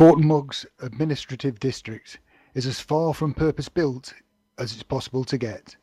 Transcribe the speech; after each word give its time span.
Fort 0.00 0.18
Mugg's 0.18 0.64
administrative 0.78 1.60
district 1.60 2.20
is 2.54 2.64
as 2.64 2.80
far 2.80 3.12
from 3.12 3.34
purpose 3.34 3.68
built 3.68 4.14
as 4.56 4.72
it's 4.72 4.82
possible 4.82 5.24
to 5.24 5.36
get. 5.36 5.76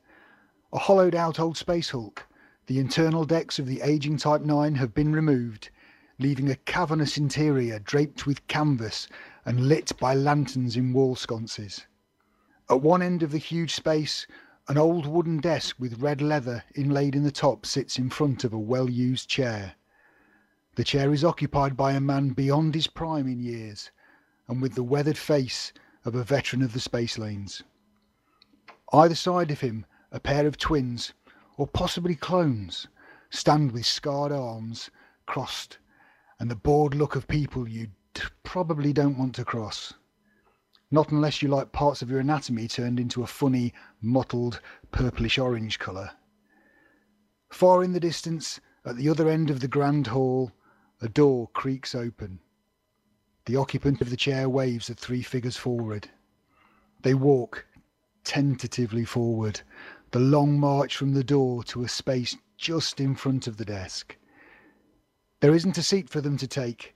A 0.74 0.80
hollowed 0.80 1.14
out 1.14 1.40
old 1.40 1.56
space 1.56 1.92
hulk, 1.92 2.26
the 2.66 2.80
internal 2.80 3.26
decks 3.26 3.60
of 3.60 3.68
the 3.68 3.80
aging 3.82 4.18
Type 4.18 4.42
9 4.42 4.74
have 4.74 4.96
been 4.96 5.14
removed, 5.14 5.70
leaving 6.18 6.50
a 6.50 6.56
cavernous 6.56 7.16
interior 7.16 7.78
draped 7.78 8.26
with 8.26 8.48
canvas 8.48 9.08
and 9.46 9.70
lit 9.70 9.96
by 10.00 10.16
lanterns 10.16 10.76
in 10.76 10.94
wall 10.94 11.16
sconces. 11.16 11.86
At 12.72 12.82
one 12.82 13.04
end 13.04 13.22
of 13.22 13.30
the 13.30 13.38
huge 13.38 13.76
space, 13.76 14.26
an 14.68 14.80
old 14.80 15.06
wooden 15.06 15.38
desk 15.42 15.76
with 15.78 16.02
red 16.02 16.24
leather 16.24 16.64
inlaid 16.74 17.14
in 17.14 17.22
the 17.22 17.30
top 17.30 17.68
sits 17.68 18.00
in 18.00 18.10
front 18.10 18.44
of 18.44 18.52
a 18.52 18.58
well 18.58 18.90
used 18.90 19.30
chair. 19.30 19.76
The 20.74 20.84
chair 20.84 21.14
is 21.14 21.24
occupied 21.24 21.78
by 21.78 21.92
a 21.92 22.02
man 22.02 22.30
beyond 22.30 22.74
his 22.74 22.88
prime 22.88 23.28
in 23.28 23.40
years 23.40 23.92
and 24.48 24.62
with 24.62 24.76
the 24.76 24.84
weathered 24.84 25.18
face 25.18 25.74
of 26.06 26.16
a 26.16 26.24
veteran 26.24 26.62
of 26.62 26.74
the 26.74 26.80
space 26.80 27.18
lanes. 27.18 27.64
Either 28.94 29.16
side 29.16 29.52
of 29.52 29.62
him, 29.62 29.86
a 30.12 30.20
pair 30.20 30.48
of 30.48 30.58
twins, 30.58 31.14
or 31.58 31.68
possibly 31.68 32.16
clones, 32.16 32.88
stand 33.30 33.72
with 33.72 33.86
scarred 33.86 34.32
arms 34.32 34.90
crossed 35.26 35.78
and 36.40 36.50
the 36.50 36.56
bored 36.56 36.94
look 36.94 37.16
of 37.16 37.28
people 37.28 37.68
you 37.68 37.88
probably 38.44 38.94
don't 38.94 39.18
want 39.18 39.36
to 39.36 39.46
cross. 39.46 39.94
Not 40.90 41.12
unless 41.12 41.42
you 41.42 41.50
like 41.50 41.72
parts 41.72 42.02
of 42.02 42.10
your 42.10 42.20
anatomy 42.20 42.68
turned 42.68 43.00
into 43.00 43.24
a 43.24 43.28
funny, 43.28 43.74
mottled, 44.02 44.62
purplish 44.92 45.38
orange 45.38 45.80
colour. 45.80 46.12
Far 47.50 47.84
in 47.84 47.92
the 47.92 48.00
distance, 48.00 48.60
at 48.86 48.96
the 48.96 49.10
other 49.10 49.28
end 49.28 49.50
of 49.50 49.60
the 49.60 49.68
grand 49.68 50.08
hall, 50.08 50.52
a 51.02 51.10
door 51.10 51.50
creaks 51.54 51.94
open. 51.94 52.40
The 53.48 53.56
occupant 53.56 54.02
of 54.02 54.10
the 54.10 54.18
chair 54.18 54.50
waves 54.50 54.88
the 54.88 54.94
three 54.94 55.22
figures 55.22 55.56
forward. 55.56 56.10
They 57.04 57.14
walk 57.14 57.66
tentatively 58.26 59.06
forward, 59.06 59.62
the 60.12 60.20
long 60.20 60.60
march 60.60 60.98
from 60.98 61.14
the 61.14 61.24
door 61.24 61.64
to 61.64 61.86
a 61.86 61.88
space 61.88 62.36
just 62.58 63.00
in 63.00 63.16
front 63.16 63.48
of 63.48 63.56
the 63.56 63.64
desk. 63.64 64.18
There 65.40 65.56
isn't 65.56 65.78
a 65.78 65.82
seat 65.82 66.10
for 66.10 66.20
them 66.20 66.36
to 66.36 66.46
take, 66.46 66.94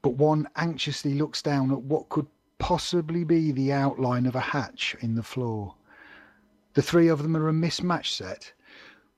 but 0.00 0.10
one 0.10 0.48
anxiously 0.54 1.14
looks 1.14 1.42
down 1.42 1.72
at 1.72 1.82
what 1.82 2.08
could 2.08 2.28
possibly 2.58 3.24
be 3.24 3.50
the 3.50 3.72
outline 3.72 4.26
of 4.26 4.36
a 4.36 4.54
hatch 4.54 4.94
in 5.00 5.16
the 5.16 5.24
floor. 5.24 5.74
The 6.74 6.82
three 6.82 7.08
of 7.08 7.20
them 7.20 7.36
are 7.36 7.48
a 7.48 7.52
mismatched 7.52 8.14
set. 8.14 8.52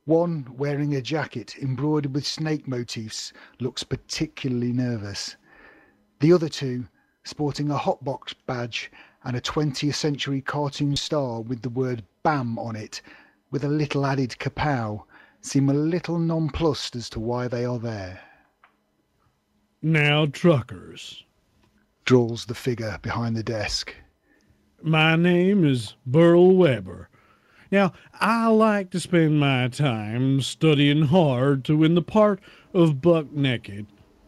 One, 0.06 0.56
wearing 0.56 0.94
a 0.94 1.02
jacket 1.02 1.58
embroidered 1.58 2.14
with 2.14 2.26
snake 2.26 2.66
motifs, 2.66 3.34
looks 3.60 3.84
particularly 3.84 4.72
nervous. 4.72 5.36
The 6.18 6.32
other 6.32 6.48
two, 6.48 6.86
sporting 7.24 7.70
a 7.70 7.76
hotbox 7.76 8.34
badge 8.46 8.90
and 9.24 9.36
a 9.36 9.40
20th 9.40 9.94
century 9.94 10.40
cartoon 10.40 10.96
star 10.96 11.42
with 11.42 11.60
the 11.60 11.68
word 11.68 12.04
BAM 12.22 12.58
on 12.58 12.74
it, 12.74 13.02
with 13.50 13.64
a 13.64 13.68
little 13.68 14.06
added 14.06 14.36
kapow, 14.38 15.04
seem 15.42 15.68
a 15.68 15.74
little 15.74 16.18
nonplussed 16.18 16.96
as 16.96 17.10
to 17.10 17.20
why 17.20 17.48
they 17.48 17.66
are 17.66 17.78
there. 17.78 18.20
Now, 19.82 20.24
truckers, 20.24 21.24
drawls 22.06 22.46
the 22.46 22.54
figure 22.54 22.98
behind 23.02 23.36
the 23.36 23.42
desk. 23.42 23.94
My 24.82 25.16
name 25.16 25.66
is 25.66 25.96
Burl 26.06 26.56
Weber. 26.56 27.10
Now, 27.70 27.92
I 28.14 28.46
like 28.46 28.90
to 28.92 29.00
spend 29.00 29.38
my 29.38 29.68
time 29.68 30.40
studying 30.40 31.02
hard 31.02 31.64
to 31.66 31.76
win 31.76 31.94
the 31.94 32.02
part 32.02 32.40
of 32.72 33.02
Buck 33.02 33.32
Naked 33.32 33.86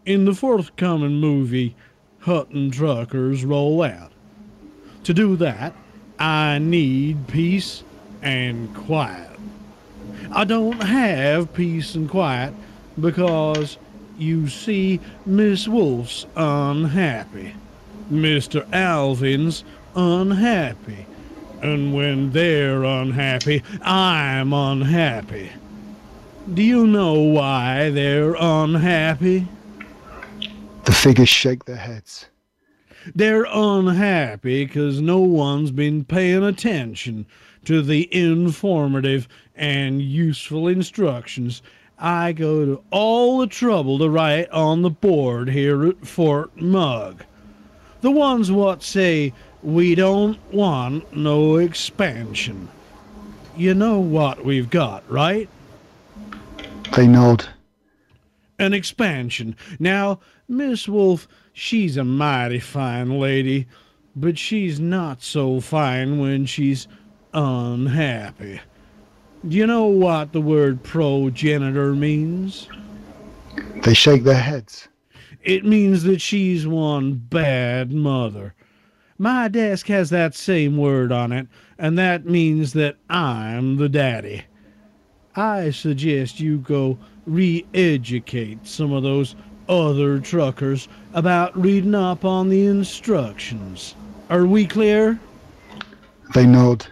in 0.09 0.25
the 0.25 0.35
forthcoming 0.35 1.21
movie 1.21 1.77
Hutton 2.21 2.71
Truckers 2.71 3.45
Roll 3.45 3.83
Out. 3.83 4.11
To 5.05 5.13
do 5.13 5.37
that, 5.37 5.75
I 6.19 6.59
need 6.59 7.29
peace 7.29 7.85
and 8.23 8.75
quiet. 8.75 9.39
I 10.33 10.45
don't 10.45 10.83
have 10.83 11.53
peace 11.53 11.95
and 11.95 12.09
quiet 12.09 12.55
because, 12.99 13.77
you 14.17 14.49
see, 14.49 14.99
Miss 15.27 15.69
Wolf's 15.69 16.25
unhappy. 16.35 17.55
Mr. 18.11 18.67
Alvin's 18.73 19.63
unhappy. 19.95 21.05
And 21.61 21.93
when 21.93 22.33
they're 22.33 22.83
unhappy, 22.83 23.63
I'm 23.83 24.55
unhappy. 24.55 25.51
Do 26.55 26.63
you 26.63 26.87
know 26.87 27.21
why 27.21 27.91
they're 27.91 28.37
unhappy? 28.41 29.49
The 30.89 30.95
figures 30.95 31.29
shake 31.29 31.67
their 31.67 31.77
heads. 31.77 32.31
They're 33.15 33.45
unhappy 33.53 34.65
because 34.65 35.03
no 35.03 35.19
one's 35.19 35.71
been 35.71 36.03
paying 36.03 36.43
attention 36.43 37.27
to 37.67 37.83
the 37.83 38.09
informative 38.11 39.29
and 39.55 40.01
useful 40.01 40.67
instructions 40.67 41.61
I 41.99 42.33
go 42.33 42.65
to 42.65 42.83
all 42.91 43.37
the 43.37 43.47
trouble 43.47 43.99
to 43.99 44.09
write 44.09 44.49
on 44.49 44.81
the 44.81 44.89
board 44.89 45.51
here 45.51 45.85
at 45.85 46.07
Fort 46.07 46.57
Mugg. 46.57 47.23
The 48.01 48.11
ones 48.11 48.51
what 48.51 48.83
say 48.83 49.35
we 49.63 49.95
don't 49.95 50.39
want 50.51 51.15
no 51.15 51.57
expansion. 51.57 52.67
You 53.55 53.75
know 53.75 53.99
what 53.99 54.43
we've 54.43 54.71
got, 54.71 55.05
right? 55.11 55.51
They 56.97 57.07
nod. 57.07 57.47
An 58.59 58.73
expansion. 58.73 59.55
Now, 59.79 60.21
Miss 60.49 60.89
Wolf, 60.89 61.29
she's 61.53 61.99
a 61.99 62.05
mighty 62.05 62.59
fine 62.59 63.19
lady, 63.21 63.67
but 64.17 64.39
she's 64.39 64.81
not 64.81 65.23
so 65.23 65.61
fine 65.61 66.19
when 66.19 66.47
she's 66.47 66.89
unhappy. 67.35 68.59
Do 69.47 69.57
you 69.57 69.67
know 69.67 69.85
what 69.85 70.33
the 70.33 70.41
word 70.41 70.83
progenitor 70.83 71.95
means? 71.95 72.67
They 73.83 73.93
shake 73.93 74.25
their 74.25 74.41
heads. 74.41 74.89
It 75.43 75.67
means 75.67 76.03
that 76.05 76.23
she's 76.23 76.67
one 76.67 77.15
bad 77.15 77.93
mother. 77.93 78.55
My 79.19 79.49
desk 79.49 79.87
has 79.89 80.11
that 80.11 80.35
same 80.35 80.79
word 80.79 81.13
on 81.13 81.31
it, 81.31 81.47
and 81.79 81.99
that 81.99 82.25
means 82.25 82.73
that 82.73 82.97
I'm 83.11 83.77
the 83.77 83.89
daddy. 83.89 84.45
I 85.37 85.71
suggest 85.71 86.41
you 86.41 86.59
go 86.59 86.99
re 87.27 87.67
educate 87.75 88.67
some 88.67 88.93
of 88.93 89.03
those 89.03 89.37
other 89.69 90.19
truckers 90.19 90.89
about 91.15 91.59
reading 91.61 91.95
up 91.95 92.25
on 92.25 92.49
the 92.49 92.67
instructions. 92.67 93.95
Are 94.31 94.47
we 94.47 94.67
clear? 94.67 95.19
They 96.35 96.47
nod. 96.47 96.87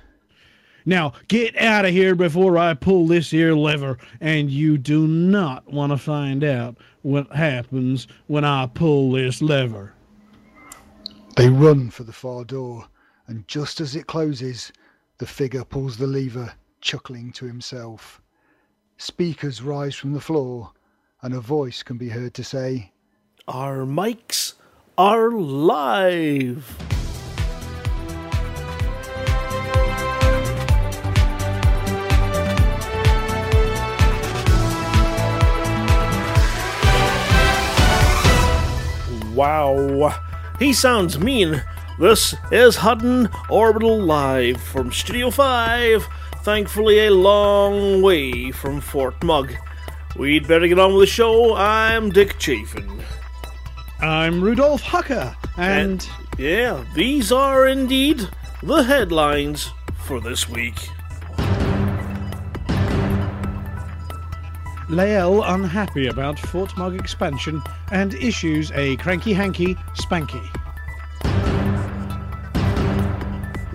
Now, 0.89 1.15
get 1.27 1.57
out 1.57 1.85
of 1.85 1.91
here 1.91 2.15
before 2.15 2.57
I 2.57 2.75
pull 2.75 3.09
this 3.09 3.31
here 3.31 3.55
lever, 3.55 3.99
and 4.21 4.51
you 4.51 4.79
do 4.79 5.09
not 5.09 5.67
want 5.71 5.91
to 5.91 5.99
find 5.99 6.45
out 6.45 6.79
what 7.03 7.31
happens 7.35 8.07
when 8.29 8.45
I 8.45 8.67
pull 8.67 9.11
this 9.11 9.43
lever. 9.43 9.93
They 11.37 11.49
run 11.49 11.91
for 11.91 12.05
the 12.05 12.13
far 12.13 12.45
door, 12.45 12.87
and 13.27 13.47
just 13.49 13.81
as 13.81 13.97
it 13.97 14.07
closes, 14.07 14.73
the 15.19 15.27
figure 15.27 15.65
pulls 15.65 15.97
the 15.97 16.07
lever, 16.07 16.55
chuckling 16.81 17.33
to 17.33 17.47
himself. 17.47 18.23
Speakers 18.97 19.63
rise 19.63 19.97
from 19.97 20.13
the 20.13 20.21
floor, 20.21 20.71
and 21.27 21.35
a 21.35 21.41
voice 21.41 21.83
can 21.83 21.99
be 21.99 22.11
heard 22.11 22.33
to 22.33 22.45
say, 22.45 22.93
Our 23.49 23.79
mics 23.79 24.53
are 24.97 25.33
live. 25.33 26.79
Wow, 39.35 40.15
he 40.61 40.73
sounds 40.73 41.19
mean. 41.19 41.61
This 41.99 42.37
is 42.53 42.77
Hutton 42.77 43.29
Orbital 43.51 44.01
Live 44.01 44.61
from 44.63 44.93
Studio 44.93 45.33
5, 45.33 46.07
thankfully 46.45 47.07
a 47.07 47.11
long 47.11 48.01
way 48.01 48.53
from 48.53 48.81
Fort 48.81 49.21
Mugg. 49.25 49.57
We'd 50.19 50.49
better 50.49 50.67
get 50.67 50.79
on 50.79 50.95
with 50.95 51.03
the 51.03 51.13
show. 51.13 51.55
I'm 51.55 52.09
Dick 52.11 52.39
Chafin. 52.39 53.03
I'm 54.01 54.43
Rudolph 54.43 54.83
Hucker, 54.83 55.37
and... 55.59 55.91
and 55.91 56.09
yeah, 56.39 56.85
these 56.95 57.33
are 57.33 57.67
indeed 57.67 58.27
the 58.63 58.83
headlines 58.83 59.71
for 60.07 60.21
this 60.21 60.49
week. 60.49 60.89
Lael 64.89 65.43
unhappy 65.43 66.07
about 66.07 66.39
Fort 66.39 66.75
Mugg 66.79 66.99
expansion 66.99 67.63
and 67.93 68.15
issues 68.15 68.73
a 68.73 68.97
cranky 68.97 69.35
hanky 69.35 69.75
spanky. 69.95 70.47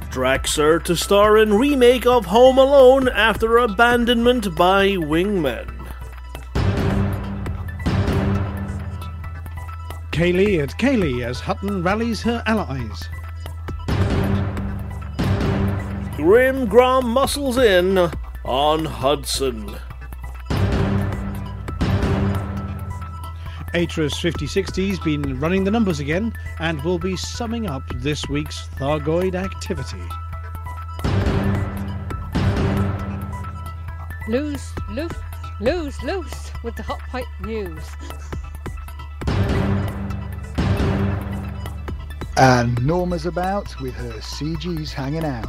Draxor 0.10 0.84
to 0.86 0.96
star 0.96 1.38
in 1.38 1.54
remake 1.54 2.06
of 2.06 2.26
Home 2.26 2.58
Alone 2.58 3.10
after 3.10 3.58
abandonment 3.58 4.56
by 4.56 4.90
wingmen. 4.90 5.81
Cayley 10.12 10.60
at 10.60 10.78
Cayley 10.78 11.24
as 11.24 11.40
Hutton 11.40 11.82
rallies 11.82 12.22
her 12.22 12.44
allies. 12.46 13.08
Grim 16.18 16.66
Grom 16.68 17.08
muscles 17.10 17.58
in 17.58 17.98
on 18.44 18.86
Hudson. 18.86 19.76
Atris 23.74 24.14
5060's 24.20 25.00
been 25.00 25.40
running 25.40 25.64
the 25.64 25.72
numbers 25.72 26.02
again 26.02 26.34
and 26.60 26.84
will 26.84 27.00
be 27.00 27.16
summing 27.16 27.68
up 27.68 27.84
this 27.96 28.28
week's 28.28 28.68
Thargoid 28.78 29.34
activity. 29.34 30.04
Loose, 34.28 34.74
loose, 34.90 35.18
loose, 35.62 36.04
loose 36.04 36.52
with 36.64 36.76
the 36.76 36.84
hot 36.84 37.00
pipe 37.00 37.26
news. 37.40 37.84
And 42.38 42.84
Norma's 42.86 43.26
about 43.26 43.80
with 43.82 43.94
her 43.96 44.14
CGs 44.14 44.92
hanging 44.92 45.26
out. 45.26 45.48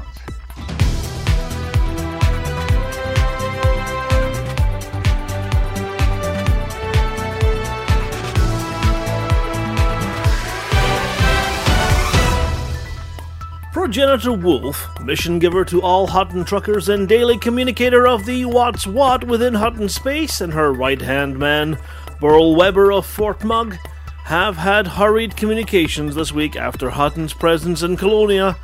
Progenitor 13.73 14.33
Wolf, 14.33 14.89
mission 15.03 15.39
giver 15.39 15.65
to 15.65 15.83
all 15.83 16.07
Hutton 16.07 16.45
truckers 16.45 16.89
and 16.89 17.09
daily 17.09 17.39
communicator 17.39 18.07
of 18.07 18.27
the 18.27 18.45
What's 18.45 18.87
What 18.87 19.25
within 19.25 19.55
Hutton 19.55 19.89
space, 19.89 20.41
and 20.41 20.53
her 20.53 20.73
right 20.73 21.01
hand 21.01 21.39
man, 21.39 21.79
Burl 22.21 22.55
Weber 22.55 22.93
of 22.93 23.07
Fort 23.07 23.43
Mug, 23.43 23.77
have 24.25 24.57
had 24.57 24.87
hurried 24.87 25.37
communications 25.37 26.15
this 26.15 26.33
week 26.33 26.57
after 26.57 26.91
Hutton's 26.91 27.33
presence 27.33 27.83
in 27.83 27.97
Colonia 27.97 28.57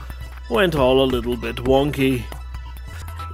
went 0.48 0.74
all 0.74 1.02
a 1.02 1.04
little 1.04 1.36
bit 1.36 1.56
wonky. 1.56 2.24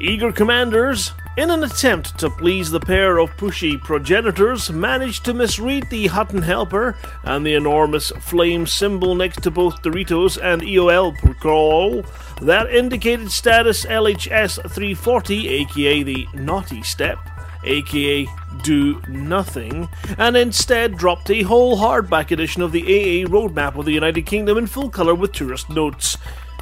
Eager 0.01 0.33
commanders, 0.33 1.13
in 1.37 1.51
an 1.51 1.63
attempt 1.63 2.19
to 2.19 2.31
please 2.31 2.71
the 2.71 2.81
pair 2.81 3.19
of 3.19 3.31
pushy 3.37 3.81
progenitors, 3.81 4.71
managed 4.71 5.25
to 5.25 5.35
misread 5.35 5.89
the 5.91 6.09
Hutton 6.09 6.43
helper 6.43 6.97
and 7.23 7.47
the 7.47 7.55
enormous 7.55 8.11
flame 8.21 8.67
symbol 8.67 9.15
next 9.15 9.43
to 9.43 9.51
both 9.51 9.83
Doritos 9.83 10.39
and 10.43 10.63
EOL 10.63 11.17
Procol 11.19 12.05
that 12.41 12.73
indicated 12.75 13.31
status 13.31 13.85
LHS 13.85 14.57
340, 14.71 15.49
aka 15.49 16.03
the 16.03 16.27
naughty 16.35 16.83
step, 16.83 17.19
aka 17.65 18.27
do 18.63 19.01
nothing, 19.09 19.89
and 20.19 20.37
instead 20.37 20.97
dropped 20.97 21.31
a 21.31 21.43
whole 21.43 21.79
hardback 21.79 22.31
edition 22.31 22.63
of 22.63 22.73
the 22.73 22.83
AA 22.83 23.29
roadmap 23.29 23.77
of 23.77 23.85
the 23.85 23.93
United 23.93 24.27
Kingdom 24.27 24.59
in 24.59 24.67
full 24.67 24.91
colour 24.91 25.15
with 25.15 25.33
tourist 25.33 25.69
notes 25.71 26.17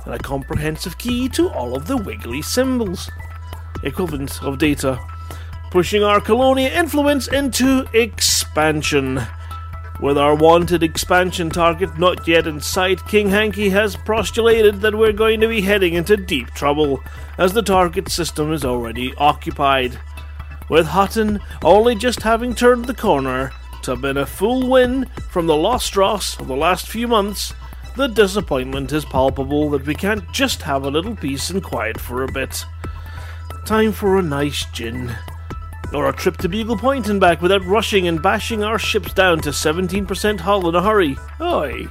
and 0.04 0.14
a 0.14 0.18
comprehensive 0.18 0.98
key 0.98 1.28
to 1.28 1.48
all 1.50 1.76
of 1.76 1.86
the 1.86 1.96
wiggly 1.96 2.42
symbols 2.42 3.10
equivalent 3.82 4.42
of 4.42 4.58
data, 4.58 4.98
pushing 5.70 6.02
our 6.02 6.20
colonial 6.20 6.70
influence 6.72 7.28
into 7.28 7.86
expansion. 7.92 9.20
With 10.00 10.18
our 10.18 10.34
wanted 10.34 10.82
expansion 10.82 11.50
target 11.50 11.98
not 11.98 12.26
yet 12.26 12.46
in 12.46 12.60
sight, 12.60 13.06
King 13.06 13.28
Hanky 13.28 13.68
has 13.70 13.94
postulated 13.94 14.80
that 14.80 14.94
we're 14.94 15.12
going 15.12 15.40
to 15.40 15.48
be 15.48 15.60
heading 15.60 15.94
into 15.94 16.16
deep 16.16 16.50
trouble, 16.50 17.02
as 17.38 17.52
the 17.52 17.62
target 17.62 18.08
system 18.08 18.52
is 18.52 18.64
already 18.64 19.14
occupied. 19.16 19.98
With 20.68 20.86
Hutton 20.86 21.40
only 21.62 21.94
just 21.94 22.22
having 22.22 22.54
turned 22.54 22.86
the 22.86 22.94
corner 22.94 23.52
to 23.82 23.92
have 23.92 24.00
been 24.00 24.16
a 24.16 24.26
full 24.26 24.68
win 24.68 25.06
from 25.30 25.46
the 25.46 25.56
Lost 25.56 25.96
Ross 25.96 26.38
of 26.38 26.46
the 26.46 26.56
last 26.56 26.88
few 26.88 27.08
months, 27.08 27.52
the 27.96 28.06
disappointment 28.06 28.92
is 28.92 29.04
palpable 29.04 29.68
that 29.70 29.86
we 29.86 29.94
can't 29.94 30.30
just 30.32 30.62
have 30.62 30.84
a 30.84 30.90
little 30.90 31.16
peace 31.16 31.50
and 31.50 31.62
quiet 31.62 32.00
for 32.00 32.22
a 32.22 32.32
bit. 32.32 32.64
Time 33.66 33.92
for 33.92 34.18
a 34.18 34.22
nice 34.22 34.64
gin. 34.72 35.14
Or 35.92 36.08
a 36.08 36.12
trip 36.12 36.38
to 36.38 36.48
Beagle 36.48 36.78
Point 36.78 37.08
and 37.08 37.20
back 37.20 37.42
without 37.42 37.64
rushing 37.66 38.08
and 38.08 38.22
bashing 38.22 38.64
our 38.64 38.78
ships 38.78 39.12
down 39.12 39.40
to 39.42 39.50
17% 39.50 40.40
hull 40.40 40.68
in 40.68 40.74
a 40.74 40.82
hurry. 40.82 41.18
Oi! 41.40 41.86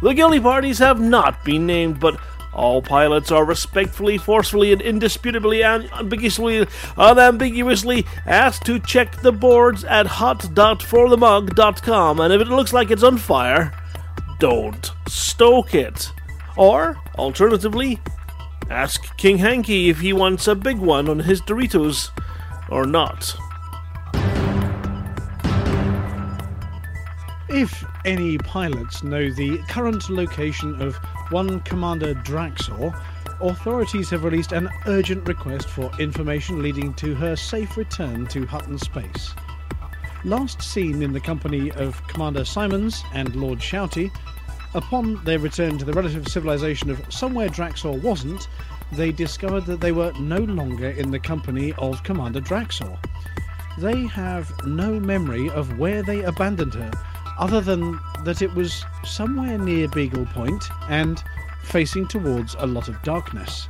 The 0.00 0.14
guilty 0.14 0.38
parties 0.38 0.78
have 0.78 1.00
not 1.00 1.44
been 1.44 1.66
named, 1.66 1.98
but 1.98 2.20
all 2.56 2.82
pilots 2.82 3.30
are 3.30 3.44
respectfully, 3.44 4.18
forcefully, 4.18 4.72
and 4.72 4.82
indisputably 4.82 5.62
and 5.62 5.88
ambiguously, 5.92 6.66
unambiguously 6.96 8.04
asked 8.26 8.66
to 8.66 8.80
check 8.80 9.22
the 9.22 9.30
boards 9.30 9.84
at 9.84 10.06
hot.forthemug.com, 10.06 12.20
and 12.20 12.32
if 12.32 12.40
it 12.40 12.48
looks 12.48 12.72
like 12.72 12.90
it's 12.90 13.04
on 13.04 13.18
fire, 13.18 13.72
don't 14.40 14.90
stoke 15.06 15.74
it. 15.74 16.10
Or, 16.56 16.96
alternatively, 17.16 18.00
Ask 18.70 19.16
King 19.16 19.38
Hanky 19.38 19.88
if 19.90 20.00
he 20.00 20.12
wants 20.12 20.48
a 20.48 20.56
big 20.56 20.78
one 20.78 21.08
on 21.08 21.20
his 21.20 21.40
Doritos 21.40 22.10
or 22.68 22.84
not. 22.84 23.36
If 27.48 27.84
any 28.04 28.38
pilots 28.38 29.04
know 29.04 29.30
the 29.30 29.58
current 29.68 30.10
location 30.10 30.82
of 30.82 30.96
one 31.30 31.60
Commander 31.60 32.14
Draxor, 32.14 33.00
authorities 33.40 34.10
have 34.10 34.24
released 34.24 34.52
an 34.52 34.68
urgent 34.86 35.28
request 35.28 35.68
for 35.68 35.90
information 36.00 36.60
leading 36.60 36.92
to 36.94 37.14
her 37.14 37.36
safe 37.36 37.76
return 37.76 38.26
to 38.28 38.46
Hutton 38.46 38.78
Space. 38.78 39.32
Last 40.24 40.60
seen 40.60 41.02
in 41.02 41.12
the 41.12 41.20
company 41.20 41.70
of 41.72 42.04
Commander 42.08 42.44
Simons 42.44 43.04
and 43.14 43.36
Lord 43.36 43.60
Shouty, 43.60 44.10
Upon 44.74 45.24
their 45.24 45.38
return 45.38 45.78
to 45.78 45.86
the 45.86 45.92
relative 45.94 46.28
civilization 46.28 46.90
of 46.90 47.00
somewhere 47.08 47.48
Draxor 47.48 47.98
wasn't, 48.02 48.48
they 48.92 49.10
discovered 49.10 49.64
that 49.66 49.80
they 49.80 49.92
were 49.92 50.12
no 50.20 50.40
longer 50.40 50.90
in 50.90 51.10
the 51.10 51.18
company 51.18 51.72
of 51.78 52.02
Commander 52.02 52.42
Draxor. 52.42 52.98
They 53.78 54.06
have 54.06 54.52
no 54.66 55.00
memory 55.00 55.48
of 55.48 55.78
where 55.78 56.02
they 56.02 56.24
abandoned 56.24 56.74
her, 56.74 56.90
other 57.38 57.60
than 57.60 57.98
that 58.24 58.42
it 58.42 58.54
was 58.54 58.84
somewhere 59.04 59.58
near 59.58 59.88
Beagle 59.88 60.26
Point 60.26 60.64
and 60.88 61.22
facing 61.64 62.06
towards 62.06 62.56
a 62.58 62.66
lot 62.66 62.88
of 62.88 63.00
darkness. 63.02 63.66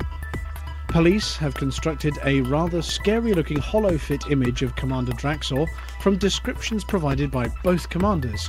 Police 0.89 1.37
have 1.37 1.55
constructed 1.55 2.15
a 2.25 2.41
rather 2.43 2.81
scary 2.81 3.35
looking 3.35 3.59
hollow 3.59 3.99
fit 3.99 4.31
image 4.31 4.63
of 4.63 4.77
Commander 4.77 5.13
Draxor 5.13 5.67
from 6.01 6.17
descriptions 6.17 6.85
provided 6.85 7.31
by 7.31 7.49
both 7.63 7.91
commanders, 7.91 8.49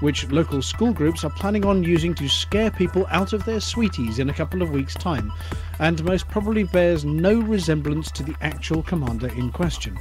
which 0.00 0.28
local 0.30 0.62
school 0.62 0.92
groups 0.92 1.22
are 1.22 1.30
planning 1.30 1.64
on 1.64 1.84
using 1.84 2.14
to 2.14 2.28
scare 2.28 2.70
people 2.70 3.06
out 3.10 3.32
of 3.32 3.44
their 3.44 3.60
sweeties 3.60 4.18
in 4.18 4.30
a 4.30 4.34
couple 4.34 4.62
of 4.62 4.70
weeks' 4.70 4.94
time, 4.94 5.32
and 5.80 6.04
most 6.04 6.28
probably 6.28 6.64
bears 6.64 7.04
no 7.04 7.40
resemblance 7.40 8.10
to 8.12 8.22
the 8.22 8.34
actual 8.40 8.82
commander 8.82 9.28
in 9.28 9.50
question. 9.50 9.96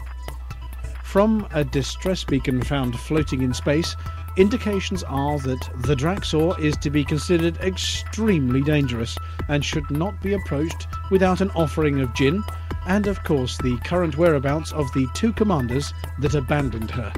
From 1.03 1.45
a 1.51 1.63
distress 1.63 2.23
beacon 2.23 2.61
found 2.61 2.97
floating 2.97 3.41
in 3.41 3.53
space, 3.53 3.95
indications 4.37 5.03
are 5.03 5.37
that 5.39 5.69
the 5.83 5.95
Draxor 5.95 6.57
is 6.59 6.77
to 6.77 6.89
be 6.89 7.03
considered 7.03 7.57
extremely 7.57 8.61
dangerous 8.61 9.17
and 9.49 9.63
should 9.63 9.89
not 9.91 10.21
be 10.21 10.33
approached 10.33 10.87
without 11.09 11.41
an 11.41 11.51
offering 11.51 12.01
of 12.01 12.13
gin, 12.13 12.43
and 12.87 13.07
of 13.07 13.23
course 13.23 13.57
the 13.57 13.77
current 13.83 14.17
whereabouts 14.17 14.71
of 14.71 14.91
the 14.93 15.07
two 15.13 15.33
commanders 15.33 15.93
that 16.19 16.35
abandoned 16.35 16.91
her. 16.91 17.11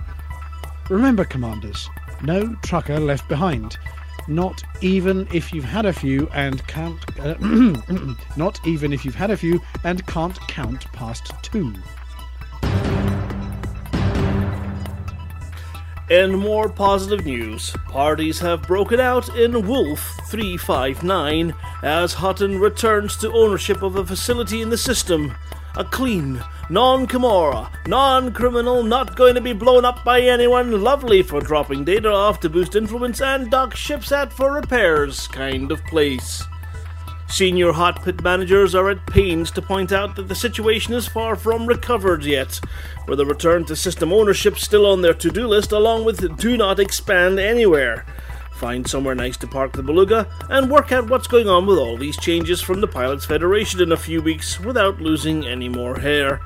Remember, 0.90 1.24
commanders, 1.24 1.90
no 2.24 2.56
trucker 2.64 3.00
left 3.00 3.28
behind. 3.30 3.78
Not 4.28 4.64
even 4.82 5.28
if 5.34 5.54
you've 5.54 5.66
had 5.66 5.86
a 5.86 5.94
few 5.94 6.30
and 6.34 6.66
can't. 6.68 7.00
Uh, 7.20 7.36
not 8.38 8.60
even 8.66 8.94
if 8.94 9.04
you've 9.04 9.16
had 9.16 9.32
a 9.32 9.38
few 9.38 9.62
and 9.84 10.06
can't 10.08 10.40
count 10.48 10.86
past 10.94 11.34
two. 11.42 11.74
In 16.14 16.36
more 16.36 16.70
positive 16.70 17.26
news, 17.26 17.72
parties 17.88 18.38
have 18.38 18.68
broken 18.68 19.00
out 19.00 19.36
in 19.36 19.66
Wolf 19.66 20.00
359 20.28 21.56
as 21.82 22.14
Hutton 22.14 22.60
returns 22.60 23.18
to 23.18 23.32
ownership 23.32 23.82
of 23.82 23.96
a 23.96 24.06
facility 24.06 24.62
in 24.62 24.70
the 24.70 24.78
system. 24.78 25.34
A 25.76 25.84
clean, 25.84 26.40
non 26.70 27.08
Camorra, 27.08 27.72
non 27.88 28.32
criminal, 28.32 28.84
not 28.84 29.16
going 29.16 29.34
to 29.34 29.42
be 29.42 29.54
blown 29.54 29.86
up 29.86 30.04
by 30.04 30.22
anyone, 30.22 30.84
lovely 30.84 31.24
for 31.24 31.42
dropping 31.42 31.84
data 31.84 32.12
off 32.12 32.40
to 32.42 32.50
boost 32.50 32.76
influence 32.76 33.20
and 33.20 33.50
dock 33.50 33.76
ships 33.76 34.12
at 34.12 34.32
for 34.32 34.54
repairs 34.54 35.28
kind 35.30 35.72
of 35.72 35.84
place. 35.86 36.44
Senior 37.34 37.72
hot 37.72 38.04
pit 38.04 38.22
managers 38.22 38.76
are 38.76 38.92
at 38.92 39.08
pains 39.08 39.50
to 39.50 39.62
point 39.64 39.92
out 39.92 40.16
that 40.16 40.28
the 40.28 40.36
situation 40.36 40.94
is 40.94 41.08
far 41.08 41.36
from 41.36 41.66
recovered 41.66 42.24
yet, 42.24 42.60
with 43.08 43.20
a 43.20 43.26
return 43.26 43.66
to 43.66 43.76
system 43.76 44.14
ownership 44.14 44.60
still 44.60 44.86
on 44.86 45.02
their 45.02 45.16
to 45.16 45.32
do 45.32 45.48
list, 45.48 45.72
along 45.72 46.06
with 46.06 46.38
do 46.38 46.56
not 46.56 46.80
expand 46.80 47.40
anywhere. 47.40 48.06
Find 48.54 48.88
somewhere 48.88 49.16
nice 49.16 49.36
to 49.38 49.48
park 49.48 49.72
the 49.72 49.82
beluga 49.82 50.28
and 50.52 50.70
work 50.70 50.92
out 50.92 51.10
what's 51.10 51.26
going 51.26 51.50
on 51.50 51.66
with 51.66 51.80
all 51.80 51.98
these 51.98 52.18
changes 52.18 52.62
from 52.62 52.82
the 52.82 52.88
Pilots 52.88 53.26
Federation 53.26 53.82
in 53.82 53.92
a 53.92 53.98
few 53.98 54.22
weeks 54.22 54.60
without 54.60 55.02
losing 55.02 55.44
any 55.44 55.70
more 55.70 55.98
hair. 55.98 56.40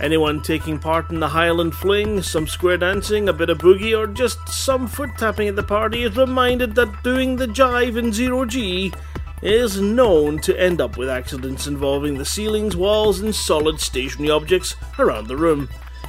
Anyone 0.00 0.42
taking 0.42 0.80
part 0.80 1.10
in 1.10 1.20
the 1.20 1.28
Highland 1.28 1.74
Fling, 1.74 2.20
some 2.20 2.48
square 2.48 2.78
dancing, 2.78 3.28
a 3.28 3.32
bit 3.32 3.48
of 3.48 3.58
boogie, 3.58 3.96
or 3.96 4.08
just 4.08 4.48
some 4.48 4.88
foot 4.88 5.10
tapping 5.18 5.46
at 5.46 5.54
the 5.54 5.62
party 5.62 6.02
is 6.02 6.16
reminded 6.16 6.74
that 6.74 7.04
doing 7.04 7.36
the 7.36 7.46
jive 7.46 7.96
in 7.96 8.12
zero 8.12 8.44
G 8.44 8.92
is 9.42 9.80
known 9.80 10.38
to 10.40 10.58
end 10.60 10.80
up 10.80 10.96
with 10.96 11.08
accidents 11.08 11.66
involving 11.66 12.18
the 12.18 12.24
ceilings, 12.24 12.76
walls, 12.76 13.20
and 13.20 13.34
solid 13.34 13.80
stationary 13.80 14.30
objects 14.30 14.76
around 14.98 15.28
the 15.28 15.36
room. 15.36 15.68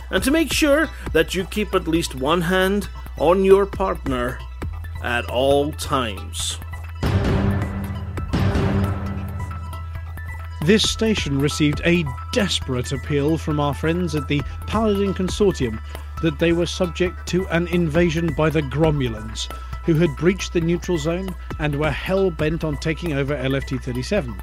And 0.10 0.24
to 0.24 0.32
make 0.32 0.52
sure 0.52 0.90
that 1.14 1.34
you 1.34 1.46
keep 1.46 1.74
at 1.74 1.88
least 1.88 2.16
one 2.16 2.42
hand 2.42 2.90
on 3.18 3.46
your 3.46 3.66
partner 3.66 4.40
at 5.04 5.26
all 5.30 5.72
times. 5.74 6.60
This 10.66 10.88
station 10.88 11.40
received 11.40 11.82
a 11.86 12.06
desperate 12.34 12.92
appeal 12.92 13.38
from 13.38 13.60
our 13.60 13.74
friends 13.74 14.14
at 14.14 14.28
the 14.28 14.42
Paladin 14.68 15.14
Consortium 15.14 15.82
that 16.22 16.38
they 16.38 16.54
were 16.54 16.68
subject 16.68 17.28
to 17.30 17.48
an 17.48 17.68
invasion 17.68 18.32
by 18.38 18.50
the 18.50 18.62
Gromulans, 18.62 19.52
who 19.86 19.94
had 19.96 20.16
breached 20.16 20.54
the 20.54 20.62
neutral 20.62 20.98
zone 20.98 21.36
and 21.60 21.76
were 21.76 21.92
hell 21.92 22.32
bent 22.32 22.64
on 22.64 22.78
taking 22.78 23.14
over 23.14 23.36
LFT 23.36 23.82
37. 23.82 24.34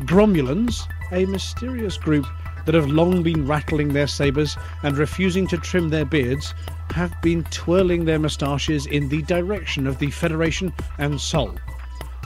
Gromulans, 0.00 0.86
a 1.12 1.26
mysterious 1.26 1.96
group 1.96 2.26
that 2.66 2.74
have 2.74 2.88
long 2.88 3.22
been 3.22 3.46
rattling 3.46 3.92
their 3.92 4.06
sabres 4.06 4.56
and 4.82 4.96
refusing 4.96 5.46
to 5.48 5.58
trim 5.58 5.88
their 5.88 6.04
beards, 6.04 6.54
have 6.90 7.14
been 7.22 7.44
twirling 7.44 8.04
their 8.04 8.18
moustaches 8.18 8.86
in 8.86 9.08
the 9.08 9.22
direction 9.22 9.86
of 9.86 9.98
the 9.98 10.10
Federation 10.10 10.72
and 10.98 11.20
Sol. 11.20 11.54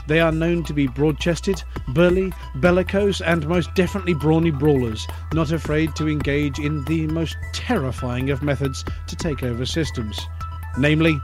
They 0.07 0.19
are 0.19 0.31
known 0.31 0.63
to 0.63 0.73
be 0.73 0.87
broad 0.87 1.19
chested, 1.19 1.61
burly, 1.89 2.33
bellicose, 2.55 3.21
and 3.21 3.47
most 3.47 3.73
definitely 3.75 4.15
brawny 4.15 4.49
brawlers, 4.49 5.05
not 5.33 5.51
afraid 5.51 5.95
to 5.95 6.09
engage 6.09 6.57
in 6.57 6.83
the 6.85 7.05
most 7.07 7.37
terrifying 7.53 8.31
of 8.31 8.41
methods 8.41 8.83
to 9.07 9.15
take 9.15 9.43
over 9.43 9.65
systems 9.65 10.19
namely, 10.77 11.19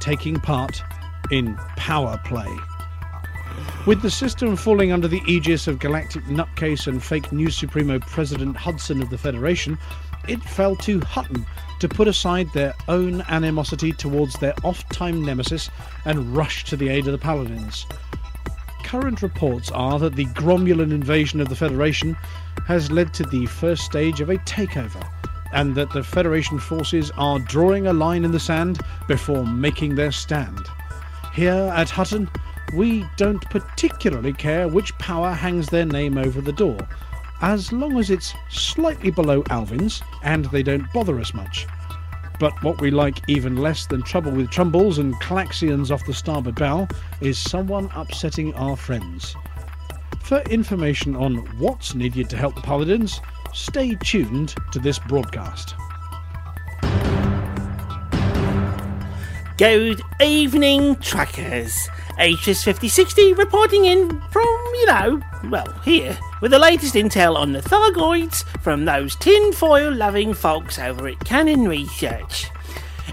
taking 0.00 0.36
part 0.36 0.82
in 1.30 1.56
power 1.76 2.20
play. 2.24 2.54
With 3.86 4.02
the 4.02 4.10
system 4.10 4.56
falling 4.56 4.92
under 4.92 5.08
the 5.08 5.22
aegis 5.26 5.66
of 5.66 5.78
galactic 5.78 6.24
nutcase 6.24 6.86
and 6.86 7.02
fake 7.02 7.32
news 7.32 7.56
supremo 7.56 8.00
President 8.00 8.56
Hudson 8.56 9.00
of 9.00 9.10
the 9.10 9.18
Federation, 9.18 9.78
it 10.28 10.42
fell 10.42 10.74
to 10.76 11.00
Hutton 11.00 11.46
to 11.78 11.88
put 11.88 12.08
aside 12.08 12.52
their 12.52 12.74
own 12.88 13.22
animosity 13.28 13.92
towards 13.92 14.34
their 14.34 14.54
oft 14.64 14.90
time 14.92 15.24
nemesis 15.24 15.70
and 16.04 16.36
rush 16.36 16.64
to 16.64 16.76
the 16.76 16.88
aid 16.88 17.06
of 17.06 17.12
the 17.12 17.18
Paladins. 17.18 17.86
Current 18.82 19.22
reports 19.22 19.70
are 19.70 19.98
that 19.98 20.16
the 20.16 20.26
Gromulan 20.26 20.90
invasion 20.90 21.40
of 21.40 21.48
the 21.48 21.56
Federation 21.56 22.14
has 22.66 22.90
led 22.90 23.14
to 23.14 23.24
the 23.24 23.46
first 23.46 23.84
stage 23.84 24.20
of 24.20 24.30
a 24.30 24.38
takeover, 24.38 25.08
and 25.56 25.74
that 25.74 25.90
the 25.90 26.04
Federation 26.04 26.58
forces 26.58 27.10
are 27.16 27.38
drawing 27.38 27.86
a 27.86 27.92
line 27.92 28.26
in 28.26 28.30
the 28.30 28.38
sand 28.38 28.78
before 29.08 29.46
making 29.46 29.94
their 29.94 30.12
stand. 30.12 30.68
Here 31.32 31.72
at 31.74 31.88
Hutton, 31.88 32.28
we 32.74 33.06
don't 33.16 33.40
particularly 33.48 34.34
care 34.34 34.68
which 34.68 34.96
power 34.98 35.32
hangs 35.32 35.68
their 35.68 35.86
name 35.86 36.18
over 36.18 36.42
the 36.42 36.52
door, 36.52 36.76
as 37.40 37.72
long 37.72 37.98
as 37.98 38.10
it's 38.10 38.34
slightly 38.50 39.10
below 39.10 39.42
Alvin's 39.48 40.02
and 40.22 40.44
they 40.46 40.62
don't 40.62 40.92
bother 40.92 41.18
us 41.18 41.32
much. 41.32 41.66
But 42.38 42.62
what 42.62 42.82
we 42.82 42.90
like 42.90 43.26
even 43.26 43.56
less 43.56 43.86
than 43.86 44.02
trouble 44.02 44.32
with 44.32 44.50
Trumbles 44.50 44.98
and 44.98 45.18
Calaxians 45.20 45.90
off 45.90 46.04
the 46.04 46.12
starboard 46.12 46.56
bow 46.56 46.86
is 47.22 47.38
someone 47.38 47.88
upsetting 47.94 48.52
our 48.56 48.76
friends. 48.76 49.34
For 50.20 50.40
information 50.50 51.16
on 51.16 51.36
what's 51.58 51.94
needed 51.94 52.28
to 52.28 52.36
help 52.36 52.56
the 52.56 52.60
Paladins, 52.60 53.22
stay 53.56 53.94
tuned 53.96 54.54
to 54.70 54.78
this 54.78 54.98
broadcast. 54.98 55.74
Good 59.56 60.02
evening, 60.20 60.96
trackers. 60.96 61.88
HS 62.18 62.62
5060 62.64 63.32
reporting 63.32 63.86
in 63.86 64.20
from, 64.30 64.46
you 64.74 64.86
know, 64.86 65.22
well, 65.44 65.70
here, 65.84 66.18
with 66.40 66.50
the 66.50 66.58
latest 66.58 66.94
intel 66.94 67.36
on 67.36 67.52
the 67.52 67.60
Thargoids 67.60 68.44
from 68.60 68.84
those 68.84 69.16
tinfoil 69.16 69.92
loving 69.92 70.34
folks 70.34 70.78
over 70.78 71.08
at 71.08 71.18
Canonn 71.20 71.66
Research. 71.68 72.50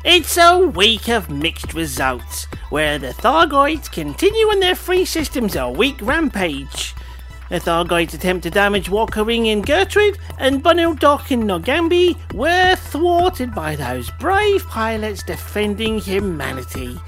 It's 0.03 0.37
a 0.37 0.59
week 0.59 1.07
of 1.07 1.29
mixed 1.29 1.73
results, 1.73 2.45
where 2.69 2.99
the 2.99 3.13
Thargoids 3.13 3.89
continue 3.89 4.47
on 4.47 4.59
their 4.59 4.75
free 4.75 5.05
systems 5.05 5.55
a 5.55 5.69
weak 5.69 5.97
rampage. 6.01 6.93
The 7.53 7.59
Thargoids 7.59 8.15
attempt 8.15 8.41
to 8.45 8.49
damage 8.49 8.89
Walker 8.89 9.23
Ring 9.23 9.45
in 9.45 9.61
Gertrude 9.61 10.17
and 10.39 10.63
Bunnell 10.63 10.95
Dock 10.95 11.31
in 11.31 11.43
Nogambi 11.43 12.17
were 12.33 12.75
thwarted 12.75 13.53
by 13.53 13.75
those 13.75 14.09
brave 14.19 14.65
pilots 14.65 15.21
defending 15.21 15.99
humanity. 15.99 16.99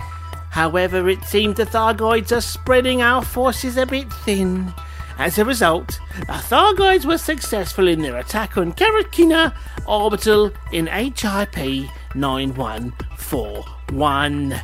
However, 0.51 1.09
it 1.09 1.23
seems 1.23 1.57
the 1.57 1.65
Thargoids 1.65 2.31
are 2.31 2.41
spreading 2.41 3.01
our 3.01 3.23
forces 3.23 3.75
a 3.75 3.87
bit 3.87 4.13
thin. 4.23 4.71
As 5.17 5.39
a 5.39 5.45
result, 5.45 5.99
the 6.19 6.33
Thargoids 6.33 7.05
were 7.05 7.17
successful 7.17 7.87
in 7.87 8.03
their 8.03 8.17
attack 8.17 8.55
on 8.55 8.71
Karakina 8.73 9.51
Orbital 9.87 10.51
in 10.71 10.85
HIP 10.85 11.89
9141. 12.13 14.61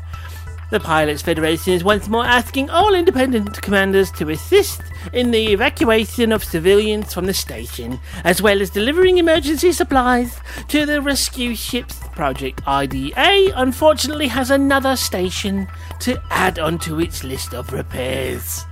The 0.71 0.79
Pilots 0.79 1.21
Federation 1.21 1.73
is 1.73 1.83
once 1.83 2.07
more 2.07 2.23
asking 2.25 2.69
all 2.69 2.95
independent 2.95 3.61
commanders 3.61 4.09
to 4.11 4.29
assist 4.29 4.81
in 5.11 5.31
the 5.31 5.51
evacuation 5.51 6.31
of 6.31 6.45
civilians 6.45 7.13
from 7.13 7.25
the 7.25 7.33
station, 7.33 7.99
as 8.23 8.41
well 8.41 8.61
as 8.61 8.69
delivering 8.69 9.17
emergency 9.17 9.73
supplies 9.73 10.39
to 10.69 10.85
the 10.85 11.01
rescue 11.01 11.55
ships. 11.55 11.99
Project 12.15 12.61
IDA 12.65 13.51
unfortunately 13.53 14.29
has 14.29 14.49
another 14.49 14.95
station 14.95 15.67
to 15.99 16.21
add 16.29 16.57
onto 16.57 17.01
its 17.01 17.25
list 17.25 17.53
of 17.53 17.73
repairs. 17.73 18.63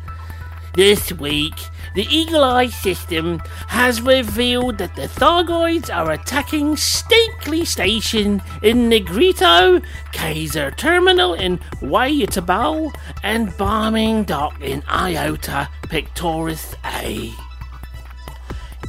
This 0.75 1.11
week, 1.11 1.55
the 1.99 2.15
Eagle 2.15 2.45
Eye 2.45 2.67
system 2.67 3.39
has 3.67 4.01
revealed 4.01 4.77
that 4.77 4.95
the 4.95 5.01
Thargoids 5.01 5.93
are 5.93 6.13
attacking 6.13 6.77
Stakely 6.77 7.65
Station 7.65 8.41
in 8.63 8.87
Negrito, 8.87 9.81
Kaiser 10.13 10.71
Terminal 10.71 11.33
in 11.33 11.57
Wayatabal, 11.81 12.93
and 13.21 13.51
Bombing 13.57 14.23
Dock 14.23 14.61
in 14.61 14.81
Iota 14.87 15.67
Pictoris 15.89 16.73
A. 16.85 17.48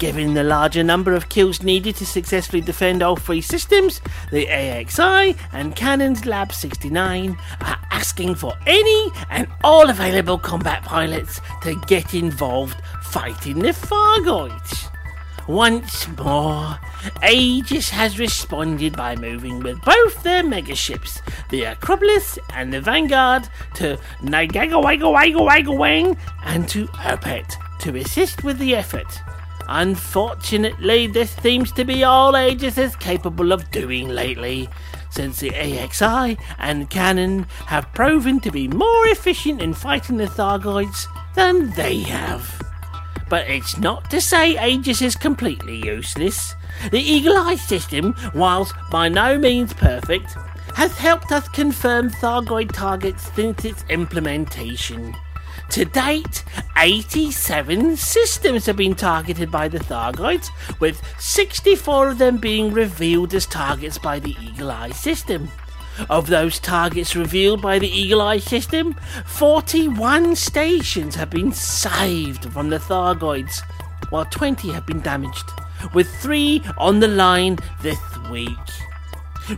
Given 0.01 0.33
the 0.33 0.43
larger 0.43 0.83
number 0.83 1.13
of 1.13 1.29
kills 1.29 1.63
needed 1.63 1.95
to 1.97 2.07
successfully 2.07 2.63
defend 2.63 3.03
all 3.03 3.17
three 3.17 3.43
systems, 3.43 4.01
the 4.31 4.47
AXI 4.47 5.37
and 5.53 5.77
Canonn's 5.77 6.25
Lab 6.25 6.55
69 6.55 7.37
are 7.61 7.79
asking 7.91 8.37
for 8.37 8.55
any 8.67 9.11
and 9.29 9.47
all 9.63 9.91
available 9.91 10.39
combat 10.39 10.83
pilots 10.85 11.43
to 11.65 11.79
get 11.87 12.15
involved 12.15 12.81
fighting 13.03 13.59
the 13.59 13.75
Thargoids. 13.75 14.89
Once 15.47 16.09
more, 16.17 16.79
Aegis 17.23 17.91
has 17.91 18.19
responded 18.19 18.97
by 18.97 19.15
moving 19.17 19.61
with 19.61 19.83
both 19.83 20.23
their 20.23 20.43
megaships, 20.43 21.21
the 21.51 21.65
Acropolis 21.65 22.39
and 22.55 22.73
the 22.73 22.81
Vanguard, 22.81 23.47
to 23.75 23.99
Nagagawagawagawagawang 24.23 26.17
and 26.45 26.67
to 26.71 26.87
Erpet 26.87 27.55
to 27.81 27.97
assist 27.97 28.45
with 28.45 28.59
the 28.59 28.75
effort. 28.75 29.21
Unfortunately, 29.69 31.07
this 31.07 31.31
seems 31.37 31.73
to 31.73 31.85
be 31.85 32.05
all 32.05 32.37
Aegis 32.37 32.79
is 32.79 32.97
capable 32.97 33.53
of 33.53 33.71
doing 33.71 34.09
lately, 34.09 34.69
since 35.11 35.41
the 35.41 35.51
AXI 35.51 36.39
and 36.59 36.91
Canonn 36.91 37.47
have 37.67 37.93
proven 37.93 38.41
to 38.41 38.51
be 38.51 38.69
more 38.69 39.09
efficient 39.09 39.61
in 39.61 39.75
fighting 39.75 40.17
the 40.17 40.27
Thargoids 40.27 41.07
than 41.35 41.71
they 41.71 41.99
have. 42.01 42.61
But 43.29 43.49
it's 43.49 43.79
not 43.79 44.11
to 44.11 44.21
say 44.21 44.59
Aegis 44.59 45.03
is 45.03 45.15
completely 45.15 45.77
useless. 45.77 46.55
The 46.91 47.01
Eagle 47.01 47.37
Eye 47.37 47.55
system, 47.55 48.15
whilst 48.35 48.75
by 48.91 49.09
no 49.09 49.39
means 49.39 49.73
perfect, 49.73 50.37
has 50.75 50.97
helped 50.99 51.31
us 51.31 51.49
confirm 51.49 52.11
Thargoid 52.11 52.73
targets 52.73 53.31
since 53.35 53.65
its 53.65 53.85
implementation. 53.89 55.15
To 55.71 55.85
date, 55.85 56.43
87 56.77 57.97
systems 57.97 58.67
have 58.67 58.77
been 58.77 58.97
targeted 58.97 59.53
by 59.53 59.69
the 59.69 59.79
Thargoids, 59.79 60.49
with 60.81 61.01
64 61.21 62.09
of 62.09 62.19
them 62.19 62.39
being 62.39 62.73
revealed 62.73 63.33
as 63.35 63.47
targets 63.47 63.97
by 63.97 64.19
the 64.19 64.37
Eagle 64.43 64.73
Eye 64.73 64.91
system. 64.91 65.49
Of 66.09 66.27
those 66.27 66.59
targets 66.59 67.15
revealed 67.15 67.63
by 67.63 67.79
the 67.79 67.89
Eagle 67.89 68.21
Eye 68.21 68.41
system, 68.41 68.97
41 69.27 70.35
stations 70.35 71.15
have 71.15 71.31
been 71.31 71.53
saved 71.53 72.53
from 72.53 72.71
the 72.71 72.79
Thargoids, 72.79 73.61
while 74.11 74.25
20 74.25 74.73
have 74.73 74.87
been 74.87 75.01
damaged, 75.01 75.51
with 75.95 76.13
3 76.17 76.63
on 76.79 76.99
the 76.99 77.09
line 77.09 77.59
this 77.81 78.01
week. 78.29 78.59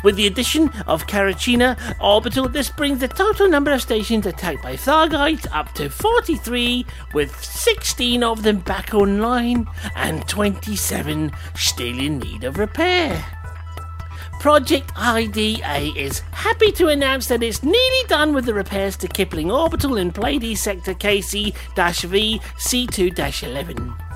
With 0.03 0.17
the 0.17 0.27
addition 0.27 0.69
of 0.87 1.07
Carachina 1.07 1.77
Orbital, 2.01 2.49
this 2.49 2.71
brings 2.71 3.01
the 3.01 3.09
total 3.09 3.49
number 3.49 3.73
of 3.73 3.83
stations 3.83 4.27
attacked 4.27 4.63
by 4.63 4.75
Thargoids 4.75 5.47
up 5.53 5.73
to 5.75 5.91
43, 5.91 6.87
with 7.15 7.35
16 7.43 8.23
of 8.23 8.43
them 8.43 8.59
back 8.61 8.95
online 8.95 9.67
and 9.95 10.27
27 10.29 11.33
still 11.55 11.99
in 11.99 12.19
need 12.19 12.45
of 12.45 12.59
repair. 12.59 13.25
Project 14.41 14.91
IDA 14.97 15.93
is 15.97 16.19
happy 16.33 16.73
to 16.73 16.89
announce 16.89 17.29
that 17.29 17.45
it's 17.45 17.63
nearly 17.63 18.07
done 18.09 18.35
with 18.35 18.45
the 18.45 18.55
repairs 18.55 18.97
to 18.97 19.07
Kipling 19.07 19.53
Orbital 19.53 19.99
in 19.99 20.11
Pleiades 20.11 20.61
Sector 20.61 20.95
KC 20.95 21.55
V 22.09 22.41
C2 22.59 23.43
11. 23.45 24.12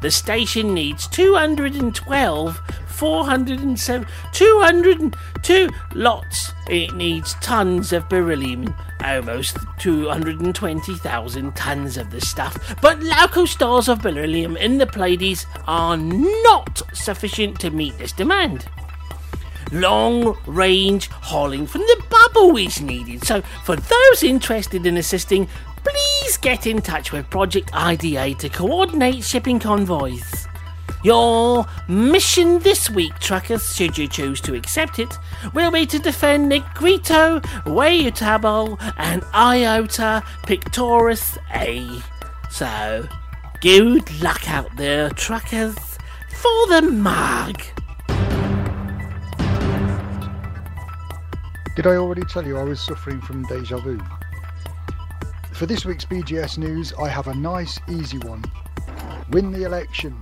The 0.00 0.10
station 0.10 0.74
needs 0.74 1.08
212, 1.08 2.60
407, 2.86 4.06
202 4.32 5.70
lots. 5.94 6.52
It 6.68 6.94
needs 6.94 7.34
tons 7.34 7.92
of 7.92 8.08
beryllium, 8.08 8.74
almost 9.02 9.56
220,000 9.78 11.56
tons 11.56 11.96
of 11.96 12.10
the 12.10 12.20
stuff. 12.20 12.76
But 12.80 13.02
local 13.02 13.46
stores 13.46 13.88
of 13.88 14.02
beryllium 14.02 14.56
in 14.56 14.78
the 14.78 14.86
Pleiades 14.86 15.46
are 15.66 15.96
not 15.96 16.82
sufficient 16.92 17.58
to 17.60 17.70
meet 17.70 17.98
this 17.98 18.12
demand 18.12 18.66
long 19.72 20.38
range 20.46 21.08
hauling 21.10 21.66
from 21.66 21.82
the 21.82 22.02
bubble 22.08 22.56
is 22.56 22.80
needed. 22.80 23.24
So, 23.24 23.42
for 23.64 23.76
those 23.76 24.22
interested 24.22 24.86
in 24.86 24.96
assisting, 24.96 25.48
please 25.88 26.36
get 26.38 26.66
in 26.66 26.82
touch 26.82 27.12
with 27.12 27.30
Project 27.30 27.70
IDA 27.72 28.34
to 28.34 28.48
coordinate 28.48 29.24
shipping 29.24 29.58
convoys. 29.58 30.46
Your 31.04 31.64
mission 31.86 32.58
this 32.58 32.90
week, 32.90 33.18
truckers, 33.20 33.74
should 33.74 33.96
you 33.96 34.08
choose 34.08 34.40
to 34.42 34.54
accept 34.54 34.98
it, 34.98 35.16
will 35.54 35.70
be 35.70 35.86
to 35.86 35.98
defend 35.98 36.48
Negrito, 36.48 37.40
Wayutabo, 37.64 38.76
and 38.96 39.22
Iota 39.32 40.22
Pictoris 40.42 41.38
A. 41.54 41.88
So, 42.50 43.06
good 43.60 44.20
luck 44.20 44.50
out 44.50 44.76
there, 44.76 45.10
truckers, 45.10 45.76
for 46.34 46.66
the 46.68 46.82
mug. 46.82 47.62
Did 51.76 51.86
I 51.86 51.94
already 51.94 52.22
tell 52.24 52.44
you 52.44 52.58
I 52.58 52.64
was 52.64 52.80
suffering 52.80 53.20
from 53.20 53.44
deja 53.44 53.78
vu? 53.78 54.00
For 55.58 55.66
this 55.66 55.84
week's 55.84 56.04
BGS 56.04 56.56
news, 56.56 56.92
I 57.00 57.08
have 57.08 57.26
a 57.26 57.34
nice, 57.34 57.80
easy 57.88 58.18
one. 58.18 58.44
Win 59.30 59.50
the 59.50 59.64
election. 59.64 60.16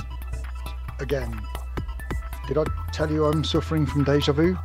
Again. 0.98 1.38
Did 2.48 2.56
I 2.56 2.64
tell 2.90 3.12
you 3.12 3.26
I'm 3.26 3.44
suffering 3.44 3.84
from 3.84 4.04
deja 4.04 4.32
vu? 4.32 4.56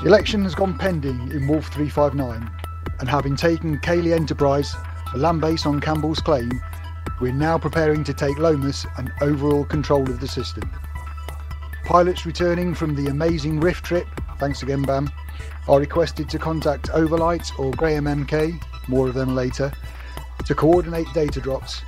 The 0.00 0.06
election 0.06 0.44
has 0.44 0.54
gone 0.54 0.78
pending 0.78 1.32
in 1.32 1.48
Wolf 1.48 1.66
359, 1.66 2.48
and 3.00 3.08
having 3.08 3.34
taken 3.34 3.80
Cayley 3.80 4.12
Enterprise, 4.12 4.72
a 5.14 5.18
land 5.18 5.40
base 5.40 5.66
on 5.66 5.80
Campbell's 5.80 6.20
claim, 6.20 6.52
we're 7.20 7.32
now 7.32 7.58
preparing 7.58 8.04
to 8.04 8.14
take 8.14 8.38
Lomas 8.38 8.86
and 8.98 9.10
overall 9.20 9.64
control 9.64 10.02
of 10.02 10.20
the 10.20 10.28
system. 10.28 10.70
Pilots 11.84 12.24
returning 12.24 12.72
from 12.72 12.94
the 12.94 13.10
amazing 13.10 13.58
Rift 13.58 13.84
trip, 13.84 14.06
thanks 14.38 14.62
again, 14.62 14.82
Bam, 14.82 15.10
are 15.68 15.80
requested 15.80 16.28
to 16.28 16.38
contact 16.38 16.90
Overlight 16.90 17.50
or 17.58 17.70
Graham 17.72 18.04
MK, 18.04 18.62
more 18.88 19.08
of 19.08 19.14
them 19.14 19.34
later, 19.34 19.72
to 20.46 20.54
coordinate 20.54 21.06
data 21.14 21.40
drops, 21.40 21.82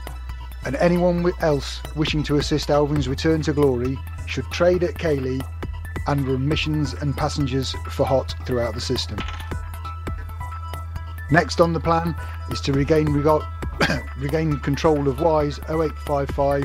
and 0.64 0.76
anyone 0.76 1.30
else 1.40 1.80
wishing 1.94 2.22
to 2.24 2.36
assist 2.36 2.70
Alvin's 2.70 3.08
return 3.08 3.42
to 3.42 3.52
glory 3.52 3.98
should 4.26 4.50
trade 4.50 4.82
at 4.82 4.98
Cayley 4.98 5.40
and 6.06 6.26
run 6.26 6.48
missions 6.48 6.94
and 6.94 7.16
passengers 7.16 7.74
for 7.90 8.06
HOT 8.06 8.34
throughout 8.46 8.74
the 8.74 8.80
system. 8.80 9.18
Next 11.30 11.60
on 11.60 11.72
the 11.72 11.80
plan 11.80 12.14
is 12.50 12.60
to 12.62 12.72
regain 12.72 13.08
rego- 13.08 13.46
regain 14.18 14.58
control 14.60 15.08
of 15.08 15.20
WISE 15.20 15.58
0855 15.68 16.64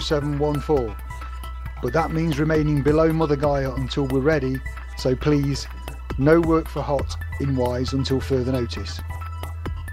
0714, 0.00 0.94
but 1.82 1.92
that 1.92 2.10
means 2.10 2.38
remaining 2.38 2.82
below 2.82 3.12
Mother 3.12 3.36
Gaia 3.36 3.72
until 3.74 4.06
we're 4.06 4.20
ready, 4.20 4.60
so 4.98 5.16
please 5.16 5.66
no 6.18 6.40
work 6.40 6.68
for 6.68 6.82
HOT 6.82 7.16
in 7.40 7.56
WISE 7.56 7.92
until 7.92 8.20
further 8.20 8.52
notice. 8.52 9.00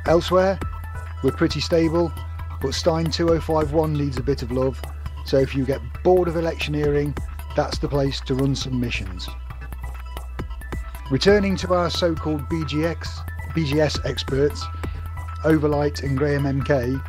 Elsewhere, 0.06 0.60
we're 1.24 1.32
pretty 1.32 1.60
stable, 1.60 2.12
but 2.62 2.74
Stein 2.74 3.06
2051 3.06 3.94
needs 3.94 4.18
a 4.18 4.24
bit 4.24 4.42
of 4.42 4.52
love, 4.52 4.82
so 5.26 5.38
if 5.38 5.56
you 5.56 5.66
get 5.66 5.82
bored 6.04 6.28
of 6.28 6.36
electioneering, 6.36 7.16
that's 7.56 7.78
the 7.78 7.88
place 7.88 8.20
to 8.22 8.36
run 8.36 8.56
some 8.56 8.80
missions. 8.80 9.28
Returning 11.12 11.56
to 11.58 11.74
our 11.74 11.90
so-called 11.90 12.48
BGX, 12.50 13.08
BGS 13.50 14.06
experts, 14.06 14.66
Overlight 15.44 16.04
and 16.04 16.18
Graham 16.18 16.44
MK, 16.44 17.02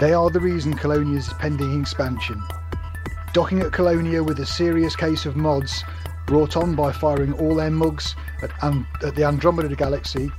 they 0.00 0.12
are 0.12 0.30
the 0.30 0.40
reason 0.40 0.74
Colonia's 0.74 1.32
pending 1.34 1.80
expansion. 1.80 2.42
Docking 3.32 3.60
at 3.60 3.72
Colonia 3.72 4.22
with 4.22 4.40
a 4.40 4.46
serious 4.46 4.96
case 4.96 5.26
of 5.26 5.36
mods 5.36 5.84
brought 6.26 6.56
on 6.56 6.74
by 6.74 6.92
firing 6.92 7.32
all 7.34 7.54
their 7.54 7.70
mugs 7.70 8.14
at, 8.42 8.50
um, 8.62 8.86
at 9.02 9.14
the 9.14 9.24
Andromeda 9.24 9.74
Galaxy, 9.74 10.30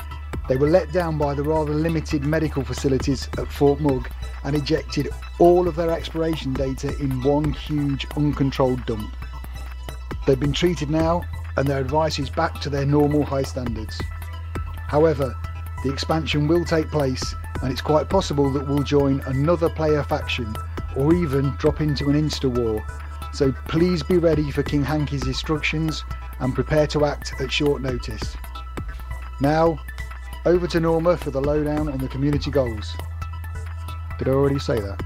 they 0.48 0.58
were 0.58 0.70
let 0.70 0.92
down 0.92 1.18
by 1.18 1.34
the 1.34 1.44
rather 1.44 1.74
limited 1.74 2.24
medical 2.24 2.64
facilities 2.64 3.28
at 3.38 3.52
Fort 3.52 3.80
Mug 3.80 4.08
and 4.44 4.56
ejected 4.56 5.10
all 5.40 5.68
of 5.68 5.76
their 5.76 5.92
exploration 5.92 6.54
data 6.54 6.96
in 7.00 7.24
one 7.24 7.52
huge 7.52 8.06
uncontrolled 8.16 8.86
dump. 8.86 9.12
They've 10.26 10.40
been 10.40 10.54
treated 10.54 10.90
now 10.90 11.24
and 11.58 11.68
their 11.68 11.80
advice 11.80 12.20
is 12.20 12.30
back 12.30 12.62
to 12.62 12.70
their 12.70 12.86
normal 12.86 13.24
high 13.24 13.44
standards. 13.44 14.00
However, 14.88 15.36
the 15.84 15.92
expansion 15.92 16.48
will 16.48 16.66
take 16.66 16.90
place 16.90 17.36
and 17.62 17.72
it's 17.72 17.82
quite 17.82 18.10
possible 18.10 18.52
that 18.52 18.68
we'll 18.68 18.84
join 18.84 19.22
another 19.22 19.70
player 19.70 20.04
faction 20.04 20.56
or 20.96 21.14
even 21.14 21.52
drop 21.58 21.82
into 21.82 22.10
an 22.10 22.14
insta 22.14 22.50
war 22.50 22.86
so 23.36 23.52
please 23.68 24.02
be 24.02 24.18
ready 24.18 24.50
for 24.50 24.64
King 24.64 24.84
Hanky's 24.84 25.28
instructions 25.28 26.06
and 26.40 26.56
prepare 26.56 26.88
to 26.88 27.04
act 27.06 27.34
at 27.42 27.52
short 27.52 27.82
notice. 27.82 28.38
Now, 29.42 29.78
over 30.46 30.68
to 30.68 30.80
Norma 30.80 31.18
for 31.18 31.32
the 31.32 31.42
lowdown 31.42 31.90
on 31.90 31.98
the 31.98 32.08
community 32.08 32.50
goals. 32.50 32.96
Did 34.18 34.30
I 34.30 34.32
already 34.32 34.60
say 34.60 34.80
that? 34.80 35.04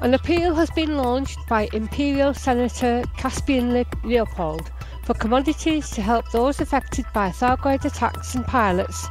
An 0.00 0.14
appeal 0.14 0.54
has 0.54 0.70
been 0.70 0.96
launched 0.96 1.38
by 1.48 1.68
Imperial 1.72 2.34
Senator 2.34 3.02
Caspian 3.16 3.72
Le- 3.72 3.86
Leopold 4.04 4.70
for 5.04 5.14
commodities 5.14 5.88
to 5.90 6.02
help 6.02 6.30
those 6.32 6.60
affected 6.60 7.06
by 7.14 7.30
Thargoid 7.30 7.84
attacks 7.84 8.34
and 8.34 8.44
pilots 8.46 9.08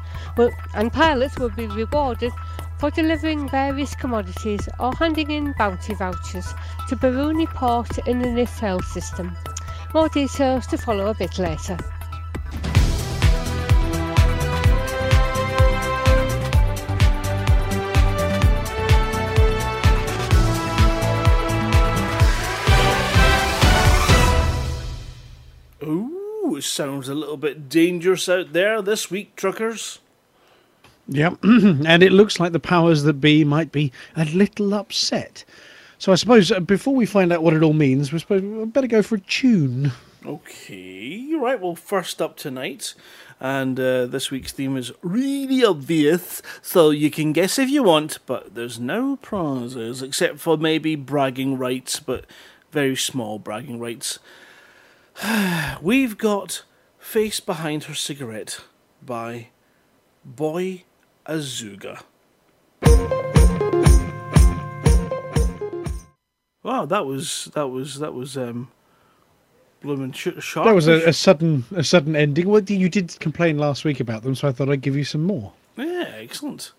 and 0.75 0.93
pilots 0.93 1.37
will 1.37 1.49
be 1.49 1.67
rewarded 1.67 2.31
for 2.79 2.91
delivering 2.91 3.49
various 3.49 3.95
commodities 3.95 4.67
or 4.79 4.93
handing 4.95 5.31
in 5.31 5.53
bounty 5.57 5.93
vouchers 5.95 6.53
to 6.87 6.95
Baruni 6.95 7.47
Port 7.47 7.97
in 8.07 8.19
the 8.19 8.27
Nifel 8.27 8.83
system. 8.83 9.35
More 9.93 10.09
details 10.09 10.67
to 10.67 10.77
follow 10.77 11.07
a 11.07 11.13
bit 11.13 11.39
later. 11.39 11.77
Ooh, 25.83 26.59
sounds 26.61 27.09
a 27.09 27.15
little 27.15 27.37
bit 27.37 27.69
dangerous 27.69 28.27
out 28.29 28.53
there 28.53 28.81
this 28.81 29.09
week, 29.09 29.35
truckers. 29.35 29.99
Yep, 31.09 31.39
and 31.43 32.03
it 32.03 32.11
looks 32.11 32.39
like 32.39 32.51
the 32.51 32.59
powers 32.59 33.03
that 33.03 33.13
be 33.13 33.43
might 33.43 33.71
be 33.71 33.91
a 34.15 34.25
little 34.25 34.73
upset. 34.73 35.45
So 35.99 36.11
I 36.11 36.15
suppose 36.15 36.51
uh, 36.51 36.59
before 36.59 36.93
we 36.93 37.05
find 37.05 37.31
out 37.31 37.43
what 37.43 37.53
it 37.53 37.63
all 37.63 37.73
means, 37.73 38.11
we 38.11 38.19
suppose 38.19 38.67
better 38.69 38.87
go 38.87 39.01
for 39.01 39.15
a 39.15 39.19
tune. 39.19 39.91
Okay, 40.25 41.33
right. 41.35 41.59
Well, 41.59 41.75
first 41.75 42.21
up 42.21 42.35
tonight, 42.35 42.93
and 43.39 43.79
uh, 43.79 44.05
this 44.07 44.29
week's 44.29 44.51
theme 44.51 44.75
is 44.75 44.91
really 45.01 45.63
obvious, 45.63 46.41
so 46.61 46.89
you 46.89 47.09
can 47.09 47.31
guess 47.31 47.57
if 47.57 47.69
you 47.69 47.83
want, 47.83 48.19
but 48.25 48.53
there's 48.53 48.79
no 48.79 49.15
prizes 49.17 50.01
except 50.01 50.39
for 50.39 50.57
maybe 50.57 50.95
bragging 50.95 51.57
rights, 51.57 52.01
but 52.01 52.25
very 52.71 52.95
small 52.97 53.39
bragging 53.39 53.79
rights. 53.79 54.19
We've 55.81 56.17
got 56.17 56.63
Face 56.99 57.39
Behind 57.39 57.85
Her 57.85 57.95
Cigarette 57.95 58.59
by 59.01 59.49
Boy 60.25 60.83
Azooga. 61.27 62.01
Wow, 66.63 66.85
that 66.85 67.05
was 67.05 67.49
that 67.53 67.67
was 67.67 67.99
that 67.99 68.13
was 68.13 68.37
um 68.37 68.69
blooming 69.81 70.11
sh- 70.11 70.29
sharp. 70.39 70.65
That 70.67 70.75
was 70.75 70.87
a, 70.87 71.07
a 71.07 71.13
sudden 71.13 71.63
a 71.75 71.83
sudden 71.83 72.15
ending. 72.15 72.49
Well, 72.49 72.61
you 72.63 72.89
did 72.89 73.17
complain 73.19 73.57
last 73.57 73.85
week 73.85 73.99
about 73.99 74.23
them, 74.23 74.35
so 74.35 74.47
I 74.47 74.51
thought 74.51 74.69
I'd 74.69 74.81
give 74.81 74.95
you 74.95 75.03
some 75.05 75.23
more. 75.23 75.53
Yeah, 75.77 76.11
excellent. 76.17 76.73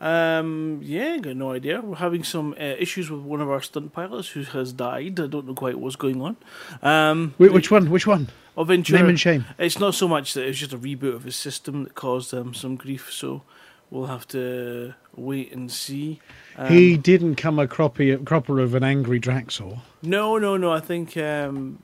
Um, 0.00 0.80
yeah, 0.82 1.18
got 1.18 1.36
no 1.36 1.52
idea. 1.52 1.80
We're 1.80 1.96
having 1.96 2.24
some 2.24 2.54
uh, 2.58 2.64
issues 2.78 3.10
with 3.10 3.20
one 3.20 3.40
of 3.40 3.48
our 3.50 3.62
stunt 3.62 3.92
pilots 3.92 4.28
who 4.30 4.42
has 4.42 4.72
died. 4.72 5.18
I 5.20 5.26
don't 5.26 5.46
know 5.46 5.54
quite 5.54 5.78
what's 5.78 5.96
going 5.96 6.20
on. 6.20 6.36
Um, 6.82 7.34
Wh- 7.38 7.52
Which 7.52 7.70
one? 7.70 7.90
Which 7.90 8.06
one? 8.06 8.28
of 8.56 8.68
Ventura, 8.68 9.00
Name 9.00 9.08
and 9.08 9.18
shame. 9.20 9.44
It's 9.58 9.78
not 9.80 9.94
so 9.94 10.06
much 10.06 10.34
that 10.34 10.46
it's 10.46 10.58
just 10.58 10.72
a 10.72 10.78
reboot 10.78 11.14
of 11.14 11.24
his 11.24 11.36
system 11.36 11.84
that 11.84 11.94
caused 11.94 12.32
um, 12.32 12.54
some 12.54 12.76
grief. 12.76 13.12
So 13.12 13.42
we'll 13.90 14.06
have 14.06 14.26
to 14.28 14.94
wait 15.16 15.52
and 15.52 15.70
see. 15.70 16.20
Um, 16.56 16.68
he 16.68 16.96
didn't 16.96 17.36
come 17.36 17.58
a 17.58 17.66
cropper, 17.66 18.18
cropper 18.18 18.60
of 18.60 18.74
an 18.74 18.84
angry 18.84 19.20
Draxor. 19.20 19.80
No, 20.02 20.38
no, 20.38 20.56
no. 20.56 20.72
I 20.72 20.80
think 20.80 21.16
um, 21.16 21.82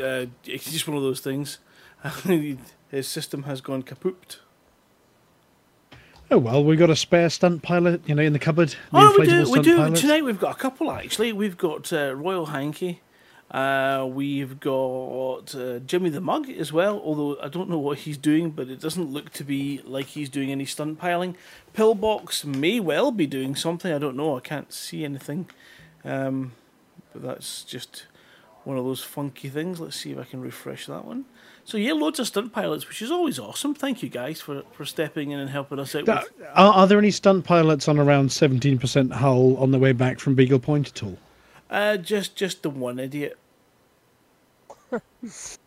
uh, 0.00 0.26
it's 0.44 0.70
just 0.70 0.86
one 0.88 0.96
of 0.96 1.02
those 1.02 1.20
things. 1.20 1.58
His 2.90 3.06
system 3.06 3.42
has 3.44 3.60
gone 3.60 3.82
kaput. 3.82 4.38
Oh 6.30 6.38
well, 6.38 6.62
we 6.62 6.76
got 6.76 6.90
a 6.90 6.96
spare 6.96 7.30
stunt 7.30 7.62
pilot, 7.62 8.02
you 8.06 8.14
know, 8.14 8.22
in 8.22 8.34
the 8.34 8.38
cupboard. 8.38 8.70
The 8.70 8.76
Oh, 8.92 9.16
we 9.18 9.26
do. 9.26 9.50
We 9.50 9.60
do. 9.60 9.76
Pilot. 9.76 9.96
Tonight 9.96 10.24
we've 10.24 10.38
got 10.38 10.56
a 10.56 10.58
couple 10.58 10.90
actually. 10.92 11.32
We've 11.32 11.56
got 11.56 11.92
uh, 11.92 12.14
Royal 12.14 12.46
Hankey. 12.46 13.00
Uh, 13.50 14.06
we've 14.10 14.60
got 14.60 15.54
uh, 15.54 15.78
Jimmy 15.78 16.10
the 16.10 16.20
Mug 16.20 16.50
as 16.50 16.70
well, 16.72 17.00
although 17.02 17.40
I 17.40 17.48
don't 17.48 17.70
know 17.70 17.78
what 17.78 17.98
he's 17.98 18.18
doing, 18.18 18.50
but 18.50 18.68
it 18.68 18.80
doesn't 18.80 19.10
look 19.10 19.30
to 19.34 19.44
be 19.44 19.80
like 19.84 20.06
he's 20.06 20.28
doing 20.28 20.50
any 20.50 20.66
stunt 20.66 20.98
piling. 20.98 21.34
Pillbox 21.72 22.44
may 22.44 22.78
well 22.78 23.10
be 23.10 23.26
doing 23.26 23.56
something, 23.56 23.92
I 23.92 23.98
don't 23.98 24.16
know, 24.16 24.36
I 24.36 24.40
can't 24.40 24.70
see 24.72 25.02
anything. 25.04 25.48
Um, 26.04 26.52
but 27.12 27.22
that's 27.22 27.64
just 27.64 28.04
one 28.64 28.76
of 28.76 28.84
those 28.84 29.02
funky 29.02 29.48
things. 29.48 29.80
Let's 29.80 29.96
see 29.96 30.12
if 30.12 30.18
I 30.18 30.24
can 30.24 30.42
refresh 30.42 30.86
that 30.86 31.06
one. 31.06 31.24
So 31.64 31.78
yeah, 31.78 31.92
loads 31.92 32.18
of 32.18 32.26
stunt 32.26 32.52
pilots, 32.52 32.86
which 32.86 33.00
is 33.00 33.10
always 33.10 33.38
awesome. 33.38 33.74
Thank 33.74 34.02
you 34.02 34.10
guys 34.10 34.42
for, 34.42 34.62
for 34.72 34.84
stepping 34.84 35.30
in 35.30 35.38
and 35.38 35.48
helping 35.48 35.78
us 35.78 35.94
out. 35.94 36.06
With, 36.06 36.30
Are, 36.54 36.72
are 36.72 36.86
there 36.86 36.98
any 36.98 37.10
stunt 37.10 37.44
pilots 37.44 37.88
on 37.88 37.98
around 37.98 38.28
17% 38.28 39.12
hull 39.12 39.56
on 39.56 39.70
the 39.70 39.78
way 39.78 39.92
back 39.92 40.18
from 40.18 40.34
Beagle 40.34 40.58
Point 40.58 40.88
at 40.88 41.02
all? 41.02 41.18
Uh, 41.70 41.96
just 41.96 42.36
just 42.36 42.62
the 42.62 42.70
one 42.70 42.98
idiot. 42.98 43.38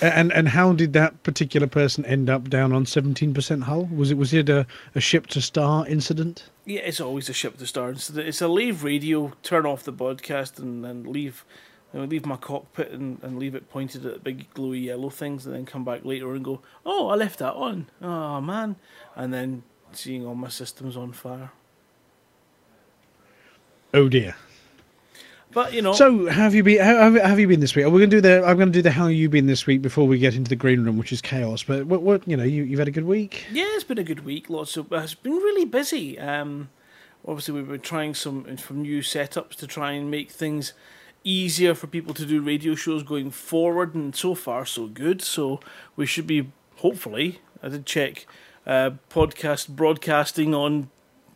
and 0.00 0.32
and 0.32 0.48
how 0.48 0.72
did 0.72 0.92
that 0.94 1.22
particular 1.22 1.66
person 1.66 2.04
end 2.06 2.30
up 2.30 2.48
down 2.48 2.72
on 2.72 2.84
17% 2.84 3.62
hull? 3.62 3.86
Was 3.86 4.10
it 4.10 4.16
was 4.16 4.32
it 4.32 4.48
a, 4.48 4.66
a 4.94 5.00
ship 5.00 5.26
to 5.28 5.40
star 5.40 5.86
incident? 5.86 6.44
Yeah, 6.64 6.80
it's 6.80 7.00
always 7.00 7.28
a 7.28 7.32
ship 7.32 7.58
to 7.58 7.66
star 7.66 7.90
incident. 7.90 8.26
It's 8.26 8.40
a 8.40 8.48
leave 8.48 8.82
radio, 8.84 9.32
turn 9.42 9.66
off 9.66 9.82
the 9.82 9.92
broadcast, 9.92 10.58
and 10.58 10.84
then 10.84 11.04
leave, 11.04 11.44
you 11.92 12.00
know, 12.00 12.06
leave 12.06 12.24
my 12.24 12.36
cockpit 12.36 12.90
and, 12.90 13.22
and 13.22 13.38
leave 13.38 13.54
it 13.54 13.68
pointed 13.70 14.06
at 14.06 14.14
the 14.14 14.20
big 14.20 14.52
glowy 14.54 14.84
yellow 14.84 15.10
things, 15.10 15.44
and 15.44 15.54
then 15.54 15.66
come 15.66 15.84
back 15.84 16.04
later 16.04 16.34
and 16.34 16.44
go, 16.44 16.60
oh, 16.86 17.08
I 17.08 17.14
left 17.14 17.38
that 17.40 17.54
on. 17.54 17.86
Oh 18.00 18.40
man, 18.40 18.76
and 19.14 19.32
then 19.34 19.62
seeing 19.92 20.26
all 20.26 20.34
my 20.34 20.48
systems 20.48 20.96
on 20.96 21.12
fire. 21.12 21.50
Oh 23.92 24.08
dear. 24.08 24.34
But 25.54 25.72
you 25.72 25.82
know, 25.82 25.92
So 25.92 26.26
have 26.26 26.54
you 26.54 26.64
been? 26.64 26.80
How, 26.84 27.12
how 27.12 27.28
have 27.28 27.38
you 27.38 27.46
been 27.46 27.60
this 27.60 27.76
week? 27.76 27.84
We're 27.86 27.92
going 27.92 28.10
to 28.10 28.16
do 28.16 28.20
the. 28.20 28.44
I'm 28.44 28.56
going 28.56 28.72
to 28.72 28.72
do 28.72 28.82
the 28.82 28.90
how 28.90 29.06
you 29.06 29.28
been 29.28 29.46
this 29.46 29.66
week 29.66 29.82
before 29.82 30.06
we 30.06 30.18
get 30.18 30.34
into 30.34 30.48
the 30.48 30.56
green 30.56 30.84
room, 30.84 30.98
which 30.98 31.12
is 31.12 31.22
chaos. 31.22 31.62
But 31.62 31.86
what, 31.86 32.02
what 32.02 32.26
you 32.26 32.36
know, 32.36 32.42
you 32.42 32.64
you've 32.64 32.80
had 32.80 32.88
a 32.88 32.92
good 32.92 33.04
week. 33.04 33.46
Yeah, 33.52 33.64
it's 33.68 33.84
been 33.84 33.98
a 33.98 34.04
good 34.04 34.24
week. 34.24 34.50
Lots 34.50 34.76
of 34.76 34.92
it's 34.92 35.14
been 35.14 35.32
really 35.32 35.64
busy. 35.64 36.18
Um, 36.18 36.70
obviously, 37.26 37.54
we've 37.54 37.68
been 37.68 37.80
trying 37.80 38.14
some 38.14 38.58
some 38.58 38.82
new 38.82 39.00
setups 39.00 39.54
to 39.56 39.66
try 39.68 39.92
and 39.92 40.10
make 40.10 40.30
things 40.30 40.72
easier 41.22 41.74
for 41.74 41.86
people 41.86 42.12
to 42.14 42.26
do 42.26 42.42
radio 42.42 42.74
shows 42.74 43.04
going 43.04 43.30
forward, 43.30 43.94
and 43.94 44.14
so 44.16 44.34
far 44.34 44.66
so 44.66 44.88
good. 44.88 45.22
So 45.22 45.60
we 45.94 46.04
should 46.04 46.26
be 46.26 46.50
hopefully. 46.76 47.38
I 47.62 47.68
did 47.68 47.86
check 47.86 48.26
uh, 48.66 48.90
podcast 49.08 49.68
broadcasting 49.68 50.52
on 50.52 50.90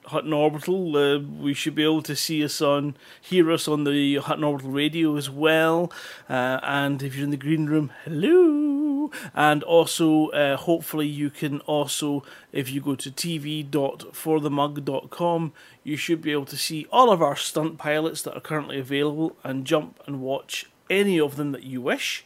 Hutton 0.08 0.32
Orbital. 0.32 0.96
Uh, 0.96 1.18
we 1.18 1.52
should 1.54 1.74
be 1.74 1.84
able 1.84 2.02
to 2.02 2.16
see 2.16 2.44
us 2.44 2.60
on, 2.60 2.96
hear 3.20 3.50
us 3.50 3.66
on 3.68 3.84
the 3.84 4.16
Hutton 4.16 4.44
Orbital 4.44 4.70
radio 4.70 5.16
as 5.16 5.30
well. 5.30 5.90
Uh, 6.28 6.60
and 6.62 7.02
if 7.02 7.14
you're 7.14 7.24
in 7.24 7.30
the 7.30 7.36
green 7.36 7.66
room, 7.66 7.92
hello. 8.04 9.10
And 9.34 9.62
also, 9.62 10.28
uh, 10.28 10.56
hopefully, 10.56 11.06
you 11.06 11.28
can 11.30 11.60
also, 11.60 12.24
if 12.52 12.70
you 12.70 12.80
go 12.80 12.94
to 12.94 13.10
tv.forthemug.com, 13.10 15.52
you 15.84 15.96
should 15.96 16.22
be 16.22 16.32
able 16.32 16.46
to 16.46 16.56
see 16.56 16.86
all 16.92 17.10
of 17.10 17.22
our 17.22 17.36
stunt 17.36 17.78
pilots 17.78 18.22
that 18.22 18.36
are 18.36 18.40
currently 18.40 18.78
available 18.78 19.36
and 19.44 19.64
jump 19.64 20.00
and 20.06 20.20
watch 20.20 20.66
any 20.90 21.20
of 21.20 21.36
them 21.36 21.52
that 21.52 21.62
you 21.62 21.80
wish. 21.80 22.24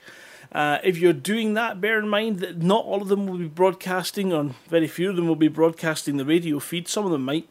Uh, 0.52 0.78
if 0.84 0.98
you're 0.98 1.14
doing 1.14 1.54
that, 1.54 1.80
bear 1.80 1.98
in 1.98 2.08
mind 2.08 2.40
that 2.40 2.58
not 2.58 2.84
all 2.84 3.00
of 3.00 3.08
them 3.08 3.26
will 3.26 3.38
be 3.38 3.48
broadcasting, 3.48 4.32
or 4.32 4.54
very 4.68 4.86
few 4.86 5.10
of 5.10 5.16
them 5.16 5.26
will 5.26 5.34
be 5.34 5.48
broadcasting 5.48 6.18
the 6.18 6.24
radio 6.24 6.58
feed. 6.58 6.88
Some 6.88 7.06
of 7.06 7.10
them 7.10 7.24
might. 7.24 7.48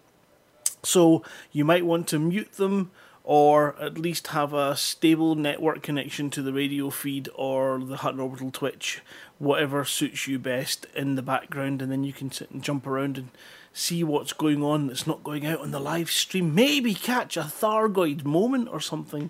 So 0.83 1.23
you 1.51 1.65
might 1.65 1.85
want 1.85 2.07
to 2.09 2.19
mute 2.19 2.53
them 2.53 2.91
or 3.23 3.75
at 3.79 3.97
least 3.97 4.27
have 4.27 4.53
a 4.53 4.75
stable 4.75 5.35
network 5.35 5.83
connection 5.83 6.29
to 6.31 6.41
the 6.41 6.51
radio 6.51 6.89
feed 6.89 7.29
or 7.35 7.79
the 7.79 7.97
Hutton 7.97 8.19
Orbital 8.19 8.51
Twitch, 8.51 9.01
whatever 9.37 9.85
suits 9.85 10.27
you 10.27 10.39
best 10.39 10.87
in 10.95 11.15
the 11.15 11.21
background, 11.21 11.81
and 11.81 11.91
then 11.91 12.03
you 12.03 12.13
can 12.13 12.31
sit 12.31 12.49
and 12.49 12.63
jump 12.63 12.87
around 12.87 13.17
and 13.17 13.29
see 13.73 14.03
what's 14.03 14.33
going 14.33 14.63
on 14.63 14.87
that's 14.87 15.05
not 15.05 15.23
going 15.23 15.45
out 15.45 15.59
on 15.59 15.71
the 15.71 15.79
live 15.79 16.09
stream. 16.09 16.55
Maybe 16.55 16.93
catch 16.93 17.37
a 17.37 17.41
Thargoid 17.41 18.25
moment 18.25 18.69
or 18.69 18.79
something. 18.79 19.29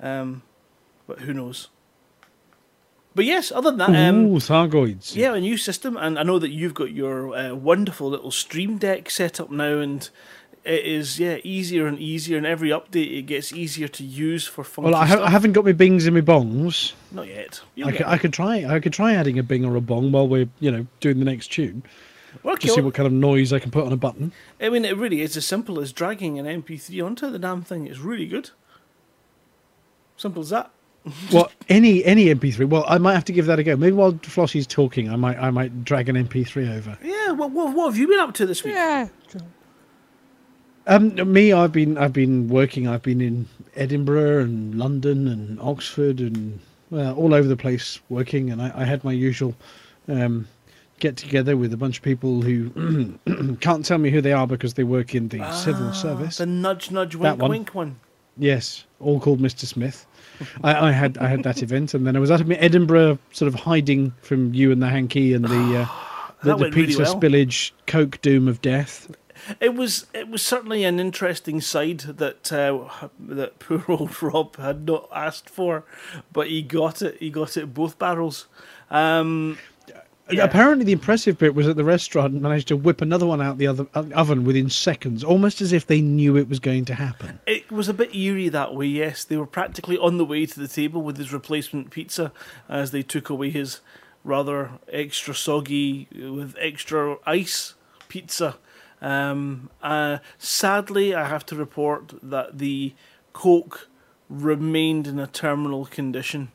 Um, 0.00 0.42
but 1.06 1.20
who 1.20 1.32
knows? 1.32 1.68
But 3.14 3.24
yes, 3.24 3.50
other 3.50 3.70
than 3.70 3.92
that, 3.92 4.08
um, 4.08 4.26
Ooh, 4.26 4.38
Thargoids. 4.38 5.16
yeah, 5.16 5.34
a 5.34 5.40
new 5.40 5.56
system, 5.56 5.96
and 5.96 6.18
I 6.18 6.22
know 6.22 6.38
that 6.38 6.50
you've 6.50 6.74
got 6.74 6.92
your 6.92 7.34
uh, 7.34 7.54
wonderful 7.54 8.08
little 8.08 8.30
Stream 8.30 8.78
Deck 8.78 9.10
set 9.10 9.40
up 9.40 9.50
now, 9.50 9.78
and 9.78 10.08
it 10.64 10.84
is 10.84 11.18
yeah 11.18 11.38
easier 11.44 11.86
and 11.86 11.98
easier. 11.98 12.36
And 12.36 12.46
every 12.46 12.70
update, 12.70 13.18
it 13.18 13.22
gets 13.22 13.52
easier 13.52 13.88
to 13.88 14.04
use 14.04 14.46
for 14.46 14.64
fun. 14.64 14.84
Well, 14.86 14.94
I, 14.94 15.06
ha- 15.06 15.14
stuff. 15.16 15.28
I 15.28 15.30
haven't 15.30 15.52
got 15.52 15.64
my 15.64 15.72
bings 15.72 16.06
and 16.06 16.14
my 16.14 16.20
bongs. 16.20 16.92
Not 17.12 17.28
yet. 17.28 17.60
You'll 17.74 17.88
I 17.88 17.92
get 17.92 17.98
could, 17.98 18.06
I 18.06 18.18
could 18.18 18.32
try. 18.32 18.64
I 18.64 18.80
could 18.80 18.92
try 18.92 19.14
adding 19.14 19.38
a 19.38 19.42
bing 19.42 19.64
or 19.64 19.76
a 19.76 19.80
bong 19.80 20.12
while 20.12 20.28
we're 20.28 20.48
you 20.60 20.70
know 20.70 20.86
doing 21.00 21.18
the 21.18 21.24
next 21.24 21.48
tune. 21.48 21.82
it. 22.34 22.44
Well, 22.44 22.56
to 22.56 22.68
see 22.68 22.80
what 22.80 22.94
kind 22.94 23.06
of 23.06 23.12
noise 23.12 23.52
I 23.52 23.58
can 23.58 23.70
put 23.70 23.84
on 23.84 23.92
a 23.92 23.96
button. 23.96 24.32
I 24.60 24.68
mean, 24.68 24.84
it 24.84 24.96
really 24.96 25.20
is 25.20 25.36
as 25.36 25.44
simple 25.46 25.80
as 25.80 25.92
dragging 25.92 26.38
an 26.38 26.46
MP3 26.62 27.04
onto 27.04 27.28
the 27.30 27.38
damn 27.40 27.62
thing. 27.62 27.86
It's 27.88 27.98
really 27.98 28.26
good. 28.26 28.50
Simple 30.16 30.42
as 30.42 30.50
that. 30.50 30.70
Well, 31.32 31.50
any 31.70 32.04
any 32.04 32.26
MP3. 32.26 32.68
Well, 32.68 32.84
I 32.86 32.98
might 32.98 33.14
have 33.14 33.24
to 33.24 33.32
give 33.32 33.46
that 33.46 33.58
a 33.58 33.62
go. 33.62 33.74
Maybe 33.74 33.92
while 33.92 34.12
Flossie's 34.12 34.66
talking, 34.66 35.08
I 35.10 35.16
might 35.16 35.38
I 35.38 35.50
might 35.50 35.82
drag 35.82 36.10
an 36.10 36.16
MP3 36.16 36.76
over. 36.76 36.98
Yeah. 37.02 37.32
What, 37.32 37.52
what, 37.52 37.74
what 37.74 37.86
have 37.86 37.96
you 37.96 38.06
been 38.06 38.18
up 38.18 38.34
to 38.34 38.44
this 38.46 38.62
week? 38.62 38.74
Yeah. 38.74 39.08
Um, 40.86 41.14
me, 41.32 41.52
I've 41.52 41.72
been 41.72 41.98
I've 41.98 42.12
been 42.12 42.48
working. 42.48 42.88
I've 42.88 43.02
been 43.02 43.20
in 43.20 43.46
Edinburgh 43.76 44.42
and 44.44 44.74
London 44.74 45.28
and 45.28 45.60
Oxford 45.60 46.20
and 46.20 46.58
well, 46.90 47.14
all 47.14 47.34
over 47.34 47.46
the 47.46 47.56
place 47.56 48.00
working. 48.08 48.50
And 48.50 48.60
I, 48.62 48.72
I 48.74 48.84
had 48.84 49.04
my 49.04 49.12
usual 49.12 49.54
um, 50.08 50.48
get 50.98 51.16
together 51.16 51.56
with 51.56 51.72
a 51.72 51.76
bunch 51.76 51.98
of 51.98 52.02
people 52.02 52.42
who 52.42 53.16
can't 53.60 53.84
tell 53.84 53.98
me 53.98 54.10
who 54.10 54.20
they 54.20 54.32
are 54.32 54.46
because 54.46 54.74
they 54.74 54.84
work 54.84 55.14
in 55.14 55.28
the 55.28 55.38
civil 55.52 55.88
Ah, 55.88 55.92
service. 55.92 56.38
The 56.38 56.46
nudge, 56.46 56.90
nudge, 56.90 57.14
wink, 57.14 57.40
one. 57.40 57.50
wink 57.50 57.74
one. 57.74 57.96
Yes, 58.38 58.84
all 59.00 59.20
called 59.20 59.40
Mr. 59.40 59.66
Smith. 59.66 60.06
I, 60.64 60.88
I 60.88 60.92
had 60.92 61.18
I 61.18 61.28
had 61.28 61.42
that 61.42 61.62
event, 61.62 61.92
and 61.94 62.06
then 62.06 62.16
I 62.16 62.20
was 62.20 62.30
out 62.30 62.40
of 62.40 62.50
Edinburgh, 62.50 63.18
sort 63.32 63.48
of 63.48 63.54
hiding 63.60 64.12
from 64.22 64.54
you 64.54 64.72
and 64.72 64.82
the 64.82 64.88
hanky 64.88 65.34
and 65.34 65.44
the 65.44 65.80
uh, 65.82 65.88
the, 66.42 66.50
the 66.50 66.56
went 66.56 66.74
really 66.74 66.86
pizza 66.88 67.02
well. 67.02 67.14
spillage, 67.20 67.72
coke 67.86 68.20
doom 68.22 68.48
of 68.48 68.62
death. 68.62 69.14
It 69.60 69.74
was 69.74 70.06
it 70.14 70.28
was 70.28 70.42
certainly 70.42 70.84
an 70.84 71.00
interesting 71.00 71.60
side 71.60 72.00
that 72.00 72.52
uh, 72.52 73.08
that 73.18 73.58
poor 73.58 73.84
old 73.88 74.22
Rob 74.22 74.56
had 74.56 74.86
not 74.86 75.08
asked 75.14 75.50
for, 75.50 75.84
but 76.32 76.48
he 76.48 76.62
got 76.62 77.02
it. 77.02 77.16
He 77.18 77.30
got 77.30 77.56
it 77.56 77.74
both 77.74 77.98
barrels. 77.98 78.46
Um, 78.90 79.58
yeah. 80.32 80.44
Apparently, 80.44 80.84
the 80.84 80.92
impressive 80.92 81.38
bit 81.38 81.54
was 81.54 81.66
that 81.66 81.74
the 81.74 81.84
restaurant 81.84 82.34
managed 82.34 82.68
to 82.68 82.76
whip 82.76 83.00
another 83.00 83.26
one 83.26 83.40
out 83.40 83.58
the 83.58 83.66
other 83.66 83.86
uh, 83.94 84.04
oven 84.14 84.44
within 84.44 84.70
seconds, 84.70 85.24
almost 85.24 85.60
as 85.60 85.72
if 85.72 85.86
they 85.86 86.00
knew 86.00 86.36
it 86.36 86.48
was 86.48 86.60
going 86.60 86.84
to 86.86 86.94
happen. 86.94 87.40
It 87.46 87.70
was 87.70 87.88
a 87.88 87.94
bit 87.94 88.14
eerie 88.14 88.48
that 88.48 88.74
way. 88.74 88.86
Yes, 88.86 89.24
they 89.24 89.36
were 89.36 89.46
practically 89.46 89.98
on 89.98 90.18
the 90.18 90.24
way 90.24 90.46
to 90.46 90.60
the 90.60 90.68
table 90.68 91.02
with 91.02 91.16
his 91.16 91.32
replacement 91.32 91.90
pizza 91.90 92.32
as 92.68 92.90
they 92.90 93.02
took 93.02 93.28
away 93.28 93.50
his 93.50 93.80
rather 94.22 94.72
extra 94.92 95.34
soggy 95.34 96.08
with 96.12 96.54
extra 96.58 97.16
ice 97.26 97.74
pizza. 98.08 98.56
Um, 99.02 99.70
uh, 99.82 100.18
sadly, 100.38 101.14
I 101.14 101.26
have 101.26 101.46
to 101.46 101.56
report 101.56 102.14
that 102.22 102.58
the 102.58 102.94
Coke 103.32 103.88
remained 104.28 105.06
in 105.06 105.18
a 105.18 105.26
terminal 105.26 105.86
condition, 105.86 106.52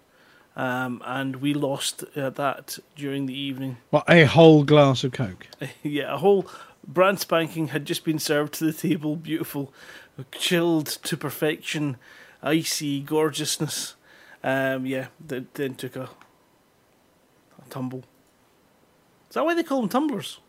um, 0.55 1.01
and 1.05 1.37
we 1.37 1.53
lost 1.53 2.03
uh, 2.15 2.29
that 2.31 2.79
during 2.95 3.25
the 3.25 3.37
evening. 3.37 3.77
Well, 3.91 4.03
a 4.07 4.23
whole 4.23 4.63
glass 4.63 5.03
of 5.03 5.11
coke. 5.11 5.47
yeah, 5.83 6.13
a 6.13 6.17
whole 6.17 6.47
brand 6.87 7.19
spanking 7.19 7.69
had 7.69 7.85
just 7.85 8.03
been 8.03 8.19
served 8.19 8.53
to 8.55 8.65
the 8.65 8.73
table, 8.73 9.15
beautiful, 9.15 9.73
chilled 10.31 10.87
to 10.87 11.17
perfection, 11.17 11.97
icy 12.41 13.01
gorgeousness. 13.01 13.95
Um, 14.43 14.85
yeah, 14.85 15.07
then, 15.19 15.47
then 15.55 15.75
took 15.75 15.95
a, 15.95 16.03
a 16.03 17.69
tumble. 17.69 18.03
Is 19.29 19.33
that 19.33 19.43
why 19.43 19.55
they 19.55 19.63
call 19.63 19.81
them 19.81 19.89
tumblers? 19.89 20.39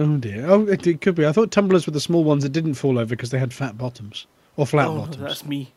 Oh 0.00 0.16
dear. 0.16 0.48
Oh, 0.48 0.66
it, 0.66 0.86
it 0.86 1.02
could 1.02 1.14
be. 1.14 1.26
I 1.26 1.32
thought 1.32 1.50
tumblers 1.50 1.86
were 1.86 1.92
the 1.92 2.00
small 2.00 2.24
ones 2.24 2.42
that 2.42 2.52
didn't 2.52 2.74
fall 2.74 2.98
over 2.98 3.10
because 3.10 3.30
they 3.30 3.38
had 3.38 3.52
fat 3.52 3.76
bottoms 3.76 4.26
or 4.56 4.66
flat 4.66 4.88
oh, 4.88 4.96
bottoms. 4.96 5.18
that's 5.18 5.44
me. 5.44 5.72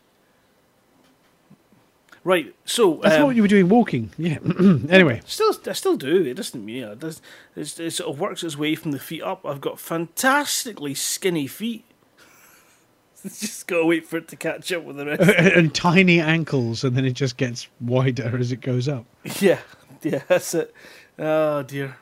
Right, 2.24 2.54
so 2.64 3.02
I 3.02 3.08
um, 3.08 3.20
thought 3.20 3.36
you 3.36 3.42
were 3.42 3.48
doing 3.48 3.68
walking. 3.68 4.10
Yeah. 4.16 4.38
anyway, 4.88 5.20
Still, 5.26 5.54
I 5.66 5.72
still 5.72 5.98
do. 5.98 6.24
It 6.24 6.34
doesn't 6.34 6.64
mean 6.64 6.84
it 6.84 6.98
does. 7.00 7.20
It's, 7.54 7.78
it 7.78 7.90
sort 7.90 8.14
of 8.14 8.18
works 8.18 8.42
its 8.42 8.56
way 8.56 8.74
from 8.76 8.92
the 8.92 8.98
feet 8.98 9.22
up. 9.22 9.44
I've 9.44 9.60
got 9.60 9.78
fantastically 9.78 10.94
skinny 10.94 11.46
feet. 11.46 11.84
Just 13.24 13.66
gotta 13.66 13.84
wait 13.84 14.06
for 14.06 14.16
it 14.16 14.28
to 14.28 14.36
catch 14.36 14.72
up 14.72 14.84
with 14.84 14.96
the 14.96 15.04
rest. 15.04 15.20
and 15.38 15.74
tiny 15.74 16.18
ankles, 16.18 16.82
and 16.82 16.96
then 16.96 17.04
it 17.04 17.12
just 17.12 17.36
gets 17.38 17.68
wider 17.80 18.36
as 18.38 18.52
it 18.52 18.60
goes 18.60 18.86
up. 18.86 19.04
yeah, 19.40 19.60
yeah, 20.02 20.22
that's 20.28 20.54
it. 20.54 20.74
Oh 21.18 21.62
dear. 21.62 21.96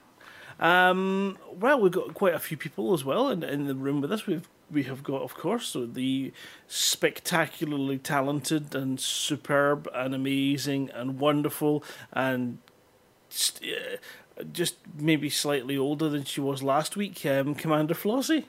Um, 0.62 1.36
well, 1.58 1.80
we've 1.80 1.92
got 1.92 2.14
quite 2.14 2.34
a 2.34 2.38
few 2.38 2.56
people 2.56 2.94
as 2.94 3.04
well 3.04 3.28
in, 3.28 3.42
in 3.42 3.66
the 3.66 3.74
room 3.74 4.00
with 4.00 4.12
us. 4.12 4.26
We've 4.26 4.48
we 4.70 4.84
have 4.84 5.02
got, 5.02 5.20
of 5.20 5.34
course, 5.34 5.66
so 5.66 5.84
the 5.84 6.32
spectacularly 6.66 7.98
talented 7.98 8.74
and 8.74 8.98
superb 8.98 9.86
and 9.92 10.14
amazing 10.14 10.90
and 10.94 11.18
wonderful 11.18 11.84
and 12.12 12.56
st- 13.28 13.70
uh, 13.70 14.44
just 14.50 14.76
maybe 14.98 15.28
slightly 15.28 15.76
older 15.76 16.08
than 16.08 16.24
she 16.24 16.40
was 16.40 16.62
last 16.62 16.96
week, 16.96 17.26
um, 17.26 17.54
Commander 17.54 17.92
Flossie. 17.92 18.44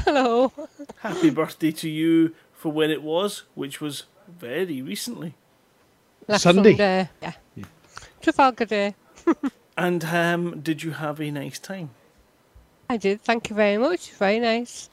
Hello. 0.00 0.52
Happy 0.98 1.30
birthday 1.30 1.72
to 1.72 1.88
you 1.88 2.34
for 2.52 2.70
when 2.70 2.90
it 2.90 3.02
was, 3.02 3.44
which 3.54 3.80
was 3.80 4.04
very 4.28 4.82
recently. 4.82 5.34
Last 6.26 6.42
Sunday. 6.42 6.76
Sunday. 6.76 7.08
Yeah. 7.22 7.32
Trafalgar 8.20 8.66
Day. 8.66 8.94
And 9.78 10.04
um, 10.06 10.60
did 10.60 10.82
you 10.82 10.90
have 10.90 11.20
a 11.20 11.30
nice 11.30 11.60
time? 11.60 11.90
I 12.90 12.96
did. 12.96 13.22
Thank 13.22 13.48
you 13.48 13.54
very 13.54 13.78
much. 13.78 14.10
Very 14.10 14.40
nice. 14.40 14.90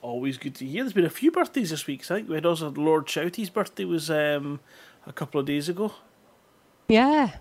Always 0.00 0.36
good 0.36 0.56
to 0.56 0.66
hear. 0.66 0.82
There's 0.82 0.92
been 0.92 1.04
a 1.04 1.10
few 1.10 1.30
birthdays 1.30 1.70
this 1.70 1.86
week. 1.86 2.02
I 2.10 2.16
think 2.16 2.28
we 2.28 2.34
had 2.34 2.44
also 2.44 2.72
Lord 2.72 3.06
Shouty's 3.06 3.50
birthday 3.50 3.84
was 3.84 4.10
um, 4.10 4.58
a 5.06 5.12
couple 5.12 5.38
of 5.38 5.46
days 5.46 5.68
ago. 5.68 5.92
Yeah. 6.88 7.36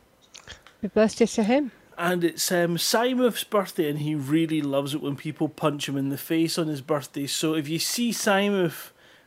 Happy 0.81 0.93
birthday 0.93 1.25
to 1.25 1.43
him. 1.43 1.71
And 1.97 2.23
it's 2.23 2.51
um, 2.51 2.77
Simon's 2.77 3.43
birthday, 3.43 3.89
and 3.89 3.97
he 3.97 4.13
really 4.13 4.61
loves 4.61 4.93
it 4.93 5.01
when 5.01 5.15
people 5.15 5.49
punch 5.49 5.89
him 5.89 5.97
in 5.97 6.09
the 6.09 6.19
face 6.19 6.59
on 6.59 6.67
his 6.67 6.81
birthday. 6.81 7.25
So 7.25 7.55
if 7.55 7.67
you 7.67 7.79
see 7.79 8.11
Simon, 8.11 8.71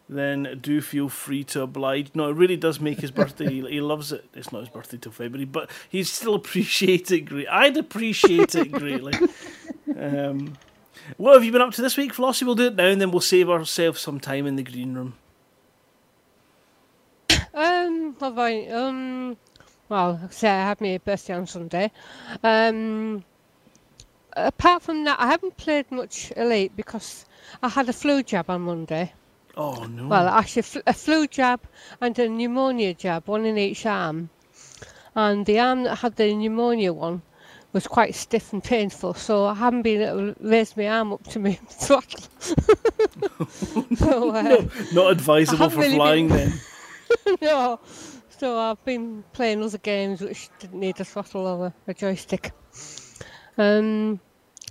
then 0.09 0.59
do 0.61 0.81
feel 0.81 1.09
free 1.09 1.45
to 1.45 1.63
oblige. 1.63 2.11
No, 2.15 2.29
it 2.29 2.35
really 2.35 2.57
does 2.57 2.79
make 2.79 3.01
his 3.01 3.11
birthday. 3.11 3.49
he, 3.49 3.61
he 3.63 3.81
loves 3.81 4.13
it. 4.13 4.25
It's 4.35 4.53
not 4.53 4.61
his 4.61 4.69
birthday 4.69 4.99
till 4.99 5.13
February, 5.13 5.47
but 5.47 5.71
he 5.89 6.03
still 6.05 6.35
appreciates 6.35 7.11
it 7.11 7.23
great. 7.23 7.49
I'd 7.49 7.77
appreciate 7.77 8.55
it 8.55 8.71
greatly. 8.71 9.15
Um, 9.99 10.59
what 11.17 11.35
have 11.35 11.45
you 11.45 11.53
been 11.53 11.63
up 11.63 11.73
to 11.75 11.83
this 11.83 11.97
week, 11.97 12.15
Flossie? 12.15 12.45
We'll 12.45 12.55
do 12.55 12.67
it 12.67 12.77
now, 12.77 12.87
and 12.87 13.01
then 13.01 13.11
we'll 13.11 13.21
save 13.21 13.51
ourselves 13.51 14.01
some 14.01 14.21
time 14.21 14.47
in 14.47 14.57
the 14.57 14.63
green 14.63 14.95
room. 14.95 15.15
Um, 17.53 18.17
have 18.21 18.39
I, 18.39 18.67
um, 18.67 19.37
well, 19.89 20.19
like 20.21 20.31
I 20.31 20.35
say 20.35 20.49
I 20.51 20.69
had 20.69 20.81
my 20.81 20.99
birthday 20.99 21.35
on 21.35 21.47
Sunday. 21.47 21.91
Um, 22.43 23.25
apart 24.33 24.83
from 24.83 25.05
that, 25.05 25.21
I 25.21 25.27
haven't 25.29 25.57
played 25.57 25.91
much 25.91 26.33
Elite 26.37 26.75
because 26.75 27.27
I 27.63 27.69
had 27.69 27.89
a 27.89 27.93
flu 27.93 28.23
jab 28.23 28.51
on 28.51 28.63
Monday. 28.63 29.13
Oh 29.57 29.85
no! 29.85 30.09
Well, 30.09 30.29
actually, 30.29 30.63
fl- 30.63 30.79
a 30.87 30.93
flu 30.93 31.27
jab 31.27 31.61
and 32.01 32.19
a 32.19 32.29
pneumonia 32.29 32.95
jab, 32.95 33.27
one 33.29 33.45
in 33.45 33.59
each 33.59 33.87
arm. 33.87 34.31
And 35.15 35.47
the 35.47 35.61
arm 35.61 35.85
that 35.85 35.97
had 35.97 36.17
the 36.17 36.35
pneumonia 36.35 36.93
one 36.93 37.23
was 37.73 37.87
quite 37.87 38.15
stiff 38.15 38.53
and 38.53 38.63
painful, 38.63 39.15
so 39.15 39.47
I 39.47 39.55
haven't 39.55 39.83
been 39.83 40.03
able 40.03 40.35
to 40.35 40.37
raise 40.41 40.77
my 40.77 40.89
arm 40.89 41.13
up 41.13 41.25
to 41.29 41.39
my 41.39 41.53
throttle. 41.69 42.21
so, 43.97 44.31
uh, 44.31 44.43
no, 44.43 44.71
not 44.93 45.13
advisable 45.13 45.71
for 45.71 45.81
really 45.81 45.97
flying 45.97 46.29
been- 46.29 46.53
then. 47.27 47.37
no. 47.43 47.81
So 48.39 48.59
I've 48.59 48.85
been 48.85 49.23
playing 49.33 49.63
other 49.63 49.79
games 49.79 50.21
which 50.21 50.51
didn't 50.59 50.81
need 50.81 51.01
a 51.01 51.05
throttle 51.05 51.47
or 51.47 51.67
a, 51.67 51.75
a 51.89 51.95
joystick. 51.95 52.51
Um, 53.57 54.19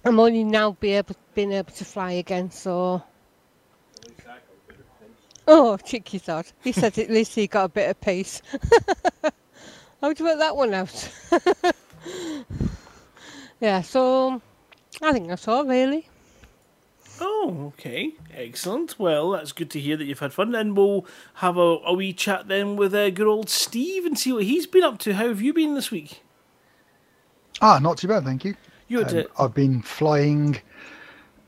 I'm 0.03 0.19
only 0.19 0.43
now 0.43 0.71
be 0.71 0.91
able, 0.91 1.15
being 1.33 1.53
able 1.53 1.71
to 1.71 1.85
fly 1.85 2.11
again, 2.13 2.51
so. 2.51 3.01
Oh, 5.47 5.77
cheeky 5.77 6.19
sod. 6.19 6.45
He 6.63 6.71
said 6.71 6.97
at 6.97 7.09
least 7.09 7.35
he 7.35 7.47
got 7.47 7.65
a 7.65 7.69
bit 7.69 7.89
of 7.89 7.99
peace. 8.01 8.41
How'd 10.01 10.19
you 10.19 10.25
work 10.25 10.39
that 10.39 10.55
one 10.55 10.73
out? 10.73 11.11
yeah, 13.59 13.81
so 13.81 14.41
I 15.01 15.11
think 15.13 15.27
that's 15.27 15.47
all 15.47 15.65
really. 15.65 16.07
Oh, 17.21 17.71
okay. 17.77 18.13
Excellent. 18.33 18.99
Well, 18.99 19.31
that's 19.31 19.51
good 19.51 19.69
to 19.71 19.79
hear 19.79 19.95
that 19.97 20.05
you've 20.05 20.19
had 20.19 20.33
fun. 20.33 20.51
Then 20.51 20.75
we'll 20.75 21.05
have 21.35 21.57
a, 21.57 21.77
a 21.85 21.93
wee 21.93 22.11
chat 22.13 22.47
then 22.47 22.75
with 22.75 22.93
uh, 22.93 23.09
good 23.11 23.27
old 23.27 23.49
Steve 23.49 24.05
and 24.05 24.17
see 24.17 24.33
what 24.33 24.43
he's 24.43 24.65
been 24.67 24.83
up 24.83 24.97
to. 24.99 25.13
How 25.13 25.27
have 25.27 25.41
you 25.41 25.53
been 25.53 25.75
this 25.75 25.91
week? 25.91 26.21
Ah, 27.61 27.79
not 27.79 27.97
too 27.97 28.07
bad, 28.07 28.23
thank 28.23 28.43
you. 28.43 28.55
You 28.87 28.99
had 28.99 29.07
Um, 29.09 29.13
to, 29.13 29.29
I've 29.39 29.53
been 29.53 29.81
flying 29.81 30.59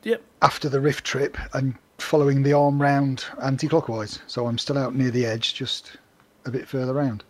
yep. 0.03 0.21
after 0.41 0.69
the 0.69 0.79
Rift 0.79 1.03
trip 1.03 1.37
and 1.53 1.75
following 1.97 2.43
the 2.43 2.53
arm 2.53 2.81
round 2.81 3.25
anti-clockwise, 3.41 4.19
so 4.27 4.47
I'm 4.47 4.57
still 4.57 4.77
out 4.77 4.95
near 4.95 5.11
the 5.11 5.25
edge, 5.25 5.53
just 5.53 5.97
a 6.45 6.51
bit 6.51 6.67
further 6.67 6.93
round. 6.93 7.23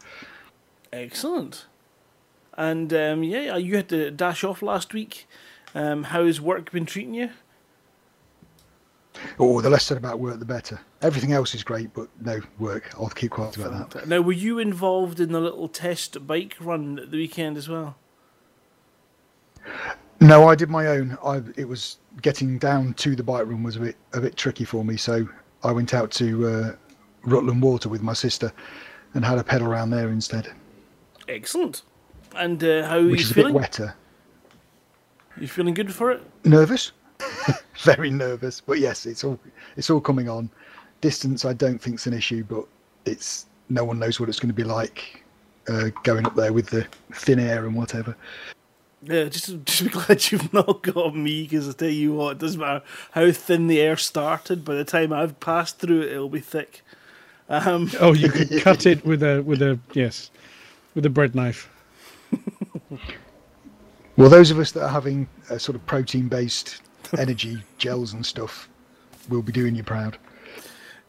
Excellent. 0.92 1.66
And 2.58 2.94
um, 2.94 3.24
yeah, 3.24 3.58
you 3.58 3.76
had 3.76 3.90
to 3.90 4.12
dash 4.12 4.44
off 4.44 4.62
last 4.62 4.94
week. 4.94 5.28
Um, 5.74 6.06
how's 6.06 6.40
work 6.40 6.72
been 6.72 6.86
treating 6.86 7.14
you? 7.14 7.30
Oh, 9.40 9.62
the 9.62 9.70
less 9.70 9.86
said 9.86 9.98
about 9.98 10.20
work, 10.20 10.40
the 10.40 10.46
better. 10.46 10.80
Everything 11.02 11.32
else 11.32 11.56
is 11.56 11.64
great, 11.64 11.94
but 11.94 12.10
no 12.22 12.42
work. 12.60 12.92
I'll 12.98 13.10
keep 13.10 13.32
quiet 13.32 13.58
about 13.58 13.92
that. 13.92 14.08
Now, 14.08 14.22
were 14.22 14.34
you 14.34 14.60
involved 14.60 15.20
in 15.20 15.32
the 15.32 15.40
little 15.40 15.68
test 15.68 16.26
bike 16.28 16.56
run 16.60 17.00
at 17.00 17.12
the 17.12 17.18
weekend 17.18 17.58
as 17.58 17.70
well? 17.70 17.98
No, 20.22 20.48
I 20.48 20.56
did 20.56 20.70
my 20.70 20.88
own. 20.88 21.18
I 21.24 21.42
it 21.58 21.68
was 21.68 21.98
getting 22.22 22.58
down 22.58 22.94
to 22.96 23.16
the 23.16 23.24
bike 23.24 23.46
room 23.46 23.64
was 23.64 23.76
a 23.76 23.80
bit 23.82 23.96
a 24.14 24.22
bit 24.22 24.36
tricky 24.38 24.64
for 24.66 24.84
me, 24.86 24.98
so 24.98 25.28
I 25.64 25.72
went 25.72 25.94
out 25.94 26.12
to 26.12 26.48
uh, 26.48 26.76
Rutland 27.24 27.62
Water 27.62 27.90
with 27.90 28.02
my 28.02 28.14
sister 28.14 28.52
and 29.14 29.26
had 29.26 29.38
a 29.38 29.44
pedal 29.44 29.68
around 29.68 29.90
there 29.92 30.10
instead, 30.10 30.52
Excellent. 31.28 31.82
And 32.36 32.62
uh, 32.64 32.88
how 32.88 32.98
are 32.98 33.04
which 33.04 33.22
you 33.22 33.24
is 33.26 33.32
a 33.32 33.34
feeling? 33.34 33.54
bit 33.54 33.62
wetter. 33.62 33.96
You 35.40 35.48
feeling 35.48 35.74
good 35.74 35.94
for 35.94 36.12
it? 36.12 36.22
Nervous, 36.46 36.92
very 37.80 38.10
nervous, 38.10 38.62
but 38.62 38.80
yes, 38.80 39.06
it's 39.06 39.24
all 39.24 39.40
it's 39.76 39.90
all 39.90 40.02
coming 40.02 40.30
on. 40.30 40.50
Distance, 41.02 41.46
I 41.46 41.54
don't 41.54 41.82
think's 41.82 42.08
an 42.08 42.14
issue, 42.14 42.44
but 42.44 42.66
it's 43.06 43.48
no 43.70 43.84
one 43.84 44.00
knows 44.00 44.20
what 44.20 44.30
it's 44.30 44.40
going 44.40 44.50
to 44.50 44.54
be 44.56 44.64
like 44.64 45.24
uh, 45.68 45.90
going 46.04 46.26
up 46.26 46.36
there 46.36 46.54
with 46.54 46.68
the 46.68 46.88
thin 47.14 47.40
air 47.40 47.66
and 47.66 47.76
whatever. 47.76 48.16
Yeah, 49.06 49.26
just 49.26 49.54
just 49.66 49.84
be 49.84 49.90
glad 49.90 50.32
you've 50.32 50.52
not 50.54 50.82
got 50.82 51.16
me 51.16 51.44
because 51.44 51.70
I 51.70 51.74
tell 51.74 51.90
you 51.90 52.14
what, 52.14 52.32
it 52.34 52.38
doesn't 52.40 52.60
matter 52.60 52.84
how 53.12 53.32
thin 53.32 53.68
the 53.68 53.80
air 53.80 53.98
started. 53.98 54.66
By 54.66 54.76
the 54.76 54.86
time 54.86 55.14
I've 55.14 55.40
passed 55.40 55.80
through 55.80 56.02
it, 56.02 56.12
it'll 56.12 56.30
be 56.30 56.40
thick. 56.40 56.82
Um, 57.50 57.92
Oh, 58.00 58.14
you 58.14 58.30
could 58.30 58.50
cut 58.62 58.86
it 58.88 59.06
with 59.06 59.22
a 59.24 59.42
with 59.42 59.62
a 59.62 59.80
yes, 59.94 60.32
with 60.96 61.06
a 61.06 61.10
bread 61.10 61.36
knife. 61.36 61.70
Well, 64.18 64.30
those 64.30 64.50
of 64.50 64.60
us 64.60 64.72
that 64.72 64.84
are 64.84 64.90
having 64.90 65.28
a 65.50 65.60
sort 65.60 65.76
of 65.76 65.86
protein-based 65.86 66.82
energy 67.18 67.62
gels 67.78 68.14
and 68.14 68.26
stuff 68.26 68.70
will 69.30 69.42
be 69.42 69.52
doing 69.52 69.76
you 69.76 69.84
proud. 69.84 70.18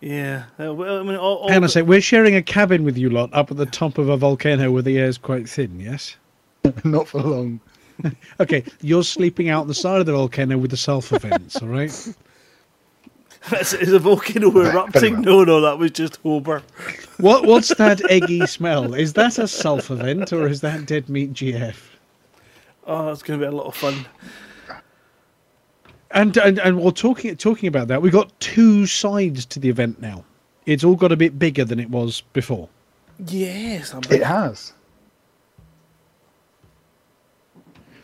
yeah, 0.00 0.44
uh, 0.60 0.74
well, 0.74 0.98
I 0.98 1.02
mean, 1.04 1.14
all, 1.14 1.36
all 1.36 1.48
Hang 1.48 1.58
on 1.58 1.64
a 1.64 1.68
sec. 1.68 1.86
We're 1.86 2.00
sharing 2.00 2.34
a 2.34 2.42
cabin 2.42 2.82
with 2.82 2.98
you 2.98 3.08
lot 3.08 3.30
up 3.32 3.50
at 3.50 3.56
the 3.58 3.66
top 3.66 3.98
of 3.98 4.08
a 4.08 4.16
volcano 4.16 4.72
where 4.72 4.82
the 4.82 4.98
air's 4.98 5.18
quite 5.18 5.48
thin. 5.48 5.78
Yes. 5.78 6.16
Not 6.84 7.06
for 7.06 7.22
long. 7.22 7.60
Okay, 8.40 8.64
you're 8.82 9.04
sleeping 9.04 9.48
out 9.48 9.66
the 9.66 9.74
side 9.74 10.00
of 10.00 10.06
the 10.06 10.12
volcano 10.12 10.58
with 10.58 10.70
the 10.70 10.76
sulfur 10.76 11.18
vents. 11.18 11.56
All 11.56 11.68
right. 11.68 11.90
is, 13.60 13.72
is 13.74 13.92
a 13.92 13.98
volcano 13.98 14.50
erupting? 14.50 15.22
No, 15.22 15.44
no, 15.44 15.60
that 15.60 15.78
was 15.78 15.92
just 15.92 16.22
Hober. 16.22 16.62
What 17.18 17.46
what's 17.46 17.74
that 17.76 18.02
eggy 18.10 18.46
smell? 18.46 18.92
Is 18.92 19.14
that 19.14 19.38
a 19.38 19.48
sulfur 19.48 19.94
vent 19.94 20.34
or 20.34 20.46
is 20.46 20.60
that 20.60 20.84
dead 20.84 21.08
meat 21.08 21.32
GF? 21.32 21.76
Oh, 22.86 23.10
it's 23.10 23.22
going 23.22 23.40
to 23.40 23.46
be 23.46 23.48
a 23.48 23.56
lot 23.56 23.66
of 23.66 23.74
fun. 23.74 24.06
And 26.10 26.36
and 26.36 26.58
and 26.58 26.78
well, 26.78 26.92
talking 26.92 27.34
talking 27.36 27.68
about 27.68 27.88
that, 27.88 28.02
we've 28.02 28.12
got 28.12 28.38
two 28.38 28.86
sides 28.86 29.46
to 29.46 29.58
the 29.58 29.70
event 29.70 30.00
now. 30.00 30.24
It's 30.66 30.84
all 30.84 30.94
got 30.94 31.10
a 31.10 31.16
bit 31.16 31.38
bigger 31.38 31.64
than 31.64 31.80
it 31.80 31.88
was 31.88 32.20
before. 32.32 32.68
Yes, 33.26 33.94
I'm 33.94 34.02
It 34.10 34.22
has. 34.22 34.72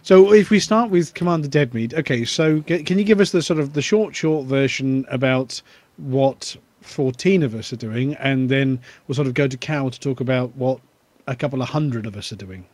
So 0.02 0.32
if 0.32 0.50
we 0.50 0.58
start 0.58 0.90
with 0.90 1.14
Commander 1.14 1.48
Deadmead, 1.48 1.94
okay. 1.94 2.24
So 2.24 2.60
can 2.62 2.98
you 2.98 3.04
give 3.04 3.20
us 3.20 3.30
the 3.30 3.42
sort 3.42 3.60
of 3.60 3.72
the 3.72 3.82
short, 3.82 4.14
short 4.16 4.46
version 4.46 5.06
about 5.08 5.62
what 5.96 6.56
fourteen 6.80 7.42
of 7.42 7.54
us 7.54 7.72
are 7.72 7.76
doing, 7.76 8.14
and 8.14 8.48
then 8.48 8.80
we'll 9.06 9.14
sort 9.14 9.28
of 9.28 9.34
go 9.34 9.46
to 9.46 9.56
Cow 9.56 9.88
to 9.88 10.00
talk 10.00 10.20
about 10.20 10.54
what 10.56 10.80
a 11.28 11.36
couple 11.36 11.62
of 11.62 11.68
hundred 11.68 12.06
of 12.06 12.16
us 12.16 12.32
are 12.32 12.36
doing. 12.36 12.66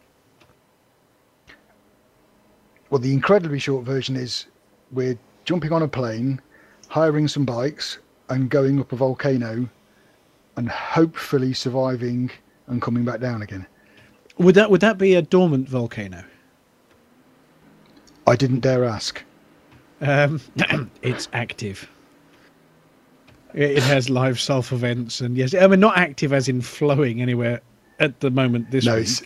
well, 2.90 3.00
the 3.00 3.12
incredibly 3.12 3.58
short 3.58 3.84
version 3.84 4.16
is 4.16 4.46
we're 4.92 5.18
jumping 5.44 5.72
on 5.72 5.82
a 5.82 5.88
plane, 5.88 6.40
hiring 6.88 7.28
some 7.28 7.44
bikes, 7.44 7.98
and 8.30 8.50
going 8.50 8.80
up 8.80 8.92
a 8.92 8.96
volcano, 8.96 9.68
and 10.56 10.68
hopefully 10.68 11.52
surviving 11.52 12.30
and 12.66 12.82
coming 12.82 13.04
back 13.04 13.20
down 13.20 13.42
again. 13.42 13.66
Would 14.38 14.54
that 14.54 14.70
would 14.70 14.80
that 14.80 14.98
be 14.98 15.14
a 15.14 15.22
dormant 15.22 15.68
volcano? 15.68 16.24
I 18.28 18.36
didn't 18.36 18.60
dare 18.60 18.84
ask. 18.84 19.22
Um, 20.00 20.40
it's 21.02 21.28
active. 21.32 21.88
It 23.54 23.70
it 23.72 23.82
has 23.82 24.08
live 24.10 24.38
sulfur 24.38 24.76
vents, 24.76 25.20
and 25.20 25.36
yes, 25.36 25.54
I 25.54 25.66
mean 25.66 25.80
not 25.80 25.96
active 25.98 26.32
as 26.32 26.48
in 26.48 26.60
flowing 26.60 27.20
anywhere 27.22 27.60
at 27.98 28.20
the 28.20 28.30
moment 28.30 28.70
this 28.70 28.84
No, 28.84 28.94
week. 28.96 29.02
it's 29.04 29.22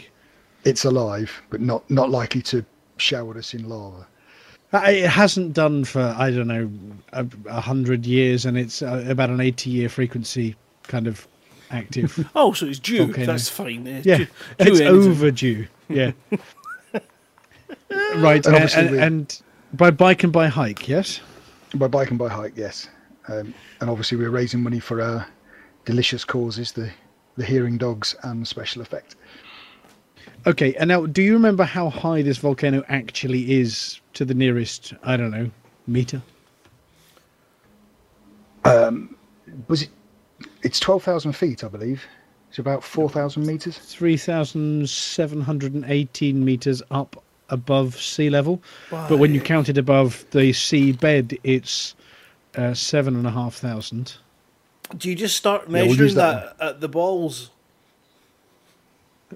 it's 0.65 0.85
alive, 0.85 1.31
but 1.51 1.61
not 1.61 1.89
not 1.91 2.11
likely 2.11 2.43
to 2.43 2.65
shower 2.97 3.37
us 3.37 3.53
in 3.55 3.69
lava. 3.69 4.07
Uh, 4.73 4.85
It 4.87 5.11
hasn't 5.11 5.53
done 5.53 5.85
for 5.85 6.15
I 6.17 6.31
don't 6.31 6.49
know 6.49 6.71
a, 7.13 7.27
a 7.47 7.61
hundred 7.61 8.07
years, 8.07 8.47
and 8.47 8.57
it's 8.57 8.81
uh, 8.83 9.05
about 9.09 9.29
an 9.31 9.41
eighty-year 9.41 9.89
frequency 9.89 10.57
kind 10.85 11.07
of 11.07 11.27
active. 11.71 12.27
Oh, 12.35 12.53
so 12.53 12.67
it's 12.67 12.79
due. 12.79 13.05
Volcano. 13.07 13.27
That's 13.27 13.49
fine. 13.49 13.87
It's 13.87 14.07
yeah, 14.07 14.19
due- 14.19 14.27
it's 14.61 14.79
due 14.79 14.87
overdue. 14.87 15.67
Yeah, 15.89 16.13
right, 18.17 18.45
And 18.47 18.75
and, 18.75 18.91
we- 18.91 18.99
and 18.99 19.43
by 19.75 19.91
bike 19.91 20.25
and 20.25 20.33
by 20.33 20.49
hike, 20.49 20.89
yes. 20.89 21.21
By 21.75 21.89
bike 21.89 22.11
and 22.11 22.19
by 22.19 22.29
hike, 22.29 22.53
yes. 22.57 22.89
Um, 23.29 23.55
and 23.81 23.89
obviously, 23.89 24.19
we're 24.19 24.31
raising 24.31 24.63
money 24.63 24.81
for 24.81 25.01
our 25.01 25.27
delicious 25.85 26.25
causes, 26.25 26.73
the 26.73 26.91
the 27.37 27.45
hearing 27.45 27.79
dogs 27.79 28.15
and 28.25 28.47
special 28.47 28.83
effect. 28.83 29.17
Okay, 30.47 30.75
and 30.75 30.89
now, 30.89 31.07
do 31.07 31.23
you 31.23 31.33
remember 31.33 31.65
how 31.65 31.89
high 31.89 32.21
this 32.23 32.39
volcano 32.39 32.83
actually 32.89 33.53
is 33.53 34.01
to 34.15 34.25
the 34.25 34.35
nearest? 34.35 34.93
I 35.05 35.17
don't 35.17 35.31
know, 35.31 35.51
meter. 35.87 36.21
Was 39.69 39.83
it? 39.83 39.91
It's 40.63 40.81
twelve 40.81 41.03
thousand 41.03 41.33
feet, 41.33 41.63
I 41.65 41.69
believe. 41.69 42.05
It's 42.49 42.59
about 42.59 42.85
four 42.85 43.09
thousand 43.09 43.47
meters. 43.47 43.79
3,718 43.79 46.45
meters 46.45 46.83
up 46.91 47.22
above 47.53 48.01
sea 48.01 48.31
level. 48.31 48.61
But 48.91 49.19
when 49.19 49.35
you 49.35 49.41
count 49.41 49.69
it 49.69 49.79
above 49.79 50.25
the 50.33 50.53
sea 50.53 50.93
bed, 50.93 51.39
it's 51.45 51.95
uh, 52.57 52.75
seven 52.75 53.15
and 53.15 53.27
a 53.27 53.31
half 53.31 53.55
thousand. 53.55 54.15
Do 54.97 55.09
you 55.09 55.15
just 55.15 55.37
start 55.37 55.69
we'll 55.69 55.87
measuring 55.87 56.15
that 56.17 56.59
that 56.59 56.67
at 56.67 56.81
the 56.81 56.89
balls? 56.89 57.51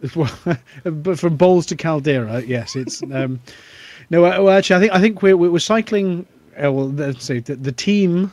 but 0.84 1.18
from 1.18 1.36
Bowls 1.36 1.64
to 1.66 1.76
Caldera, 1.76 2.42
yes, 2.42 2.76
it's 2.76 3.02
um, 3.04 3.40
no. 4.10 4.22
Well, 4.22 4.50
actually, 4.50 4.76
I 4.76 4.80
think 4.80 4.92
I 4.92 5.00
think 5.00 5.22
we're 5.22 5.36
we're 5.36 5.58
cycling. 5.58 6.26
Uh, 6.62 6.72
well, 6.72 6.90
let's 6.90 7.24
say 7.24 7.40
the, 7.40 7.56
the 7.56 7.72
team 7.72 8.32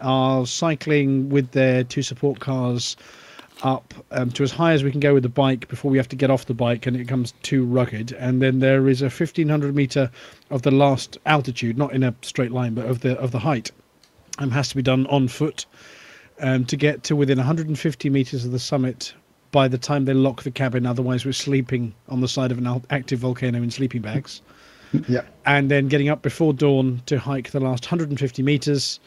are 0.00 0.46
cycling 0.46 1.28
with 1.28 1.50
their 1.52 1.84
two 1.84 2.02
support 2.02 2.40
cars 2.40 2.96
up 3.62 3.94
um, 4.10 4.30
to 4.32 4.42
as 4.42 4.50
high 4.50 4.72
as 4.72 4.82
we 4.84 4.90
can 4.90 5.00
go 5.00 5.14
with 5.14 5.22
the 5.22 5.28
bike 5.28 5.68
before 5.68 5.90
we 5.90 5.96
have 5.96 6.08
to 6.08 6.16
get 6.16 6.30
off 6.30 6.46
the 6.46 6.54
bike 6.54 6.86
and 6.86 6.96
it 6.96 7.00
becomes 7.00 7.32
too 7.42 7.64
rugged. 7.64 8.12
And 8.12 8.42
then 8.42 8.58
there 8.58 8.88
is 8.88 9.02
a 9.02 9.06
1500 9.06 9.74
meter 9.74 10.10
of 10.50 10.62
the 10.62 10.70
last 10.70 11.18
altitude, 11.26 11.78
not 11.78 11.92
in 11.92 12.02
a 12.02 12.14
straight 12.22 12.52
line, 12.52 12.74
but 12.74 12.86
of 12.86 13.00
the 13.00 13.18
of 13.18 13.30
the 13.30 13.38
height, 13.38 13.70
um, 14.38 14.50
has 14.50 14.68
to 14.70 14.76
be 14.76 14.82
done 14.82 15.06
on 15.06 15.28
foot 15.28 15.66
um, 16.40 16.64
to 16.66 16.76
get 16.76 17.04
to 17.04 17.16
within 17.16 17.38
150 17.38 18.10
meters 18.10 18.44
of 18.44 18.52
the 18.52 18.58
summit 18.58 19.14
by 19.52 19.68
the 19.68 19.78
time 19.78 20.04
they 20.04 20.14
lock 20.14 20.42
the 20.42 20.50
cabin. 20.50 20.86
Otherwise, 20.86 21.24
we're 21.24 21.32
sleeping 21.32 21.94
on 22.08 22.20
the 22.20 22.28
side 22.28 22.50
of 22.50 22.58
an 22.58 22.82
active 22.90 23.20
volcano 23.20 23.62
in 23.62 23.70
sleeping 23.70 24.02
bags. 24.02 24.42
Yeah. 25.08 25.22
And 25.46 25.70
then 25.70 25.88
getting 25.88 26.10
up 26.10 26.20
before 26.20 26.52
dawn 26.52 27.00
to 27.06 27.18
hike 27.18 27.52
the 27.52 27.60
last 27.60 27.86
150 27.86 28.42
meters 28.42 29.00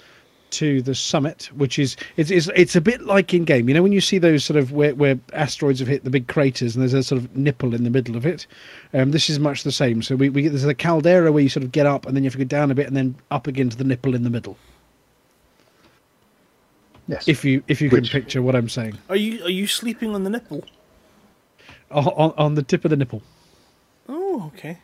to 0.56 0.82
the 0.82 0.96
summit, 0.96 1.50
which 1.56 1.78
is 1.80 1.96
it's 2.18 2.32
it's, 2.32 2.50
it's 2.56 2.76
a 2.76 2.82
bit 2.82 3.02
like 3.02 3.34
in 3.34 3.46
game. 3.46 3.68
You 3.68 3.76
know 3.76 3.84
when 3.84 3.92
you 3.92 4.02
see 4.02 4.18
those 4.18 4.44
sort 4.44 4.58
of 4.58 4.72
where, 4.72 4.96
where 4.96 5.20
asteroids 5.34 5.80
have 5.80 5.88
hit 5.88 6.04
the 6.04 6.10
big 6.10 6.28
craters 6.28 6.76
and 6.76 6.82
there's 6.82 6.94
a 6.94 7.04
sort 7.04 7.22
of 7.22 7.36
nipple 7.36 7.74
in 7.74 7.84
the 7.84 7.90
middle 7.90 8.16
of 8.16 8.26
it. 8.26 8.48
Um, 8.94 9.12
this 9.12 9.30
is 9.30 9.40
much 9.40 9.64
the 9.64 9.72
same. 9.72 10.02
So 10.02 10.16
we, 10.16 10.30
we 10.30 10.42
get 10.44 10.50
there's 10.50 10.66
a 10.66 10.74
caldera 10.74 11.32
where 11.32 11.44
you 11.44 11.50
sort 11.50 11.64
of 11.64 11.72
get 11.72 11.86
up 11.86 12.06
and 12.06 12.16
then 12.16 12.24
you 12.24 12.28
have 12.28 12.34
to 12.34 12.40
go 12.40 12.46
down 12.46 12.72
a 12.72 12.76
bit 12.76 12.88
and 12.88 12.96
then 12.96 13.16
up 13.32 13.48
again 13.48 13.70
to 13.70 13.78
the 13.78 13.84
nipple 13.84 14.16
in 14.16 14.24
the 14.24 14.30
middle. 14.30 14.58
Yes. 17.08 17.28
If 17.28 17.46
you 17.46 17.64
if 17.68 17.82
you 17.82 17.90
can 17.90 18.06
picture 18.06 18.42
what 18.42 18.56
I'm 18.56 18.68
saying 18.68 18.98
Are 19.10 19.16
you 19.16 19.44
are 19.44 19.50
you 19.50 19.68
sleeping 19.68 20.16
on 20.16 20.24
the 20.24 20.30
nipple? 20.30 20.64
on, 21.92 22.06
on, 22.08 22.34
on 22.38 22.56
the 22.56 22.64
tip 22.64 22.84
of 22.84 22.90
the 22.90 22.98
nipple. 22.98 23.22
Oh, 24.10 24.52
okay. 24.56 24.80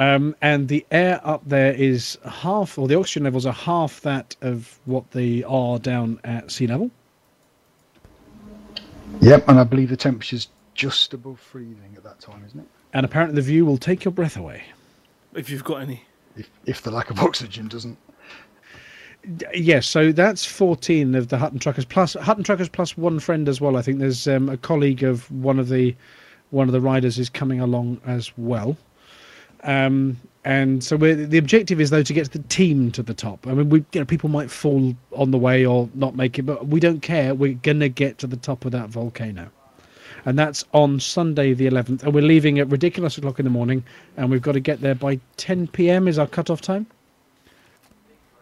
Um, 0.00 0.34
and 0.40 0.66
the 0.68 0.86
air 0.90 1.20
up 1.24 1.42
there 1.46 1.74
is 1.74 2.16
half, 2.24 2.78
or 2.78 2.88
the 2.88 2.98
oxygen 2.98 3.24
levels 3.24 3.44
are 3.44 3.52
half 3.52 4.00
that 4.00 4.34
of 4.40 4.80
what 4.86 5.10
they 5.10 5.44
are 5.44 5.78
down 5.78 6.18
at 6.24 6.50
sea 6.50 6.66
level. 6.66 6.90
Yep, 9.20 9.46
and 9.46 9.60
I 9.60 9.64
believe 9.64 9.90
the 9.90 9.98
temperature's 9.98 10.48
just 10.72 11.12
above 11.12 11.38
freezing 11.38 11.92
at 11.98 12.02
that 12.04 12.18
time, 12.18 12.42
isn't 12.46 12.60
it? 12.60 12.66
And 12.94 13.04
apparently 13.04 13.34
the 13.36 13.42
view 13.46 13.66
will 13.66 13.76
take 13.76 14.02
your 14.02 14.12
breath 14.12 14.38
away. 14.38 14.62
If 15.34 15.50
you've 15.50 15.64
got 15.64 15.82
any. 15.82 16.02
If 16.34 16.48
if 16.64 16.80
the 16.80 16.90
lack 16.90 17.10
of 17.10 17.20
oxygen 17.20 17.68
doesn't. 17.68 17.98
D- 19.36 19.44
Yes, 19.54 19.86
so 19.86 20.12
that's 20.12 20.46
14 20.46 21.14
of 21.14 21.28
the 21.28 21.36
Hutton 21.36 21.58
Truckers 21.58 21.84
plus 21.84 22.14
Hutton 22.14 22.42
Truckers 22.42 22.70
plus 22.70 22.96
one 22.96 23.20
friend 23.20 23.50
as 23.50 23.60
well. 23.60 23.76
I 23.76 23.82
think 23.82 23.98
there's 23.98 24.26
um, 24.26 24.48
a 24.48 24.56
colleague 24.56 25.02
of 25.02 25.30
one 25.30 25.58
of 25.58 25.68
the 25.68 25.94
one 26.52 26.68
of 26.68 26.72
the 26.72 26.80
riders 26.80 27.18
is 27.18 27.28
coming 27.28 27.60
along 27.60 28.00
as 28.06 28.32
well. 28.38 28.78
Um, 29.64 30.16
and 30.44 30.82
so 30.82 30.96
we're, 30.96 31.14
the 31.14 31.36
objective 31.36 31.80
is 31.80 31.90
though 31.90 32.02
to 32.02 32.12
get 32.14 32.32
the 32.32 32.38
team 32.40 32.90
to 32.92 33.02
the 33.02 33.12
top. 33.12 33.46
I 33.46 33.52
mean, 33.52 33.68
we 33.68 33.84
you 33.92 34.00
know 34.00 34.06
people 34.06 34.30
might 34.30 34.50
fall 34.50 34.94
on 35.12 35.30
the 35.30 35.38
way 35.38 35.66
or 35.66 35.88
not 35.94 36.16
make 36.16 36.38
it, 36.38 36.42
but 36.42 36.66
we 36.68 36.80
don't 36.80 37.00
care. 37.00 37.34
We're 37.34 37.54
gonna 37.54 37.88
get 37.90 38.18
to 38.18 38.26
the 38.26 38.36
top 38.38 38.64
of 38.64 38.72
that 38.72 38.88
volcano, 38.88 39.50
and 40.24 40.38
that's 40.38 40.64
on 40.72 40.98
Sunday 40.98 41.52
the 41.52 41.66
11th. 41.66 42.02
And 42.04 42.14
we're 42.14 42.22
leaving 42.22 42.58
at 42.58 42.68
ridiculous 42.68 43.18
o'clock 43.18 43.38
in 43.38 43.44
the 43.44 43.50
morning, 43.50 43.84
and 44.16 44.30
we've 44.30 44.40
got 44.42 44.52
to 44.52 44.60
get 44.60 44.80
there 44.80 44.94
by 44.94 45.20
10 45.36 45.66
p.m. 45.68 46.08
is 46.08 46.18
our 46.18 46.26
cut-off 46.26 46.62
time. 46.62 46.86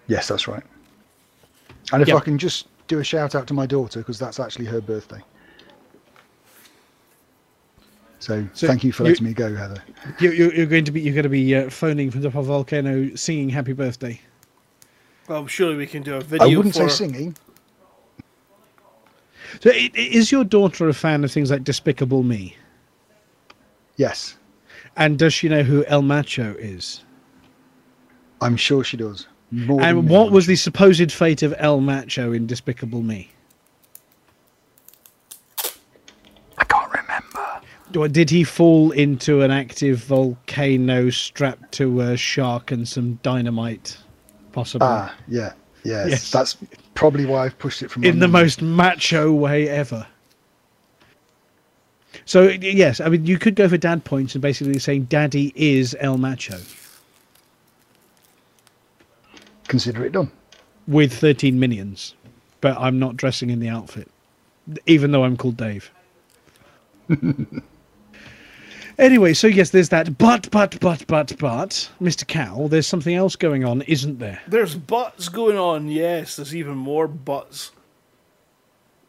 Yes, 0.07 0.29
that's 0.29 0.47
right. 0.47 0.63
And 1.93 2.01
if 2.03 2.09
Yep. 2.09 2.17
I 2.17 2.21
can 2.21 2.39
just 2.39 2.69
do 2.87 3.01
a 3.01 3.05
shout 3.05 3.35
out 3.35 3.47
to 3.49 3.55
my 3.55 3.67
daughter 3.67 4.01
because 4.01 4.19
that's 4.19 4.39
actually 4.41 4.67
her 4.67 4.81
birthday. 4.81 5.23
So, 8.21 8.47
So 8.53 8.67
thank 8.67 8.83
you 8.85 8.93
for 8.93 9.05
you- 9.05 9.11
letting 9.11 9.27
me 9.27 9.33
go, 9.33 9.55
Heather. 9.55 9.83
You, 10.21 10.33
you, 10.33 10.51
you're 10.51 10.67
going 10.67 10.85
to 10.85 10.91
be 10.93 11.01
you're 11.01 11.15
going 11.15 11.23
to 11.23 11.29
be 11.29 11.55
uh, 11.55 11.71
phoning 11.71 12.11
from 12.11 12.21
the 12.23 12.29
top 12.29 12.39
of 12.39 12.45
a 12.47 12.49
volcano, 12.49 13.15
singing 13.15 13.49
"Happy 13.49 13.73
Birthday." 13.73 14.21
Well, 15.29 15.47
surely 15.47 15.77
we 15.77 15.87
can 15.87 16.03
do 16.03 16.15
a 16.17 16.21
video 16.21 16.47
I 16.47 16.57
wouldn't 16.57 16.75
for 16.75 16.89
say 16.89 17.07
singing. 17.07 17.37
So, 19.61 19.71
i- 19.71 19.91
i- 19.95 19.99
is 19.99 20.33
your 20.33 20.45
daughter 20.45 20.89
a 20.89 20.93
fan 20.95 21.23
of 21.25 21.31
things 21.33 21.51
like 21.51 21.65
Despicable 21.65 22.23
Me? 22.23 22.57
Yes, 23.97 24.37
And 24.97 25.19
does 25.19 25.33
she 25.35 25.49
know 25.49 25.63
who 25.63 25.85
El 25.87 26.03
Macho 26.03 26.55
is? 26.59 27.05
I'm 28.41 28.57
sure 28.57 28.83
she 28.85 28.97
does. 28.97 29.27
More 29.51 29.81
And 29.83 30.09
what 30.09 30.27
I'm 30.29 30.33
was 30.33 30.45
sure. 30.45 30.53
the 30.53 30.57
supposed 30.57 31.11
fate 31.13 31.43
of 31.43 31.55
El 31.59 31.81
Macho 31.81 32.33
in 32.33 32.47
Despicable 32.47 33.03
Me? 33.03 33.31
I 36.59 36.65
can't 36.65 36.91
remember. 36.93 37.39
Or 37.39 37.61
Did 37.93 38.31
he 38.31 38.45
fall 38.45 38.91
into 38.91 39.43
an 39.43 39.51
active 39.51 39.99
volcano 39.99 41.11
strapped 41.11 41.73
to 41.73 42.01
a 42.01 42.17
shark 42.17 42.71
and 42.71 42.87
some 42.87 43.19
dynamite? 43.23 43.97
Possibly. 44.53 44.87
Ah, 44.89 45.15
yeah, 45.27 45.53
yes. 45.85 46.11
Yes. 46.11 46.31
That's 46.31 46.57
probably 46.95 47.25
why 47.25 47.45
I've 47.45 47.59
pushed 47.59 47.83
it 47.83 47.91
from 47.91 48.05
in 48.05 48.19
the 48.19 48.29
most 48.29 48.61
macho 48.61 49.33
way 49.33 49.69
ever. 49.69 50.07
So 52.25 52.49
yes, 52.49 53.01
I 53.01 53.09
mean 53.09 53.25
you 53.25 53.39
could 53.39 53.55
go 53.55 53.69
for 53.69 53.77
dad 53.77 54.05
points 54.05 54.35
and 54.35 54.43
basically 54.43 54.79
saying 54.79 55.05
Daddy 55.05 55.53
is 55.55 55.97
El 56.01 56.19
Macho 56.19 56.59
Consider 59.69 60.05
it 60.05 60.13
done. 60.13 60.31
with 60.87 61.13
13 61.13 61.59
minions, 61.61 62.15
but 62.61 62.77
I'm 62.79 62.99
not 62.99 63.17
dressing 63.17 63.51
in 63.51 63.61
the 63.61 63.69
outfit, 63.69 64.09
even 64.87 65.11
though 65.13 65.25
I'm 65.25 65.37
called 65.37 65.57
Dave. 65.57 65.91
anyway, 68.99 69.33
so 69.35 69.47
yes, 69.47 69.71
there's 69.71 69.89
that. 69.91 70.19
But 70.19 70.51
but 70.51 70.79
but 70.81 71.07
but 71.07 71.37
but, 71.39 71.91
Mr. 72.01 72.27
Cow, 72.27 72.69
there's 72.69 72.87
something 72.87 73.15
else 73.15 73.37
going 73.37 73.65
on, 73.65 73.83
isn't 73.83 74.19
there? 74.19 74.41
There's 74.49 74.75
butts 74.75 75.29
going 75.29 75.57
on. 75.59 75.89
Yes, 75.89 76.37
there's 76.37 76.55
even 76.55 76.77
more 76.77 77.09
butts. 77.09 77.73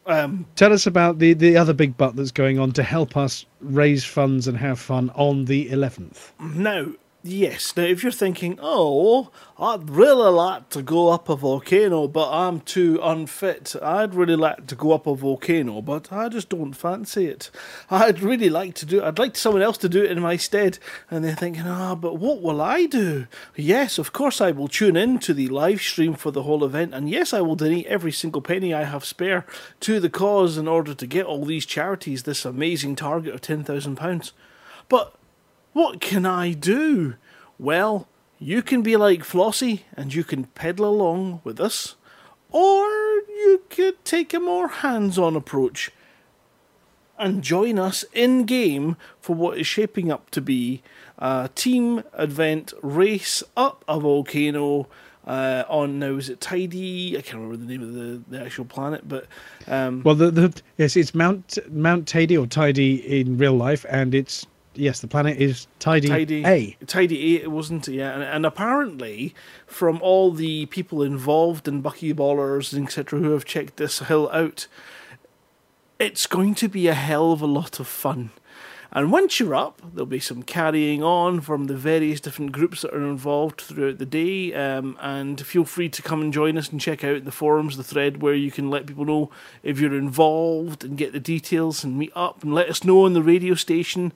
Um, 0.06 0.48
Tell 0.56 0.74
us 0.74 0.88
about 0.88 1.20
the 1.20 1.34
the 1.34 1.56
other 1.58 1.74
big 1.74 1.96
butt 1.98 2.16
that's 2.16 2.32
going 2.32 2.58
on 2.58 2.72
to 2.74 2.84
help 2.84 3.16
us 3.16 3.46
raise 3.62 4.04
funds 4.04 4.48
and 4.48 4.58
have 4.58 4.80
fun 4.80 5.12
on 5.14 5.46
the 5.46 5.70
11th. 5.70 6.32
now, 6.40 6.88
Yes. 7.22 7.76
Now, 7.76 7.84
if 7.84 8.02
you're 8.02 8.14
thinking, 8.14 8.58
oh, 8.62 9.30
I'd 9.58 9.90
really 9.90 10.32
like 10.32 10.70
to 10.70 10.82
go 10.82 11.10
up 11.10 11.28
a 11.28 11.36
volcano, 11.36 12.08
but 12.08 12.32
I'm 12.32 12.62
too 12.62 12.98
unfit. 13.04 13.76
I'd 13.82 14.16
really 14.16 14.38
like 14.38 14.68
to 14.68 14.76
go 14.76 14.94
up 14.94 15.06
a 15.06 15.14
volcano, 15.14 15.82
but 15.82 16.14
I 16.14 16.30
just 16.30 16.48
don't 16.48 16.72
fancy 16.72 17.26
it. 17.26 17.52
I'd 17.92 18.22
really 18.22 18.50
like 18.50 18.74
to 18.76 18.86
do. 18.86 19.04
I'd 19.04 19.20
like 19.20 19.36
someone 19.36 19.62
else 19.62 19.78
to 19.80 19.90
do 19.90 20.02
it 20.02 20.12
in 20.12 20.22
my 20.22 20.38
stead. 20.38 20.80
And 21.12 21.26
they're 21.26 21.36
thinking, 21.36 21.68
ah, 21.68 21.94
but 21.94 22.16
what 22.20 22.42
will 22.42 22.62
I 22.62 22.86
do? 22.86 23.28
Yes, 23.54 23.98
of 23.98 24.14
course 24.14 24.40
I 24.40 24.52
will 24.52 24.70
tune 24.70 24.96
in 24.96 25.20
to 25.20 25.34
the 25.34 25.50
live 25.50 25.82
stream 25.82 26.14
for 26.14 26.32
the 26.32 26.44
whole 26.44 26.64
event, 26.64 26.94
and 26.94 27.10
yes, 27.10 27.34
I 27.34 27.42
will 27.42 27.58
donate 27.58 27.88
every 27.88 28.14
single 28.14 28.42
penny 28.42 28.74
I 28.74 28.86
have 28.86 29.04
spare 29.04 29.46
to 29.82 30.00
the 30.00 30.10
cause 30.10 30.58
in 30.58 30.70
order 30.70 30.94
to 30.94 31.06
get 31.06 31.26
all 31.26 31.44
these 31.44 31.66
charities 31.66 32.24
this 32.24 32.46
amazing 32.46 32.96
target 32.96 33.34
of 33.34 33.42
ten 33.42 33.66
thousand 33.66 33.98
pounds. 33.98 34.32
But 34.88 35.14
what 35.74 36.02
can 36.02 36.26
I 36.26 36.54
do? 36.54 37.16
Well, 37.58 38.08
you 38.40 38.62
can 38.62 38.82
be 38.82 38.96
like 38.96 39.22
Flossie 39.22 39.82
and 39.96 40.14
you 40.14 40.24
can 40.24 40.46
pedal 40.46 40.86
along 40.86 41.42
with 41.44 41.60
us, 41.60 41.96
or 42.52 42.86
you 42.86 43.64
could 43.70 44.04
take 44.06 44.34
a 44.34 44.40
more 44.40 44.68
hands 44.68 45.18
on 45.18 45.36
approach 45.36 45.92
and 47.18 47.44
join 47.44 47.78
us 47.78 48.06
in 48.14 48.46
game 48.46 48.96
for 49.20 49.36
what 49.36 49.58
is 49.58 49.68
shaping 49.68 50.10
up 50.12 50.30
to 50.32 50.42
be 50.42 50.82
a 51.18 51.50
team 51.54 52.02
event 52.18 52.74
race 52.82 53.44
up 53.58 53.84
a 53.88 54.00
volcano. 54.00 54.88
Uh, 55.28 55.64
on 55.68 56.00
now 56.00 56.16
is 56.16 56.30
it 56.30 56.40
Teide? 56.40 57.16
I 57.18 57.22
can't 57.22 57.44
remember 57.44 57.58
the 57.58 57.66
name 57.66 57.84
of 57.84 57.94
the, 57.94 58.22
the 58.30 58.44
actual 58.44 58.66
planet, 58.66 59.08
but 59.08 59.28
um, 59.68 60.02
Well, 60.02 60.16
the, 60.16 60.32
the 60.32 60.62
yes, 60.78 60.96
it's 60.96 61.14
Mount 61.14 61.60
Mount 61.70 62.08
Teide 62.08 62.42
or 62.42 62.48
Teide 62.48 63.04
in 63.04 63.38
real 63.38 63.54
life, 63.54 63.86
and 63.90 64.16
it's 64.16 64.48
yes, 64.74 65.00
the 65.00 65.08
planet 65.08 65.38
is 65.38 65.68
Teide, 65.80 66.04
Teide 66.04 66.46
A. 66.46 66.78
Teide 66.86 67.12
A, 67.12 67.44
it 67.44 67.52
wasn't 67.52 67.88
yeah, 67.88 68.14
and, 68.14 68.24
and 68.24 68.46
apparently 68.46 69.34
from 69.66 70.02
all 70.02 70.32
the 70.32 70.66
people 70.68 71.04
involved 71.04 71.68
in 71.68 71.84
Buckyballers 71.84 72.74
and 72.74 72.88
etc. 72.88 73.20
who 73.20 73.32
have 73.32 73.46
checked 73.46 73.78
this 73.78 74.00
hill 74.00 74.30
out, 74.32 74.68
it's 76.00 76.28
going 76.28 76.56
to 76.56 76.68
be 76.68 76.88
a 76.88 76.94
hell 76.94 77.32
of 77.32 77.42
a 77.42 77.48
lot 77.48 77.80
of 77.80 77.88
fun. 77.88 78.32
And 78.92 79.12
once 79.12 79.40
you're 79.40 79.54
up, 79.54 79.82
there'll 79.94 80.08
be 80.08 80.20
some 80.20 80.42
carrying 80.42 81.04
on 81.04 81.42
from 81.42 81.66
the 81.66 81.78
various 81.78 82.20
different 82.20 82.52
groups 82.52 82.82
that 82.82 82.94
are 82.94 83.08
involved 83.08 83.62
throughout 83.62 84.00
the 84.00 84.06
day. 84.06 84.52
Um, 84.56 84.98
and 85.00 85.40
feel 85.46 85.64
free 85.64 85.90
to 85.90 86.02
come 86.02 86.22
and 86.22 86.34
join 86.34 86.58
us 86.58 86.70
and 86.70 86.82
check 86.82 87.04
out 87.04 87.24
the 87.24 87.32
forums, 87.32 87.78
the 87.78 87.84
thread 87.84 88.24
where 88.24 88.34
you 88.34 88.50
can 88.50 88.72
let 88.72 88.88
people 88.88 89.06
know 89.06 89.30
if 89.62 89.80
you're 89.80 89.96
involved 89.96 90.84
and 90.84 90.98
get 90.98 91.14
the 91.14 91.20
details 91.20 91.84
and 91.84 92.00
meet 92.00 92.12
up 92.16 92.42
and 92.42 92.56
let 92.56 92.68
us 92.68 92.84
know 92.84 93.06
on 93.06 93.14
the 93.14 93.22
radio 93.22 93.54
station 93.54 94.12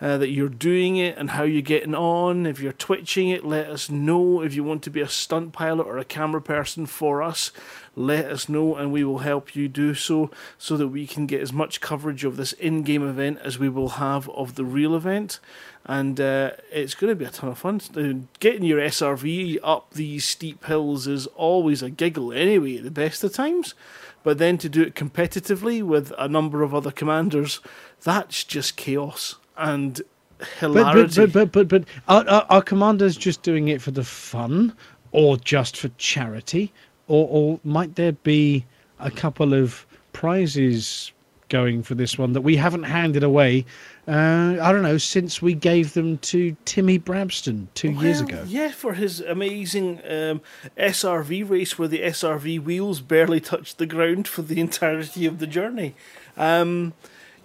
uh, 0.00 0.16
that 0.18 0.30
you're 0.30 0.48
doing 0.48 0.96
it 0.96 1.16
and 1.18 1.30
how 1.30 1.42
you're 1.42 1.62
getting 1.62 1.94
on. 1.94 2.46
If 2.46 2.60
you're 2.60 2.72
twitching 2.72 3.30
it, 3.30 3.44
let 3.44 3.68
us 3.68 3.90
know. 3.90 4.42
If 4.42 4.54
you 4.54 4.62
want 4.62 4.82
to 4.84 4.90
be 4.90 5.00
a 5.00 5.08
stunt 5.08 5.52
pilot 5.52 5.86
or 5.86 5.98
a 5.98 6.04
camera 6.04 6.40
person 6.40 6.86
for 6.86 7.22
us, 7.22 7.50
let 7.96 8.26
us 8.26 8.48
know 8.48 8.76
and 8.76 8.92
we 8.92 9.02
will 9.02 9.18
help 9.18 9.56
you 9.56 9.66
do 9.66 9.94
so 9.94 10.30
so 10.56 10.76
that 10.76 10.88
we 10.88 11.06
can 11.06 11.26
get 11.26 11.40
as 11.40 11.52
much 11.52 11.80
coverage 11.80 12.24
of 12.24 12.36
this 12.36 12.52
in 12.52 12.82
game 12.82 13.06
event 13.06 13.40
as 13.42 13.58
we 13.58 13.68
will 13.68 13.90
have 13.90 14.28
of 14.30 14.54
the 14.54 14.64
real 14.64 14.94
event. 14.94 15.40
And 15.84 16.20
uh, 16.20 16.52
it's 16.70 16.94
going 16.94 17.10
to 17.10 17.16
be 17.16 17.24
a 17.24 17.30
ton 17.30 17.50
of 17.50 17.58
fun. 17.58 17.80
Uh, 17.96 18.26
Getting 18.38 18.64
your 18.64 18.80
SRV 18.80 19.58
up 19.64 19.94
these 19.94 20.24
steep 20.24 20.64
hills 20.66 21.06
is 21.06 21.26
always 21.28 21.82
a 21.82 21.90
giggle 21.90 22.32
anyway, 22.32 22.76
at 22.76 22.84
the 22.84 22.90
best 22.90 23.24
of 23.24 23.32
times. 23.32 23.74
But 24.22 24.38
then 24.38 24.58
to 24.58 24.68
do 24.68 24.82
it 24.82 24.94
competitively 24.94 25.82
with 25.82 26.12
a 26.18 26.28
number 26.28 26.62
of 26.62 26.74
other 26.74 26.90
commanders, 26.90 27.60
that's 28.02 28.44
just 28.44 28.76
chaos 28.76 29.36
and 29.58 30.00
But 30.38 30.48
hilarity. 30.60 31.26
but 31.26 31.32
but 31.32 31.52
but 31.52 31.68
but, 31.68 31.68
but 31.68 31.84
are, 32.08 32.28
are, 32.28 32.46
are 32.48 32.62
commanders 32.62 33.16
just 33.16 33.42
doing 33.42 33.68
it 33.68 33.82
for 33.82 33.90
the 33.90 34.04
fun, 34.04 34.74
or 35.12 35.36
just 35.36 35.76
for 35.76 35.88
charity, 35.98 36.72
or 37.08 37.28
or 37.30 37.60
might 37.64 37.96
there 37.96 38.12
be 38.12 38.64
a 39.00 39.10
couple 39.10 39.54
of 39.54 39.86
prizes 40.12 41.12
going 41.48 41.82
for 41.82 41.94
this 41.94 42.18
one 42.18 42.34
that 42.34 42.42
we 42.42 42.56
haven't 42.56 42.82
handed 42.84 43.22
away? 43.22 43.64
Uh, 44.06 44.56
I 44.62 44.72
don't 44.72 44.82
know 44.82 44.96
since 44.98 45.42
we 45.42 45.54
gave 45.54 45.92
them 45.94 46.18
to 46.18 46.56
Timmy 46.64 46.98
Brabston 46.98 47.66
two 47.74 47.90
years 47.92 48.20
ago. 48.20 48.42
Yeah, 48.46 48.70
for 48.70 48.94
his 48.94 49.20
amazing 49.20 49.98
um, 50.04 50.40
SRV 50.78 51.48
race 51.48 51.78
where 51.78 51.88
the 51.88 52.00
SRV 52.00 52.62
wheels 52.62 53.00
barely 53.00 53.40
touched 53.40 53.76
the 53.78 53.86
ground 53.86 54.26
for 54.28 54.42
the 54.42 54.60
entirety 54.60 55.26
of 55.26 55.38
the 55.40 55.46
journey. 55.46 55.94
Um, 56.36 56.94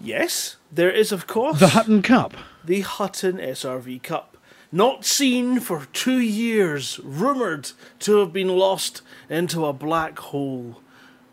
yes, 0.04 0.58
there 0.72 0.91
is, 0.91 1.12
of 1.12 1.28
course, 1.28 1.60
The 1.60 1.70
Hutton 1.70 2.01
Cup. 2.01 2.34
the 2.64 2.82
Hutton 2.82 3.38
SRV 3.38 4.04
Cup. 4.04 4.38
Not 4.72 5.06
seen 5.06 5.60
for 5.60 5.86
two 5.93 6.20
years, 6.20 6.99
rumoured 7.04 7.72
to 7.99 8.18
have 8.18 8.34
been 8.34 8.47
lost 8.49 9.01
into 9.30 9.66
a 9.66 9.74
black 9.74 10.18
hole. 10.20 10.82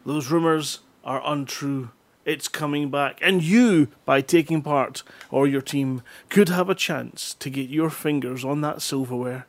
Those 0.04 0.30
rumours 0.30 0.80
are 1.04 1.22
untrue. 1.24 1.90
It's 2.26 2.48
coming 2.48 2.90
back, 2.90 3.18
and 3.22 3.42
you, 3.42 3.88
by 4.04 4.20
taking 4.20 4.60
part, 4.60 5.02
or 5.30 5.46
your 5.46 5.62
team, 5.62 6.02
could 6.28 6.50
have 6.50 6.68
a 6.68 6.74
chance 6.74 7.32
to 7.34 7.48
get 7.48 7.70
your 7.70 7.88
fingers 7.88 8.44
on 8.44 8.60
that 8.60 8.82
silverware. 8.82 9.46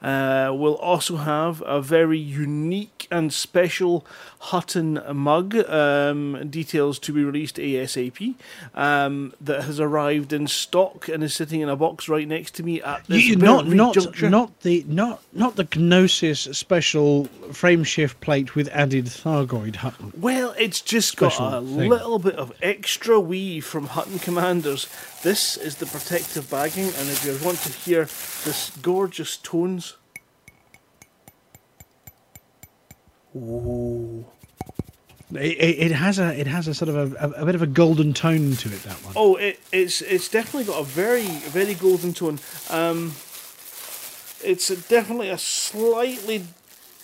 Uh, 0.00 0.50
we'll 0.54 0.76
also 0.76 1.16
have 1.16 1.62
a 1.66 1.80
very 1.82 2.18
unique 2.18 3.06
and 3.10 3.32
special 3.32 4.06
Hutton 4.46 5.00
mug, 5.14 5.54
um, 5.68 6.48
details 6.50 6.98
to 6.98 7.12
be 7.12 7.22
released 7.22 7.56
ASAP, 7.58 8.34
um, 8.74 9.32
that 9.40 9.62
has 9.62 9.78
arrived 9.78 10.32
in 10.32 10.48
stock 10.48 11.08
and 11.08 11.22
is 11.22 11.32
sitting 11.32 11.60
in 11.60 11.68
a 11.68 11.76
box 11.76 12.08
right 12.08 12.26
next 12.26 12.56
to 12.56 12.64
me 12.64 12.82
at 12.82 13.04
this 13.06 13.24
You, 13.24 13.36
not 13.36 13.68
not 13.68 13.94
juncture. 13.94 14.28
not 14.28 14.60
the 14.62 14.84
not 14.88 15.22
not 15.32 15.54
the 15.54 15.68
Gnosis 15.76 16.40
special 16.58 17.26
frame 17.52 17.84
shift 17.84 18.20
plate 18.20 18.56
with 18.56 18.66
added 18.72 19.04
Thargoid 19.04 19.76
Hutton. 19.76 20.12
Well, 20.18 20.54
it's 20.58 20.80
just 20.80 21.16
got 21.16 21.34
Special 21.34 21.54
a 21.54 21.60
thing. 21.62 21.88
little 21.88 22.18
bit 22.18 22.34
of 22.34 22.52
extra 22.60 23.20
wee 23.20 23.60
from 23.60 23.86
Hutton 23.86 24.18
Commanders. 24.18 24.88
This 25.22 25.56
is 25.56 25.76
the 25.76 25.86
protective 25.86 26.50
bagging, 26.50 26.86
and 26.86 27.08
if 27.08 27.24
you 27.24 27.38
want 27.46 27.58
to 27.58 27.68
hear 27.72 28.06
this 28.44 28.72
gorgeous 28.82 29.36
tones. 29.36 29.96
Oh. 33.36 34.24
It, 35.34 35.38
it, 35.38 35.78
it 35.86 35.92
has 35.92 36.18
a 36.18 36.38
it 36.38 36.46
has 36.46 36.68
a 36.68 36.74
sort 36.74 36.90
of 36.90 37.14
a, 37.14 37.16
a, 37.16 37.42
a 37.42 37.46
bit 37.46 37.54
of 37.54 37.62
a 37.62 37.66
golden 37.66 38.12
tone 38.12 38.54
to 38.56 38.68
it. 38.68 38.82
That 38.82 39.02
one. 39.02 39.14
Oh, 39.16 39.36
it, 39.36 39.60
it's 39.72 40.02
it's 40.02 40.28
definitely 40.28 40.64
got 40.64 40.80
a 40.80 40.84
very 40.84 41.24
very 41.24 41.74
golden 41.74 42.12
tone. 42.12 42.38
Um, 42.68 43.14
it's 44.44 44.68
a, 44.68 44.76
definitely 44.76 45.30
a 45.30 45.38
slightly 45.38 46.44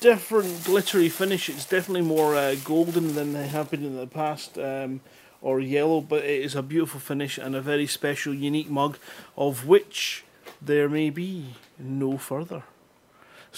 different 0.00 0.64
glittery 0.64 1.08
finish. 1.08 1.48
It's 1.48 1.64
definitely 1.64 2.02
more 2.02 2.36
uh, 2.36 2.56
golden 2.64 3.14
than 3.14 3.32
they 3.32 3.48
have 3.48 3.70
been 3.70 3.84
in 3.84 3.96
the 3.96 4.06
past, 4.06 4.58
um, 4.58 5.00
or 5.40 5.60
yellow. 5.60 6.02
But 6.02 6.24
it 6.24 6.42
is 6.42 6.54
a 6.54 6.62
beautiful 6.62 7.00
finish 7.00 7.38
and 7.38 7.56
a 7.56 7.62
very 7.62 7.86
special, 7.86 8.34
unique 8.34 8.68
mug, 8.68 8.98
of 9.38 9.66
which 9.66 10.24
there 10.60 10.90
may 10.90 11.08
be 11.08 11.54
no 11.78 12.18
further. 12.18 12.64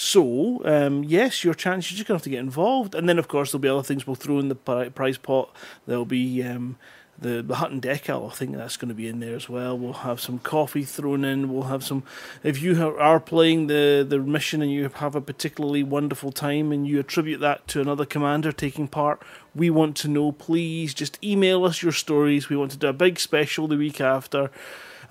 So, 0.03 0.62
um, 0.64 1.05
yes, 1.05 1.44
your 1.44 1.53
chance, 1.53 1.90
you're 1.90 1.98
just 1.98 2.09
going 2.09 2.18
to 2.18 2.20
have 2.20 2.24
to 2.24 2.30
get 2.30 2.38
involved. 2.38 2.94
And 2.94 3.07
then, 3.07 3.18
of 3.18 3.28
course, 3.28 3.53
there'll 3.53 3.61
be 3.61 3.68
other 3.68 3.82
things 3.82 4.07
we'll 4.07 4.16
throw 4.16 4.38
in 4.38 4.48
the 4.48 4.55
prize 4.55 5.18
pot. 5.18 5.55
There'll 5.86 6.07
be 6.07 6.42
um, 6.42 6.78
the, 7.18 7.42
the 7.42 7.57
Hutton 7.57 7.82
Decal, 7.82 8.30
I 8.30 8.34
think 8.34 8.57
that's 8.57 8.78
going 8.78 8.88
to 8.88 8.94
be 8.94 9.09
in 9.09 9.20
there 9.20 9.36
as 9.36 9.51
well. 9.51 9.76
We'll 9.76 9.92
have 9.92 10.18
some 10.18 10.38
coffee 10.38 10.84
thrown 10.84 11.22
in. 11.22 11.53
We'll 11.53 11.64
have 11.64 11.84
some. 11.84 12.03
If 12.42 12.62
you 12.62 12.82
are 12.98 13.20
playing 13.20 13.66
the, 13.66 14.07
the 14.09 14.18
mission 14.20 14.62
and 14.62 14.72
you 14.72 14.88
have 14.88 15.14
a 15.14 15.20
particularly 15.20 15.82
wonderful 15.82 16.32
time 16.32 16.72
and 16.72 16.88
you 16.88 16.98
attribute 16.98 17.40
that 17.40 17.68
to 17.68 17.82
another 17.82 18.07
commander 18.07 18.53
taking 18.53 18.88
part, 18.88 19.22
we 19.55 19.68
want 19.68 19.98
to 19.98 20.09
know. 20.09 20.32
Please 20.32 20.94
just 20.94 21.22
email 21.22 21.66
us 21.66 21.82
your 21.82 21.92
stories. 21.92 22.48
We 22.48 22.57
want 22.57 22.70
to 22.70 22.78
do 22.78 22.86
a 22.86 22.94
big 22.94 23.20
special 23.20 23.68
the 23.68 23.76
week 23.76 24.01
after 24.01 24.51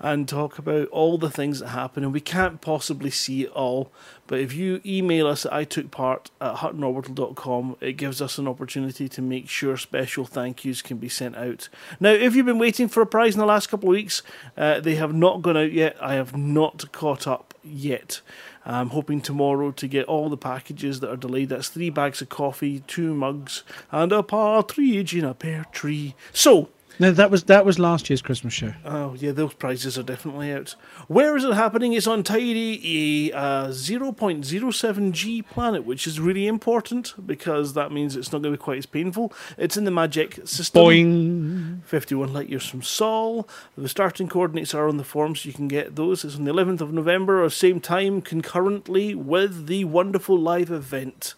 and 0.00 0.26
talk 0.26 0.58
about 0.58 0.88
all 0.88 1.18
the 1.18 1.30
things 1.30 1.60
that 1.60 1.68
happen. 1.68 2.02
And 2.02 2.12
we 2.12 2.20
can't 2.20 2.60
possibly 2.60 3.10
see 3.10 3.44
it 3.44 3.50
all. 3.50 3.92
But 4.26 4.40
if 4.40 4.54
you 4.54 4.80
email 4.84 5.26
us 5.26 5.44
at 5.44 5.52
I 5.52 5.64
took 5.64 5.90
part 5.90 6.30
at 6.40 6.56
huttonorbital.com, 6.56 7.76
it 7.80 7.92
gives 7.94 8.22
us 8.22 8.38
an 8.38 8.48
opportunity 8.48 9.08
to 9.10 9.20
make 9.20 9.48
sure 9.48 9.76
special 9.76 10.24
thank 10.24 10.64
yous 10.64 10.80
can 10.80 10.96
be 10.96 11.08
sent 11.08 11.36
out. 11.36 11.68
Now, 11.98 12.10
if 12.10 12.34
you've 12.34 12.46
been 12.46 12.58
waiting 12.58 12.88
for 12.88 13.02
a 13.02 13.06
prize 13.06 13.34
in 13.34 13.40
the 13.40 13.46
last 13.46 13.66
couple 13.66 13.90
of 13.90 13.94
weeks, 13.94 14.22
uh, 14.56 14.80
they 14.80 14.94
have 14.94 15.12
not 15.12 15.42
gone 15.42 15.56
out 15.56 15.72
yet. 15.72 15.96
I 16.00 16.14
have 16.14 16.36
not 16.36 16.90
caught 16.92 17.26
up 17.26 17.52
yet. 17.62 18.22
I'm 18.64 18.90
hoping 18.90 19.20
tomorrow 19.20 19.70
to 19.72 19.88
get 19.88 20.06
all 20.06 20.28
the 20.28 20.36
packages 20.36 21.00
that 21.00 21.10
are 21.10 21.16
delayed. 21.16 21.48
That's 21.48 21.68
three 21.68 21.90
bags 21.90 22.22
of 22.22 22.28
coffee, 22.28 22.80
two 22.86 23.14
mugs, 23.14 23.64
and 23.90 24.12
a 24.12 24.22
partridge 24.22 25.14
in 25.14 25.24
a 25.24 25.34
pear 25.34 25.66
tree. 25.72 26.14
So, 26.32 26.68
No, 27.00 27.12
that 27.12 27.30
was 27.30 27.44
that 27.44 27.64
was 27.64 27.78
last 27.78 28.10
year's 28.10 28.20
Christmas 28.20 28.52
show. 28.52 28.74
Oh, 28.84 29.14
yeah, 29.14 29.32
those 29.32 29.54
prizes 29.54 29.96
are 29.96 30.02
definitely 30.02 30.52
out. 30.52 30.74
Where 31.08 31.34
is 31.34 31.44
it 31.44 31.54
happening? 31.54 31.94
It's 31.94 32.06
on 32.06 32.22
Teide, 32.22 32.84
a 32.84 33.32
uh, 33.32 33.68
0.07G 33.68 35.46
planet, 35.48 35.86
which 35.86 36.06
is 36.06 36.20
really 36.20 36.46
important 36.46 37.14
because 37.26 37.72
that 37.72 37.90
means 37.90 38.16
it's 38.16 38.32
not 38.32 38.42
going 38.42 38.52
to 38.52 38.58
be 38.58 38.62
quite 38.62 38.76
as 38.76 38.84
painful. 38.84 39.32
It's 39.56 39.78
in 39.78 39.84
the 39.84 39.90
Magic 39.90 40.46
system. 40.46 40.82
Boing. 40.82 41.82
51 41.84 42.34
light 42.34 42.50
years 42.50 42.68
from 42.68 42.82
Sol. 42.82 43.48
The 43.78 43.88
starting 43.88 44.28
coordinates 44.28 44.74
are 44.74 44.86
on 44.86 44.98
the 44.98 45.04
form, 45.04 45.34
so 45.34 45.48
you 45.48 45.54
can 45.54 45.68
get 45.68 45.96
those. 45.96 46.22
It's 46.22 46.36
on 46.36 46.44
the 46.44 46.52
11th 46.52 46.82
of 46.82 46.92
November, 46.92 47.42
or 47.42 47.48
same 47.48 47.80
time, 47.80 48.20
concurrently 48.20 49.14
with 49.14 49.68
the 49.68 49.84
wonderful 49.84 50.38
live 50.38 50.70
event. 50.70 51.34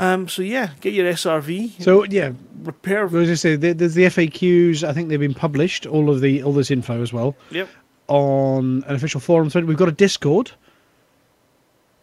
Um, 0.00 0.28
so 0.28 0.40
yeah, 0.40 0.70
get 0.80 0.94
your 0.94 1.12
SRV. 1.12 1.82
So 1.82 2.04
yeah, 2.04 2.32
repair. 2.62 3.04
As 3.04 3.28
I 3.30 3.34
say, 3.34 3.56
there's 3.56 3.94
the 3.94 4.04
FAQs. 4.04 4.82
I 4.82 4.94
think 4.94 5.10
they've 5.10 5.20
been 5.20 5.34
published. 5.34 5.84
All 5.84 6.08
of 6.08 6.20
the 6.22 6.42
all 6.42 6.54
this 6.54 6.70
info 6.70 7.02
as 7.02 7.12
well 7.12 7.36
Yep. 7.50 7.68
on 8.08 8.82
an 8.86 8.94
official 8.94 9.20
forum 9.20 9.50
thread. 9.50 9.66
We've 9.66 9.76
got 9.76 9.88
a 9.88 9.92
Discord 9.92 10.52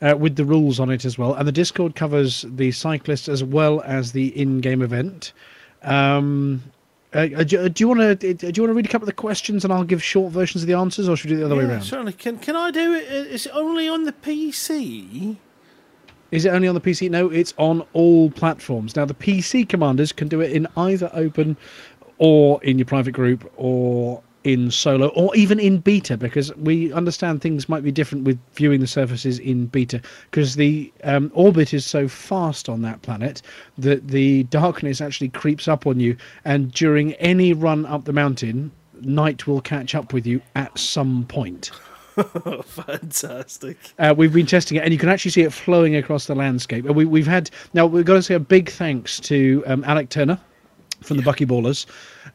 uh, 0.02 0.16
with 0.18 0.36
the 0.36 0.46
rules 0.46 0.80
on 0.80 0.92
it 0.92 1.06
as 1.06 1.18
well, 1.18 1.34
and 1.34 1.48
the 1.48 1.52
Discord 1.52 1.96
covers 1.96 2.46
the 2.48 2.72
cyclists 2.72 3.28
as 3.28 3.44
well 3.44 3.82
as 3.82 4.12
the 4.12 4.28
in-game 4.40 4.84
event. 4.84 5.34
Um, 5.82 6.62
uh, 7.16 7.28
uh, 7.38 7.44
do, 7.44 7.68
do 7.70 7.84
you 7.84 7.88
want 7.88 8.20
to 8.20 8.34
do 8.36 8.48
you 8.48 8.62
want 8.62 8.70
to 8.70 8.74
read 8.74 8.86
a 8.86 8.90
couple 8.90 9.06
of 9.06 9.16
the 9.16 9.22
questions 9.22 9.64
and 9.64 9.74
I'll 9.74 9.84
give 9.84 10.04
short 10.04 10.32
versions 10.32 10.62
of 10.62 10.68
the 10.68 10.76
answers, 10.76 11.10
or 11.10 11.16
should 11.18 11.32
we 11.32 11.38
do 11.38 11.38
it 11.38 11.40
the 11.40 11.46
other 11.48 11.56
way 11.56 11.64
Yeah, 11.64 11.72
around? 11.72 11.82
Certainly. 11.84 12.14
Can 12.14 12.38
can 12.38 12.56
I 12.56 12.70
do 12.70 12.94
it? 12.94 13.06
Is 13.06 13.48
it 13.48 13.52
only 13.56 13.88
on 13.90 14.04
the 14.04 14.12
PC? 14.14 15.38
Is 16.32 16.46
it 16.46 16.50
only 16.50 16.68
on 16.68 16.76
the 16.76 16.82
PC? 16.82 17.10
No, 17.10 17.30
it's 17.30 17.54
on 17.58 17.86
all 17.94 18.30
platforms. 18.32 18.96
Now, 18.96 19.06
the 19.06 19.14
PC 19.14 19.68
commanders 19.68 20.12
can 20.12 20.28
do 20.28 20.42
it 20.42 20.52
in 20.52 20.68
either 20.76 21.10
open 21.14 21.56
or 22.18 22.62
in 22.64 22.78
your 22.78 22.86
private 22.86 23.14
group 23.14 23.50
or 23.56 24.22
in 24.44 24.72
solo 24.72 25.08
or 25.10 25.36
even 25.36 25.60
in 25.60 25.78
beta 25.78 26.16
because 26.16 26.56
we 26.56 26.94
understand 26.94 27.42
things 27.42 27.68
might 27.68 27.84
be 27.84 27.92
different 27.92 28.24
with 28.24 28.40
viewing 28.54 28.80
the 28.80 28.88
surfaces 28.88 29.40
in 29.40 29.66
beta 29.66 30.02
because 30.32 30.56
the 30.56 30.92
um, 31.04 31.30
orbit 31.34 31.74
is 31.74 31.86
so 31.86 32.08
fast 32.08 32.70
on 32.70 32.82
that 32.82 33.02
planet 33.02 33.42
that 33.78 34.08
the 34.08 34.44
darkness 34.44 35.02
actually 35.02 35.28
creeps 35.28 35.68
up 35.68 35.86
on 35.86 36.00
you 36.00 36.16
and 36.46 36.72
during 36.72 37.14
any 37.16 37.52
run 37.52 37.86
up 37.88 38.06
the 38.06 38.14
mountain 38.14 38.72
night 39.02 39.48
will 39.48 39.60
catch 39.60 39.94
up 39.94 40.14
with 40.14 40.26
you 40.26 40.42
at 40.56 40.78
some 40.80 41.26
point 41.26 41.72
Fantastic. 42.66 43.78
uh, 44.00 44.14
we've 44.18 44.34
been 44.34 44.46
testing 44.46 44.78
it, 44.78 44.84
and 44.84 44.92
you 44.92 45.00
can 45.00 45.10
actually 45.10 45.32
see 45.32 45.42
it 45.42 45.54
flowing 45.54 45.96
across 45.96 46.26
the 46.26 46.36
landscape. 46.36 46.86
And 46.86 46.96
we, 46.96 47.06
we've 47.06 47.28
had 47.28 47.50
now 47.74 47.86
we've 47.86 48.06
got 48.06 48.16
to 48.16 48.24
say 48.24 48.36
a 48.36 48.40
big 48.40 48.70
thanks 48.70 49.20
to 49.22 49.64
um, 49.68 49.84
Alec 49.84 50.10
Turner 50.10 50.40
from 51.02 51.18
the 51.18 51.24
Bucky 51.24 51.46
Ballers 51.46 51.86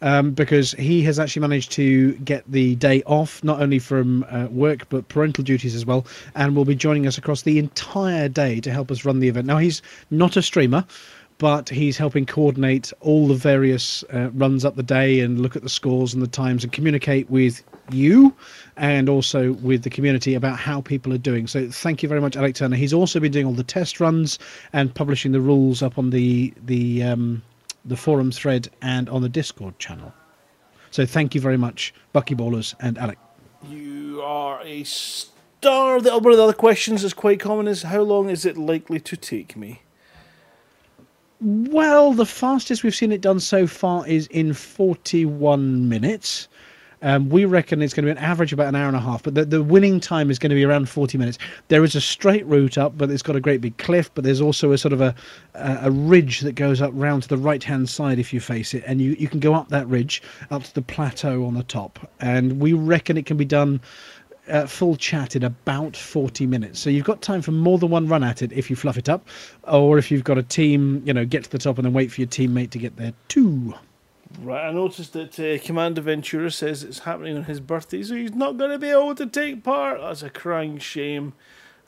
um, 0.03 0.33
because 0.33 0.73
he 0.73 1.03
has 1.03 1.19
actually 1.19 1.41
managed 1.41 1.73
to 1.73 2.13
get 2.19 2.45
the 2.51 2.77
day 2.77 3.03
off, 3.07 3.43
not 3.43 3.61
only 3.61 3.79
from 3.79 4.25
uh, 4.31 4.47
work 4.51 4.89
but 4.89 5.09
parental 5.09 5.43
duties 5.43 5.75
as 5.75 5.85
well, 5.85 6.07
and 6.35 6.55
will 6.55 6.65
be 6.65 6.75
joining 6.75 7.07
us 7.07 7.19
across 7.19 7.43
the 7.43 7.59
entire 7.59 8.29
day 8.29 8.61
to 8.61 8.71
help 8.71 8.91
us 8.91 9.05
run 9.05 9.19
the 9.19 9.29
event. 9.29 9.47
Now 9.47 9.59
he's 9.59 9.83
not 10.11 10.37
a 10.37 10.43
streamer. 10.43 10.85
But 11.43 11.69
he's 11.69 11.99
helping 11.99 12.25
coordinate 12.25 12.93
all 13.01 13.27
the 13.27 13.35
various 13.35 14.05
uh, 14.15 14.31
runs 14.33 14.65
up 14.65 14.77
the 14.77 14.83
day 14.85 15.19
and 15.19 15.41
look 15.41 15.57
at 15.57 15.63
the 15.63 15.69
scores 15.69 16.15
and 16.15 16.23
the 16.23 16.29
times 16.29 16.63
and 16.63 16.73
communicate 16.73 17.29
with 17.31 17.65
you 17.91 18.33
and 18.77 19.09
also 19.09 19.55
with 19.55 19.83
the 19.83 19.91
community 19.91 20.35
about 20.35 20.57
how 20.57 20.83
people 20.83 21.13
are 21.13 21.19
doing. 21.19 21.49
So 21.49 21.69
thank 21.69 22.01
you 22.01 22.09
very 22.09 22.21
much, 22.21 22.37
Alec 22.37 22.55
Turner. 22.55 22.77
He's 22.77 22.93
also 22.93 23.19
been 23.19 23.33
doing 23.33 23.45
all 23.45 23.55
the 23.55 23.65
test 23.65 23.99
runs 23.99 24.39
and 24.73 24.95
publishing 24.95 25.33
the 25.33 25.41
rules 25.41 25.83
up 25.83 25.99
on 25.99 26.11
the 26.11 26.55
the 26.65 27.03
um, 27.03 27.43
the 27.87 27.97
forum 27.97 28.31
thread 28.31 28.71
and 28.81 29.09
on 29.09 29.23
the 29.23 29.29
Discord 29.29 29.77
channel. 29.81 30.15
So 30.93 31.05
thank 31.05 31.35
you 31.35 31.41
very 31.41 31.57
much, 31.57 31.93
Bucky 32.13 32.37
Ballers 32.37 32.77
and 32.79 32.97
Alec. 32.99 33.19
You 33.69 34.23
are 34.23 34.63
a 34.63 34.85
star. 34.85 36.01
The 36.01 36.17
one 36.17 36.31
of 36.31 36.37
the 36.37 36.45
other 36.45 36.53
questions 36.53 37.03
is 37.03 37.13
quite 37.13 37.41
common: 37.41 37.67
is 37.67 37.83
how 37.83 38.03
long 38.03 38.31
is 38.31 38.47
it 38.47 38.57
likely 38.57 39.01
to 39.01 39.17
take 39.17 39.57
me? 39.57 39.83
Well, 41.45 42.13
the 42.13 42.25
fastest 42.25 42.85
we've 42.85 42.95
seen 42.95 43.11
it 43.11 43.21
done 43.21 43.41
so 43.41 43.67
far 43.67 44.07
is 44.07 44.29
in 44.29 44.53
41 44.55 45.89
minutes. 45.89 46.47
Um, 47.05 47.31
we 47.31 47.47
reckon 47.47 47.83
it's 47.83 47.93
going 47.93 48.07
to 48.07 48.15
be 48.15 48.17
an 48.17 48.25
average 48.25 48.53
about 48.53 48.69
an 48.69 48.77
hour 48.77 48.87
and 48.87 48.97
a 48.97 49.01
half, 49.01 49.25
but 49.25 49.35
the, 49.35 49.45
the 49.45 49.61
winning 49.61 49.99
time 49.99 50.31
is 50.31 50.39
going 50.39 50.51
to 50.51 50.55
be 50.55 50.63
around 50.63 50.89
40 50.89 51.19
minutes. 51.19 51.39
There 51.67 51.83
is 51.83 51.97
a 51.97 52.01
straight 52.01 52.47
route 52.47 52.79
up, 52.79 52.97
but 52.97 53.11
it's 53.11 53.25
got 53.25 53.35
a 53.35 53.41
great 53.41 53.61
big 53.61 53.77
cliff, 53.79 54.09
but 54.15 54.23
there's 54.23 54.41
also 54.41 54.71
a 54.71 54.79
sort 54.79 54.93
of 54.93 55.01
a, 55.01 55.17
a, 55.55 55.79
a 55.83 55.91
ridge 55.91 56.43
that 56.43 56.53
goes 56.53 56.81
up 56.81 56.93
round 56.95 57.25
to 57.25 57.29
the 57.29 57.37
right 57.37 57.65
hand 57.65 57.89
side 57.89 58.21
if 58.21 58.33
you 58.33 58.39
face 58.39 58.73
it, 58.73 58.85
and 58.87 59.01
you, 59.01 59.17
you 59.19 59.27
can 59.27 59.41
go 59.41 59.53
up 59.53 59.69
that 59.71 59.89
ridge 59.89 60.23
up 60.53 60.63
to 60.63 60.75
the 60.75 60.83
plateau 60.83 61.45
on 61.45 61.55
the 61.55 61.65
top. 61.65 62.09
And 62.21 62.61
we 62.61 62.73
reckon 62.73 63.17
it 63.17 63.27
can 63.27 63.37
be 63.37 63.45
done 63.45 63.81
uh, 64.49 64.67
full 64.67 64.97
chat 64.97 65.37
in 65.37 65.45
about 65.45 65.97
40 65.97 66.47
minutes. 66.47 66.81
So 66.81 66.91
you've 66.91 67.05
got 67.05 67.23
time 67.23 67.43
for 67.43 67.53
more 67.53 67.79
than 67.79 67.91
one 67.91 68.09
run 68.09 68.25
at 68.25 68.43
it 68.43 68.53
if 68.53 68.71
you 68.71 68.77
fluff 68.77 68.99
it 68.99 69.09
up, 69.09 69.27
or 69.65 69.99
if 69.99 70.11
you've 70.11 70.25
got 70.25 70.39
a 70.39 70.43
team, 70.43 71.03
you 71.05 71.13
know, 71.13 71.25
get 71.25 71.45
to 71.45 71.51
the 71.51 71.59
top 71.59 71.79
and 71.79 71.85
then 71.85 71.93
wait 71.93 72.11
for 72.11 72.21
your 72.21 72.29
teammate 72.29 72.71
to 72.71 72.79
get 72.79 72.97
there 72.97 73.13
too. 73.29 73.75
Right, 74.41 74.69
I 74.69 74.73
noticed 74.73 75.13
that 75.13 75.39
uh, 75.39 75.63
Commander 75.63 76.01
Ventura 76.01 76.51
says 76.51 76.83
it's 76.83 77.01
happening 77.01 77.37
on 77.37 77.45
his 77.45 77.61
birthday, 77.61 78.03
so 78.03 78.15
he's 78.15 78.35
not 78.35 78.57
going 78.57 78.71
to 78.71 78.79
be 78.79 78.89
able 78.89 79.15
to 79.17 79.27
take 79.27 79.63
part. 79.63 80.01
That's 80.01 80.23
a 80.23 80.31
crying 80.31 80.79
shame. 80.79 81.35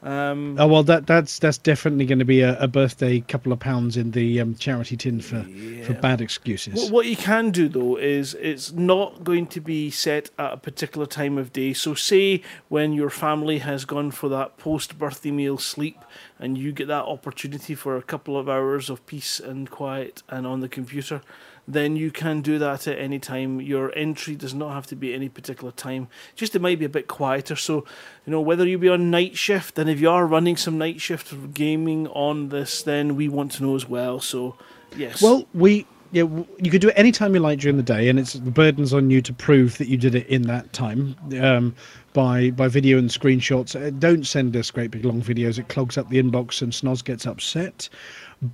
Um, 0.05 0.57
Oh 0.59 0.66
well, 0.66 0.82
that 0.84 1.07
that's 1.07 1.38
that's 1.38 1.57
definitely 1.57 2.05
going 2.05 2.18
to 2.18 2.26
be 2.26 2.42
a, 2.42 2.59
a 2.61 2.68
birthday 2.68 3.20
couple 3.20 3.52
of 3.52 3.59
pounds 3.59 3.96
in 3.96 4.11
the 4.11 4.38
um, 4.38 4.55
charity 4.55 4.98
tin 4.98 5.20
for 5.20 5.42
for 5.84 5.94
bad 5.94 6.20
excuses. 6.20 6.74
What, 6.74 6.92
what 6.92 7.07
you 7.07 7.16
can 7.16 7.50
do 7.50 7.68
though 7.68 7.96
is 7.96 8.34
it's 8.34 8.70
not 8.72 9.24
going 9.24 9.46
to 9.48 9.61
be 9.61 9.90
set 9.90 10.28
at 10.38 10.52
a 10.52 10.57
particular 10.59 11.07
time 11.07 11.38
of 11.38 11.55
day. 11.55 11.72
So, 11.72 11.94
say 11.94 12.42
when 12.68 12.92
your 12.92 13.09
family 13.09 13.59
has 13.59 13.86
gone 13.86 14.11
for 14.11 14.28
that 14.28 14.59
post 14.59 14.98
birthday 14.98 15.30
meal 15.30 15.57
sleep 15.57 16.05
and 16.38 16.59
you 16.59 16.70
get 16.72 16.88
that 16.88 17.05
opportunity 17.05 17.74
for 17.74 17.96
a 17.96 18.02
couple 18.02 18.36
of 18.36 18.46
hours 18.46 18.90
of 18.90 19.07
peace 19.07 19.40
and 19.40 19.70
quiet 19.70 20.22
and 20.28 20.46
on 20.46 20.61
the 20.61 20.68
computer, 20.68 21.22
then 21.66 21.96
you 21.96 22.10
can 22.10 22.40
do 22.40 22.58
that 22.58 22.86
at 22.86 22.98
any 22.98 23.18
time. 23.18 23.60
Your 23.60 23.96
entry 23.96 24.34
does 24.34 24.54
not 24.54 24.72
have 24.72 24.86
to 24.88 24.96
be 24.96 25.14
any 25.14 25.28
particular 25.28 25.72
time. 25.72 26.08
Just 26.36 26.54
it 26.54 26.60
might 26.60 26.78
be 26.78 26.84
a 26.84 26.90
bit 26.90 27.08
quieter. 27.08 27.56
So, 27.56 27.84
you 28.26 28.30
know, 28.30 28.40
whether 28.40 28.66
you 28.66 28.78
be 28.78 28.88
on 28.88 29.10
night 29.10 29.36
shift 29.36 29.78
and 29.78 29.88
if 29.88 30.00
you 30.00 30.10
are 30.10 30.26
running 30.26 30.56
some 30.56 30.78
night 30.78 31.00
shift 31.00 31.54
gaming 31.54 32.06
on 32.08 32.50
this, 32.50 32.82
then 32.82 33.16
we 33.16 33.28
want 33.28 33.52
to 33.52 33.62
know 33.62 33.74
as 33.74 33.88
well. 33.88 34.20
So, 34.20 34.56
yes. 34.96 35.22
Well, 35.22 35.46
we 35.54 35.86
yeah, 36.14 36.22
you 36.62 36.70
could 36.70 36.80
do 36.80 36.90
it 36.90 36.94
any 36.96 37.10
time 37.10 37.34
you 37.34 37.40
like 37.40 37.58
during 37.58 37.76
the 37.76 37.82
day, 37.82 38.08
and 38.08 38.20
it's 38.20 38.34
the 38.34 38.50
burden's 38.52 38.94
on 38.94 39.10
you 39.10 39.20
to 39.20 39.32
prove 39.32 39.78
that 39.78 39.88
you 39.88 39.96
did 39.96 40.14
it 40.14 40.28
in 40.28 40.42
that 40.42 40.72
time 40.72 41.16
um, 41.40 41.74
by 42.12 42.50
by 42.52 42.68
video 42.68 42.98
and 42.98 43.10
screenshots. 43.10 43.74
Uh, 43.74 43.90
don't 43.90 44.24
send 44.24 44.56
us 44.56 44.70
great 44.70 44.92
big 44.92 45.04
long 45.04 45.20
videos; 45.20 45.58
it 45.58 45.68
clogs 45.68 45.98
up 45.98 46.08
the 46.10 46.22
inbox, 46.22 46.62
and 46.62 46.72
Snoz 46.72 47.02
gets 47.02 47.26
upset. 47.26 47.88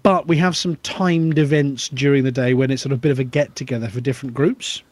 But 0.03 0.28
we 0.28 0.36
have 0.36 0.57
some 0.57 0.76
timed 0.76 1.36
events 1.36 1.88
during 1.88 2.22
the 2.22 2.30
day 2.30 2.55
when 2.55 2.70
it's 2.70 2.82
sort 2.82 2.93
of 2.93 2.99
a 2.99 3.01
bit 3.01 3.11
of 3.11 3.18
a 3.18 3.24
get 3.24 3.57
together 3.57 3.88
for 3.88 4.01
different 4.01 4.34
groups. 4.34 4.82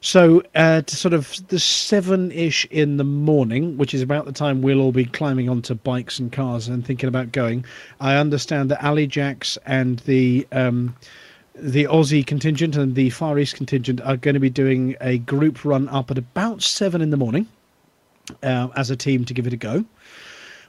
So, 0.00 0.42
uh, 0.54 0.80
to 0.80 0.96
sort 0.96 1.14
of 1.14 1.46
the 1.48 1.60
seven 1.60 2.32
ish 2.32 2.64
in 2.70 2.96
the 2.96 3.04
morning, 3.04 3.76
which 3.76 3.94
is 3.94 4.02
about 4.02 4.24
the 4.24 4.32
time 4.32 4.62
we'll 4.62 4.80
all 4.80 4.92
be 4.92 5.04
climbing 5.04 5.48
onto 5.48 5.74
bikes 5.74 6.18
and 6.18 6.32
cars 6.32 6.66
and 6.66 6.84
thinking 6.84 7.08
about 7.08 7.30
going, 7.30 7.64
I 8.00 8.16
understand 8.16 8.70
that 8.70 8.82
Ali 8.82 9.06
Jacks 9.06 9.58
and 9.66 9.98
the 10.00 10.46
um, 10.50 10.96
the 11.54 11.84
Aussie 11.84 12.26
contingent 12.26 12.76
and 12.76 12.94
the 12.94 13.10
Far 13.10 13.38
East 13.38 13.54
contingent 13.54 14.00
are 14.00 14.16
going 14.16 14.34
to 14.34 14.40
be 14.40 14.50
doing 14.50 14.96
a 15.00 15.18
group 15.18 15.64
run 15.64 15.88
up 15.88 16.10
at 16.10 16.18
about 16.18 16.62
seven 16.62 17.02
in 17.02 17.10
the 17.10 17.18
morning 17.18 17.46
uh, 18.42 18.68
as 18.74 18.90
a 18.90 18.96
team 18.96 19.24
to 19.26 19.34
give 19.34 19.46
it 19.46 19.52
a 19.52 19.58
go. 19.58 19.84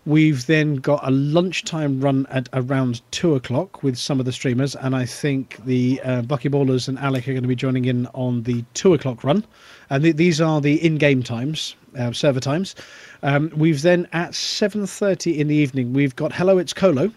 We've 0.04 0.48
then 0.48 0.78
got 0.78 1.08
a 1.08 1.12
lunchtime 1.12 2.02
run 2.02 2.26
at 2.32 2.50
around 2.54 3.02
two 3.12 3.36
o'clock 3.36 3.84
with 3.84 3.98
some 3.98 4.20
of 4.20 4.26
the 4.26 4.32
streamers, 4.32 4.76
and 4.76 4.96
I 4.96 5.06
think 5.06 5.64
the 5.64 6.02
uh, 6.04 6.24
Bucky 6.24 6.50
Ballers 6.50 6.88
and 6.88 6.98
Alec 6.98 7.28
are 7.28 7.34
going 7.34 7.44
to 7.44 7.48
be 7.48 7.56
joining 7.56 7.86
in 7.86 8.08
on 8.08 8.42
the 8.44 8.66
two 8.74 8.96
o'clock 8.96 9.24
run. 9.24 9.46
And 9.92 10.04
th- 10.04 10.16
these 10.16 10.42
are 10.42 10.60
the 10.60 10.84
in-game 10.84 11.22
times, 11.22 11.76
uh, 12.00 12.14
server 12.14 12.40
times. 12.40 12.74
Um, 13.22 13.52
we've 13.56 13.84
then 13.84 14.08
at 14.12 14.34
seven 14.34 14.88
thirty 14.88 15.40
in 15.40 15.48
the 15.48 15.56
evening, 15.56 15.94
we've 15.94 16.16
got 16.16 16.34
Hello, 16.34 16.58
it's 16.58 16.74
Colo, 16.74 17.12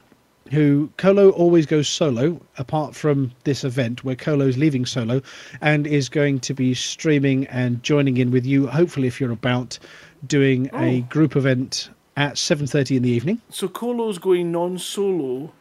who 0.50 0.90
Colo 0.98 1.30
always 1.30 1.64
goes 1.64 1.88
solo, 1.88 2.38
apart 2.58 2.94
from 2.94 3.32
this 3.44 3.64
event 3.64 4.04
where 4.04 4.14
Colo's 4.14 4.58
leaving 4.58 4.84
solo, 4.84 5.22
and 5.62 5.86
is 5.86 6.10
going 6.10 6.38
to 6.40 6.52
be 6.52 6.74
streaming 6.74 7.46
and 7.46 7.82
joining 7.82 8.18
in 8.18 8.30
with 8.30 8.44
you. 8.44 8.66
Hopefully, 8.66 9.06
if 9.06 9.22
you're 9.22 9.32
about, 9.32 9.78
doing 10.26 10.68
a 10.74 11.00
group 11.02 11.34
event 11.34 11.88
at 12.16 12.34
7:30 12.34 12.96
in 12.96 13.02
the 13.02 13.10
evening. 13.10 13.40
so 13.50 13.68
Colo's 13.68 14.18
going 14.18 14.52
non 14.52 14.78
solo 14.78 15.52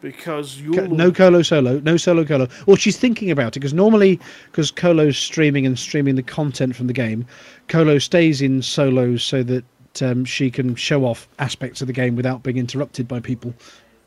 because 0.00 0.60
you 0.60 0.70
No 0.72 1.10
Colo 1.10 1.40
solo, 1.40 1.80
no 1.80 1.96
solo 1.96 2.24
Colo. 2.24 2.46
Well, 2.66 2.76
she's 2.76 2.98
thinking 2.98 3.30
about 3.30 3.56
it 3.56 3.60
because 3.60 3.72
normally, 3.72 4.20
because 4.50 4.70
Colo's 4.70 5.16
streaming 5.16 5.64
and 5.64 5.78
streaming 5.78 6.14
the 6.14 6.22
content 6.22 6.76
from 6.76 6.88
the 6.88 6.92
game, 6.92 7.24
Colo 7.68 7.98
stays 7.98 8.42
in 8.42 8.60
solo 8.60 9.16
so 9.16 9.42
that 9.44 9.64
um, 10.02 10.24
she 10.26 10.50
can 10.50 10.74
show 10.74 11.06
off 11.06 11.26
aspects 11.38 11.80
of 11.80 11.86
the 11.86 11.94
game 11.94 12.16
without 12.16 12.42
being 12.42 12.58
interrupted 12.58 13.08
by 13.08 13.18
people. 13.18 13.54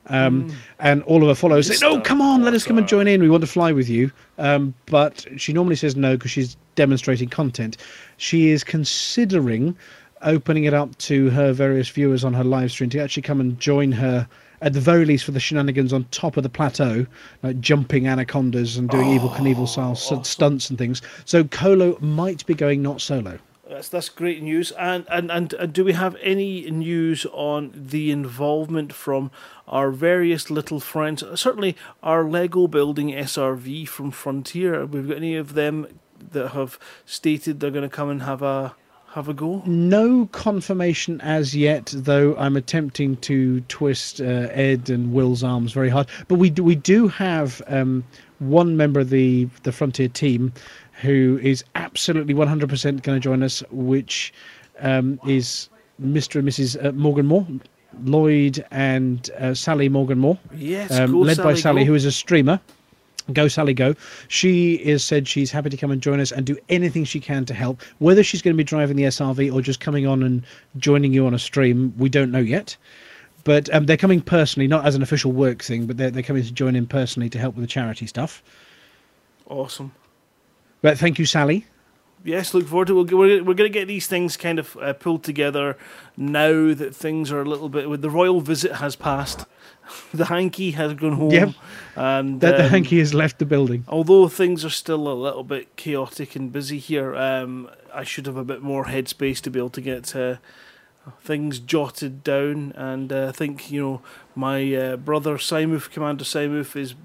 Um, 0.10 0.54
And 0.80 1.04
her 1.08 1.36
followers 1.36 1.68
say, 1.68 1.86
"No, 1.86 2.00
come 2.00 2.22
on, 2.22 2.44
let 2.44 2.54
us 2.54 2.64
come 2.64 2.78
and 2.78 2.88
join 2.88 3.08
in. 3.08 3.22
We 3.22 3.30
want 3.30 3.42
to 3.42 3.48
fly 3.48 3.72
with 3.72 3.90
you." 3.90 4.12
Um, 4.38 4.74
but 4.86 5.26
she 5.38 5.52
normally 5.52 5.76
says 5.76 5.96
no 5.96 6.16
because 6.16 6.32
she's 6.32 6.56
demonstrating 6.76 7.28
content. 7.28 7.76
She 8.18 8.50
is 8.50 8.64
considering 8.64 9.76
opening 10.22 10.66
it 10.66 10.74
up 10.74 10.98
to 10.98 11.30
her 11.30 11.54
various 11.54 11.90
viewers 11.90 12.24
on 12.24 12.34
her 12.34 12.44
live 12.44 12.72
stream 12.72 12.90
to 12.92 13.00
actually 13.00 13.24
come 13.24 13.40
and 13.40 13.60
join 13.60 13.92
her 13.92 14.28
at 14.62 14.74
the 14.74 14.80
very 14.80 15.06
least 15.06 15.24
for 15.24 15.32
the 15.32 15.40
shenanigans 15.40 15.94
on 15.94 16.06
top 16.06 16.38
of 16.38 16.44
the 16.44 16.50
plateau, 16.50 17.06
like 17.44 17.60
jumping 17.60 18.08
anacondas 18.08 18.78
and 18.78 18.90
doing 18.90 19.10
evil 19.10 19.30
oh. 19.32 19.38
Knievel 19.38 19.68
style 19.68 19.96
st- 19.96 20.26
stunts 20.26 20.70
and 20.70 20.80
things. 20.80 21.02
So 21.26 21.44
Colo 21.44 21.98
might 22.00 22.46
be 22.46 22.54
going 22.54 22.82
not 22.82 23.02
solo. 23.02 23.40
That's 23.70 23.90
that's 23.90 24.10
great 24.10 24.42
news. 24.42 24.72
And, 24.72 25.06
and 25.12 25.30
and 25.30 25.54
and 25.54 25.74
do 25.74 25.84
we 25.84 25.94
have 25.94 26.16
any 26.22 26.72
news 26.72 27.26
on 27.34 27.72
the 27.76 28.12
involvement 28.12 28.94
from 28.94 29.30
our 29.68 29.92
various 29.92 30.50
little 30.50 30.80
friends? 30.80 31.24
Certainly, 31.36 31.76
our 32.02 32.24
Lego 32.24 32.68
building 32.68 33.10
SRV 33.10 33.88
from 33.90 34.12
Frontier. 34.12 34.86
We've 34.86 35.04
we 35.04 35.10
got 35.10 35.18
any 35.18 35.36
of 35.36 35.54
them 35.54 36.00
that 36.32 36.50
have 36.50 36.80
stated 37.06 37.60
they're 37.60 37.70
going 37.70 37.88
to 37.88 37.96
come 37.96 38.10
and 38.10 38.24
have 38.24 38.42
a 38.42 38.74
have 39.18 39.28
a 39.30 39.34
go? 39.34 39.64
No 39.66 40.28
confirmation 40.28 41.20
as 41.22 41.56
yet, 41.56 41.92
though 41.96 42.36
I'm 42.38 42.56
attempting 42.56 43.18
to 43.18 43.62
twist 43.62 44.22
uh, 44.22 44.48
Ed 44.52 44.92
and 44.92 45.12
Will's 45.12 45.44
arms 45.44 45.74
very 45.74 45.90
hard. 45.90 46.08
But 46.28 46.36
we 46.36 46.52
do, 46.52 46.64
we 46.64 46.76
do 46.76 47.08
have 47.08 47.60
um, 47.66 48.04
one 48.38 48.78
member 48.78 49.00
of 49.00 49.10
the, 49.10 49.46
the 49.64 49.72
Frontier 49.72 50.08
team 50.08 50.54
who 51.02 51.40
is 51.42 51.64
absolutely 51.74 52.36
100% 52.36 53.02
going 53.02 53.16
to 53.16 53.20
join 53.20 53.42
us, 53.42 53.64
which 53.72 54.34
um, 54.82 55.20
is 55.28 55.70
Mr. 56.00 56.36
and 56.36 56.48
Mrs. 56.48 56.86
Uh, 56.86 56.92
Morgan 56.92 57.26
Moore, 57.26 57.48
Lloyd 58.04 58.64
and 58.70 59.32
uh, 59.40 59.56
Sally 59.56 59.90
Morgan 59.90 60.20
Moore, 60.20 60.38
Yes, 60.56 60.92
um, 60.92 61.20
led 61.20 61.38
by 61.38 61.56
Sally, 61.56 61.62
Sally, 61.62 61.82
go. 61.82 61.88
who 61.88 61.96
is 61.96 62.06
a 62.06 62.12
streamer. 62.12 62.60
Go 63.34 63.48
Sally 63.48 63.74
Go. 63.74 63.96
She 64.28 64.76
is 64.76 65.04
said 65.04 65.28
she's 65.28 65.52
happy 65.52 65.70
to 65.70 65.78
come 65.78 65.92
and 65.92 66.02
join 66.02 66.20
us 66.20 66.32
and 66.32 66.46
do 66.46 66.58
anything 66.70 67.04
she 67.04 67.20
can 67.20 67.46
to 67.46 67.54
help. 67.54 67.82
Whether 68.00 68.24
she's 68.24 68.42
going 68.42 68.56
to 68.56 68.58
be 68.58 68.64
driving 68.64 68.96
the 68.96 69.04
SRV 69.04 69.54
or 69.54 69.62
just 69.62 69.80
coming 69.80 70.08
on 70.08 70.24
and 70.24 70.44
joining 70.78 71.14
you 71.14 71.26
on 71.26 71.34
a 71.34 71.40
stream, 71.40 71.94
we 71.98 72.10
don't 72.10 72.32
know 72.32 72.40
yet. 72.40 72.78
But 73.44 73.74
um, 73.74 73.86
they're 73.86 73.98
coming 73.98 74.22
personally, 74.22 74.68
not 74.68 74.86
as 74.86 74.96
an 74.96 75.02
official 75.02 75.32
work 75.32 75.64
thing, 75.64 75.86
but 75.86 75.98
they're, 75.98 76.12
they're 76.12 76.24
coming 76.24 76.44
to 76.44 76.52
join 76.52 76.76
in 76.76 76.86
personally 76.86 77.30
to 77.30 77.40
help 77.40 77.56
with 77.56 77.64
the 77.64 77.68
charity 77.68 78.06
stuff. 78.06 78.44
Awesome. 79.50 79.94
But 80.82 80.98
thank 80.98 81.18
you, 81.18 81.26
Sally. 81.26 81.66
Yes, 82.24 82.54
look 82.54 82.68
forward 82.68 82.88
to 82.88 83.00
it. 83.00 83.14
We're, 83.14 83.44
we're, 83.44 83.54
going 83.54 83.72
to 83.72 83.80
get 83.80 83.88
these 83.88 84.08
things 84.08 84.36
kind 84.36 84.60
of 84.60 84.76
uh, 84.78 84.94
pulled 84.94 85.24
together 85.24 85.78
now 86.18 86.74
that 86.74 86.96
things 86.96 87.32
are 87.32 87.42
a 87.42 87.46
little 87.46 87.70
bit. 87.70 87.90
With 87.90 88.02
the 88.02 88.10
royal 88.10 88.42
visit 88.42 88.74
has 88.74 88.96
passed, 88.96 89.46
the 90.14 90.26
hanky 90.26 90.72
has 90.72 90.94
gone 90.94 91.14
home, 91.14 91.32
Yep. 91.32 91.50
and 91.96 92.42
That 92.42 92.58
the 92.58 92.64
um, 92.66 92.70
hanky 92.70 93.00
has 93.00 93.14
left 93.14 93.40
the 93.40 93.46
building. 93.46 93.84
although 93.88 94.28
things 94.28 94.64
are 94.66 94.70
still 94.70 95.08
a 95.08 95.14
little 95.14 95.44
bit 95.44 95.76
chaotic 95.76 96.36
and 96.36 96.52
busy 96.52 96.80
here, 96.80 97.16
um, 97.16 97.70
I 97.94 98.04
should 98.04 98.26
have 98.26 98.38
a 98.38 98.44
bit 98.44 98.62
more 98.62 98.86
headspace 98.86 99.40
to 99.42 99.50
be 99.50 99.60
able 99.60 99.70
to 99.72 99.82
get 99.82 100.16
uh, 100.16 100.36
things 101.22 101.60
jotted 101.60 102.24
down. 102.24 102.74
And 102.76 103.12
uh, 103.14 103.28
I 103.30 103.32
think 103.32 103.72
you 103.72 103.82
know 103.82 104.02
my 104.36 104.74
uh, 104.76 104.98
brother 104.98 105.38
Simuf, 105.38 105.90
Commander 105.90 106.24
Simuf, 106.26 106.76
is 106.76 106.96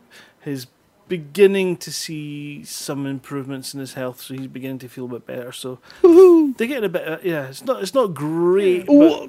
is 0.45 0.67
beginning 1.09 1.77
to 1.77 1.93
see 1.93 2.65
some 2.65 3.05
improvements 3.07 3.75
in 3.75 3.81
his 3.81 3.95
health, 3.95 4.21
so 4.23 4.35
he's 4.35 4.47
beginning 4.47 4.79
to 4.79 4.89
feel 4.89 5.05
a 5.05 5.09
bit 5.09 5.27
better. 5.27 5.53
So 5.53 5.79
they're 6.03 6.67
getting 6.69 6.85
a 6.85 6.89
bit. 6.89 7.07
Uh, 7.07 7.19
yeah, 7.23 7.49
it's 7.49 7.65
not 7.65 7.83
it's 7.83 7.95
not 7.95 8.15
great. 8.15 8.87
Oh, 8.89 9.29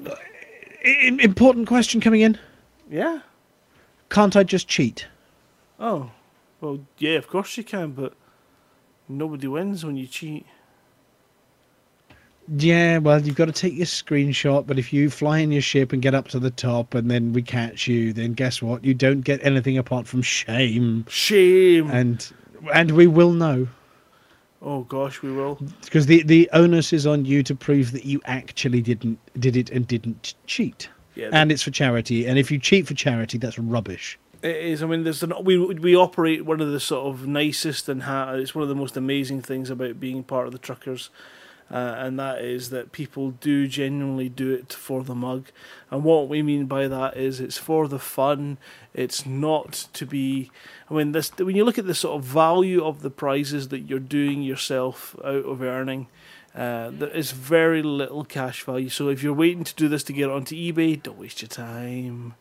important 1.20 1.66
question 1.66 2.00
coming 2.00 2.20
in. 2.22 2.38
yeah. 2.90 3.20
Can't 4.14 4.36
I 4.36 4.44
just 4.44 4.68
cheat? 4.68 5.08
Oh, 5.80 6.12
well, 6.60 6.78
yeah, 6.98 7.18
of 7.18 7.26
course 7.26 7.56
you 7.56 7.64
can, 7.64 7.90
but 7.90 8.12
nobody 9.08 9.48
wins 9.48 9.84
when 9.84 9.96
you 9.96 10.06
cheat. 10.06 10.46
Yeah, 12.56 12.98
well, 12.98 13.20
you've 13.20 13.34
got 13.34 13.46
to 13.46 13.52
take 13.52 13.74
your 13.74 13.86
screenshot, 13.86 14.68
but 14.68 14.78
if 14.78 14.92
you 14.92 15.10
fly 15.10 15.38
in 15.38 15.50
your 15.50 15.62
ship 15.62 15.92
and 15.92 16.00
get 16.00 16.14
up 16.14 16.28
to 16.28 16.38
the 16.38 16.52
top 16.52 16.94
and 16.94 17.10
then 17.10 17.32
we 17.32 17.42
catch 17.42 17.88
you, 17.88 18.12
then 18.12 18.34
guess 18.34 18.62
what? 18.62 18.84
You 18.84 18.94
don't 18.94 19.22
get 19.22 19.44
anything 19.44 19.76
apart 19.78 20.06
from 20.06 20.22
shame. 20.22 21.06
Shame. 21.08 21.90
And 21.90 22.32
and 22.72 22.92
we 22.92 23.08
will 23.08 23.32
know. 23.32 23.66
oh 24.62 24.82
gosh, 24.82 25.22
we 25.22 25.32
will. 25.32 25.58
Because 25.82 26.06
the, 26.06 26.22
the 26.22 26.48
onus 26.52 26.92
is 26.92 27.04
on 27.04 27.24
you 27.24 27.42
to 27.42 27.54
prove 27.56 27.90
that 27.90 28.04
you 28.04 28.20
actually 28.26 28.80
didn't 28.80 29.18
did 29.40 29.56
it 29.56 29.70
and 29.70 29.88
didn't 29.88 30.34
cheat. 30.46 30.88
Yeah, 31.14 31.28
And 31.32 31.52
it's 31.52 31.62
for 31.62 31.70
charity. 31.70 32.26
And 32.26 32.38
if 32.38 32.50
you 32.50 32.58
cheat 32.58 32.86
for 32.86 32.94
charity, 32.94 33.38
that's 33.38 33.58
rubbish. 33.58 34.18
It 34.42 34.56
is. 34.56 34.82
I 34.82 34.86
mean, 34.86 35.04
there's 35.04 35.22
an 35.22 35.32
we 35.42 35.56
we 35.56 35.96
operate 35.96 36.44
one 36.44 36.60
of 36.60 36.70
the 36.70 36.78
sort 36.80 37.06
of 37.06 37.26
nicest 37.26 37.88
and 37.88 38.02
ha- 38.02 38.34
it's 38.34 38.54
one 38.54 38.62
of 38.62 38.68
the 38.68 38.74
most 38.74 38.94
amazing 38.94 39.40
things 39.40 39.70
about 39.70 39.98
being 39.98 40.22
part 40.22 40.46
of 40.46 40.52
the 40.52 40.58
truckers, 40.58 41.08
uh, 41.70 41.94
and 41.96 42.18
that 42.18 42.42
is 42.42 42.68
that 42.68 42.92
people 42.92 43.30
do 43.30 43.66
genuinely 43.66 44.28
do 44.28 44.52
it 44.52 44.70
for 44.70 45.02
the 45.02 45.14
mug, 45.14 45.46
and 45.90 46.04
what 46.04 46.28
we 46.28 46.42
mean 46.42 46.66
by 46.66 46.88
that 46.88 47.16
is 47.16 47.40
it's 47.40 47.56
for 47.56 47.88
the 47.88 47.98
fun. 47.98 48.58
It's 48.92 49.24
not 49.24 49.88
to 49.94 50.04
be. 50.04 50.50
I 50.90 50.94
mean, 50.94 51.12
this 51.12 51.30
when 51.38 51.56
you 51.56 51.64
look 51.64 51.78
at 51.78 51.86
the 51.86 51.94
sort 51.94 52.18
of 52.18 52.24
value 52.24 52.84
of 52.84 53.00
the 53.00 53.10
prizes 53.10 53.68
that 53.68 53.88
you're 53.88 53.98
doing 53.98 54.42
yourself 54.42 55.16
out 55.24 55.46
of 55.46 55.62
earning. 55.62 56.08
Uh, 56.54 56.90
there 56.90 57.10
is 57.10 57.32
very 57.32 57.82
little 57.82 58.24
cash 58.24 58.62
value. 58.62 58.88
So 58.88 59.08
if 59.08 59.22
you're 59.22 59.32
waiting 59.32 59.64
to 59.64 59.74
do 59.74 59.88
this 59.88 60.04
to 60.04 60.12
get 60.12 60.30
onto 60.30 60.54
eBay, 60.54 61.02
don't 61.02 61.18
waste 61.18 61.42
your 61.42 61.48
time 61.48 62.34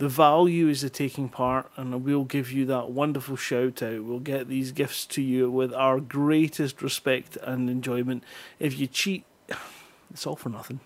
the 0.00 0.08
value 0.08 0.68
is 0.68 0.80
the 0.80 0.88
taking 0.88 1.28
part, 1.28 1.70
and 1.76 2.02
we'll 2.02 2.24
give 2.24 2.50
you 2.50 2.64
that 2.64 2.90
wonderful 2.90 3.36
shout 3.36 3.82
out. 3.82 4.02
We'll 4.02 4.18
get 4.18 4.48
these 4.48 4.72
gifts 4.72 5.04
to 5.08 5.20
you 5.20 5.50
with 5.50 5.74
our 5.74 6.00
greatest 6.00 6.80
respect 6.80 7.36
and 7.42 7.68
enjoyment. 7.68 8.24
If 8.58 8.78
you 8.78 8.86
cheat, 8.86 9.24
it's 10.10 10.26
all 10.26 10.36
for 10.36 10.48
nothing. 10.48 10.80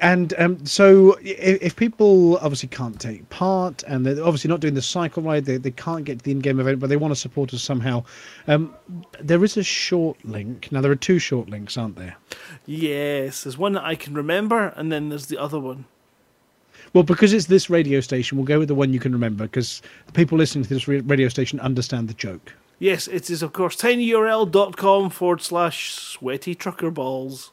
And 0.00 0.34
um, 0.38 0.66
so, 0.66 1.16
if, 1.22 1.62
if 1.62 1.76
people 1.76 2.36
obviously 2.38 2.68
can't 2.68 3.00
take 3.00 3.28
part, 3.30 3.82
and 3.84 4.04
they're 4.04 4.22
obviously 4.22 4.48
not 4.48 4.60
doing 4.60 4.74
the 4.74 4.82
cycle 4.82 5.22
ride, 5.22 5.44
they, 5.44 5.56
they 5.56 5.70
can't 5.70 6.04
get 6.04 6.18
to 6.18 6.24
the 6.24 6.32
in-game 6.32 6.60
event, 6.60 6.80
but 6.80 6.88
they 6.88 6.96
want 6.96 7.12
to 7.12 7.16
support 7.20 7.54
us 7.54 7.62
somehow. 7.62 8.04
Um, 8.46 8.74
there 9.20 9.42
is 9.44 9.56
a 9.56 9.62
short 9.62 10.22
link. 10.24 10.70
Now, 10.72 10.80
there 10.80 10.90
are 10.92 10.96
two 10.96 11.18
short 11.18 11.48
links, 11.48 11.78
aren't 11.78 11.96
there? 11.96 12.16
Yes, 12.66 13.44
there's 13.44 13.56
one 13.56 13.72
that 13.74 13.84
I 13.84 13.94
can 13.94 14.14
remember, 14.14 14.68
and 14.76 14.90
then 14.90 15.08
there's 15.08 15.26
the 15.26 15.38
other 15.38 15.60
one. 15.60 15.86
Well, 16.92 17.04
because 17.04 17.32
it's 17.32 17.46
this 17.46 17.70
radio 17.70 18.00
station, 18.00 18.36
we'll 18.36 18.46
go 18.46 18.58
with 18.58 18.68
the 18.68 18.74
one 18.74 18.92
you 18.92 19.00
can 19.00 19.12
remember, 19.12 19.44
because 19.44 19.80
the 20.06 20.12
people 20.12 20.36
listening 20.36 20.64
to 20.64 20.74
this 20.74 20.86
radio 20.86 21.28
station 21.28 21.60
understand 21.60 22.08
the 22.08 22.14
joke. 22.14 22.52
Yes, 22.78 23.06
it 23.08 23.30
is, 23.30 23.42
of 23.42 23.52
course, 23.52 23.76
tinyurl.com 23.76 25.10
forward 25.10 25.40
slash 25.40 25.94
sweaty 25.94 26.54
trucker 26.54 26.90
balls. 26.90 27.52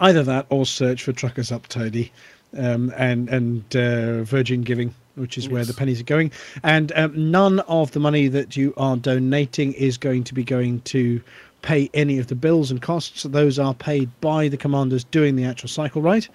Either 0.00 0.22
that, 0.22 0.46
or 0.48 0.66
search 0.66 1.02
for 1.02 1.12
Truckers 1.12 1.50
Up 1.50 1.68
Tony, 1.68 2.12
um, 2.56 2.92
and 2.96 3.28
and 3.28 3.76
uh, 3.76 4.22
Virgin 4.22 4.62
Giving, 4.62 4.94
which 5.16 5.36
is 5.38 5.48
where 5.48 5.64
the 5.64 5.74
pennies 5.74 6.00
are 6.00 6.04
going. 6.04 6.30
And 6.62 6.92
um, 6.94 7.30
none 7.30 7.60
of 7.60 7.92
the 7.92 8.00
money 8.00 8.28
that 8.28 8.56
you 8.56 8.74
are 8.76 8.96
donating 8.96 9.72
is 9.74 9.98
going 9.98 10.24
to 10.24 10.34
be 10.34 10.44
going 10.44 10.80
to 10.82 11.20
pay 11.62 11.88
any 11.94 12.18
of 12.18 12.26
the 12.26 12.34
bills 12.34 12.70
and 12.70 12.82
costs. 12.82 13.22
Those 13.22 13.58
are 13.58 13.74
paid 13.74 14.10
by 14.20 14.48
the 14.48 14.56
commanders 14.56 15.04
doing 15.04 15.36
the 15.36 15.44
actual 15.44 15.68
cycle 15.68 16.02
ride. 16.02 16.26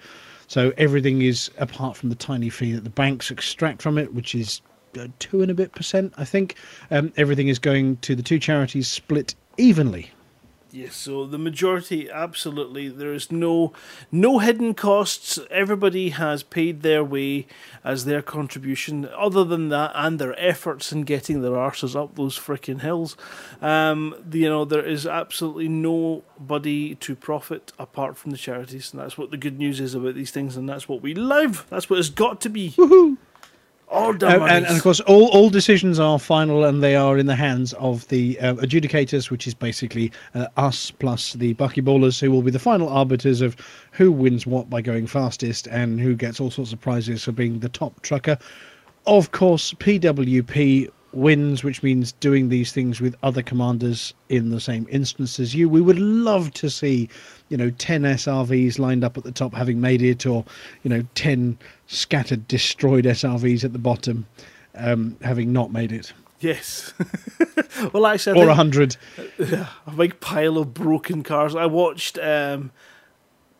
So 0.46 0.72
everything 0.78 1.22
is 1.22 1.50
apart 1.58 1.96
from 1.96 2.08
the 2.08 2.14
tiny 2.14 2.48
fee 2.48 2.72
that 2.72 2.84
the 2.84 2.90
banks 2.90 3.30
extract 3.30 3.82
from 3.82 3.98
it, 3.98 4.14
which 4.14 4.34
is 4.34 4.62
uh, 4.98 5.08
two 5.18 5.42
and 5.42 5.50
a 5.50 5.54
bit 5.54 5.72
percent, 5.72 6.14
I 6.16 6.24
think. 6.24 6.54
Um, 6.90 7.12
everything 7.18 7.48
is 7.48 7.58
going 7.58 7.98
to 7.98 8.14
the 8.14 8.22
two 8.22 8.38
charities 8.38 8.88
split 8.88 9.34
evenly. 9.58 10.10
Yes, 10.70 10.96
so 10.96 11.24
the 11.24 11.38
majority, 11.38 12.10
absolutely. 12.10 12.88
There 12.90 13.14
is 13.14 13.32
no 13.32 13.72
no 14.12 14.38
hidden 14.38 14.74
costs. 14.74 15.38
Everybody 15.50 16.10
has 16.10 16.42
paid 16.42 16.82
their 16.82 17.02
way 17.02 17.46
as 17.82 18.04
their 18.04 18.20
contribution. 18.20 19.08
Other 19.16 19.44
than 19.44 19.70
that, 19.70 19.92
and 19.94 20.18
their 20.18 20.38
efforts 20.38 20.92
in 20.92 21.02
getting 21.02 21.40
their 21.40 21.52
arses 21.52 21.96
up 21.96 22.16
those 22.16 22.38
frickin' 22.38 22.82
hills, 22.82 23.16
um, 23.62 24.14
you 24.30 24.48
know, 24.48 24.66
there 24.66 24.84
is 24.84 25.06
absolutely 25.06 25.68
nobody 25.68 26.94
to 26.96 27.16
profit 27.16 27.72
apart 27.78 28.18
from 28.18 28.30
the 28.30 28.36
charities, 28.36 28.92
and 28.92 29.00
that's 29.00 29.16
what 29.16 29.30
the 29.30 29.38
good 29.38 29.58
news 29.58 29.80
is 29.80 29.94
about 29.94 30.16
these 30.16 30.30
things, 30.30 30.54
and 30.54 30.68
that's 30.68 30.86
what 30.86 31.00
we 31.00 31.14
live. 31.14 31.64
That's 31.70 31.88
what 31.88 31.98
it's 31.98 32.10
got 32.10 32.42
to 32.42 32.50
be. 32.50 32.72
Woohoo! 32.72 33.16
All 33.90 34.12
Uh, 34.22 34.44
and, 34.44 34.66
and 34.66 34.76
of 34.76 34.82
course, 34.82 35.00
all, 35.00 35.28
all 35.28 35.48
decisions 35.48 35.98
are 35.98 36.18
final 36.18 36.64
and 36.64 36.82
they 36.82 36.94
are 36.94 37.16
in 37.16 37.26
the 37.26 37.34
hands 37.34 37.72
of 37.74 38.06
the 38.08 38.38
uh, 38.40 38.54
adjudicators, 38.56 39.30
which 39.30 39.46
is 39.46 39.54
basically 39.54 40.12
uh, 40.34 40.46
us 40.56 40.90
plus 40.90 41.32
the 41.32 41.54
buckyballers, 41.54 42.20
who 42.20 42.30
will 42.30 42.42
be 42.42 42.50
the 42.50 42.58
final 42.58 42.88
arbiters 42.88 43.40
of 43.40 43.56
who 43.92 44.12
wins 44.12 44.46
what 44.46 44.68
by 44.68 44.82
going 44.82 45.06
fastest 45.06 45.66
and 45.68 46.00
who 46.00 46.14
gets 46.14 46.38
all 46.38 46.50
sorts 46.50 46.72
of 46.72 46.80
prizes 46.80 47.24
for 47.24 47.32
being 47.32 47.60
the 47.60 47.68
top 47.68 48.02
trucker. 48.02 48.36
Of 49.06 49.32
course, 49.32 49.72
PWP 49.74 50.90
wins, 51.12 51.64
which 51.64 51.82
means 51.82 52.12
doing 52.12 52.48
these 52.48 52.72
things 52.72 53.00
with 53.00 53.16
other 53.22 53.42
commanders 53.42 54.14
in 54.28 54.50
the 54.50 54.60
same 54.60 54.86
instance 54.90 55.40
as 55.40 55.54
you. 55.54 55.68
We 55.68 55.80
would 55.80 55.98
love 55.98 56.52
to 56.54 56.68
see, 56.68 57.08
you 57.48 57.56
know, 57.56 57.70
10 57.70 58.02
SRVs 58.02 58.78
lined 58.78 59.04
up 59.04 59.16
at 59.16 59.24
the 59.24 59.32
top 59.32 59.54
having 59.54 59.80
made 59.80 60.02
it, 60.02 60.26
or, 60.26 60.44
you 60.82 60.90
know, 60.90 61.04
10 61.14 61.58
scattered, 61.86 62.46
destroyed 62.48 63.04
SRVs 63.04 63.64
at 63.64 63.72
the 63.72 63.78
bottom 63.78 64.26
um, 64.74 65.16
having 65.22 65.52
not 65.52 65.72
made 65.72 65.92
it. 65.92 66.12
Yes. 66.40 66.92
well, 67.92 68.06
actually, 68.06 68.40
I 68.40 68.44
Or 68.44 68.44
a 68.44 68.48
100. 68.48 68.96
a 69.38 69.90
big 69.96 70.20
pile 70.20 70.58
of 70.58 70.72
broken 70.72 71.22
cars. 71.22 71.54
I 71.54 71.66
watched. 71.66 72.18
Um, 72.18 72.70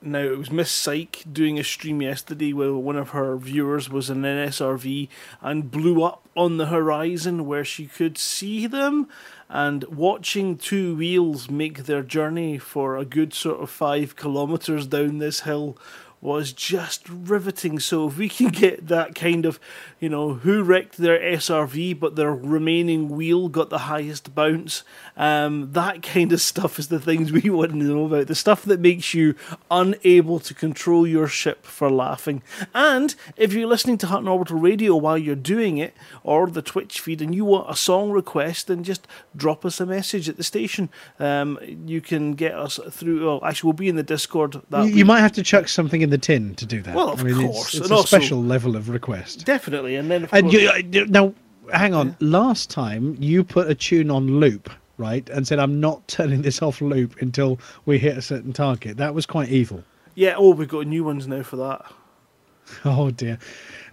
now 0.00 0.20
it 0.20 0.38
was 0.38 0.50
Miss 0.50 0.70
Psych 0.70 1.24
doing 1.30 1.58
a 1.58 1.64
stream 1.64 2.00
yesterday 2.00 2.52
where 2.52 2.74
one 2.74 2.96
of 2.96 3.10
her 3.10 3.36
viewers 3.36 3.90
was 3.90 4.08
in 4.10 4.24
an 4.24 4.48
SRV 4.48 5.08
and 5.40 5.70
blew 5.70 6.04
up 6.04 6.28
on 6.36 6.56
the 6.56 6.66
horizon 6.66 7.46
where 7.46 7.64
she 7.64 7.86
could 7.86 8.16
see 8.16 8.66
them. 8.66 9.08
And 9.48 9.84
watching 9.84 10.56
two 10.56 10.96
wheels 10.96 11.50
make 11.50 11.84
their 11.84 12.02
journey 12.02 12.58
for 12.58 12.96
a 12.96 13.04
good 13.04 13.34
sort 13.34 13.60
of 13.60 13.70
five 13.70 14.14
kilometers 14.14 14.86
down 14.86 15.18
this 15.18 15.40
hill 15.40 15.76
was 16.20 16.52
just 16.52 17.08
riveting. 17.08 17.78
So 17.78 18.08
if 18.08 18.18
we 18.18 18.28
can 18.28 18.48
get 18.48 18.88
that 18.88 19.14
kind 19.14 19.46
of, 19.46 19.60
you 20.00 20.08
know, 20.08 20.34
who 20.34 20.62
wrecked 20.62 20.96
their 20.96 21.18
SRV 21.18 21.98
but 22.00 22.16
their 22.16 22.34
remaining 22.34 23.08
wheel 23.08 23.48
got 23.48 23.70
the 23.70 23.78
highest 23.78 24.34
bounce, 24.34 24.82
um, 25.16 25.72
that 25.72 26.02
kind 26.02 26.32
of 26.32 26.40
stuff 26.40 26.78
is 26.78 26.88
the 26.88 27.00
things 27.00 27.30
we 27.44 27.48
want 27.50 27.72
to 27.72 27.76
know 27.76 28.06
about. 28.06 28.26
The 28.26 28.34
stuff 28.34 28.64
that 28.64 28.80
makes 28.80 29.14
you 29.14 29.34
unable 29.70 30.40
to 30.40 30.54
control 30.54 31.06
your 31.06 31.28
ship 31.28 31.64
for 31.64 31.90
laughing. 31.90 32.42
And 32.74 33.14
if 33.36 33.52
you're 33.52 33.68
listening 33.68 33.98
to 33.98 34.08
Hutton 34.08 34.28
Orbital 34.28 34.58
Radio 34.58 34.96
while 34.96 35.18
you're 35.18 35.36
doing 35.36 35.78
it, 35.78 35.94
or 36.22 36.48
the 36.48 36.62
Twitch 36.62 37.00
feed, 37.00 37.22
and 37.22 37.34
you 37.34 37.44
want 37.44 37.70
a 37.70 37.76
song 37.76 38.10
request, 38.10 38.66
then 38.66 38.82
just 38.82 39.06
drop 39.36 39.64
us 39.64 39.80
a 39.80 39.86
message 39.86 40.28
at 40.28 40.36
the 40.36 40.44
station. 40.44 40.88
Um, 41.18 41.58
you 41.86 42.00
can 42.00 42.32
get 42.34 42.54
us 42.54 42.80
through. 42.90 43.24
Well, 43.24 43.44
actually, 43.44 43.68
we'll 43.68 43.74
be 43.74 43.88
in 43.88 43.96
the 43.96 44.02
Discord. 44.02 44.60
That 44.70 44.86
You, 44.86 44.96
you 44.96 45.04
might 45.04 45.20
have 45.20 45.32
to 45.32 45.42
chuck 45.42 45.68
something 45.68 46.02
in 46.02 46.07
the 46.10 46.18
tin 46.18 46.54
to 46.56 46.66
do 46.66 46.80
that. 46.82 46.94
Well, 46.94 47.10
of 47.10 47.20
I 47.20 47.24
mean, 47.24 47.46
course, 47.48 47.66
It's, 47.68 47.74
it's 47.82 47.90
a 47.90 47.94
also- 47.94 48.16
special 48.18 48.42
level 48.42 48.76
of 48.76 48.88
request. 48.88 49.44
Definitely, 49.44 49.96
and 49.96 50.10
then 50.10 50.24
of 50.24 50.32
And 50.32 50.50
course, 50.50 50.54
you, 50.62 50.68
uh, 51.02 51.04
now, 51.08 51.34
hang 51.72 51.94
on. 51.94 52.16
Last 52.20 52.70
time 52.70 53.16
you 53.20 53.44
put 53.44 53.68
a 53.70 53.74
tune 53.74 54.10
on 54.10 54.40
loop, 54.40 54.70
right, 54.96 55.28
and 55.30 55.46
said, 55.46 55.58
"I'm 55.58 55.80
not 55.80 56.06
turning 56.08 56.42
this 56.42 56.62
off 56.62 56.80
loop 56.80 57.20
until 57.20 57.58
we 57.86 57.98
hit 57.98 58.16
a 58.16 58.22
certain 58.22 58.52
target." 58.52 58.96
That 58.96 59.14
was 59.14 59.26
quite 59.26 59.48
evil. 59.50 59.84
yeah. 60.14 60.34
Oh, 60.36 60.50
we've 60.54 60.68
got 60.68 60.86
new 60.86 61.04
ones 61.04 61.26
now 61.28 61.42
for 61.42 61.56
that. 61.56 61.84
Oh 62.84 63.10
dear. 63.10 63.38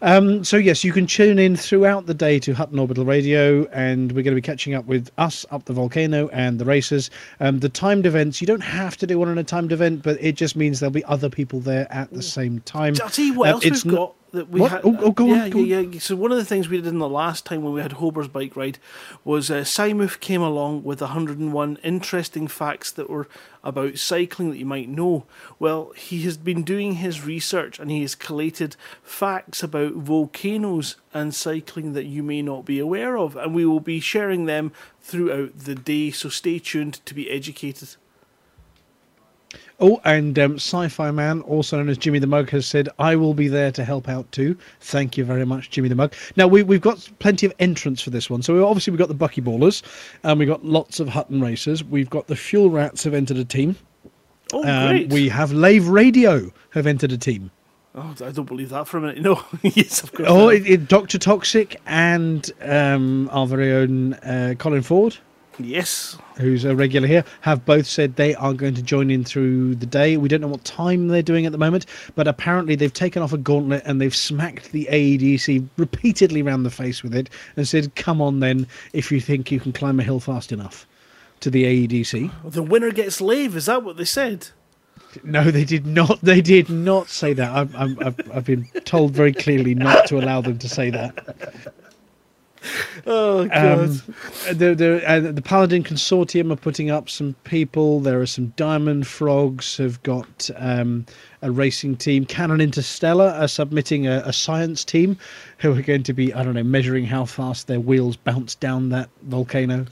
Um, 0.01 0.43
so 0.43 0.57
yes, 0.57 0.83
you 0.83 0.91
can 0.91 1.07
tune 1.07 1.39
in 1.39 1.55
throughout 1.55 2.05
the 2.05 2.13
day 2.13 2.39
to 2.39 2.53
Hutton 2.53 2.79
Orbital 2.79 3.05
Radio, 3.05 3.65
and 3.67 4.11
we're 4.11 4.23
going 4.23 4.35
to 4.35 4.41
be 4.41 4.41
catching 4.41 4.73
up 4.73 4.85
with 4.85 5.09
us 5.17 5.45
up 5.51 5.65
the 5.65 5.73
volcano 5.73 6.27
and 6.29 6.59
the 6.59 6.65
racers. 6.65 7.09
Um, 7.39 7.59
the 7.59 7.69
timed 7.69 8.05
events 8.05 8.41
you 8.41 8.47
don't 8.47 8.61
have 8.63 8.97
to 8.97 9.07
do 9.07 9.17
one 9.19 9.27
on 9.29 9.37
a 9.37 9.43
timed 9.43 9.71
event, 9.71 10.03
but 10.03 10.17
it 10.21 10.35
just 10.35 10.55
means 10.55 10.79
there'll 10.79 10.91
be 10.91 11.03
other 11.05 11.29
people 11.29 11.59
there 11.59 11.87
at 11.91 12.11
the 12.11 12.21
same 12.21 12.59
time. 12.61 12.93
You 12.93 12.99
what 13.31 13.49
Uh, 13.49 13.51
else 13.53 13.63
we've 13.63 13.71
got 13.95 14.13
that 14.35 14.49
we 14.49 14.61
What? 14.61 14.71
had. 14.71 14.81
Oh, 14.83 14.95
oh, 15.01 15.11
go 15.11 15.25
on, 15.25 15.29
yeah, 15.29 15.49
go 15.49 15.59
yeah, 15.59 15.79
yeah. 15.79 15.99
So 15.99 16.15
one 16.15 16.31
of 16.31 16.37
the 16.37 16.45
things 16.45 16.69
we 16.69 16.77
did 16.77 16.87
in 16.87 16.99
the 16.99 17.09
last 17.09 17.45
time 17.45 17.63
when 17.63 17.73
we 17.73 17.81
had 17.81 17.93
Hober's 17.93 18.27
bike 18.27 18.55
ride 18.55 18.77
was 19.23 19.49
uh, 19.49 19.61
Simuth 19.61 20.19
came 20.19 20.41
along 20.41 20.83
with 20.83 21.01
101 21.01 21.77
interesting 21.83 22.47
facts 22.47 22.91
that 22.91 23.09
were 23.09 23.27
about 23.63 23.97
cycling 23.97 24.51
that 24.51 24.57
you 24.59 24.65
might 24.65 24.87
know. 24.89 25.25
Well, 25.57 25.91
he 25.95 26.21
has 26.23 26.37
been 26.37 26.63
doing 26.63 26.95
his 26.95 27.25
research 27.25 27.79
and 27.79 27.89
he 27.89 28.01
has 28.01 28.13
collated 28.13 28.75
facts 29.01 29.63
about 29.63 29.93
volcanoes 29.93 30.97
and 31.13 31.33
cycling 31.33 31.93
that 31.93 32.05
you 32.05 32.21
may 32.21 32.41
not 32.41 32.65
be 32.65 32.77
aware 32.79 33.17
of, 33.17 33.35
and 33.35 33.55
we 33.55 33.65
will 33.65 33.79
be 33.79 33.99
sharing 33.99 34.45
them 34.45 34.71
throughout 35.01 35.57
the 35.57 35.75
day. 35.75 36.11
So 36.11 36.29
stay 36.29 36.59
tuned 36.59 37.05
to 37.05 37.13
be 37.13 37.29
educated. 37.31 37.95
Oh, 39.79 39.99
and 40.05 40.39
um, 40.39 40.55
Sci-Fi 40.55 41.11
Man, 41.11 41.41
also 41.41 41.77
known 41.77 41.89
as 41.89 41.97
Jimmy 41.97 42.19
the 42.19 42.27
Mug, 42.27 42.49
has 42.51 42.65
said, 42.65 42.87
"I 42.97 43.15
will 43.17 43.33
be 43.33 43.49
there 43.49 43.71
to 43.73 43.83
help 43.83 44.07
out 44.07 44.31
too." 44.31 44.57
Thank 44.79 45.17
you 45.17 45.25
very 45.25 45.45
much, 45.45 45.69
Jimmy 45.69 45.89
the 45.89 45.95
Mug. 45.95 46.13
Now 46.37 46.47
we, 46.47 46.63
we've 46.63 46.79
got 46.81 47.09
plenty 47.19 47.45
of 47.45 47.53
entrants 47.59 48.01
for 48.01 48.09
this 48.09 48.29
one. 48.29 48.41
So 48.41 48.53
we, 48.53 48.61
obviously 48.61 48.91
we've 48.91 48.99
got 48.99 49.09
the 49.09 49.13
Bucky 49.13 49.41
Ballers, 49.41 49.81
and 50.23 50.39
we've 50.39 50.47
got 50.47 50.63
lots 50.63 50.99
of 51.01 51.09
Hutton 51.09 51.41
racers. 51.41 51.83
We've 51.83 52.09
got 52.09 52.27
the 52.27 52.35
Fuel 52.37 52.69
Rats 52.69 53.03
have 53.03 53.13
entered 53.13 53.37
a 53.37 53.43
team. 53.45 53.75
Oh, 54.53 54.63
Um, 54.63 54.89
great! 54.95 55.09
we 55.09 55.27
have 55.27 55.51
Lave 55.51 55.87
Radio 55.89 56.51
have 56.69 56.87
entered 56.87 57.11
a 57.11 57.17
team. 57.17 57.51
oh, 57.95 58.13
I 58.23 58.31
don't 58.31 58.45
believe 58.45 58.69
that 58.69 58.87
for 58.87 58.97
a 58.97 59.01
minute. 59.01 59.17
No, 59.21 59.43
yes, 59.61 60.03
of 60.03 60.13
course. 60.13 60.29
Oh, 60.31 60.47
it, 60.49 60.65
it, 60.65 60.87
Doctor 60.87 61.17
Toxic 61.17 61.81
and 61.85 62.49
um, 62.61 63.27
our 63.33 63.45
very 63.47 63.73
own 63.73 64.13
uh, 64.15 64.53
Colin 64.57 64.83
Ford. 64.83 65.17
Yes. 65.59 66.17
who's 66.37 66.65
a 66.65 66.75
regular 66.75 67.07
here, 67.07 67.23
have 67.41 67.65
both 67.65 67.85
said 67.85 68.15
they 68.15 68.35
are 68.35 68.53
going 68.53 68.73
to 68.75 68.81
join 68.81 69.09
in 69.09 69.23
through 69.23 69.75
the 69.75 69.85
day. 69.85 70.17
We 70.17 70.27
don't 70.29 70.41
know 70.41 70.47
what 70.47 70.63
time 70.63 71.07
they're 71.07 71.21
doing 71.21 71.45
at 71.45 71.51
the 71.51 71.57
moment, 71.57 71.85
but 72.15 72.27
apparently 72.27 72.75
they've 72.75 72.93
taken 72.93 73.21
off 73.21 73.33
a 73.33 73.37
gauntlet 73.37 73.83
and 73.85 74.01
they've 74.01 74.15
smacked 74.15 74.71
the 74.71 74.87
AEDC 74.91 75.67
repeatedly 75.77 76.41
round 76.41 76.65
the 76.65 76.71
face 76.71 77.03
with 77.03 77.15
it 77.15 77.29
and 77.55 77.67
said, 77.67 77.95
"Come 77.95 78.21
on, 78.21 78.39
then, 78.39 78.67
if 78.93 79.11
you 79.11 79.19
think 79.21 79.51
you 79.51 79.59
can 79.59 79.71
climb 79.71 79.99
a 79.99 80.03
hill 80.03 80.19
fast 80.19 80.51
enough." 80.51 80.87
To 81.41 81.49
the 81.49 81.65
AEDC. 81.65 82.31
The 82.45 82.63
winner 82.63 82.91
gets 82.91 83.19
leave, 83.19 83.57
Is 83.57 83.65
that 83.65 83.83
what 83.83 83.97
they 83.97 84.05
said? 84.05 84.47
No, 85.23 85.51
they 85.51 85.65
did 85.65 85.85
not. 85.85 86.21
They 86.21 86.41
did 86.41 86.69
not 86.69 87.09
say 87.09 87.33
that. 87.33 87.51
I'm, 87.51 87.69
I'm, 87.75 87.97
I've, 88.01 88.31
I've 88.33 88.45
been 88.45 88.65
told 88.85 89.11
very 89.11 89.33
clearly 89.33 89.75
not 89.75 90.07
to 90.07 90.17
allow 90.17 90.41
them 90.41 90.57
to 90.59 90.69
say 90.69 90.89
that. 90.89 91.73
Oh 93.07 93.45
god. 93.47 93.79
Um, 93.79 94.01
the, 94.51 95.03
uh, 95.05 95.19
the 95.19 95.41
Paladin 95.41 95.83
Consortium 95.83 96.51
are 96.51 96.55
putting 96.55 96.89
up 96.89 97.09
some 97.09 97.35
people. 97.43 97.99
There 97.99 98.19
are 98.19 98.25
some 98.25 98.47
Diamond 98.55 99.05
Frogs 99.05 99.77
have 99.77 100.01
got 100.01 100.49
um, 100.55 101.05
a 101.43 101.51
racing 101.51 101.97
team. 101.97 102.25
Canonn 102.25 102.61
Interstellar 102.61 103.29
are 103.29 103.47
submitting 103.47 104.07
a, 104.07 104.23
a 104.25 104.33
science 104.33 104.83
team 104.83 105.17
who 105.59 105.77
are 105.77 105.81
going 105.81 106.03
to 106.03 106.13
be, 106.13 106.33
I 106.33 106.43
don't 106.43 106.55
know, 106.55 106.63
measuring 106.63 107.05
how 107.05 107.25
fast 107.25 107.67
their 107.67 107.79
wheels 107.79 108.15
bounce 108.15 108.55
down 108.55 108.89
that 108.89 109.09
volcano. 109.23 109.85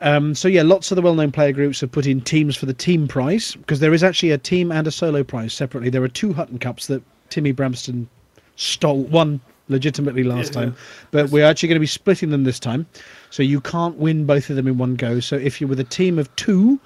Um, 0.00 0.34
so 0.34 0.48
yeah, 0.48 0.62
lots 0.62 0.90
of 0.90 0.96
the 0.96 1.02
well-known 1.02 1.32
player 1.32 1.52
groups 1.52 1.80
have 1.80 1.92
put 1.92 2.06
in 2.06 2.20
teams 2.20 2.56
for 2.56 2.66
the 2.66 2.74
team 2.74 3.08
prize 3.08 3.54
because 3.54 3.80
there 3.80 3.94
is 3.94 4.02
actually 4.02 4.32
a 4.32 4.38
team 4.38 4.70
and 4.70 4.86
a 4.86 4.90
solo 4.90 5.22
prize 5.24 5.54
separately. 5.54 5.88
There 5.88 6.02
are 6.02 6.08
two 6.08 6.34
Hutton 6.34 6.58
Cups 6.58 6.88
that 6.88 7.02
Timmy 7.30 7.54
Bramston 7.54 8.06
stole 8.56 9.04
one 9.04 9.40
legitimately 9.68 10.24
last 10.24 10.54
Yeah. 10.54 10.60
time, 10.62 10.76
but 11.10 11.30
we're 11.30 11.44
actually 11.46 11.68
going 11.70 11.76
to 11.76 11.80
be 11.80 11.86
splitting 11.86 12.30
them 12.30 12.44
this 12.44 12.58
time. 12.58 12.86
So 13.30 13.42
you 13.42 13.60
can't 13.60 13.96
win 13.96 14.26
both 14.26 14.50
of 14.50 14.56
them 14.56 14.66
in 14.66 14.78
one 14.78 14.94
go. 14.94 15.20
So 15.20 15.36
if 15.36 15.60
you're 15.60 15.68
with 15.68 15.80
a 15.80 15.84
team 15.84 16.18
of 16.18 16.34
two 16.36 16.78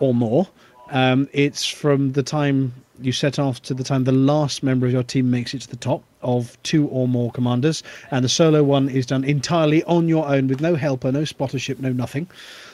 or 0.00 0.14
more, 0.14 0.48
um, 0.90 1.28
it's 1.32 1.64
from 1.64 2.12
the 2.12 2.22
time 2.22 2.74
you 3.00 3.10
set 3.12 3.38
off 3.38 3.60
to 3.62 3.74
the 3.74 3.82
time 3.82 4.04
the 4.04 4.12
last 4.12 4.62
member 4.62 4.86
of 4.86 4.92
your 4.92 5.02
team 5.02 5.30
makes 5.30 5.52
it 5.54 5.62
to 5.62 5.68
the 5.68 5.76
top 5.76 6.02
of 6.22 6.56
two 6.62 6.86
or 6.88 7.08
more 7.08 7.30
commanders, 7.32 7.82
and 8.10 8.24
the 8.24 8.28
solo 8.28 8.62
one 8.62 8.88
is 8.88 9.04
done 9.06 9.24
entirely 9.24 9.82
on 9.84 10.08
your 10.08 10.26
own 10.28 10.46
with 10.46 10.60
no 10.60 10.74
helper, 10.76 11.10
no 11.10 11.22
spottership, 11.22 11.80
no 11.80 11.92
nothing. 11.92 12.28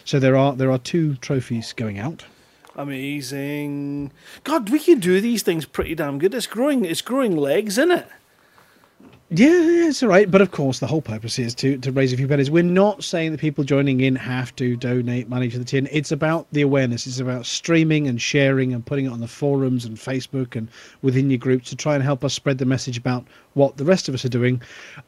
So 0.05 0.19
there 0.19 0.37
are 0.37 0.55
there 0.55 0.71
are 0.71 0.79
two 0.79 1.15
trophies 1.17 1.73
going 1.73 1.99
out. 1.99 2.25
Amazing. 2.77 4.11
God, 4.45 4.71
we 4.71 4.79
can 4.79 5.01
do 5.01 5.21
these 5.21 5.43
things 5.43 5.65
pretty 5.65 5.95
damn 5.95 6.19
good. 6.19 6.35
It's 6.35 6.47
growing 6.47 6.85
it's 6.85 7.03
growing 7.03 7.37
legs, 7.37 7.79
isn't 7.79 7.91
it? 7.91 8.07
Yeah, 9.33 9.87
it's 9.87 10.03
all 10.03 10.09
right. 10.09 10.28
But 10.28 10.41
of 10.41 10.51
course, 10.51 10.81
the 10.81 10.89
whole 10.89 11.03
purpose 11.03 11.39
is 11.39 11.55
to, 11.57 11.78
to 11.78 11.93
raise 11.93 12.12
a 12.12 12.16
few 12.16 12.26
pennies. 12.26 12.51
We're 12.51 12.64
not 12.64 13.05
saying 13.05 13.31
that 13.31 13.41
people 13.41 13.62
joining 13.62 14.01
in 14.01 14.16
have 14.16 14.57
to 14.57 14.74
donate 14.74 15.28
money 15.28 15.49
to 15.51 15.59
the 15.59 15.64
tin. 15.64 15.89
It's 15.93 16.11
about 16.11 16.49
the 16.51 16.62
awareness. 16.62 17.07
It's 17.07 17.20
about 17.20 17.47
streaming 17.47 18.09
and 18.09 18.20
sharing 18.20 18.74
and 18.74 18.85
putting 18.85 19.07
it 19.07 19.11
on 19.11 19.20
the 19.20 19.28
forums 19.28 19.85
and 19.85 19.97
Facebook 19.97 20.57
and 20.57 20.68
within 21.03 21.31
your 21.31 21.39
groups 21.39 21.70
to 21.70 21.76
try 21.76 21.95
and 21.95 22.03
help 22.03 22.24
us 22.24 22.35
spread 22.35 22.59
the 22.59 22.64
message 22.64 22.99
about 22.99 23.24
what 23.55 23.76
the 23.76 23.84
rest 23.84 24.09
of 24.09 24.14
us 24.14 24.24
are 24.24 24.30
doing. 24.30 24.62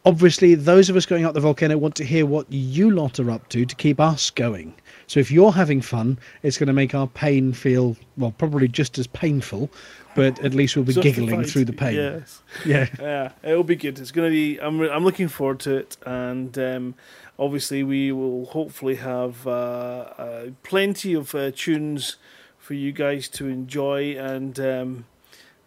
Obviously, 0.04 0.54
those 0.54 0.88
of 0.90 0.96
us 0.96 1.06
going 1.06 1.24
up 1.24 1.34
the 1.34 1.40
volcano 1.40 1.78
want 1.78 1.94
to 1.96 2.04
hear 2.04 2.26
what 2.26 2.46
you 2.50 2.90
lot 2.90 3.20
are 3.20 3.30
up 3.30 3.48
to 3.50 3.64
to 3.64 3.74
keep 3.74 4.00
us 4.00 4.30
going. 4.30 4.74
So 5.06 5.20
if 5.20 5.30
you're 5.30 5.52
having 5.52 5.80
fun, 5.80 6.18
it's 6.42 6.58
going 6.58 6.68
to 6.68 6.72
make 6.72 6.94
our 6.94 7.06
pain 7.06 7.52
feel, 7.52 7.96
well, 8.16 8.32
probably 8.32 8.68
just 8.68 8.98
as 8.98 9.06
painful, 9.06 9.70
but 10.14 10.42
at 10.44 10.54
least 10.54 10.76
we'll 10.76 10.84
be 10.84 10.94
giggling 10.94 11.44
through 11.44 11.64
the 11.66 11.72
pain. 11.72 11.94
Yes. 11.96 12.42
Yeah. 12.64 12.86
Yeah, 13.00 13.32
it'll 13.42 13.64
be 13.64 13.76
good. 13.76 13.98
It's 13.98 14.10
gonna 14.10 14.30
be. 14.30 14.58
I'm. 14.58 14.80
I'm 14.80 15.04
looking 15.04 15.28
forward 15.28 15.60
to 15.60 15.76
it, 15.76 15.96
and 16.06 16.56
um, 16.58 16.94
obviously 17.38 17.82
we 17.82 18.12
will 18.12 18.46
hopefully 18.46 18.96
have 18.96 19.46
uh, 19.46 19.50
uh, 20.16 20.46
plenty 20.62 21.14
of 21.14 21.34
uh, 21.34 21.50
tunes 21.50 22.16
for 22.58 22.74
you 22.74 22.92
guys 22.92 23.28
to 23.30 23.48
enjoy, 23.48 24.16
and 24.16 24.58
um, 24.60 25.04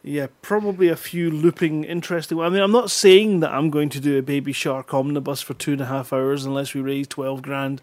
yeah, 0.07 0.27
probably 0.43 0.87
a 0.87 0.95
few 0.95 1.31
looping 1.31 1.83
interesting. 1.83 2.39
I 2.39 2.49
mean, 2.49 2.61
I'm 2.61 2.71
not 2.71 2.91
saying 2.91 3.39
that 3.39 3.51
I'm 3.51 3.71
going 3.71 3.89
to 3.89 3.99
do 3.99 4.19
a 4.19 4.21
Baby 4.21 4.53
Shark 4.53 4.93
omnibus 4.93 5.41
for 5.41 5.55
two 5.55 5.71
and 5.73 5.81
a 5.81 5.85
half 5.85 6.13
hours 6.13 6.45
unless 6.45 6.75
we 6.75 6.81
raise 6.81 7.07
twelve 7.07 7.41
grand, 7.41 7.81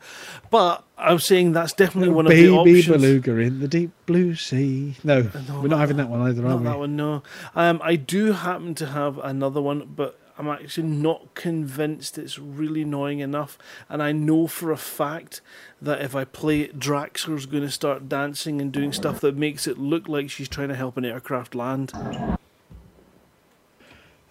but 0.48 0.84
I'm 0.96 1.18
saying 1.18 1.52
that's 1.52 1.72
definitely 1.72 2.14
one 2.14 2.26
of 2.26 2.32
the 2.32 2.48
options. 2.48 2.86
Baby 2.86 2.98
beluga 2.98 3.36
in 3.38 3.58
the 3.58 3.66
deep 3.66 3.90
blue 4.06 4.36
sea. 4.36 4.94
No, 5.02 5.28
we're 5.60 5.66
not 5.66 5.80
having 5.80 5.96
that 5.96 6.08
one 6.08 6.20
either, 6.22 6.44
are 6.46 6.50
Not 6.50 6.58
we? 6.60 6.64
that 6.66 6.78
one, 6.78 6.94
no. 6.96 7.22
Um, 7.56 7.80
I 7.82 7.96
do 7.96 8.32
happen 8.32 8.76
to 8.76 8.86
have 8.86 9.18
another 9.18 9.60
one, 9.60 9.92
but 9.96 10.18
I'm 10.38 10.48
actually 10.48 10.88
not 10.88 11.34
convinced 11.34 12.18
it's 12.18 12.38
really 12.38 12.82
annoying 12.82 13.20
enough. 13.20 13.58
And 13.88 14.02
I 14.02 14.12
know 14.12 14.46
for 14.46 14.72
a 14.72 14.76
fact 14.76 15.40
that 15.80 16.00
if 16.00 16.14
I 16.14 16.24
play 16.24 16.62
it, 16.62 16.78
Draxor's 16.78 17.46
going 17.46 17.64
to 17.64 17.70
start 17.70 18.08
dancing 18.08 18.60
and 18.60 18.72
doing 18.72 18.92
stuff 18.92 19.20
that 19.20 19.36
makes 19.36 19.66
it 19.66 19.78
look 19.78 20.08
like 20.08 20.30
she's 20.30 20.48
trying 20.48 20.68
to 20.68 20.74
help 20.74 20.96
an 20.96 21.04
aircraft 21.04 21.54
land. 21.54 21.92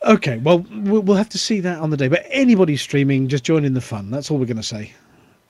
Okay, 0.04 0.38
well, 0.38 0.66
we'll 0.72 1.18
have 1.18 1.30
to 1.30 1.38
see 1.38 1.60
that 1.60 1.80
on 1.80 1.92
the 1.92 1.98
day. 1.98 2.08
But 2.08 2.26
anybody 2.30 2.76
streaming, 2.76 3.28
just 3.28 3.44
join 3.44 3.64
in 3.64 3.76
the 3.76 3.82
fun. 3.82 4.10
That's 4.10 4.32
all 4.32 4.40
we're 4.40 4.46
going 4.46 4.58
to 4.58 4.64
say. 4.64 4.94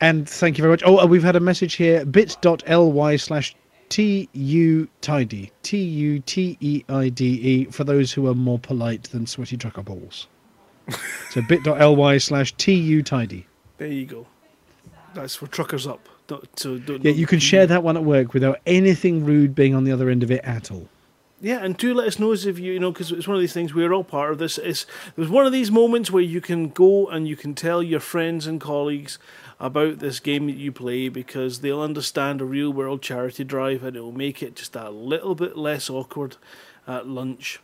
And 0.02 0.28
thank 0.28 0.58
you 0.58 0.62
very 0.64 0.74
much. 0.74 0.84
Oh, 0.86 0.98
uh, 0.98 1.06
we've 1.06 1.24
had 1.24 1.36
a 1.36 1.40
message 1.40 1.76
here 1.76 2.04
bit.ly 2.06 3.16
slash 3.16 3.56
TU 3.88 4.88
Teide. 5.02 5.52
T 5.64 5.78
U 5.78 6.20
T 6.20 6.58
E 6.60 6.84
I 6.90 7.10
D 7.10 7.26
E 7.26 7.66
for 7.66 7.84
those 7.84 8.12
who 8.12 8.28
are 8.28 8.34
more 8.34 8.60
polite 8.60 9.04
than 9.04 9.28
sweaty 9.28 9.58
trucker 9.58 9.84
balls. 9.84 10.28
So 11.30 11.42
bit.ly 11.42 12.18
slash 12.18 12.52
TU 12.54 13.02
Teide. 13.02 13.46
There 13.78 13.88
you 13.88 14.06
go. 14.06 14.28
That's 15.14 15.36
for 15.36 15.48
truckers 15.48 15.88
up. 15.88 16.08
Don't, 16.28 16.60
so 16.60 16.78
don't, 16.78 17.04
Yeah, 17.04 17.12
you 17.12 17.26
can 17.26 17.40
share 17.40 17.66
that 17.68 17.84
one 17.84 17.98
at 17.98 18.04
work 18.04 18.34
without 18.34 18.60
anything 18.66 19.26
rude 19.26 19.56
being 19.56 19.74
on 19.74 19.84
the 19.84 19.92
other 19.92 20.10
end 20.10 20.24
of 20.24 20.32
it 20.32 20.42
at 20.44 20.72
all. 20.72 20.88
Yeah, 21.44 21.64
and 21.64 21.76
do 21.76 21.94
let 21.94 22.08
us 22.08 22.20
know 22.20 22.32
as 22.32 22.46
if 22.46 22.60
you, 22.60 22.74
you 22.74 22.80
know, 22.80 22.92
because 22.92 23.12
it's 23.12 23.28
one 23.28 23.36
of 23.36 23.42
these 23.42 23.54
things 23.54 23.74
we're 23.74 23.92
all 23.92 24.04
part 24.04 24.32
of 24.32 24.38
this. 24.38 24.60
It's 24.60 24.86
there's 25.16 25.30
one 25.30 25.48
of 25.48 25.52
these 25.52 25.72
moments 25.72 26.12
where 26.12 26.22
you 26.22 26.40
can 26.40 26.70
go 26.70 27.08
and 27.08 27.28
you 27.28 27.36
can 27.36 27.56
tell 27.56 27.82
your 27.82 28.00
friends 28.00 28.46
and 28.46 28.62
colleagues 28.62 29.18
about 29.60 30.00
this 30.00 30.20
game 30.20 30.46
that 30.46 30.56
you 30.56 30.72
play 30.72 31.10
because 31.10 31.62
they'll 31.62 31.82
understand 31.82 32.42
a 32.42 32.46
real 32.46 32.72
world 32.72 33.02
charity 33.02 33.44
drive 33.44 33.84
and 33.84 33.98
it 33.98 34.02
will 34.02 34.12
make 34.12 34.44
it 34.44 34.56
just 34.56 34.76
a 34.76 34.92
little 34.92 35.34
bit 35.34 35.58
less 35.58 35.90
awkward 35.90 36.38
at 36.88 37.08
lunch. 37.08 37.60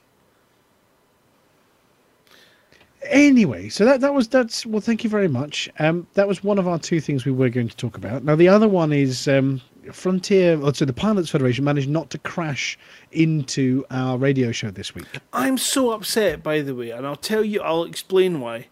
Anyway, 3.10 3.70
so 3.70 3.86
that 3.86 4.02
that 4.02 4.14
was 4.14 4.28
that's 4.28 4.66
well. 4.66 4.82
Thank 4.82 5.04
you 5.04 5.10
very 5.10 5.28
much. 5.28 5.70
Um, 5.80 6.08
that 6.14 6.28
was 6.28 6.44
one 6.44 6.60
of 6.60 6.68
our 6.68 6.80
two 6.80 7.00
things 7.00 7.26
we 7.26 7.32
were 7.32 7.50
going 7.50 7.70
to 7.70 7.76
talk 7.76 7.98
about. 7.98 8.24
Now 8.24 8.36
the 8.36 8.48
other 8.48 8.68
one 8.68 8.92
is 8.92 9.28
um, 9.28 9.62
Frontier. 9.92 10.60
So 10.74 10.86
the 10.86 10.94
Pilots 10.94 11.30
Federation 11.30 11.64
managed 11.64 11.90
not 11.90 12.10
to 12.12 12.18
crash 12.18 12.78
into 13.12 13.86
our 13.92 14.18
radio 14.18 14.52
show 14.52 14.72
this 14.72 14.94
week. 14.94 15.08
I'm 15.34 15.58
so 15.58 15.92
upset, 15.92 16.44
by 16.44 16.62
the 16.62 16.76
way, 16.76 16.92
and 16.92 17.06
I'll 17.06 17.16
tell 17.16 17.44
you, 17.44 17.62
I'll 17.62 17.84
explain 17.84 18.40
why. 18.40 18.68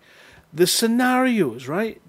The 0.54 0.68
scenarios, 0.68 1.68
right? 1.68 2.02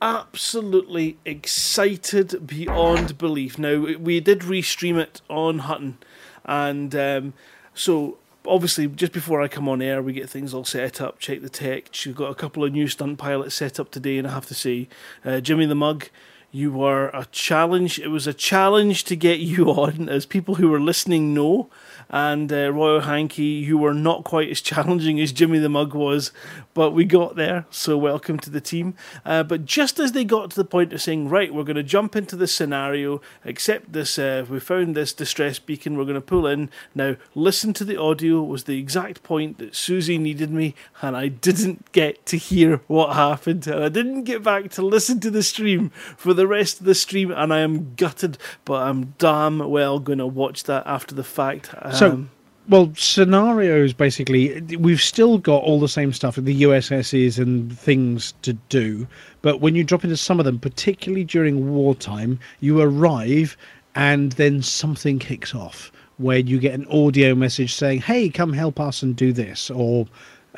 Absolutely 0.00 1.18
excited 1.24 2.46
beyond 2.46 3.18
belief. 3.18 3.58
Now, 3.58 3.78
we 3.98 4.20
did 4.20 4.40
restream 4.40 4.98
it 4.98 5.20
on 5.28 5.60
Hutton, 5.60 5.98
and 6.44 6.94
um, 6.94 7.34
so 7.74 8.18
obviously, 8.46 8.86
just 8.88 9.12
before 9.12 9.42
I 9.42 9.48
come 9.48 9.68
on 9.68 9.82
air, 9.82 10.02
we 10.02 10.12
get 10.12 10.28
things 10.28 10.54
all 10.54 10.64
set 10.64 11.00
up, 11.00 11.18
check 11.18 11.42
the 11.42 11.48
tech. 11.48 11.90
We've 12.04 12.14
got 12.14 12.30
a 12.30 12.34
couple 12.34 12.64
of 12.64 12.72
new 12.72 12.88
stunt 12.88 13.18
pilots 13.18 13.54
set 13.54 13.78
up 13.78 13.90
today, 13.90 14.18
and 14.18 14.26
I 14.26 14.32
have 14.32 14.46
to 14.46 14.54
say, 14.54 14.88
uh, 15.24 15.40
Jimmy 15.40 15.66
the 15.66 15.74
Mug, 15.74 16.08
you 16.50 16.70
were 16.70 17.08
a 17.08 17.26
challenge. 17.32 17.98
It 17.98 18.08
was 18.08 18.26
a 18.26 18.34
challenge 18.34 19.04
to 19.04 19.16
get 19.16 19.40
you 19.40 19.66
on, 19.70 20.08
as 20.08 20.26
people 20.26 20.56
who 20.56 20.68
were 20.68 20.80
listening 20.80 21.34
know. 21.34 21.68
And 22.12 22.52
uh, 22.52 22.70
Royal 22.70 23.00
Hankey, 23.00 23.42
you 23.42 23.78
were 23.78 23.94
not 23.94 24.22
quite 24.22 24.50
as 24.50 24.60
challenging 24.72 25.18
as 25.18 25.32
Jimmy 25.32 25.58
the 25.58 25.70
Mug 25.70 25.94
was, 25.94 26.30
but 26.74 26.90
we 26.90 27.04
got 27.04 27.36
there. 27.36 27.66
So 27.70 27.96
welcome 27.96 28.38
to 28.40 28.50
the 28.50 28.60
team. 28.60 28.94
Uh, 29.24 29.42
but 29.42 29.64
just 29.64 29.98
as 29.98 30.12
they 30.12 30.24
got 30.24 30.50
to 30.50 30.56
the 30.56 30.64
point 30.64 30.92
of 30.92 31.00
saying, 31.00 31.30
right, 31.30 31.54
we're 31.54 31.64
going 31.64 31.76
to 31.76 31.82
jump 31.82 32.14
into 32.14 32.36
this 32.36 32.54
scenario, 32.54 33.22
accept 33.44 33.92
this, 33.92 34.18
uh, 34.18 34.44
we 34.48 34.60
found 34.60 34.94
this 34.94 35.14
distress 35.14 35.58
beacon, 35.58 35.96
we're 35.96 36.04
going 36.04 36.14
to 36.14 36.20
pull 36.20 36.46
in. 36.46 36.68
Now, 36.94 37.16
listen 37.34 37.72
to 37.74 37.84
the 37.84 37.96
audio 37.96 38.42
was 38.42 38.64
the 38.64 38.78
exact 38.78 39.22
point 39.22 39.58
that 39.58 39.74
Susie 39.74 40.18
needed 40.18 40.50
me, 40.50 40.74
and 41.00 41.16
I 41.16 41.28
didn't 41.28 41.90
get 41.92 42.26
to 42.26 42.36
hear 42.36 42.82
what 42.88 43.14
happened. 43.16 43.66
And 43.66 43.82
I 43.82 43.88
didn't 43.88 44.24
get 44.24 44.42
back 44.42 44.70
to 44.72 44.82
listen 44.82 45.18
to 45.20 45.30
the 45.30 45.42
stream 45.42 45.90
for 46.16 46.34
the 46.34 46.46
rest 46.46 46.80
of 46.80 46.86
the 46.86 46.94
stream, 46.94 47.30
and 47.30 47.52
I 47.54 47.60
am 47.60 47.94
gutted, 47.94 48.36
but 48.64 48.82
I'm 48.82 49.14
damn 49.18 49.58
well 49.58 49.98
going 49.98 50.18
to 50.18 50.26
watch 50.26 50.64
that 50.64 50.86
after 50.86 51.14
the 51.14 51.24
fact. 51.24 51.70
So, 52.02 52.10
Um, 52.10 52.30
well, 52.68 52.92
scenarios 52.96 53.92
basically, 53.92 54.60
we've 54.76 55.00
still 55.00 55.38
got 55.38 55.62
all 55.62 55.78
the 55.78 55.88
same 55.88 56.12
stuff 56.12 56.36
the 56.44 56.62
USSs 56.62 57.38
and 57.38 57.76
things 57.78 58.34
to 58.42 58.54
do, 58.68 59.06
but 59.40 59.60
when 59.60 59.76
you 59.76 59.84
drop 59.84 60.02
into 60.02 60.16
some 60.16 60.40
of 60.40 60.44
them, 60.44 60.58
particularly 60.58 61.22
during 61.22 61.72
wartime, 61.72 62.40
you 62.60 62.80
arrive 62.80 63.56
and 63.94 64.32
then 64.32 64.62
something 64.62 65.20
kicks 65.20 65.54
off 65.54 65.92
where 66.18 66.38
you 66.38 66.58
get 66.58 66.74
an 66.74 66.86
audio 66.88 67.36
message 67.36 67.72
saying, 67.72 68.00
"Hey, 68.00 68.28
come 68.28 68.52
help 68.52 68.80
us 68.80 69.02
and 69.02 69.14
do 69.14 69.32
this," 69.32 69.70
or 69.70 70.08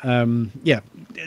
um, 0.05 0.51
yeah, 0.63 0.81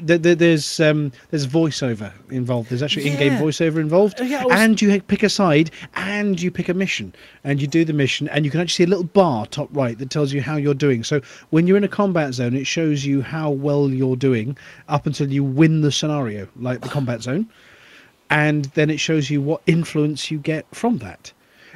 th- 0.07 0.22
th- 0.22 0.39
there's 0.39 0.79
um, 0.81 1.11
there's 1.31 1.47
voiceover 1.47 2.12
involved. 2.31 2.70
There's 2.70 2.83
actually 2.83 3.09
in-game 3.09 3.33
voiceover 3.35 3.81
involved, 3.81 4.20
Uh, 4.20 4.24
yeah, 4.24 4.45
was- 4.45 4.55
and 4.61 4.81
you 4.81 5.01
pick 5.03 5.22
a 5.24 5.29
side 5.29 5.70
and 5.97 6.41
you 6.41 6.51
pick 6.51 6.68
a 6.68 6.74
mission. 6.74 7.12
And 7.45 7.61
you 7.61 7.66
do 7.66 7.85
the 7.85 7.93
mission 7.93 8.29
and 8.29 8.45
you 8.45 8.51
can 8.51 8.61
actually 8.61 8.85
see 8.85 8.89
a 8.89 8.93
little 8.95 9.05
bar 9.05 9.47
top 9.47 9.68
right 9.72 9.99
that 9.99 10.11
tells 10.11 10.33
you 10.33 10.43
how 10.43 10.57
you're 10.57 10.74
doing. 10.74 11.03
So 11.03 11.20
when 11.51 11.66
you're 11.66 11.76
in 11.76 11.85
a 11.85 11.89
combat 11.89 12.35
zone 12.35 12.55
it 12.55 12.66
shows 12.66 13.05
you 13.05 13.22
how 13.22 13.51
well 13.51 13.91
you're 13.91 14.16
doing 14.16 14.57
up 14.89 15.07
until 15.07 15.33
you 15.33 15.43
win 15.43 15.81
the 15.81 15.91
scenario 15.91 16.47
like 16.57 16.81
the 16.83 16.89
combat 16.89 17.22
zone. 17.22 17.49
And 18.31 18.66
then 18.74 18.91
it 18.91 19.01
shows 19.01 19.31
you 19.31 19.41
what 19.41 19.62
influence 19.66 20.31
you 20.31 20.39
get 20.39 20.66
from 20.74 20.99
that 20.99 21.33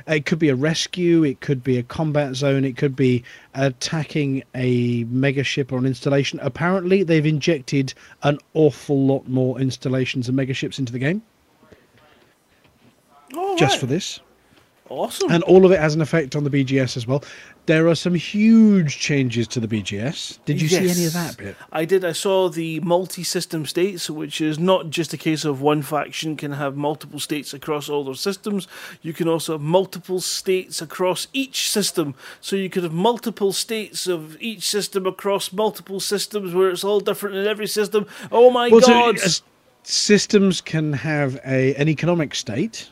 it 0.07 0.27
could 0.27 0.39
be 0.39 0.49
a 0.49 0.55
rescue 0.55 1.25
it 1.25 1.41
could 1.41 1.63
be 1.63 1.79
a 1.79 1.83
combat 1.83 2.35
zone 2.35 2.65
it 2.65 2.77
could 2.77 2.97
be 2.97 3.23
attacking 3.55 4.43
a 4.55 5.05
mega 5.05 5.45
ship 5.45 5.73
or 5.73 5.79
an 5.79 5.87
installation. 5.87 6.39
Apparently 6.41 7.03
they've 7.03 7.27
injected 7.27 7.95
an 8.23 8.39
awful 8.55 9.07
lot 9.07 9.29
more 9.29 9.61
installations 9.61 10.29
and 10.29 10.37
mega 10.37 10.55
ships 10.55 10.79
into 10.79 10.93
the 10.93 10.99
game. 10.99 11.23
All 13.37 13.57
just 13.57 13.75
right. 13.75 13.81
for 13.81 13.87
this 13.87 14.21
awesome. 14.93 15.30
and 15.30 15.43
all 15.45 15.64
of 15.64 15.72
it 15.72 15.80
has 15.80 15.95
an 15.95 16.01
effect 16.01 16.36
on 16.36 16.45
the 16.45 16.51
BGS 16.51 16.97
as 16.97 17.07
well. 17.07 17.22
There 17.66 17.86
are 17.88 17.95
some 17.95 18.14
huge 18.14 18.99
changes 18.99 19.47
to 19.49 19.61
the 19.61 19.68
BGS. 19.68 20.38
Did 20.45 20.61
you 20.61 20.68
see 20.68 20.90
any 20.90 21.05
of 21.07 21.12
that 21.12 21.36
bit? 21.36 21.55
I 21.70 21.84
did. 21.84 22.05
I 22.05 22.11
saw 22.11 22.49
the 22.49 22.80
multi-system 22.80 23.66
states, 23.66 24.11
which 24.11 24.40
is 24.40 24.59
not 24.59 24.90
just 24.90 25.12
a 25.12 25.16
case 25.16 25.45
of 25.45 25.61
one 25.61 25.82
faction 25.82 26.36
can 26.36 26.53
have 26.53 26.76
multiple 26.76 27.20
states 27.20 27.55
across 27.55 27.88
all 27.88 28.03
their 28.05 28.14
systems. 28.14 28.66
You 29.01 29.12
can 29.12 29.28
also 29.28 29.53
have 29.53 29.61
multiple 29.61 30.20
states 30.20 30.82
across 30.82 31.28
each 31.32 31.70
system. 31.70 32.14
So 32.40 32.57
you 32.57 32.68
could 32.68 32.82
have 32.82 32.93
multiple 32.93 33.53
states 33.53 34.09
of 34.09 34.36
each 34.43 34.68
system 34.68 35.07
across 35.07 35.53
multiple 35.53 36.01
systems, 36.01 36.53
where 36.55 36.70
it's 36.70 36.82
all 36.84 36.99
different 37.01 37.36
in 37.36 37.47
every 37.47 37.68
system. 37.68 38.07
Oh 38.32 38.51
my 38.51 38.70
Well, 38.70 38.80
so, 38.80 38.88
god! 38.88 39.18
uh, 39.20 39.28
systems 39.84 40.61
can 40.61 40.93
have 40.93 41.38
a 41.45 41.74
an 41.76 41.88
economic 41.88 42.34
state. 42.34 42.90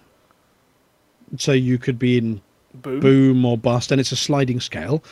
So 1.36 1.52
you 1.52 1.78
could 1.78 1.98
be 1.98 2.18
in 2.18 2.40
Boom. 2.74 3.00
boom 3.00 3.44
or 3.44 3.58
bust, 3.58 3.90
and 3.90 4.00
it's 4.00 4.12
a 4.12 4.16
sliding 4.16 4.60
scale. 4.60 5.02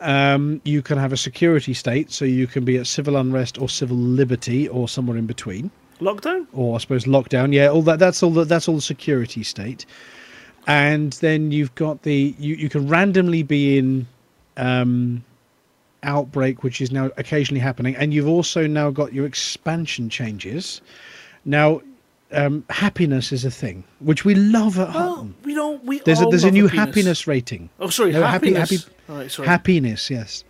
Um, 0.00 0.60
you 0.64 0.82
can 0.82 0.98
have 0.98 1.12
a 1.12 1.16
security 1.16 1.74
state, 1.74 2.12
so 2.12 2.24
you 2.24 2.46
can 2.46 2.64
be 2.64 2.76
at 2.76 2.86
civil 2.86 3.16
unrest 3.16 3.58
or 3.60 3.68
civil 3.68 3.96
liberty 3.96 4.68
or 4.68 4.88
somewhere 4.88 5.16
in 5.16 5.26
between. 5.26 5.70
Lockdown. 6.00 6.46
or 6.52 6.76
I 6.76 6.78
suppose 6.78 7.06
lockdown. 7.06 7.52
Yeah, 7.52 7.68
all 7.68 7.82
that. 7.82 7.98
That's 7.98 8.22
all. 8.22 8.30
The, 8.30 8.44
that's 8.44 8.68
all 8.68 8.76
the 8.76 8.80
security 8.82 9.42
state. 9.42 9.84
And 10.68 11.14
then 11.14 11.50
you've 11.50 11.74
got 11.74 12.02
the 12.02 12.36
you. 12.38 12.54
You 12.54 12.68
can 12.68 12.86
randomly 12.86 13.42
be 13.42 13.78
in 13.78 14.06
um, 14.56 15.24
outbreak, 16.04 16.62
which 16.62 16.80
is 16.80 16.92
now 16.92 17.10
occasionally 17.16 17.60
happening, 17.60 17.96
and 17.96 18.14
you've 18.14 18.28
also 18.28 18.66
now 18.68 18.90
got 18.90 19.12
your 19.12 19.26
expansion 19.26 20.08
changes. 20.08 20.80
Now, 21.44 21.80
um, 22.32 22.64
happiness 22.70 23.32
is 23.32 23.44
a 23.44 23.50
thing 23.50 23.84
which 24.00 24.24
we 24.24 24.34
love 24.34 24.78
at 24.78 24.92
Well, 24.94 25.14
Hutton. 25.16 25.34
we 25.44 25.54
don't. 25.54 25.82
We 25.84 26.00
There's 26.00 26.20
a, 26.20 26.26
there's 26.26 26.44
a 26.44 26.50
new 26.50 26.68
penis. 26.68 26.86
happiness 26.86 27.26
rating. 27.26 27.70
Oh, 27.80 27.88
sorry, 27.90 28.12
No, 28.12 28.22
happiness. 28.22 28.70
happy- 28.70 28.84
right, 29.08 29.30
sorry. 29.30 29.48
Happiness, 29.48 30.10
yes. 30.10 30.44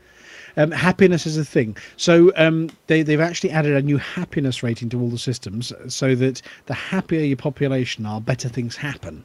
Um, 0.56 0.72
happiness 0.72 1.24
is 1.24 1.36
a 1.38 1.44
thing. 1.44 1.76
So 1.96 2.32
um, 2.36 2.68
they, 2.88 3.02
they've 3.02 3.20
actually 3.20 3.50
added 3.50 3.76
a 3.76 3.82
new 3.82 3.96
happiness 3.98 4.62
rating 4.64 4.88
to 4.88 5.00
all 5.00 5.08
the 5.08 5.18
systems 5.18 5.72
so 5.86 6.16
that 6.16 6.42
the 6.66 6.74
happier 6.74 7.20
your 7.20 7.36
population 7.36 8.04
are, 8.06 8.20
better 8.20 8.48
things 8.48 8.74
happen. 8.74 9.24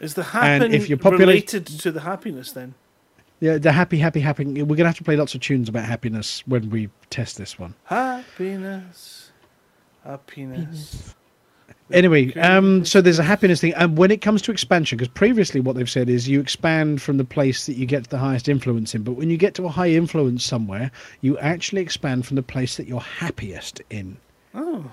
Is 0.00 0.12
the 0.14 0.22
happen 0.24 0.74
if 0.74 0.88
your 0.90 0.98
popula- 0.98 1.18
related 1.20 1.66
to 1.66 1.90
the 1.90 2.00
happiness 2.02 2.52
then? 2.52 2.74
Yeah, 3.40 3.56
the 3.56 3.72
happy, 3.72 3.98
happy, 3.98 4.20
happy. 4.20 4.44
We're 4.44 4.64
going 4.66 4.78
to 4.78 4.84
have 4.86 4.96
to 4.98 5.04
play 5.04 5.16
lots 5.16 5.34
of 5.34 5.40
tunes 5.40 5.68
about 5.70 5.84
happiness 5.86 6.42
when 6.46 6.68
we 6.70 6.90
test 7.08 7.38
this 7.38 7.58
one. 7.58 7.74
Happiness. 7.84 9.27
Happiness. 10.04 11.14
Anyway, 11.90 12.34
um, 12.34 12.84
so 12.84 13.00
there's 13.00 13.18
a 13.18 13.22
happiness 13.22 13.62
thing, 13.62 13.72
and 13.74 13.96
when 13.96 14.10
it 14.10 14.20
comes 14.20 14.42
to 14.42 14.50
expansion, 14.52 14.98
because 14.98 15.08
previously 15.08 15.58
what 15.58 15.74
they've 15.74 15.88
said 15.88 16.10
is 16.10 16.28
you 16.28 16.38
expand 16.38 17.00
from 17.00 17.16
the 17.16 17.24
place 17.24 17.64
that 17.64 17.76
you 17.76 17.86
get 17.86 18.10
the 18.10 18.18
highest 18.18 18.46
influence 18.46 18.94
in, 18.94 19.02
but 19.02 19.12
when 19.12 19.30
you 19.30 19.38
get 19.38 19.54
to 19.54 19.64
a 19.64 19.70
high 19.70 19.88
influence 19.88 20.44
somewhere, 20.44 20.90
you 21.22 21.38
actually 21.38 21.80
expand 21.80 22.26
from 22.26 22.36
the 22.36 22.42
place 22.42 22.76
that 22.76 22.86
you're 22.86 23.00
happiest 23.00 23.80
in. 23.88 24.18
Oh. 24.54 24.84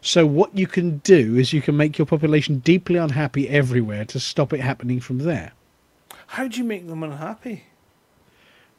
So 0.00 0.26
what 0.26 0.56
you 0.56 0.66
can 0.66 0.98
do 0.98 1.36
is 1.36 1.52
you 1.52 1.60
can 1.60 1.76
make 1.76 1.98
your 1.98 2.06
population 2.06 2.60
deeply 2.60 2.96
unhappy 2.96 3.48
everywhere 3.50 4.06
to 4.06 4.18
stop 4.18 4.54
it 4.54 4.60
happening 4.60 4.98
from 4.98 5.18
there. 5.18 5.52
How 6.26 6.48
do 6.48 6.56
you 6.56 6.64
make 6.64 6.86
them 6.86 7.02
unhappy? 7.02 7.64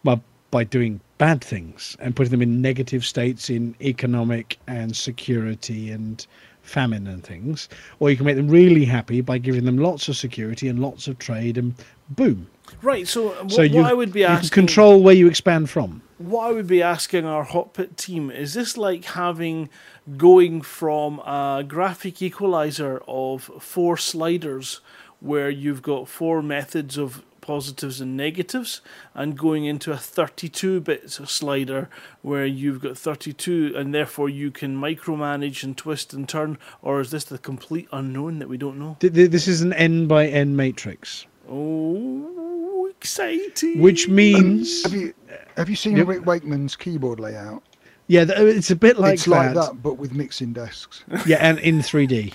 Well, 0.03 0.23
by 0.49 0.63
doing 0.63 0.99
bad 1.23 1.41
things 1.41 1.95
and 2.01 2.13
putting 2.17 2.31
them 2.31 2.41
in 2.41 2.61
negative 2.61 3.05
states 3.05 3.49
in 3.49 3.73
economic 3.79 4.57
and 4.67 4.93
security 4.93 5.89
and 5.89 6.27
famine 6.63 7.07
and 7.07 7.23
things, 7.23 7.69
or 7.99 8.09
you 8.09 8.17
can 8.17 8.25
make 8.25 8.35
them 8.35 8.49
really 8.49 8.83
happy 8.83 9.21
by 9.21 9.37
giving 9.37 9.63
them 9.63 9.77
lots 9.77 10.09
of 10.09 10.17
security 10.17 10.67
and 10.67 10.79
lots 10.79 11.07
of 11.07 11.17
trade 11.19 11.57
and 11.57 11.75
boom. 12.09 12.45
Right. 12.81 13.07
So, 13.07 13.29
uh, 13.29 13.43
what, 13.43 13.51
so 13.53 13.61
you, 13.61 13.77
what 13.77 13.89
I 13.89 13.93
would 13.93 14.11
be 14.11 14.25
asking, 14.25 14.49
control 14.49 15.01
where 15.01 15.15
you 15.15 15.27
expand 15.29 15.69
from. 15.69 16.01
what 16.17 16.49
I 16.49 16.51
would 16.51 16.67
be 16.67 16.81
asking 16.81 17.25
our 17.25 17.45
hot 17.45 17.73
pit 17.73 17.95
team 17.95 18.29
is 18.29 18.53
this 18.53 18.75
like 18.75 19.05
having 19.05 19.69
going 20.17 20.61
from 20.61 21.19
a 21.19 21.63
graphic 21.65 22.21
equalizer 22.21 23.01
of 23.07 23.49
four 23.61 23.95
sliders 23.95 24.81
where 25.21 25.49
you've 25.49 25.81
got 25.81 26.09
four 26.09 26.41
methods 26.41 26.97
of 26.97 27.23
positives 27.43 27.99
and 28.01 28.15
negatives 28.17 28.79
and 29.13 29.37
going 29.37 29.65
into 29.65 29.91
a 29.91 29.97
32 29.97 30.79
bit 30.79 31.11
slider 31.11 31.89
where 32.21 32.45
you've 32.45 32.79
got 32.81 32.97
32 32.97 33.73
and 33.75 33.93
therefore 33.93 34.29
you 34.29 34.49
can 34.49 34.75
micromanage 34.79 35.61
and 35.63 35.77
twist 35.77 36.13
and 36.13 36.27
turn 36.29 36.57
or 36.81 37.01
is 37.01 37.11
this 37.11 37.25
the 37.25 37.37
complete 37.37 37.87
unknown 37.91 38.39
that 38.39 38.47
we 38.47 38.57
don't 38.57 38.79
know 38.79 38.95
Th- 39.01 39.13
th- 39.13 39.29
This 39.29 39.47
is 39.47 39.61
an 39.61 39.73
n 39.73 40.07
by 40.07 40.25
n 40.27 40.55
matrix, 40.55 41.25
oh 41.49 42.87
exciting 42.97 43.79
which 43.81 44.07
means 44.07 44.83
Have 44.83 44.93
you 44.93 45.13
have 45.57 45.69
you 45.69 45.75
seen 45.75 45.97
Yep. 45.97 46.07
Rick 46.07 46.25
Wakeman's 46.25 46.75
keyboard 46.77 47.19
layout? 47.19 47.61
yeah, 48.07 48.25
it's 48.27 48.71
a 48.71 48.75
bit 48.75 48.97
like 48.97 49.15
it's 49.15 49.27
like 49.27 49.53
that. 49.53 49.73
that, 49.73 49.83
but 49.83 49.95
with 49.97 50.13
mixing 50.13 50.53
desks. 50.53 51.03
Yeah, 51.25 51.37
and 51.41 51.59
in 51.59 51.79
3D. 51.79 52.33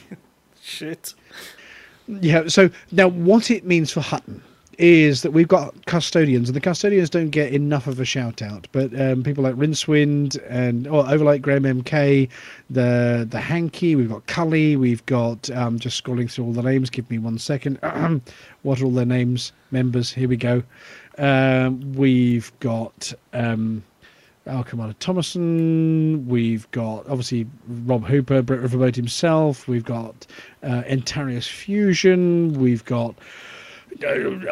shit 0.60 1.14
Yeah. 2.06 2.48
So 2.48 2.70
now, 2.92 3.08
what 3.08 3.50
it 3.50 3.64
means 3.64 3.90
for 3.92 4.00
Hutton 4.00 4.42
is 4.78 5.22
that 5.22 5.32
we've 5.32 5.48
got 5.48 5.74
custodians, 5.86 6.48
and 6.48 6.54
the 6.54 6.60
custodians 6.60 7.10
don't 7.10 7.30
get 7.30 7.52
enough 7.52 7.88
of 7.88 7.98
a 7.98 8.04
shout 8.04 8.40
out. 8.40 8.68
But 8.70 8.98
um, 8.98 9.24
people 9.24 9.42
like 9.42 9.56
Rincewind 9.56 10.38
and 10.48 10.86
or 10.86 11.04
Overlight 11.04 11.42
Graham 11.42 11.64
MK, 11.64 12.28
the 12.70 13.26
the 13.28 13.40
Hanky, 13.40 13.96
we've 13.96 14.08
got 14.08 14.26
Cully, 14.26 14.76
we've 14.76 15.04
got 15.06 15.50
um, 15.50 15.78
just 15.80 16.02
scrolling 16.02 16.30
through 16.30 16.44
all 16.44 16.52
the 16.52 16.62
names. 16.62 16.90
Give 16.90 17.10
me 17.10 17.18
one 17.18 17.38
second. 17.38 17.78
what 18.62 18.80
are 18.80 18.84
all 18.84 18.92
their 18.92 19.04
names? 19.04 19.52
Members. 19.72 20.12
Here 20.12 20.28
we 20.28 20.36
go. 20.36 20.62
Um, 21.18 21.92
we've 21.94 22.52
got. 22.60 23.12
Um, 23.32 23.82
Al 24.46 24.64
Commander 24.64 24.94
Thomason. 24.98 26.26
We've 26.26 26.70
got 26.70 27.06
obviously 27.06 27.46
Rob 27.84 28.06
Hooper, 28.06 28.40
Brett 28.40 28.60
Riverboat 28.60 28.96
himself. 28.96 29.68
We've 29.68 29.84
got 29.84 30.26
uh, 30.62 30.84
Entarius 30.86 31.46
Fusion. 31.46 32.54
We've 32.54 32.82
got 32.86 33.14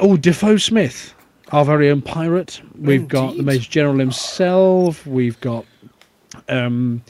oh 0.01 0.17
Defoe 0.17 0.57
Smith, 0.57 1.15
our 1.53 1.65
very 1.65 1.91
own 1.91 2.03
pirate. 2.03 2.61
We've 2.79 3.09
got 3.09 3.37
the 3.37 3.43
Major 3.43 3.71
General 3.71 3.99
himself. 3.99 5.07
We've 5.07 5.41
got 5.41 5.65
um, 6.49 7.03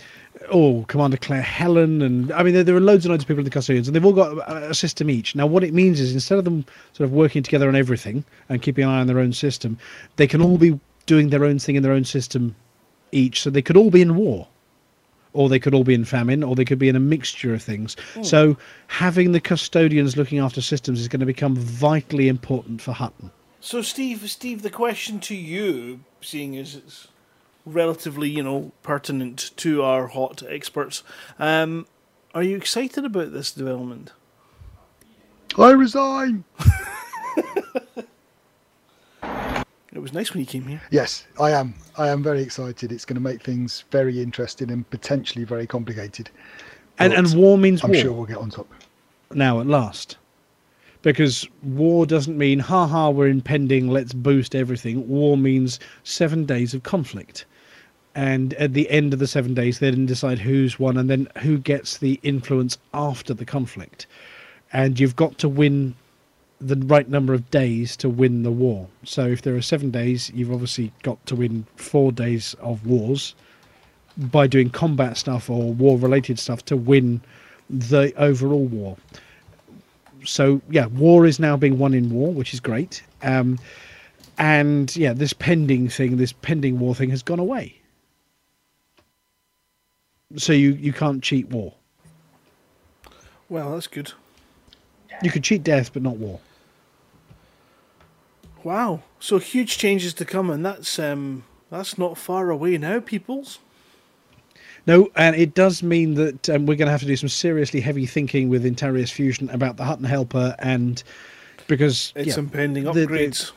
oh 0.51 0.85
Commander 0.89 1.16
Claire 1.16 1.43
Helen, 1.43 2.03
and 2.03 2.33
I 2.33 2.43
mean 2.43 2.55
there, 2.55 2.64
there 2.64 2.77
are 2.77 2.81
loads 2.81 3.05
and 3.05 3.12
loads 3.12 3.24
of 3.24 3.29
people 3.29 3.41
in 3.41 3.45
the 3.45 3.51
custodians, 3.51 3.89
and 3.89 3.95
they've 3.95 4.05
all 4.05 4.12
got 4.12 4.37
a, 4.49 4.70
a 4.70 4.74
system 4.74 5.11
each. 5.11 5.35
Now 5.35 5.47
what 5.47 5.64
it 5.64 5.74
means 5.74 6.01
is 6.01 6.12
instead 6.12 6.39
of 6.39 6.45
them 6.45 6.64
sort 6.93 7.07
of 7.07 7.12
working 7.12 7.43
together 7.43 7.68
on 7.68 7.77
everything 7.77 8.24
and 8.49 8.62
keeping 8.62 8.85
an 8.85 8.91
eye 8.91 9.01
on 9.01 9.07
their 9.07 9.18
own 9.18 9.33
system, 9.33 9.79
they 10.16 10.27
can 10.27 10.43
all 10.43 10.59
be 10.59 10.79
doing 11.07 11.31
their 11.31 11.45
own 11.45 11.59
thing 11.59 11.77
in 11.77 11.83
their 11.83 11.93
own 11.93 12.05
system 12.05 12.55
each. 13.12 13.43
So 13.43 13.51
they 13.51 13.62
could 13.62 13.77
all 13.77 13.91
be 13.91 14.03
in 14.03 14.16
war, 14.16 14.49
or 15.37 15.49
they 15.49 15.59
could 15.59 15.74
all 15.74 15.84
be 15.84 15.95
in 15.95 16.05
famine, 16.05 16.43
or 16.43 16.57
they 16.57 16.64
could 16.64 16.78
be 16.78 16.89
in 16.89 16.97
a 16.97 17.01
mixture 17.01 17.55
of 17.55 17.62
things. 17.62 17.97
So 18.22 18.57
having 18.89 19.32
the 19.32 19.41
custodians 19.41 20.16
looking 20.16 20.39
after 20.39 20.61
systems 20.61 21.01
is 21.01 21.09
going 21.09 21.20
to 21.20 21.26
become 21.26 21.55
vitally 21.55 22.28
important 22.28 22.80
for 22.80 22.93
Hutton. 22.93 23.30
So, 23.61 23.82
Steve, 23.82 24.30
Steve, 24.30 24.62
the 24.62 24.70
question 24.70 25.18
to 25.20 25.34
you, 25.34 26.01
seeing 26.20 26.57
as 26.57 26.76
it's 26.76 27.09
relatively, 27.64 28.28
you 28.30 28.43
know, 28.43 28.72
pertinent 28.82 29.51
to 29.57 29.82
our 29.82 30.07
hot 30.07 30.43
experts, 30.49 31.03
um, 31.39 31.87
are 32.34 32.43
you 32.43 32.57
excited 32.57 33.05
about 33.05 33.32
this 33.32 33.51
development? 33.51 34.12
I 35.59 35.70
resign. 35.70 36.45
It 39.97 40.03
was 40.03 40.12
nice 40.12 40.34
when 40.34 40.40
you 40.40 40.47
came 40.47 40.66
here. 40.66 40.82
Yes, 40.90 41.26
I 41.40 41.53
am. 41.53 41.74
I 41.97 42.09
am 42.09 42.22
very 42.22 42.42
excited. 42.42 42.92
It's 42.92 43.07
going 43.07 43.14
to 43.14 43.22
make 43.22 43.42
things 43.42 43.84
very 43.90 44.20
interesting 44.20 44.70
and 44.70 44.88
potentially 44.90 45.44
very 45.44 45.66
complicated. 45.66 46.28
And, 46.99 47.14
and 47.14 47.34
war 47.34 47.57
means 47.57 47.82
I'm 47.82 47.92
war 47.92 48.01
sure 48.01 48.12
we'll 48.12 48.26
get 48.26 48.36
on 48.36 48.51
top. 48.51 48.68
now 49.32 49.59
at 49.59 49.66
last. 49.66 50.18
Because 51.01 51.49
war 51.62 52.05
doesn't 52.05 52.36
mean, 52.36 52.59
ha 52.59 52.86
ha, 52.86 53.09
we're 53.09 53.28
impending, 53.28 53.88
let's 53.88 54.12
boost 54.12 54.55
everything. 54.55 55.09
War 55.09 55.38
means 55.38 55.80
seven 56.05 56.44
days 56.44 56.74
of 56.74 56.82
conflict. 56.82 57.47
And 58.14 58.53
at 58.55 58.74
the 58.74 58.90
end 58.90 59.14
of 59.14 59.18
the 59.18 59.26
seven 59.26 59.55
days, 59.55 59.78
they 59.78 59.90
then 59.90 60.05
decide 60.05 60.38
who's 60.38 60.78
won 60.78 60.99
and 60.99 61.09
then 61.09 61.26
who 61.38 61.57
gets 61.57 61.97
the 61.97 62.20
influence 62.22 62.76
after 62.92 63.32
the 63.32 63.47
conflict. 63.47 64.07
And 64.74 65.01
you've 65.01 65.16
got 65.16 65.38
to 65.38 65.49
win 65.49 65.94
the 66.61 66.76
right 66.86 67.09
number 67.09 67.34
of 67.34 67.50
days 67.50 67.96
to 67.98 68.09
win 68.09 68.42
the 68.42 68.50
war. 68.50 68.88
So 69.04 69.26
if 69.26 69.42
there 69.42 69.54
are 69.57 69.62
seven 69.62 69.90
days, 69.90 70.30
you've 70.34 70.52
obviously 70.52 70.92
got 71.02 71.24
to 71.26 71.36
win 71.36 71.66
four 71.76 72.12
days 72.12 72.54
of 72.61 72.86
wars 72.86 73.34
by 74.16 74.46
doing 74.46 74.70
combat 74.70 75.16
stuff 75.16 75.50
or 75.50 75.72
war 75.72 75.98
related 75.98 76.38
stuff 76.38 76.64
to 76.66 76.76
win 76.76 77.20
the 77.68 78.12
overall 78.16 78.64
war. 78.64 78.96
So 80.24 80.61
yeah, 80.70 80.86
war 80.86 81.26
is 81.26 81.38
now 81.38 81.57
being 81.57 81.78
won 81.78 81.94
in 81.94 82.11
war, 82.11 82.32
which 82.32 82.54
is 82.54 82.61
great. 82.61 83.02
Um, 83.22 83.59
and 84.38 84.94
yeah, 84.96 85.12
this 85.12 85.32
pending 85.32 85.88
thing, 85.88 86.16
this 86.16 86.32
pending 86.32 86.78
war 86.78 86.94
thing, 86.94 87.11
has 87.11 87.22
gone 87.22 87.38
away. 87.38 87.76
So 90.36 90.52
you 90.52 90.72
you 90.72 90.92
can't 90.92 91.22
cheat 91.22 91.48
war. 91.48 91.74
Well, 93.48 93.74
that's 93.74 93.86
good. 93.86 94.12
You 95.22 95.30
could 95.30 95.44
cheat 95.44 95.62
death, 95.62 95.92
but 95.92 96.02
not 96.02 96.16
war. 96.16 96.40
Wow. 98.67 99.03
So 99.21 99.39
huge 99.39 99.79
changes 99.79 100.12
to 100.14 100.25
come, 100.25 100.51
and 100.51 100.67
that's 100.67 100.99
um, 100.99 101.45
that's 101.71 101.99
not 101.99 102.19
far 102.19 102.51
away 102.51 102.77
now, 102.79 102.99
peoples. 102.99 103.61
No, 104.89 105.09
and 105.14 105.37
it 105.37 105.55
does 105.55 105.85
mean 105.85 106.14
that 106.14 106.51
um, 106.51 106.67
we're 106.67 106.75
going 106.75 106.87
to 106.87 106.91
have 106.91 107.01
to 107.03 107.07
do 107.07 107.14
some 107.14 107.29
seriously 107.29 107.81
heavy 107.81 108.07
thinking 108.07 108.49
with 108.49 108.64
Intarius 108.64 109.12
Fusion 109.12 109.49
about 109.51 109.77
the 109.77 109.85
Hutton 109.85 110.05
Helper, 110.05 110.57
and 110.59 111.01
because 111.69 112.12
It's 112.17 112.31
yeah, 112.31 112.39
impending 112.41 112.85
the- 112.85 112.93
the- 112.93 113.07
upgrades. 113.07 113.53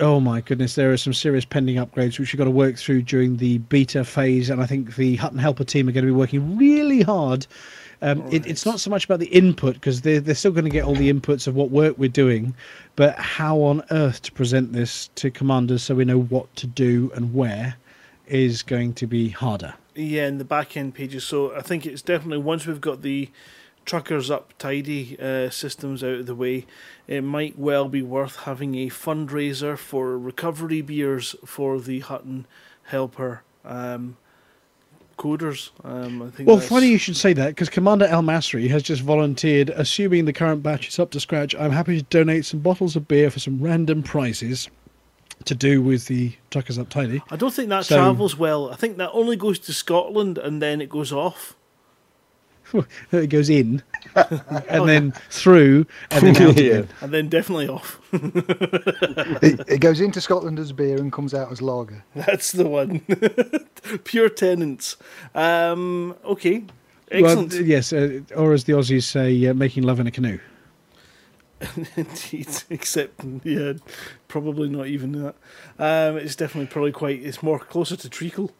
Oh 0.00 0.18
my 0.18 0.40
goodness, 0.40 0.74
there 0.74 0.92
are 0.92 0.96
some 0.96 1.14
serious 1.14 1.44
pending 1.44 1.76
upgrades 1.76 2.18
which 2.18 2.32
we've 2.32 2.38
got 2.38 2.46
to 2.46 2.50
work 2.50 2.76
through 2.76 3.02
during 3.02 3.36
the 3.36 3.58
beta 3.58 4.02
phase, 4.02 4.50
and 4.50 4.60
I 4.60 4.66
think 4.66 4.96
the 4.96 5.14
Hutton 5.14 5.38
Helper 5.38 5.62
team 5.62 5.88
are 5.88 5.92
going 5.92 6.04
to 6.04 6.10
be 6.10 6.16
working 6.16 6.58
really 6.58 7.02
hard. 7.02 7.46
Um, 8.04 8.22
it, 8.30 8.46
it's 8.46 8.66
not 8.66 8.80
so 8.80 8.90
much 8.90 9.06
about 9.06 9.18
the 9.18 9.28
input 9.28 9.74
because 9.74 10.02
they're, 10.02 10.20
they're 10.20 10.34
still 10.34 10.52
going 10.52 10.66
to 10.66 10.70
get 10.70 10.84
all 10.84 10.94
the 10.94 11.10
inputs 11.10 11.46
of 11.46 11.54
what 11.54 11.70
work 11.70 11.96
we're 11.96 12.10
doing, 12.10 12.54
but 12.96 13.16
how 13.16 13.62
on 13.62 13.82
earth 13.90 14.20
to 14.22 14.32
present 14.32 14.74
this 14.74 15.08
to 15.14 15.30
commanders 15.30 15.84
so 15.84 15.94
we 15.94 16.04
know 16.04 16.20
what 16.20 16.54
to 16.56 16.66
do 16.66 17.10
and 17.14 17.32
where 17.32 17.76
is 18.26 18.62
going 18.62 18.92
to 18.92 19.06
be 19.06 19.30
harder. 19.30 19.72
Yeah, 19.94 20.26
in 20.26 20.36
the 20.36 20.44
back 20.44 20.76
end 20.76 20.94
pages. 20.94 21.24
So 21.24 21.56
I 21.56 21.62
think 21.62 21.86
it's 21.86 22.02
definitely 22.02 22.44
once 22.44 22.66
we've 22.66 22.80
got 22.80 23.00
the 23.00 23.30
truckers 23.86 24.30
up 24.30 24.52
tidy 24.58 25.18
uh, 25.18 25.48
systems 25.48 26.04
out 26.04 26.20
of 26.20 26.26
the 26.26 26.34
way, 26.34 26.66
it 27.06 27.22
might 27.22 27.58
well 27.58 27.88
be 27.88 28.02
worth 28.02 28.36
having 28.40 28.74
a 28.74 28.88
fundraiser 28.88 29.78
for 29.78 30.18
recovery 30.18 30.82
beers 30.82 31.36
for 31.46 31.80
the 31.80 32.00
Hutton 32.00 32.46
Helper 32.84 33.44
um, 33.64 34.18
coders. 35.16 35.70
Um, 35.84 36.22
I 36.22 36.30
think 36.30 36.46
Well, 36.46 36.56
that's- 36.56 36.68
funny 36.68 36.88
you 36.88 36.98
should 36.98 37.16
say 37.16 37.32
that 37.34 37.48
because 37.48 37.68
Commander 37.68 38.06
El 38.06 38.22
Masri 38.22 38.68
has 38.70 38.82
just 38.82 39.02
volunteered, 39.02 39.70
assuming 39.70 40.24
the 40.24 40.32
current 40.32 40.62
batch 40.62 40.88
is 40.88 40.98
up 40.98 41.10
to 41.12 41.20
scratch. 41.20 41.54
I'm 41.56 41.70
happy 41.72 41.96
to 41.98 42.02
donate 42.10 42.44
some 42.44 42.60
bottles 42.60 42.96
of 42.96 43.06
beer 43.08 43.30
for 43.30 43.38
some 43.38 43.60
random 43.60 44.02
prizes 44.02 44.68
to 45.46 45.54
do 45.54 45.82
with 45.82 46.06
the 46.06 46.32
Tuckers 46.50 46.78
Up 46.78 46.88
Tidy. 46.88 47.22
I 47.30 47.36
don't 47.36 47.52
think 47.52 47.68
that 47.68 47.84
So- 47.86 47.96
travels 47.96 48.38
well. 48.38 48.70
I 48.70 48.76
think 48.76 48.96
that 48.98 49.10
only 49.12 49.36
goes 49.36 49.58
to 49.60 49.72
Scotland 49.72 50.38
and 50.38 50.62
then 50.62 50.80
it 50.80 50.88
goes 50.88 51.12
off. 51.12 51.56
it 53.12 53.28
goes 53.28 53.48
in 53.50 53.82
and 54.14 54.88
then 54.88 55.12
through 55.30 55.86
and 56.10 56.26
then 56.26 56.36
out 56.36 56.56
Yeah. 56.58 56.64
again. 56.74 56.88
And 57.00 57.12
then 57.12 57.28
definitely 57.28 57.68
off. 57.68 58.00
It, 59.42 59.60
it 59.68 59.78
goes 59.80 60.00
into 60.00 60.20
Scotland 60.20 60.58
as 60.58 60.72
beer 60.72 60.96
and 60.98 61.12
comes 61.12 61.34
out 61.34 61.50
as 61.52 61.60
lager. 61.60 62.02
That's 62.14 62.52
the 62.52 62.66
one. 62.66 63.00
Pure 64.04 64.30
Tennent's. 64.30 64.96
Um, 65.34 66.14
okay. 66.24 66.64
Well, 67.12 67.26
Excellent. 67.40 67.52
yes, 67.66 67.92
uh, 67.92 68.20
or 68.34 68.52
as 68.54 68.64
the 68.64 68.72
Aussies 68.72 69.02
say, 69.04 69.46
uh, 69.46 69.54
making 69.54 69.82
love 69.82 70.00
in 70.00 70.06
a 70.06 70.10
canoe. 70.10 70.38
Indeed. 71.96 72.48
Except, 72.70 73.20
yeah, 73.44 73.74
probably 74.28 74.68
not 74.68 74.86
even 74.86 75.12
that. 75.12 75.34
Um, 75.78 76.16
it's 76.18 76.36
definitely 76.36 76.66
probably 76.66 76.92
quite, 76.92 77.22
it's 77.22 77.42
more 77.42 77.58
closer 77.58 77.96
to 77.96 78.08
treacle. 78.08 78.50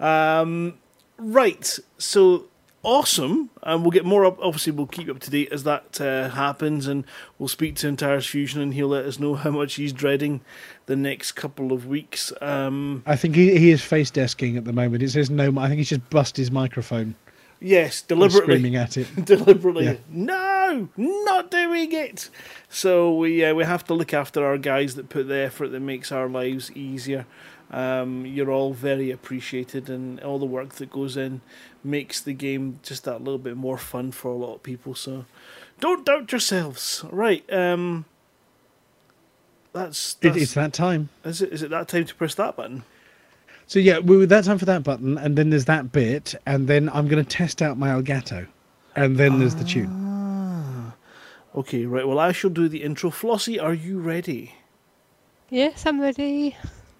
Um, 0.00 0.74
right. 1.18 1.78
So 1.98 2.46
awesome, 2.84 3.50
and 3.62 3.82
we'll 3.82 3.90
get 3.90 4.04
more 4.04 4.24
up. 4.24 4.38
Obviously, 4.40 4.72
we'll 4.72 4.86
keep 4.86 5.06
you 5.06 5.12
up 5.12 5.20
to 5.20 5.30
date 5.30 5.48
as 5.50 5.64
that 5.64 6.00
uh, 6.00 6.28
happens, 6.30 6.86
and 6.86 7.04
we'll 7.38 7.48
speak 7.48 7.74
to 7.76 7.88
Entires 7.88 8.26
Fusion, 8.26 8.60
and 8.60 8.74
he'll 8.74 8.88
let 8.88 9.04
us 9.04 9.18
know 9.18 9.34
how 9.34 9.50
much 9.50 9.74
he's 9.74 9.92
dreading 9.92 10.40
the 10.86 10.96
next 10.96 11.32
couple 11.32 11.72
of 11.72 11.86
weeks. 11.86 12.32
Um, 12.40 13.02
I 13.06 13.16
think 13.16 13.34
he, 13.34 13.58
he 13.58 13.70
is 13.70 13.82
face 13.82 14.10
desking 14.10 14.56
at 14.56 14.64
the 14.64 14.72
moment. 14.72 15.02
It 15.02 15.10
says 15.10 15.30
no. 15.30 15.52
I 15.58 15.66
think 15.68 15.78
he's 15.78 15.88
just 15.88 16.08
bust 16.10 16.36
his 16.36 16.50
microphone. 16.50 17.14
yes, 17.60 18.02
deliberately. 18.02 18.54
screaming 18.54 18.76
at 18.76 18.96
it. 18.96 19.08
deliberately. 19.24 19.86
Yeah. 19.86 19.96
No, 20.08 20.88
not 20.96 21.50
doing 21.50 21.92
it. 21.92 22.30
So 22.68 23.14
we 23.16 23.44
uh, 23.44 23.54
we 23.54 23.64
have 23.64 23.84
to 23.84 23.94
look 23.94 24.14
after 24.14 24.44
our 24.44 24.58
guys 24.58 24.94
that 24.94 25.08
put 25.08 25.28
the 25.28 25.38
effort 25.38 25.68
that 25.68 25.80
makes 25.80 26.12
our 26.12 26.28
lives 26.28 26.70
easier. 26.72 27.26
Um, 27.70 28.24
you're 28.24 28.52
all 28.52 28.72
very 28.72 29.10
appreciated, 29.10 29.88
and 29.88 30.20
all 30.20 30.38
the 30.38 30.46
work 30.46 30.74
that 30.74 30.90
goes 30.90 31.16
in 31.16 31.40
makes 31.84 32.20
the 32.20 32.32
game 32.32 32.80
just 32.82 33.04
that 33.04 33.22
little 33.22 33.38
bit 33.38 33.56
more 33.56 33.78
fun 33.78 34.10
for 34.12 34.28
a 34.30 34.36
lot 34.36 34.54
of 34.56 34.62
people. 34.62 34.94
So 34.94 35.26
don't 35.80 36.04
doubt 36.06 36.32
yourselves. 36.32 37.04
Right. 37.10 37.44
Um, 37.52 38.06
that's, 39.72 40.14
It, 40.14 40.28
that's 40.28 40.36
it's 40.42 40.54
that 40.54 40.72
time. 40.72 41.08
is 41.24 41.42
it. 41.42 41.52
Is 41.52 41.62
it 41.62 41.70
that 41.70 41.88
time 41.88 42.04
to 42.06 42.14
press 42.14 42.34
that 42.36 42.56
button? 42.56 42.84
So 43.66 43.78
yeah, 43.78 43.98
we 43.98 44.24
that 44.26 44.44
time 44.44 44.58
for 44.58 44.66
that 44.66 44.82
button, 44.82 45.18
and 45.18 45.36
then 45.36 45.50
there's 45.50 45.64
that 45.64 45.90
bit, 45.90 46.34
and 46.46 46.68
then 46.68 46.88
I'm 46.90 47.08
going 47.08 47.24
to 47.24 47.28
test 47.28 47.62
out 47.62 47.78
my 47.78 47.88
Elgato, 47.88 48.46
and 48.94 49.16
then 49.16 49.38
there's 49.38 49.54
the 49.56 49.64
tune. 49.64 50.92
Okay. 51.54 51.86
Right. 51.86 52.06
Well, 52.06 52.18
I 52.18 52.32
shall 52.32 52.50
do 52.50 52.68
the 52.68 52.82
intro. 52.82 53.10
Flossie, 53.10 53.62
are 53.62 53.74
you 53.74 53.98
ready? 54.00 54.54
Yes, 55.50 55.86
I'm 55.86 56.00
ready. 56.00 56.56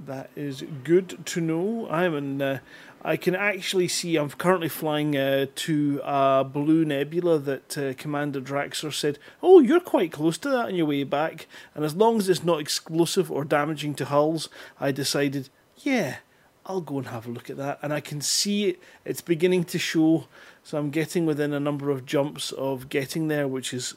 That 0.06 0.30
is 0.36 0.64
good 0.82 1.24
to 1.26 1.40
know. 1.40 1.88
I'm 1.90 2.14
in. 2.14 2.42
Uh, 2.42 2.58
I 3.06 3.18
can 3.18 3.34
actually 3.34 3.88
see. 3.88 4.16
I'm 4.16 4.30
currently 4.30 4.70
flying 4.70 5.14
uh, 5.14 5.46
to 5.54 6.00
a 6.02 6.42
blue 6.42 6.86
nebula 6.86 7.38
that 7.38 7.76
uh, 7.76 7.92
Commander 7.94 8.40
Draxor 8.40 8.92
said, 8.92 9.18
"Oh, 9.42 9.60
you're 9.60 9.78
quite 9.80 10.10
close 10.10 10.38
to 10.38 10.48
that 10.48 10.66
on 10.66 10.74
your 10.74 10.86
way 10.86 11.04
back." 11.04 11.46
And 11.74 11.84
as 11.84 11.94
long 11.94 12.16
as 12.16 12.30
it's 12.30 12.42
not 12.42 12.60
explosive 12.60 13.30
or 13.30 13.44
damaging 13.44 13.94
to 13.96 14.06
hulls, 14.06 14.48
I 14.80 14.90
decided, 14.90 15.50
yeah, 15.76 16.16
I'll 16.64 16.80
go 16.80 16.96
and 16.96 17.08
have 17.08 17.26
a 17.26 17.30
look 17.30 17.50
at 17.50 17.58
that. 17.58 17.78
And 17.82 17.92
I 17.92 18.00
can 18.00 18.22
see 18.22 18.70
it. 18.70 18.82
It's 19.04 19.20
beginning 19.20 19.64
to 19.64 19.78
show. 19.78 20.26
So 20.62 20.78
I'm 20.78 20.88
getting 20.88 21.26
within 21.26 21.52
a 21.52 21.60
number 21.60 21.90
of 21.90 22.06
jumps 22.06 22.52
of 22.52 22.88
getting 22.88 23.28
there, 23.28 23.46
which 23.46 23.74
is 23.74 23.94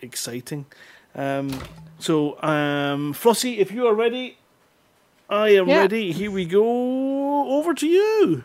exciting. 0.00 0.66
Um, 1.16 1.60
so, 1.98 2.40
um, 2.42 3.14
Flossie, 3.14 3.58
if 3.58 3.72
you 3.72 3.86
are 3.88 3.94
ready, 3.94 4.38
I 5.28 5.48
am 5.50 5.68
Yeah. 5.68 5.80
ready. 5.80 6.12
Here 6.12 6.30
we 6.30 6.44
go. 6.44 7.48
Over 7.48 7.74
to 7.74 7.86
you. 7.86 8.44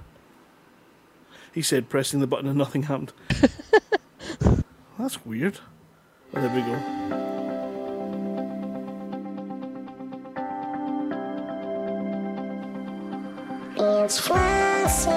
He 1.53 1.61
said, 1.61 1.89
pressing 1.89 2.19
the 2.19 2.27
button 2.27 2.47
and 2.47 2.57
nothing 2.57 2.83
happened. 2.83 3.11
That's 4.99 5.25
weird. 5.25 5.59
Oh, 6.35 6.41
there 6.41 6.55
we 6.55 6.61
go. 6.61 7.09
It's 13.77 14.19
Flossie. 14.19 15.09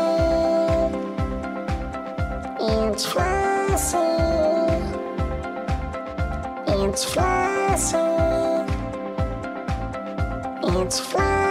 It's 2.61 3.07
Flossie. 3.07 3.99
It's 6.69 7.05
Flossie. 7.05 8.03
It's 10.65 11.01
Flossie. 11.01 11.42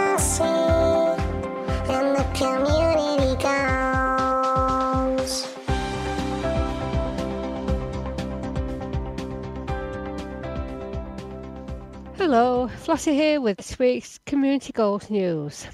Hello, 12.34 12.66
Flossie 12.66 13.12
here 13.12 13.42
with 13.42 13.58
this 13.58 13.78
week's 13.78 14.18
Community 14.24 14.72
Goals 14.72 15.10
News. 15.10 15.66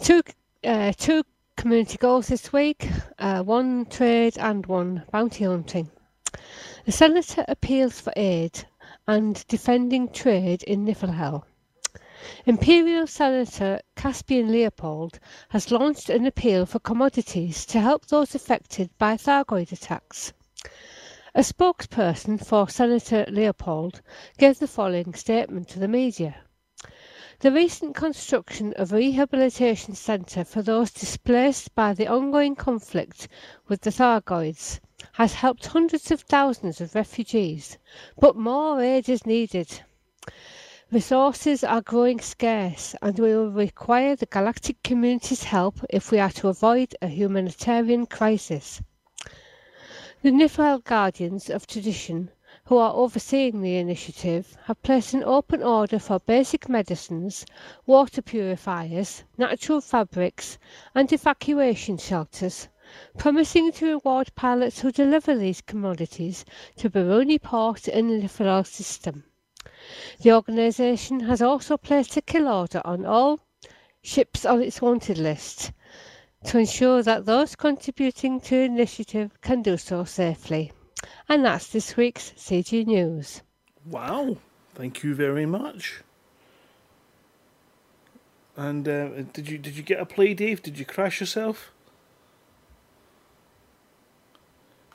Two, 0.00 0.22
uh, 0.64 0.94
two 0.96 1.22
community 1.58 1.98
goals 1.98 2.28
this 2.28 2.50
week 2.50 2.88
uh, 3.18 3.42
one 3.42 3.84
trade 3.84 4.38
and 4.38 4.64
one 4.64 5.02
bounty 5.12 5.44
hunting. 5.44 5.90
The 6.86 6.92
Senator 6.92 7.44
appeals 7.46 8.00
for 8.00 8.10
aid 8.16 8.64
and 9.06 9.46
defending 9.48 10.08
trade 10.08 10.62
in 10.62 10.86
Niflhel. 10.86 11.42
Imperial 12.46 13.06
Senator 13.06 13.82
Caspian 13.96 14.50
Leopold 14.50 15.20
has 15.50 15.70
launched 15.70 16.08
an 16.08 16.24
appeal 16.24 16.64
for 16.64 16.78
commodities 16.78 17.66
to 17.66 17.80
help 17.80 18.06
those 18.06 18.34
affected 18.34 18.88
by 18.96 19.18
Thargoid 19.18 19.72
attacks. 19.72 20.32
A 21.32 21.42
spokesperson 21.42 22.44
for 22.44 22.68
Senator 22.68 23.24
Leopold 23.28 24.02
gave 24.36 24.58
the 24.58 24.66
following 24.66 25.14
statement 25.14 25.68
to 25.68 25.78
the 25.78 25.86
media. 25.86 26.42
The 27.38 27.52
recent 27.52 27.94
construction 27.94 28.72
of 28.72 28.92
a 28.92 28.96
rehabilitation 28.96 29.94
centre 29.94 30.42
for 30.42 30.60
those 30.60 30.90
displaced 30.90 31.72
by 31.76 31.94
the 31.94 32.08
ongoing 32.08 32.56
conflict 32.56 33.28
with 33.68 33.82
the 33.82 33.92
Thargoids 33.92 34.80
has 35.12 35.34
helped 35.34 35.66
hundreds 35.66 36.10
of 36.10 36.22
thousands 36.22 36.80
of 36.80 36.96
refugees, 36.96 37.78
but 38.18 38.34
more 38.34 38.80
aid 38.80 39.08
is 39.08 39.24
needed. 39.24 39.84
Resources 40.90 41.62
are 41.62 41.80
growing 41.80 42.18
scarce 42.18 42.96
and 43.00 43.16
we 43.16 43.28
will 43.36 43.52
require 43.52 44.16
the 44.16 44.26
galactic 44.26 44.82
community's 44.82 45.44
help 45.44 45.78
if 45.90 46.10
we 46.10 46.18
are 46.18 46.32
to 46.32 46.48
avoid 46.48 46.96
a 47.00 47.06
humanitarian 47.06 48.04
crisis. 48.06 48.82
The 50.22 50.30
Niflhel 50.30 50.84
Guardians 50.84 51.48
of 51.48 51.66
Tradition, 51.66 52.30
who 52.66 52.76
are 52.76 52.92
overseeing 52.92 53.62
the 53.62 53.78
initiative, 53.78 54.54
have 54.64 54.82
placed 54.82 55.14
an 55.14 55.24
open 55.24 55.62
order 55.62 55.98
for 55.98 56.18
basic 56.18 56.68
medicines, 56.68 57.46
water 57.86 58.20
purifiers, 58.20 59.24
natural 59.38 59.80
fabrics, 59.80 60.58
and 60.94 61.10
evacuation 61.10 61.96
shelters, 61.96 62.68
promising 63.16 63.72
to 63.72 63.86
reward 63.86 64.30
pilots 64.34 64.80
who 64.80 64.92
deliver 64.92 65.34
these 65.34 65.62
commodities 65.62 66.44
to 66.76 66.90
Baruni 66.90 67.40
Port 67.40 67.88
and 67.88 68.10
the 68.10 68.20
Niflhel 68.20 68.66
system. 68.66 69.24
The 70.20 70.32
organisation 70.34 71.20
has 71.20 71.40
also 71.40 71.78
placed 71.78 72.14
a 72.18 72.20
kill 72.20 72.46
order 72.46 72.82
on 72.84 73.06
all 73.06 73.40
ships 74.02 74.44
on 74.44 74.60
its 74.60 74.82
wanted 74.82 75.16
list 75.16 75.72
to 76.44 76.58
ensure 76.58 77.02
that 77.02 77.26
those 77.26 77.54
contributing 77.54 78.40
to 78.40 78.50
the 78.50 78.62
initiative 78.62 79.30
can 79.42 79.62
do 79.62 79.76
so 79.76 80.04
safely. 80.04 80.72
And 81.28 81.44
that's 81.44 81.68
this 81.68 81.96
week's 81.96 82.32
CG 82.32 82.86
News. 82.86 83.42
Wow. 83.86 84.36
Thank 84.74 85.02
you 85.02 85.14
very 85.14 85.46
much. 85.46 86.02
And 88.56 88.86
uh, 88.88 89.08
did 89.32 89.48
you 89.48 89.58
did 89.58 89.76
you 89.76 89.82
get 89.82 90.00
a 90.00 90.06
play, 90.06 90.34
Dave? 90.34 90.62
Did 90.62 90.78
you 90.78 90.84
crash 90.84 91.20
yourself? 91.20 91.70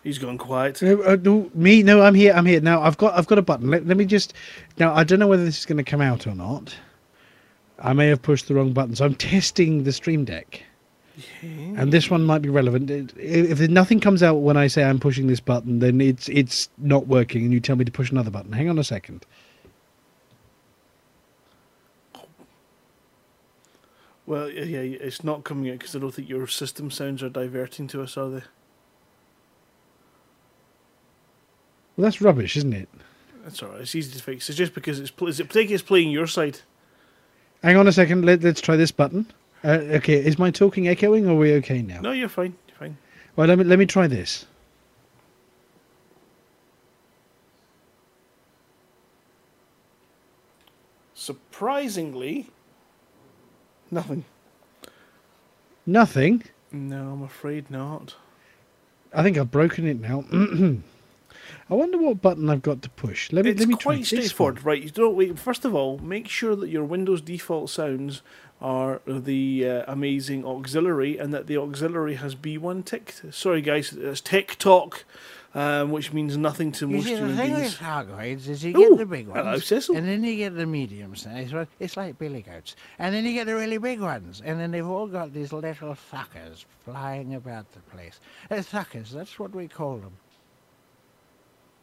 He's 0.03 0.19
gone 0.19 0.37
quiet. 0.37 0.83
Uh, 0.83 0.99
uh, 1.01 1.17
no, 1.19 1.49
me? 1.55 1.81
No, 1.81 2.03
I'm 2.03 2.13
here. 2.13 2.31
I'm 2.33 2.45
here 2.45 2.61
now. 2.61 2.81
I've 2.83 2.97
got 2.97 3.17
I've 3.17 3.25
got 3.25 3.39
a 3.39 3.41
button. 3.41 3.71
Let, 3.71 3.87
let 3.87 3.97
me 3.97 4.05
just. 4.05 4.33
Now 4.77 4.93
I 4.93 5.03
don't 5.03 5.19
know 5.19 5.27
whether 5.27 5.43
this 5.43 5.57
is 5.57 5.65
going 5.65 5.77
to 5.77 5.83
come 5.83 6.01
out 6.01 6.27
or 6.27 6.35
not. 6.35 6.75
I 7.79 7.93
may 7.93 8.07
have 8.07 8.21
pushed 8.21 8.47
the 8.47 8.53
wrong 8.53 8.71
button, 8.71 8.95
so 8.95 9.05
I'm 9.05 9.15
testing 9.15 9.83
the 9.83 9.91
Stream 9.91 10.25
Deck. 10.25 10.63
And 11.41 11.93
this 11.93 12.09
one 12.09 12.23
might 12.23 12.41
be 12.41 12.49
relevant. 12.49 12.89
If 13.17 13.59
nothing 13.69 13.99
comes 13.99 14.21
out 14.21 14.35
when 14.35 14.57
I 14.57 14.67
say 14.67 14.83
I'm 14.83 14.99
pushing 14.99 15.27
this 15.27 15.39
button, 15.39 15.79
then 15.79 16.01
it's 16.01 16.27
it's 16.29 16.69
not 16.77 17.07
working, 17.07 17.43
and 17.43 17.53
you 17.53 17.59
tell 17.59 17.75
me 17.75 17.85
to 17.85 17.91
push 17.91 18.11
another 18.11 18.31
button. 18.31 18.51
Hang 18.51 18.69
on 18.69 18.77
a 18.77 18.83
second. 18.83 19.25
Well, 24.25 24.49
yeah, 24.49 24.79
it's 24.79 25.23
not 25.23 25.43
coming 25.43 25.69
out 25.69 25.79
because 25.79 25.95
I 25.95 25.99
don't 25.99 26.11
think 26.11 26.27
your 26.27 26.47
system 26.47 26.89
sounds 26.89 27.21
are 27.21 27.29
diverting 27.29 27.87
to 27.89 28.01
us, 28.01 28.17
are 28.17 28.29
they? 28.29 28.43
Well, 31.95 32.03
that's 32.03 32.21
rubbish, 32.21 32.57
isn't 32.57 32.73
it? 32.73 32.89
That's 33.43 33.61
all 33.61 33.69
right. 33.69 33.81
It's 33.81 33.93
easy 33.93 34.17
to 34.17 34.23
fix. 34.23 34.49
It's 34.49 34.57
just 34.57 34.73
because 34.73 34.99
it's 34.99 35.11
pl- 35.11 35.27
is 35.27 35.39
it 35.39 35.55
it's 35.55 35.83
playing 35.83 36.09
your 36.09 36.27
side. 36.27 36.61
Hang 37.63 37.77
on 37.77 37.87
a 37.87 37.91
second. 37.91 38.25
Let, 38.25 38.43
let's 38.43 38.61
try 38.61 38.75
this 38.75 38.91
button. 38.91 39.27
Uh, 39.65 39.79
okay, 39.97 40.13
is 40.13 40.37
my 40.37 40.51
talking 40.51 40.87
echoing, 40.87 41.25
or 41.25 41.31
are 41.31 41.35
we 41.35 41.53
okay 41.53 41.81
now? 41.81 41.99
No, 41.99 42.11
you're 42.11 42.29
fine. 42.29 42.55
You're 42.67 42.77
fine. 42.77 42.97
Well, 43.35 43.47
let 43.47 43.57
me 43.57 43.63
let 43.63 43.79
me 43.79 43.87
try 43.87 44.05
this. 44.05 44.45
Surprisingly, 51.15 52.51
nothing. 53.89 54.23
Nothing. 55.87 56.43
No, 56.71 57.13
I'm 57.13 57.23
afraid 57.23 57.71
not. 57.71 58.15
I 59.13 59.23
think 59.23 59.35
I've 59.35 59.49
broken 59.49 59.87
it 59.87 59.99
now. 59.99 60.25
I 61.69 61.73
wonder 61.73 61.97
what 61.97 62.21
button 62.21 62.49
I've 62.49 62.61
got 62.61 62.81
to 62.83 62.89
push. 62.89 63.31
Let 63.31 63.45
me 63.45 63.51
It's 63.51 63.59
let 63.59 63.69
me 63.69 63.75
try 63.75 63.95
quite 63.95 64.05
straightforward, 64.05 64.63
right? 64.63 64.81
You 64.81 64.89
don't 64.91 65.15
wait. 65.15 65.39
First 65.39 65.65
of 65.65 65.73
all, 65.73 65.97
make 65.97 66.27
sure 66.27 66.55
that 66.55 66.69
your 66.69 66.83
Windows 66.83 67.21
default 67.21 67.71
sounds 67.71 68.21
are 68.61 69.01
the 69.05 69.67
uh, 69.69 69.83
amazing 69.87 70.45
auxiliary, 70.45 71.17
and 71.17 71.33
that 71.33 71.47
the 71.47 71.57
auxiliary 71.57 72.15
has 72.15 72.35
B1 72.35 72.85
ticked. 72.85 73.23
Sorry, 73.31 73.61
guys, 73.61 73.93
it's 73.93 74.21
TikTok, 74.21 75.03
um, 75.53 75.91
which 75.91 76.13
means 76.13 76.37
nothing 76.37 76.71
to 76.73 76.87
You 76.87 76.95
most 76.97 77.05
see, 77.05 77.11
the 77.15 77.17
human 77.19 77.37
thing 77.37 77.53
with 77.53 78.17
beings. 78.17 78.47
Is 78.47 78.63
you 78.63 78.71
Ooh, 78.77 78.89
get 78.89 78.97
the 78.97 79.05
big 79.05 79.27
ones, 79.27 79.39
hello, 79.43 79.57
Cecil. 79.59 79.95
and 79.97 80.07
then 80.07 80.23
you 80.23 80.35
get 80.37 80.55
the 80.55 80.65
medium 80.65 81.15
size 81.15 81.53
one. 81.53 81.67
It's 81.79 81.97
like 81.97 82.17
billy 82.17 82.41
goats, 82.41 82.75
and 82.97 83.13
then 83.13 83.25
you 83.25 83.33
get 83.33 83.45
the 83.45 83.55
really 83.55 83.77
big 83.77 83.99
ones, 84.01 84.41
and 84.43 84.59
then 84.59 84.71
they've 84.71 84.87
all 84.87 85.07
got 85.07 85.33
these 85.33 85.51
little 85.53 85.95
suckers 86.09 86.65
flying 86.85 87.35
about 87.35 87.71
the 87.73 87.79
place. 87.95 88.19
Uh, 88.49 88.61
suckers, 88.61 89.11
that's 89.11 89.37
what 89.37 89.53
we 89.53 89.67
call 89.67 89.97
them. 89.97 90.13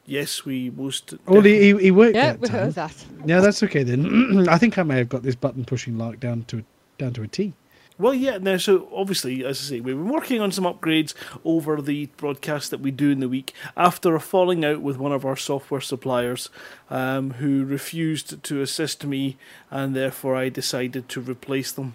Yes, 0.05 0.45
we 0.45 0.70
most. 0.70 1.15
Well, 1.27 1.43
he, 1.43 1.73
he, 1.73 1.79
he 1.79 1.91
worked 1.91 2.16
Yeah, 2.16 2.33
that 2.33 2.41
we 2.41 2.49
time. 2.49 2.57
heard 2.59 2.74
that. 2.74 3.05
Yeah, 3.24 3.41
that's 3.41 3.62
okay 3.62 3.83
then. 3.85 4.47
I 4.51 4.59
think 4.59 4.77
I 4.79 4.83
may 4.83 4.99
have 4.99 5.09
got 5.09 5.23
this 5.23 5.37
button 5.37 5.65
pushing 5.65 5.97
like 5.97 6.19
down 6.20 6.45
to 6.49 6.65
down 6.99 7.12
to 7.15 7.23
a 7.23 7.29
T. 7.29 7.53
Well, 7.99 8.15
yeah. 8.15 8.39
Now, 8.39 8.57
so 8.57 8.89
obviously, 8.93 9.45
as 9.45 9.61
I 9.61 9.65
say, 9.77 9.81
we've 9.81 9.95
been 9.95 10.09
working 10.09 10.41
on 10.41 10.51
some 10.51 10.65
upgrades 10.65 11.15
over 11.45 11.81
the 11.81 12.07
broadcast 12.16 12.70
that 12.73 12.81
we 12.81 12.91
do 12.91 13.11
in 13.11 13.20
the 13.20 13.29
week 13.29 13.53
after 13.77 14.15
a 14.16 14.20
falling 14.20 14.65
out 14.65 14.81
with 14.81 14.97
one 14.97 15.12
of 15.12 15.24
our 15.24 15.37
software 15.37 15.81
suppliers, 15.81 16.49
um, 16.91 17.33
who 17.35 17.65
refused 17.65 18.43
to 18.43 18.61
assist 18.62 19.05
me, 19.05 19.37
and 19.70 19.95
therefore 19.95 20.35
I 20.35 20.49
decided 20.49 21.09
to 21.11 21.20
replace 21.20 21.70
them. 21.70 21.95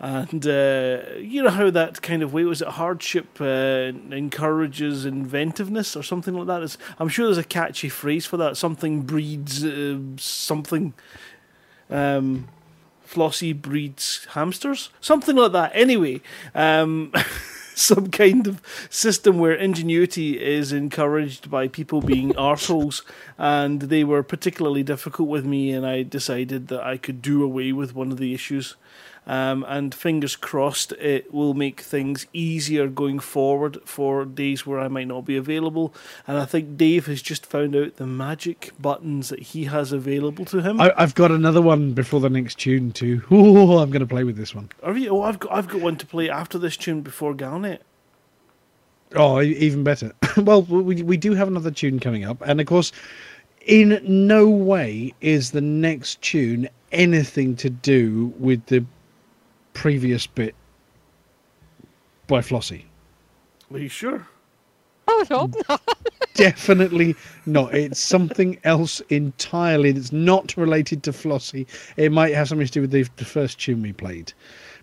And 0.00 0.46
uh, 0.46 1.02
you 1.18 1.42
know 1.42 1.50
how 1.50 1.70
that 1.70 2.02
kind 2.02 2.22
of 2.22 2.32
way 2.34 2.44
was 2.44 2.60
it 2.60 2.68
hardship 2.68 3.40
uh, 3.40 3.92
encourages 4.10 5.06
inventiveness 5.06 5.96
or 5.96 6.02
something 6.02 6.34
like 6.34 6.46
that. 6.48 6.62
It's, 6.62 6.76
I'm 6.98 7.08
sure 7.08 7.26
there's 7.26 7.38
a 7.38 7.44
catchy 7.44 7.88
phrase 7.88 8.26
for 8.26 8.36
that. 8.36 8.56
Something 8.56 9.02
breeds 9.02 9.64
uh, 9.64 9.98
something. 10.16 10.94
Um, 11.88 12.48
Flossie 13.06 13.52
breeds 13.52 14.26
hamsters, 14.30 14.90
something 15.00 15.36
like 15.36 15.52
that. 15.52 15.70
Anyway, 15.74 16.20
um, 16.54 17.12
some 17.74 18.10
kind 18.10 18.46
of 18.46 18.60
system 18.90 19.38
where 19.38 19.52
ingenuity 19.52 20.42
is 20.42 20.72
encouraged 20.72 21.50
by 21.50 21.68
people 21.68 22.00
being 22.00 22.32
arseholes, 22.34 23.02
and 23.38 23.82
they 23.82 24.04
were 24.04 24.22
particularly 24.22 24.82
difficult 24.82 25.28
with 25.28 25.44
me, 25.44 25.70
and 25.70 25.86
I 25.86 26.02
decided 26.02 26.68
that 26.68 26.82
I 26.82 26.96
could 26.96 27.22
do 27.22 27.42
away 27.42 27.72
with 27.72 27.94
one 27.94 28.10
of 28.10 28.18
the 28.18 28.34
issues. 28.34 28.74
Um, 29.26 29.64
and 29.68 29.94
fingers 29.94 30.36
crossed, 30.36 30.92
it 30.92 31.32
will 31.32 31.54
make 31.54 31.80
things 31.80 32.26
easier 32.32 32.88
going 32.88 33.20
forward 33.20 33.78
for 33.84 34.24
days 34.24 34.66
where 34.66 34.78
I 34.78 34.88
might 34.88 35.08
not 35.08 35.24
be 35.24 35.36
available. 35.36 35.94
And 36.26 36.36
I 36.36 36.44
think 36.44 36.76
Dave 36.76 37.06
has 37.06 37.22
just 37.22 37.46
found 37.46 37.74
out 37.74 37.96
the 37.96 38.06
magic 38.06 38.72
buttons 38.78 39.30
that 39.30 39.40
he 39.40 39.64
has 39.64 39.92
available 39.92 40.44
to 40.46 40.60
him. 40.60 40.80
I, 40.80 40.92
I've 40.96 41.14
got 41.14 41.30
another 41.30 41.62
one 41.62 41.92
before 41.92 42.20
the 42.20 42.28
next 42.28 42.58
tune 42.58 42.92
too. 42.92 43.22
Oh, 43.54 43.78
I'm 43.78 43.90
going 43.90 44.00
to 44.00 44.06
play 44.06 44.24
with 44.24 44.36
this 44.36 44.54
one. 44.54 44.70
Are 44.82 44.96
you? 44.96 45.10
Oh, 45.10 45.22
I've 45.22 45.38
got 45.38 45.52
I've 45.52 45.68
got 45.68 45.80
one 45.80 45.96
to 45.96 46.06
play 46.06 46.30
after 46.30 46.58
this 46.58 46.76
tune 46.76 47.02
before 47.02 47.34
Galnet. 47.34 47.80
Oh, 49.14 49.40
even 49.40 49.84
better. 49.84 50.12
well, 50.36 50.62
we 50.62 51.02
we 51.02 51.16
do 51.16 51.34
have 51.34 51.48
another 51.48 51.70
tune 51.70 52.00
coming 52.00 52.24
up, 52.24 52.42
and 52.46 52.60
of 52.60 52.66
course, 52.66 52.92
in 53.66 54.00
no 54.04 54.48
way 54.48 55.14
is 55.20 55.50
the 55.50 55.60
next 55.60 56.20
tune 56.22 56.68
anything 56.92 57.56
to 57.56 57.70
do 57.70 58.32
with 58.38 58.64
the 58.66 58.84
previous 59.74 60.26
bit 60.26 60.54
by 62.26 62.40
Flossie. 62.40 62.84
Are 63.72 63.78
you 63.78 63.88
sure? 63.88 64.26
I 65.06 65.16
would 65.18 65.28
hope 65.28 65.50
mm. 65.52 65.68
not. 65.68 65.82
Definitely 66.34 67.14
not. 67.46 67.74
It's 67.74 68.00
something 68.00 68.58
else 68.64 69.00
entirely. 69.10 69.92
that's 69.92 70.12
not 70.12 70.56
related 70.56 71.02
to 71.04 71.12
Flossie. 71.12 71.66
It 71.96 72.10
might 72.10 72.34
have 72.34 72.48
something 72.48 72.66
to 72.66 72.72
do 72.72 72.80
with 72.80 72.90
the, 72.90 73.06
the 73.16 73.24
first 73.24 73.60
tune 73.60 73.82
we 73.82 73.92
played. 73.92 74.32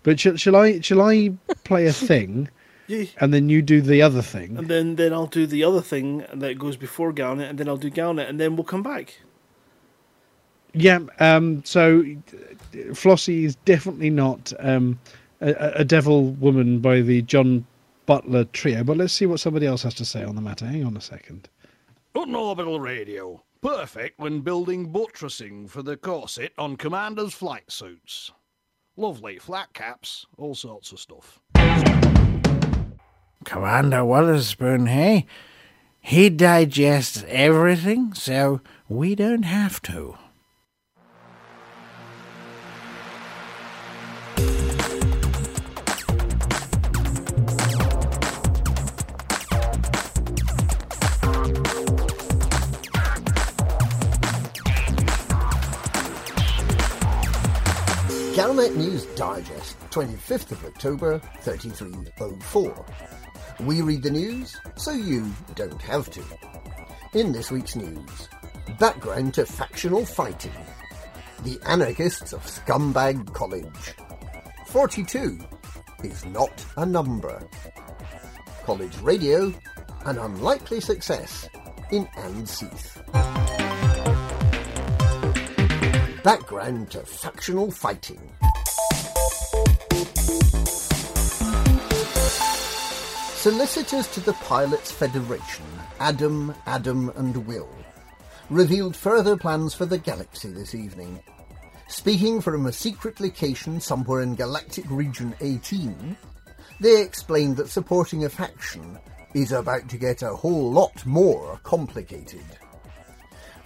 But 0.02 0.18
shall, 0.20 0.36
shall 0.36 0.56
I? 0.56 0.80
Shall 0.80 1.02
I 1.02 1.32
play 1.64 1.86
a 1.86 1.92
thing, 1.92 2.48
Yeah. 2.86 3.04
and 3.20 3.32
then 3.34 3.48
you 3.48 3.62
do 3.62 3.80
the 3.80 4.02
other 4.02 4.22
thing? 4.22 4.56
And 4.56 4.68
then 4.68 4.96
then 4.96 5.12
I'll 5.12 5.26
do 5.26 5.46
the 5.46 5.64
other 5.64 5.80
thing 5.80 6.24
that 6.32 6.58
goes 6.58 6.76
before 6.76 7.12
Galnet, 7.12 7.50
and 7.50 7.58
then 7.58 7.68
I'll 7.68 7.76
do 7.76 7.90
Galnet, 7.90 8.28
and 8.28 8.40
then 8.40 8.56
we'll 8.56 8.64
come 8.64 8.82
back. 8.82 9.20
Yeah. 10.74 11.00
Um. 11.20 11.62
So, 11.64 12.02
Flossie 12.72 13.44
is 13.44 13.56
definitely 13.64 14.10
not 14.10 14.52
um 14.58 14.98
a, 15.40 15.50
a- 15.52 15.72
a 15.80 15.84
devil 15.84 16.30
woman 16.32 16.78
by 16.80 17.00
the 17.00 17.22
John 17.22 17.66
Butler 18.06 18.44
trio. 18.44 18.82
But 18.84 18.96
let's 18.96 19.12
see 19.12 19.26
what 19.26 19.40
somebody 19.40 19.66
else 19.66 19.82
has 19.82 19.94
to 19.94 20.04
say 20.04 20.24
on 20.24 20.34
the 20.34 20.40
matter. 20.42 20.66
Hang 20.66 20.84
on 20.84 20.96
a 20.96 21.00
second. 21.00 21.48
Hutton 22.14 22.34
Orbital 22.34 22.80
radio. 22.80 23.42
Perfect 23.62 24.18
when 24.18 24.40
building 24.40 24.90
buttressing 24.90 25.68
for 25.68 25.82
the 25.82 25.96
corset 25.96 26.52
on 26.58 26.76
Commander's 26.76 27.32
flight 27.32 27.70
suits. 27.70 28.32
Lovely 28.96 29.38
flat 29.38 29.72
caps, 29.72 30.26
all 30.36 30.54
sorts 30.54 30.90
of 30.92 30.98
stuff. 30.98 31.40
Commander 33.44 34.04
Witherspoon, 34.04 34.86
hey? 34.86 35.26
He 36.00 36.28
digests 36.30 37.24
everything, 37.28 38.14
so 38.14 38.60
we 38.88 39.14
don't 39.14 39.44
have 39.44 39.80
to. 39.82 40.16
Galnet 58.52 58.76
News 58.76 59.06
Digest, 59.16 59.80
25th 59.88 60.52
of 60.52 60.62
October, 60.66 61.18
3304. 61.40 62.84
We 63.60 63.80
read 63.80 64.02
the 64.02 64.10
news 64.10 64.54
so 64.76 64.90
you 64.90 65.32
don't 65.54 65.80
have 65.80 66.10
to. 66.10 66.22
In 67.14 67.32
this 67.32 67.50
week's 67.50 67.76
news, 67.76 68.28
background 68.78 69.32
to 69.34 69.46
factional 69.46 70.04
fighting. 70.04 70.52
The 71.44 71.58
anarchists 71.66 72.34
of 72.34 72.42
Scumbag 72.42 73.32
College. 73.32 73.94
42 74.66 75.38
is 76.04 76.26
not 76.26 76.62
a 76.76 76.84
number. 76.84 77.48
College 78.64 78.98
radio, 78.98 79.50
an 80.04 80.18
unlikely 80.18 80.82
success 80.82 81.48
in 81.90 82.04
Anseath. 82.18 83.61
Background 86.22 86.92
to 86.92 87.00
factional 87.00 87.72
fighting. 87.72 88.20
Solicitors 93.34 94.06
to 94.12 94.20
the 94.20 94.32
Pilots 94.44 94.92
Federation, 94.92 95.64
Adam, 95.98 96.54
Adam 96.66 97.10
and 97.16 97.44
Will, 97.44 97.68
revealed 98.50 98.94
further 98.94 99.36
plans 99.36 99.74
for 99.74 99.84
the 99.84 99.98
galaxy 99.98 100.52
this 100.52 100.76
evening. 100.76 101.20
Speaking 101.88 102.40
from 102.40 102.66
a 102.66 102.72
secret 102.72 103.18
location 103.18 103.80
somewhere 103.80 104.20
in 104.20 104.36
Galactic 104.36 104.84
Region 104.88 105.34
18, 105.40 106.16
they 106.78 107.02
explained 107.02 107.56
that 107.56 107.68
supporting 107.68 108.24
a 108.24 108.28
faction 108.28 108.96
is 109.34 109.50
about 109.50 109.88
to 109.88 109.96
get 109.96 110.22
a 110.22 110.36
whole 110.36 110.70
lot 110.70 111.04
more 111.04 111.58
complicated. 111.64 112.44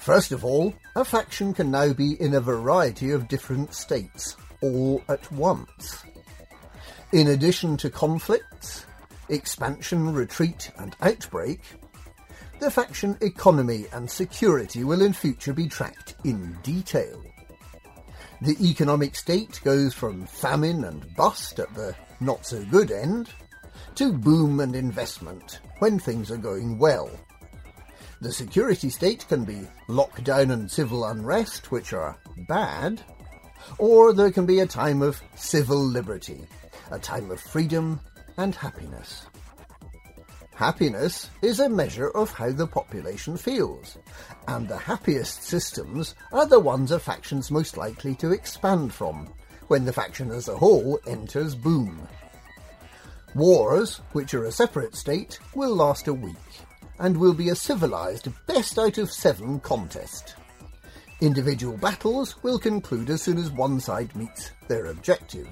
First 0.06 0.30
of 0.30 0.44
all, 0.44 0.72
a 0.94 1.04
faction 1.04 1.52
can 1.52 1.72
now 1.72 1.92
be 1.92 2.12
in 2.20 2.34
a 2.34 2.40
variety 2.40 3.10
of 3.10 3.26
different 3.26 3.74
states, 3.74 4.36
all 4.62 5.02
at 5.08 5.32
once. 5.32 6.04
In 7.10 7.26
addition 7.26 7.76
to 7.78 7.90
conflicts, 7.90 8.86
expansion, 9.28 10.14
retreat, 10.14 10.70
and 10.78 10.94
outbreak, 11.00 11.60
the 12.60 12.70
faction 12.70 13.18
economy 13.20 13.86
and 13.92 14.08
security 14.08 14.84
will 14.84 15.02
in 15.02 15.12
future 15.12 15.52
be 15.52 15.66
tracked 15.66 16.14
in 16.22 16.56
detail. 16.62 17.20
The 18.42 18.56
economic 18.64 19.16
state 19.16 19.60
goes 19.64 19.92
from 19.92 20.24
famine 20.26 20.84
and 20.84 21.16
bust 21.16 21.58
at 21.58 21.74
the 21.74 21.96
not 22.20 22.46
so 22.46 22.64
good 22.66 22.92
end 22.92 23.30
to 23.96 24.12
boom 24.12 24.60
and 24.60 24.76
investment 24.76 25.58
when 25.80 25.98
things 25.98 26.30
are 26.30 26.36
going 26.36 26.78
well. 26.78 27.10
The 28.20 28.32
security 28.32 28.88
state 28.88 29.28
can 29.28 29.44
be 29.44 29.68
lockdown 29.88 30.50
and 30.52 30.70
civil 30.70 31.04
unrest, 31.04 31.70
which 31.70 31.92
are 31.92 32.16
bad, 32.48 33.02
or 33.78 34.12
there 34.12 34.30
can 34.30 34.46
be 34.46 34.60
a 34.60 34.66
time 34.66 35.02
of 35.02 35.20
civil 35.34 35.78
liberty, 35.78 36.46
a 36.90 36.98
time 36.98 37.30
of 37.30 37.40
freedom 37.40 38.00
and 38.38 38.54
happiness. 38.54 39.26
Happiness 40.54 41.28
is 41.42 41.60
a 41.60 41.68
measure 41.68 42.08
of 42.08 42.30
how 42.30 42.50
the 42.50 42.66
population 42.66 43.36
feels, 43.36 43.98
and 44.48 44.66
the 44.66 44.78
happiest 44.78 45.42
systems 45.42 46.14
are 46.32 46.46
the 46.46 46.58
ones 46.58 46.92
a 46.92 46.98
faction's 46.98 47.50
most 47.50 47.76
likely 47.76 48.14
to 48.14 48.32
expand 48.32 48.94
from, 48.94 49.28
when 49.68 49.84
the 49.84 49.92
faction 49.92 50.30
as 50.30 50.48
a 50.48 50.56
whole 50.56 50.98
enters 51.06 51.54
boom. 51.54 52.08
Wars, 53.34 54.00
which 54.12 54.32
are 54.32 54.46
a 54.46 54.52
separate 54.52 54.96
state, 54.96 55.38
will 55.54 55.76
last 55.76 56.08
a 56.08 56.14
week, 56.14 56.34
and 56.98 57.16
will 57.16 57.34
be 57.34 57.50
a 57.50 57.54
civilized 57.54 58.28
best 58.46 58.78
out 58.78 58.98
of 58.98 59.12
seven 59.12 59.60
contest. 59.60 60.36
Individual 61.20 61.76
battles 61.76 62.42
will 62.42 62.58
conclude 62.58 63.10
as 63.10 63.22
soon 63.22 63.38
as 63.38 63.50
one 63.50 63.80
side 63.80 64.14
meets 64.14 64.50
their 64.68 64.86
objective. 64.86 65.48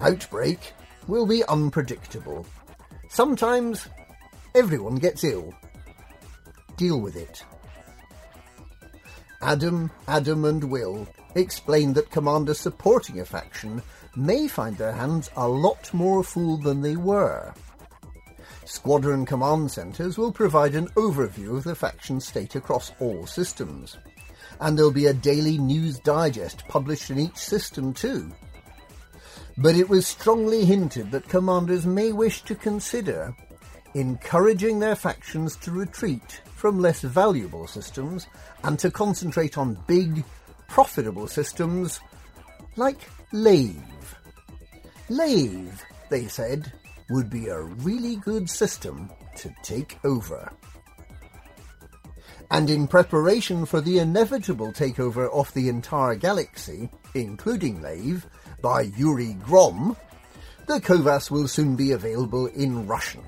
Outbreak 0.00 0.72
will 1.06 1.26
be 1.26 1.44
unpredictable. 1.44 2.46
Sometimes 3.08 3.88
everyone 4.54 4.96
gets 4.96 5.22
ill. 5.22 5.54
Deal 6.76 7.00
with 7.00 7.16
it. 7.16 7.44
Adam, 9.40 9.90
Adam, 10.08 10.44
and 10.44 10.64
Will 10.64 11.06
explain 11.34 11.92
that 11.92 12.10
commanders 12.10 12.58
supporting 12.58 13.20
a 13.20 13.24
faction 13.24 13.82
may 14.16 14.46
find 14.46 14.76
their 14.76 14.92
hands 14.92 15.30
a 15.36 15.48
lot 15.48 15.92
more 15.92 16.22
full 16.22 16.56
than 16.56 16.80
they 16.80 16.96
were. 16.96 17.52
Squadron 18.72 19.26
command 19.26 19.70
centres 19.70 20.16
will 20.16 20.32
provide 20.32 20.74
an 20.74 20.88
overview 20.96 21.58
of 21.58 21.62
the 21.62 21.74
faction 21.74 22.18
state 22.18 22.54
across 22.54 22.90
all 23.00 23.26
systems. 23.26 23.98
And 24.60 24.78
there'll 24.78 24.90
be 24.90 25.08
a 25.08 25.12
daily 25.12 25.58
news 25.58 25.98
digest 25.98 26.66
published 26.68 27.10
in 27.10 27.18
each 27.18 27.36
system 27.36 27.92
too. 27.92 28.32
But 29.58 29.74
it 29.74 29.90
was 29.90 30.06
strongly 30.06 30.64
hinted 30.64 31.10
that 31.10 31.28
commanders 31.28 31.84
may 31.84 32.12
wish 32.12 32.44
to 32.44 32.54
consider 32.54 33.36
encouraging 33.92 34.78
their 34.78 34.96
factions 34.96 35.54
to 35.56 35.70
retreat 35.70 36.40
from 36.56 36.80
less 36.80 37.02
valuable 37.02 37.66
systems 37.66 38.26
and 38.64 38.78
to 38.78 38.90
concentrate 38.90 39.58
on 39.58 39.76
big, 39.86 40.24
profitable 40.66 41.26
systems 41.28 42.00
like 42.76 43.06
Lave. 43.34 44.16
Lave, 45.10 45.84
they 46.08 46.26
said, 46.26 46.72
would 47.12 47.28
be 47.28 47.48
a 47.48 47.60
really 47.60 48.16
good 48.16 48.48
system 48.48 49.10
to 49.36 49.54
take 49.62 49.98
over. 50.02 50.50
And 52.50 52.70
in 52.70 52.88
preparation 52.88 53.66
for 53.66 53.82
the 53.82 53.98
inevitable 53.98 54.72
takeover 54.72 55.30
of 55.30 55.52
the 55.52 55.68
entire 55.68 56.14
galaxy, 56.14 56.88
including 57.14 57.82
Lave, 57.82 58.26
by 58.62 58.82
Yuri 58.96 59.34
Grom, 59.34 59.94
the 60.66 60.80
COVAS 60.80 61.30
will 61.30 61.48
soon 61.48 61.76
be 61.76 61.92
available 61.92 62.46
in 62.46 62.86
Russian. 62.86 63.24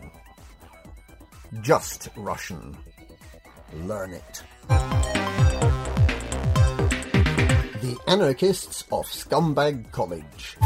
Just 1.60 2.08
Russian. 2.16 2.76
Learn 3.74 4.14
it. 4.14 4.42
The 7.82 7.98
Anarchists 8.06 8.84
of 8.90 9.04
Scumbag 9.06 9.90
College. 9.92 10.56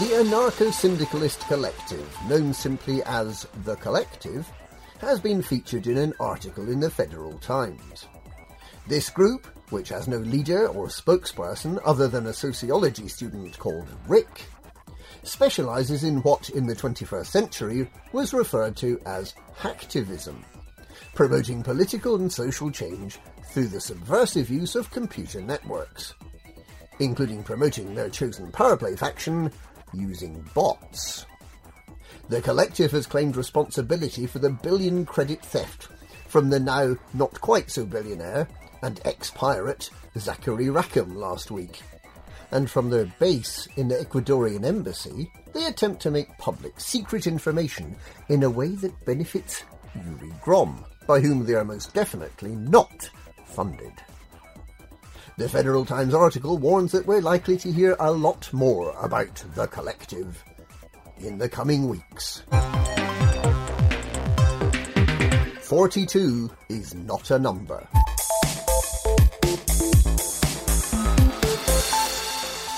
The 0.00 0.16
anarcho-syndicalist 0.16 1.40
collective, 1.40 2.16
known 2.26 2.54
simply 2.54 3.02
as 3.02 3.46
The 3.66 3.76
Collective, 3.76 4.50
has 4.98 5.20
been 5.20 5.42
featured 5.42 5.86
in 5.86 5.98
an 5.98 6.14
article 6.18 6.70
in 6.70 6.80
the 6.80 6.88
Federal 6.88 7.34
Times. 7.40 8.06
This 8.88 9.10
group, 9.10 9.44
which 9.68 9.90
has 9.90 10.08
no 10.08 10.16
leader 10.16 10.68
or 10.68 10.86
spokesperson 10.86 11.78
other 11.84 12.08
than 12.08 12.28
a 12.28 12.32
sociology 12.32 13.08
student 13.08 13.58
called 13.58 13.88
Rick, 14.08 14.46
specialises 15.22 16.02
in 16.02 16.22
what 16.22 16.48
in 16.48 16.66
the 16.66 16.74
21st 16.74 17.26
century 17.26 17.90
was 18.14 18.32
referred 18.32 18.76
to 18.76 18.98
as 19.04 19.34
hacktivism, 19.58 20.36
promoting 21.14 21.62
political 21.62 22.16
and 22.16 22.32
social 22.32 22.70
change 22.70 23.18
through 23.50 23.68
the 23.68 23.82
subversive 23.82 24.48
use 24.48 24.76
of 24.76 24.90
computer 24.90 25.42
networks, 25.42 26.14
including 27.00 27.42
promoting 27.42 27.94
their 27.94 28.08
chosen 28.08 28.50
powerplay 28.50 28.98
faction 28.98 29.52
using 29.92 30.48
bots. 30.54 31.26
The 32.28 32.40
collective 32.40 32.92
has 32.92 33.06
claimed 33.06 33.36
responsibility 33.36 34.26
for 34.26 34.38
the 34.38 34.50
billion 34.50 35.04
credit 35.04 35.44
theft 35.44 35.88
from 36.28 36.48
the 36.48 36.60
now 36.60 36.96
not 37.12 37.40
quite 37.40 37.70
so 37.70 37.84
billionaire 37.84 38.46
and 38.82 39.00
ex-pirate 39.04 39.90
Zachary 40.16 40.70
Rackham 40.70 41.16
last 41.16 41.50
week. 41.50 41.82
And 42.52 42.70
from 42.70 42.90
their 42.90 43.06
base 43.18 43.68
in 43.76 43.88
the 43.88 43.96
Ecuadorian 43.96 44.64
embassy, 44.64 45.30
they 45.52 45.66
attempt 45.66 46.02
to 46.02 46.10
make 46.10 46.38
public 46.38 46.78
secret 46.80 47.26
information 47.26 47.96
in 48.28 48.42
a 48.42 48.50
way 48.50 48.68
that 48.68 49.04
benefits 49.04 49.64
Yuri 49.94 50.32
Grom, 50.40 50.84
by 51.06 51.20
whom 51.20 51.44
they 51.44 51.54
are 51.54 51.64
most 51.64 51.92
definitely 51.94 52.54
not 52.54 53.10
funded. 53.44 53.92
The 55.40 55.48
Federal 55.48 55.86
Times 55.86 56.12
article 56.12 56.58
warns 56.58 56.92
that 56.92 57.06
we're 57.06 57.22
likely 57.22 57.56
to 57.56 57.72
hear 57.72 57.96
a 57.98 58.12
lot 58.12 58.52
more 58.52 58.94
about 59.00 59.42
the 59.54 59.66
collective 59.68 60.44
in 61.16 61.38
the 61.38 61.48
coming 61.48 61.88
weeks. 61.88 62.42
42 65.62 66.50
is 66.68 66.94
not 66.94 67.30
a 67.30 67.38
number. 67.38 67.88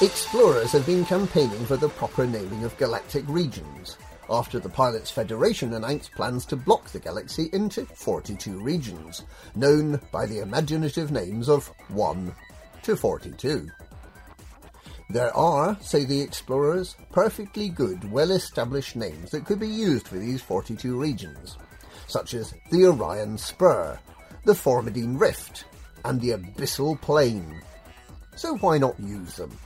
Explorers 0.00 0.70
have 0.70 0.86
been 0.86 1.04
campaigning 1.04 1.66
for 1.66 1.76
the 1.76 1.88
proper 1.88 2.28
naming 2.28 2.62
of 2.62 2.78
galactic 2.78 3.24
regions, 3.26 3.98
after 4.30 4.60
the 4.60 4.68
Pilots 4.68 5.10
Federation 5.10 5.74
announced 5.74 6.12
plans 6.12 6.46
to 6.46 6.54
block 6.54 6.90
the 6.90 7.00
galaxy 7.00 7.50
into 7.52 7.84
42 7.86 8.62
regions, 8.62 9.24
known 9.56 10.00
by 10.12 10.26
the 10.26 10.38
imaginative 10.38 11.10
names 11.10 11.48
of 11.48 11.66
1 11.88 12.32
to 12.82 12.96
42. 12.96 13.68
There 15.10 15.36
are, 15.36 15.76
say 15.80 16.04
the 16.04 16.20
explorers, 16.20 16.96
perfectly 17.12 17.68
good, 17.68 18.10
well-established 18.10 18.96
names 18.96 19.30
that 19.30 19.44
could 19.44 19.60
be 19.60 19.68
used 19.68 20.08
for 20.08 20.16
these 20.16 20.40
42 20.40 20.98
regions, 20.98 21.58
such 22.06 22.34
as 22.34 22.54
the 22.70 22.86
Orion 22.86 23.36
Spur, 23.36 23.98
the 24.44 24.54
Formidine 24.54 25.20
Rift, 25.20 25.64
and 26.04 26.20
the 26.20 26.30
Abyssal 26.30 27.00
Plain. 27.00 27.60
So 28.36 28.56
why 28.56 28.78
not 28.78 28.98
use 28.98 29.36
them? 29.36 29.56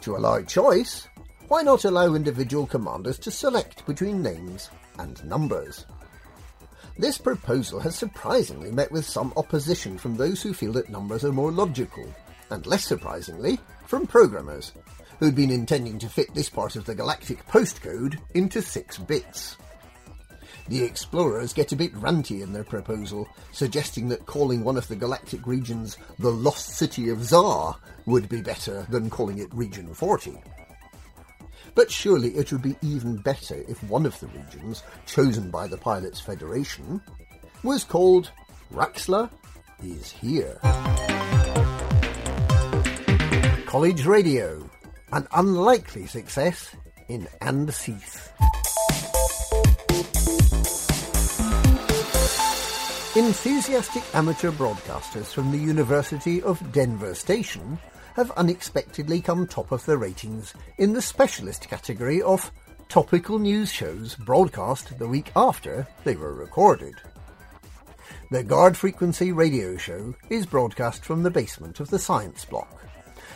To 0.00 0.16
allow 0.16 0.42
choice, 0.42 1.06
why 1.48 1.62
not 1.62 1.84
allow 1.84 2.14
individual 2.14 2.66
commanders 2.66 3.18
to 3.20 3.30
select 3.30 3.86
between 3.86 4.22
names 4.22 4.70
and 4.98 5.24
numbers? 5.24 5.86
This 6.98 7.16
proposal 7.16 7.80
has 7.80 7.96
surprisingly 7.96 8.70
met 8.70 8.92
with 8.92 9.06
some 9.06 9.32
opposition 9.36 9.96
from 9.96 10.16
those 10.16 10.42
who 10.42 10.52
feel 10.52 10.72
that 10.74 10.90
numbers 10.90 11.24
are 11.24 11.32
more 11.32 11.50
logical, 11.50 12.06
and 12.50 12.66
less 12.66 12.84
surprisingly, 12.84 13.58
from 13.86 14.06
programmers, 14.06 14.72
who'd 15.18 15.34
been 15.34 15.50
intending 15.50 15.98
to 15.98 16.08
fit 16.08 16.32
this 16.34 16.50
part 16.50 16.76
of 16.76 16.84
the 16.84 16.94
galactic 16.94 17.46
postcode 17.46 18.18
into 18.34 18.60
six 18.60 18.98
bits. 18.98 19.56
The 20.68 20.84
explorers 20.84 21.54
get 21.54 21.72
a 21.72 21.76
bit 21.76 21.94
ranty 21.94 22.42
in 22.42 22.52
their 22.52 22.62
proposal, 22.62 23.26
suggesting 23.52 24.08
that 24.10 24.26
calling 24.26 24.62
one 24.62 24.76
of 24.76 24.86
the 24.86 24.96
galactic 24.96 25.46
regions 25.46 25.96
the 26.18 26.30
Lost 26.30 26.76
City 26.76 27.08
of 27.08 27.24
Zar 27.24 27.76
would 28.06 28.28
be 28.28 28.42
better 28.42 28.86
than 28.90 29.10
calling 29.10 29.38
it 29.38 29.52
Region 29.54 29.92
40. 29.92 30.40
But 31.74 31.90
surely 31.90 32.30
it 32.36 32.52
would 32.52 32.62
be 32.62 32.76
even 32.82 33.16
better 33.16 33.56
if 33.68 33.82
one 33.84 34.06
of 34.06 34.18
the 34.20 34.26
regions, 34.28 34.82
chosen 35.06 35.50
by 35.50 35.66
the 35.66 35.78
Pilots 35.78 36.20
Federation, 36.20 37.00
was 37.62 37.84
called 37.84 38.30
Raxler 38.72 39.30
is 39.82 40.12
Here. 40.12 40.58
College 43.66 44.06
Radio, 44.06 44.68
an 45.12 45.26
unlikely 45.32 46.06
success 46.06 46.74
in 47.08 47.26
Andeseath. 47.40 48.28
Enthusiastic 53.16 54.02
amateur 54.14 54.50
broadcasters 54.52 55.26
from 55.26 55.50
the 55.52 55.58
University 55.58 56.42
of 56.42 56.72
Denver 56.72 57.14
Station 57.14 57.78
have 58.14 58.30
unexpectedly 58.32 59.20
come 59.20 59.46
top 59.46 59.72
of 59.72 59.84
the 59.86 59.96
ratings 59.96 60.54
in 60.78 60.92
the 60.92 61.02
specialist 61.02 61.68
category 61.68 62.20
of 62.22 62.50
topical 62.88 63.38
news 63.38 63.70
shows 63.72 64.14
broadcast 64.16 64.98
the 64.98 65.08
week 65.08 65.32
after 65.34 65.86
they 66.04 66.14
were 66.14 66.34
recorded. 66.34 66.94
The 68.30 68.42
Guard 68.42 68.76
Frequency 68.76 69.32
radio 69.32 69.76
show 69.76 70.14
is 70.30 70.46
broadcast 70.46 71.04
from 71.04 71.22
the 71.22 71.30
basement 71.30 71.80
of 71.80 71.90
the 71.90 71.98
Science 71.98 72.44
Block 72.44 72.82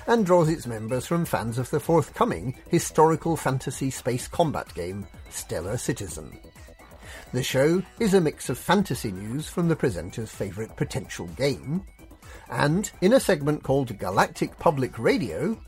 and 0.06 0.24
draws 0.24 0.48
its 0.48 0.66
members 0.66 1.06
from 1.06 1.24
fans 1.24 1.58
of 1.58 1.70
the 1.70 1.80
forthcoming 1.80 2.54
historical 2.68 3.36
fantasy 3.36 3.90
space 3.90 4.28
combat 4.28 4.72
game 4.74 5.06
Stellar 5.30 5.76
Citizen. 5.76 6.38
The 7.32 7.42
show 7.42 7.82
is 7.98 8.14
a 8.14 8.20
mix 8.20 8.48
of 8.48 8.58
fantasy 8.58 9.10
news 9.10 9.48
from 9.48 9.68
the 9.68 9.76
presenter's 9.76 10.30
favourite 10.30 10.76
potential 10.76 11.26
game, 11.36 11.84
and 12.50 12.90
in 13.00 13.12
a 13.12 13.20
segment 13.20 13.62
called 13.62 13.98
Galactic 13.98 14.58
Public 14.58 14.98
Radio, 14.98 15.58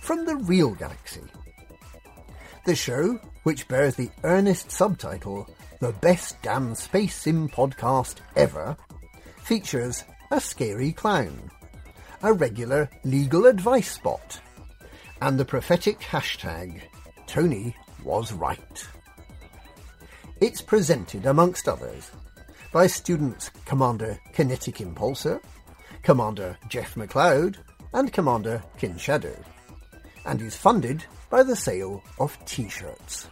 from 0.00 0.24
the 0.24 0.36
real 0.36 0.70
galaxy. 0.70 1.22
The 2.64 2.74
show, 2.74 3.18
which 3.42 3.68
bears 3.68 3.96
the 3.96 4.10
earnest 4.24 4.70
subtitle 4.70 5.48
The 5.80 5.92
Best 5.92 6.40
Damn 6.42 6.74
Space 6.74 7.14
Sim 7.14 7.48
Podcast 7.48 8.16
Ever, 8.36 8.76
features 9.42 10.04
a 10.30 10.40
scary 10.40 10.92
clown, 10.92 11.50
a 12.22 12.32
regular 12.32 12.90
legal 13.04 13.46
advice 13.46 13.90
spot, 13.90 14.40
and 15.22 15.38
the 15.38 15.44
prophetic 15.44 15.98
hashtag 16.00 16.82
Tony 17.26 17.74
was 18.04 18.32
right. 18.32 18.88
It's 20.40 20.62
presented, 20.62 21.26
amongst 21.26 21.68
others, 21.68 22.10
by 22.72 22.86
students 22.86 23.50
Commander 23.64 24.18
Kinetic 24.32 24.76
Impulsor, 24.76 25.42
Commander 26.02 26.56
Jeff 26.68 26.94
McLeod, 26.94 27.56
and 27.92 28.12
Commander 28.12 28.62
Kinshadow, 28.78 29.36
and 30.26 30.42
is 30.42 30.56
funded 30.56 31.04
by 31.30 31.42
the 31.42 31.56
sale 31.56 32.02
of 32.18 32.36
t-shirts. 32.44 33.28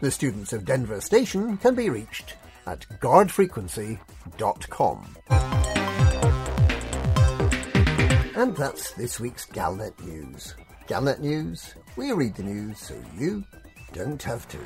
The 0.00 0.10
students 0.10 0.52
of 0.52 0.64
Denver 0.64 1.00
Station 1.00 1.56
can 1.58 1.74
be 1.74 1.90
reached 1.90 2.34
at 2.66 2.86
guardfrequency.com. 3.00 5.16
And 8.36 8.56
that's 8.56 8.92
this 8.92 9.20
week's 9.20 9.46
Galnet 9.46 9.98
News. 10.02 10.54
Galnet 10.88 11.20
News, 11.20 11.74
we 11.96 12.12
read 12.12 12.34
the 12.34 12.42
news 12.42 12.78
so 12.78 12.94
you 13.18 13.44
don't 13.92 14.22
have 14.22 14.48
to. 14.48 14.58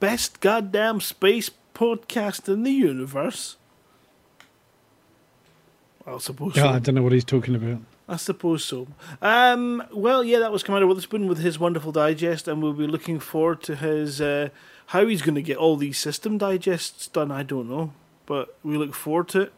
Best 0.00 0.40
goddamn 0.40 1.00
space 1.00 1.50
podcast 1.74 2.48
in 2.52 2.62
the 2.62 2.72
universe. 2.72 3.56
I 6.06 6.18
suppose 6.18 6.52
Oh, 6.56 6.60
so. 6.60 6.68
I 6.68 6.78
don't 6.78 6.94
know 6.94 7.02
what 7.02 7.12
he's 7.12 7.24
talking 7.24 7.54
about. 7.54 7.80
I 8.08 8.16
suppose 8.16 8.64
so. 8.64 8.88
Um, 9.22 9.84
well, 9.92 10.24
yeah, 10.24 10.40
that 10.40 10.50
was 10.50 10.64
Commander 10.64 10.86
Witherspoon 10.88 11.28
with 11.28 11.38
his 11.38 11.60
wonderful 11.60 11.92
digest, 11.92 12.48
and 12.48 12.60
we'll 12.60 12.72
be 12.72 12.86
looking 12.88 13.20
forward 13.20 13.62
to 13.64 13.76
his 13.76 14.20
uh, 14.20 14.48
how 14.86 15.06
he's 15.06 15.22
going 15.22 15.36
to 15.36 15.42
get 15.42 15.58
all 15.58 15.76
these 15.76 15.98
system 15.98 16.36
digests 16.36 17.06
done. 17.06 17.30
I 17.30 17.44
don't 17.44 17.68
know, 17.68 17.92
but 18.26 18.56
we 18.64 18.76
look 18.76 18.94
forward 18.94 19.28
to 19.28 19.42
it. 19.42 19.52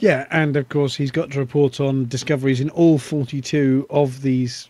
Yeah, 0.00 0.26
and 0.30 0.56
of 0.56 0.68
course 0.68 0.96
he's 0.96 1.12
got 1.12 1.30
to 1.32 1.38
report 1.38 1.78
on 1.78 2.08
discoveries 2.08 2.60
in 2.60 2.70
all 2.70 2.98
42 2.98 3.86
of 3.90 4.22
these 4.22 4.68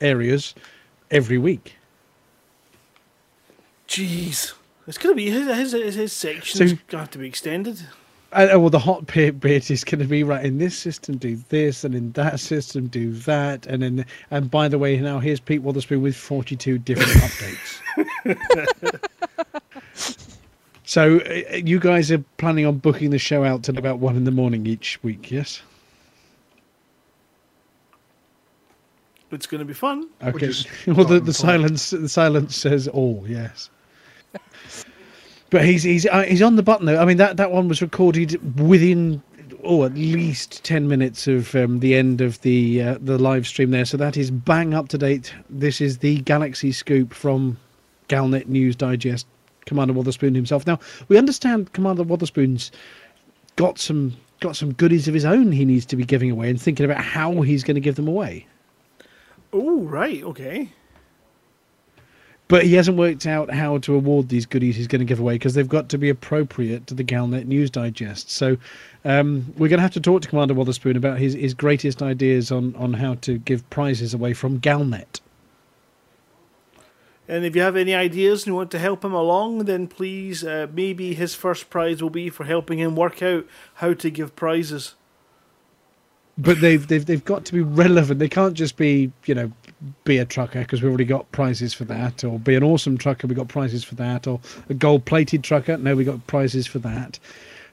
areas 0.00 0.54
every 1.10 1.36
week. 1.36 1.74
Jeez, 3.88 4.52
it's 4.86 4.98
going 4.98 5.14
to 5.14 5.16
be 5.16 5.30
his 5.30 5.72
his, 5.72 5.94
his, 5.94 6.12
sections 6.12 6.58
So- 6.58 6.76
going 6.76 6.86
to 6.88 6.98
have 6.98 7.10
to 7.10 7.18
be 7.18 7.26
extended. 7.26 7.80
Uh, 8.30 8.46
well, 8.52 8.68
the 8.68 8.78
hot 8.78 9.06
bit, 9.06 9.40
bit 9.40 9.70
is 9.70 9.84
going 9.84 10.00
to 10.00 10.04
be 10.04 10.22
right 10.22 10.44
in 10.44 10.58
this 10.58 10.76
system, 10.76 11.16
do 11.16 11.36
this, 11.48 11.82
and 11.82 11.94
in 11.94 12.12
that 12.12 12.38
system, 12.38 12.86
do 12.86 13.12
that, 13.12 13.64
and 13.66 13.82
then, 13.82 14.04
and 14.30 14.50
by 14.50 14.68
the 14.68 14.78
way, 14.78 14.98
now 14.98 15.18
here's 15.18 15.40
Pete 15.40 15.62
Witherspoon 15.62 16.02
with 16.02 16.14
42 16.14 16.76
different 16.76 17.10
updates. 18.36 19.00
so, 20.84 21.20
uh, 21.20 21.56
you 21.56 21.80
guys 21.80 22.12
are 22.12 22.22
planning 22.36 22.66
on 22.66 22.76
booking 22.76 23.08
the 23.08 23.18
show 23.18 23.44
out 23.44 23.62
till 23.62 23.78
about 23.78 23.98
one 23.98 24.14
in 24.14 24.24
the 24.24 24.30
morning 24.30 24.66
each 24.66 25.02
week, 25.02 25.30
yes? 25.30 25.62
It's 29.30 29.46
going 29.46 29.60
to 29.60 29.64
be 29.64 29.74
fun. 29.74 30.08
Okay. 30.22 30.52
well, 30.86 31.06
the, 31.06 31.20
the 31.20 31.32
silence 31.32 31.90
the 31.90 32.08
silence 32.08 32.56
says 32.56 32.88
all. 32.88 33.24
Yes. 33.28 33.68
But 35.50 35.64
he's 35.64 35.82
he's 35.82 36.06
uh, 36.06 36.22
he's 36.22 36.42
on 36.42 36.56
the 36.56 36.62
button 36.62 36.86
though. 36.86 37.00
I 37.00 37.04
mean 37.04 37.16
that 37.16 37.36
that 37.38 37.50
one 37.50 37.68
was 37.68 37.80
recorded 37.80 38.60
within 38.60 39.22
oh 39.64 39.84
at 39.84 39.94
least 39.94 40.62
ten 40.62 40.88
minutes 40.88 41.26
of 41.26 41.54
um, 41.54 41.80
the 41.80 41.94
end 41.94 42.20
of 42.20 42.40
the 42.42 42.82
uh, 42.82 42.98
the 43.00 43.18
live 43.18 43.46
stream 43.46 43.70
there. 43.70 43.84
So 43.84 43.96
that 43.96 44.16
is 44.16 44.30
bang 44.30 44.74
up 44.74 44.88
to 44.88 44.98
date. 44.98 45.34
This 45.48 45.80
is 45.80 45.98
the 45.98 46.20
Galaxy 46.20 46.72
Scoop 46.72 47.14
from 47.14 47.56
Galnet 48.08 48.46
News 48.46 48.76
Digest. 48.76 49.26
Commander 49.64 49.92
Witherspoon 49.92 50.34
himself. 50.34 50.66
Now 50.66 50.78
we 51.08 51.18
understand 51.18 51.72
Commander 51.74 52.02
Witherspoon's 52.02 52.72
got 53.56 53.78
some 53.78 54.16
got 54.40 54.56
some 54.56 54.72
goodies 54.72 55.08
of 55.08 55.14
his 55.14 55.24
own 55.24 55.52
he 55.52 55.64
needs 55.64 55.84
to 55.86 55.96
be 55.96 56.04
giving 56.04 56.30
away 56.30 56.48
and 56.48 56.60
thinking 56.60 56.84
about 56.84 57.02
how 57.02 57.42
he's 57.42 57.64
going 57.64 57.74
to 57.74 57.80
give 57.80 57.96
them 57.96 58.08
away. 58.08 58.46
Oh, 59.52 59.80
right, 59.80 60.22
okay. 60.22 60.70
But 62.48 62.64
he 62.64 62.74
hasn't 62.74 62.96
worked 62.96 63.26
out 63.26 63.50
how 63.52 63.76
to 63.78 63.94
award 63.94 64.30
these 64.30 64.46
goodies 64.46 64.74
he's 64.74 64.86
going 64.86 65.00
to 65.00 65.04
give 65.04 65.20
away 65.20 65.34
because 65.34 65.52
they've 65.52 65.68
got 65.68 65.90
to 65.90 65.98
be 65.98 66.08
appropriate 66.08 66.86
to 66.86 66.94
the 66.94 67.04
Galnet 67.04 67.44
News 67.44 67.70
Digest. 67.70 68.30
So 68.30 68.56
um, 69.04 69.52
we're 69.58 69.68
going 69.68 69.78
to 69.78 69.82
have 69.82 69.92
to 69.92 70.00
talk 70.00 70.22
to 70.22 70.28
Commander 70.28 70.54
Witherspoon 70.54 70.96
about 70.96 71.18
his, 71.18 71.34
his 71.34 71.52
greatest 71.52 72.02
ideas 72.02 72.50
on, 72.50 72.74
on 72.76 72.94
how 72.94 73.16
to 73.16 73.36
give 73.38 73.68
prizes 73.68 74.14
away 74.14 74.32
from 74.32 74.60
Galnet. 74.60 75.20
And 77.28 77.44
if 77.44 77.54
you 77.54 77.60
have 77.60 77.76
any 77.76 77.94
ideas 77.94 78.42
and 78.42 78.48
you 78.48 78.54
want 78.54 78.70
to 78.70 78.78
help 78.78 79.04
him 79.04 79.12
along, 79.12 79.66
then 79.66 79.86
please, 79.86 80.42
uh, 80.42 80.66
maybe 80.72 81.12
his 81.12 81.34
first 81.34 81.68
prize 81.68 82.02
will 82.02 82.08
be 82.08 82.30
for 82.30 82.44
helping 82.44 82.78
him 82.78 82.96
work 82.96 83.22
out 83.22 83.46
how 83.74 83.92
to 83.92 84.08
give 84.08 84.34
prizes. 84.34 84.94
But 86.38 86.62
they've, 86.62 86.86
they've, 86.88 87.04
they've 87.04 87.24
got 87.24 87.44
to 87.46 87.52
be 87.52 87.60
relevant. 87.60 88.20
They 88.20 88.28
can't 88.28 88.54
just 88.54 88.78
be, 88.78 89.12
you 89.26 89.34
know, 89.34 89.52
be 90.04 90.18
a 90.18 90.24
trucker 90.24 90.60
because 90.60 90.82
we've 90.82 90.88
already 90.90 91.04
got 91.04 91.30
prizes 91.32 91.72
for 91.74 91.84
that, 91.84 92.24
or 92.24 92.38
be 92.38 92.54
an 92.54 92.62
awesome 92.64 92.98
trucker, 92.98 93.26
we've 93.26 93.36
got 93.36 93.48
prizes 93.48 93.84
for 93.84 93.94
that, 93.96 94.26
or 94.26 94.40
a 94.68 94.74
gold 94.74 95.04
plated 95.04 95.44
trucker, 95.44 95.76
no, 95.76 95.94
we 95.94 96.04
got 96.04 96.26
prizes 96.26 96.66
for 96.66 96.78
that. 96.80 97.18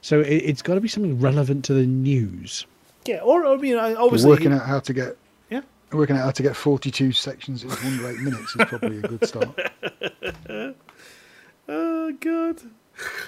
So 0.02 0.20
it, 0.20 0.28
it's 0.36 0.62
got 0.62 0.74
to 0.74 0.80
be 0.80 0.88
something 0.88 1.18
relevant 1.20 1.64
to 1.66 1.74
the 1.74 1.86
news. 1.86 2.66
Yeah, 3.06 3.20
or, 3.20 3.46
I 3.46 3.56
mean, 3.56 3.76
obviously. 3.76 4.30
working 4.30 4.52
out 4.52 4.66
how 4.66 4.80
to 4.80 4.92
get 4.92 5.16
Yeah. 5.50 5.62
working 5.92 6.16
out 6.16 6.24
how 6.24 6.30
to 6.32 6.42
get 6.42 6.54
42 6.56 7.12
sections 7.12 7.62
in 7.64 7.70
under 7.70 8.08
eight 8.10 8.20
minutes 8.20 8.54
is 8.56 8.64
probably 8.66 8.98
a 8.98 9.02
good 9.02 9.26
start. 9.26 9.58
Oh, 11.68 12.12
God. 12.20 12.60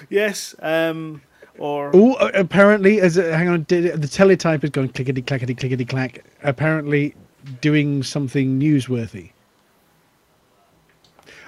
Yes, 0.09 0.55
um, 0.59 1.21
or. 1.57 1.91
Oh, 1.93 2.15
apparently, 2.33 3.01
as 3.01 3.17
a, 3.17 3.35
hang 3.35 3.49
on, 3.49 3.65
the 3.67 4.07
teletype 4.09 4.63
is 4.63 4.69
going 4.69 4.89
clickety 4.89 5.21
clackety 5.21 5.55
clickety 5.55 5.85
clack. 5.85 6.23
Apparently, 6.43 7.15
doing 7.61 8.03
something 8.03 8.59
newsworthy. 8.59 9.31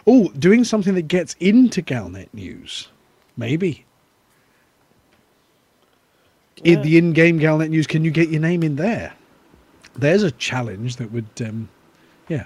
Oh, 0.08 0.30
doing 0.30 0.64
something 0.64 0.96
that 0.96 1.08
gets 1.08 1.36
into 1.40 1.82
Galnet 1.82 2.34
News, 2.34 2.88
maybe. 3.38 3.86
In 6.64 6.82
the 6.82 6.98
in-game 6.98 7.40
Galnet 7.40 7.70
News, 7.70 7.88
can 7.88 8.04
you 8.04 8.12
get 8.12 8.30
your 8.30 8.42
name 8.42 8.64
in 8.64 8.76
there? 8.76 9.14
There's 9.96 10.24
a 10.24 10.32
challenge 10.32 10.96
that 10.98 11.12
would, 11.12 11.30
um, 11.46 11.70
yeah, 12.30 12.46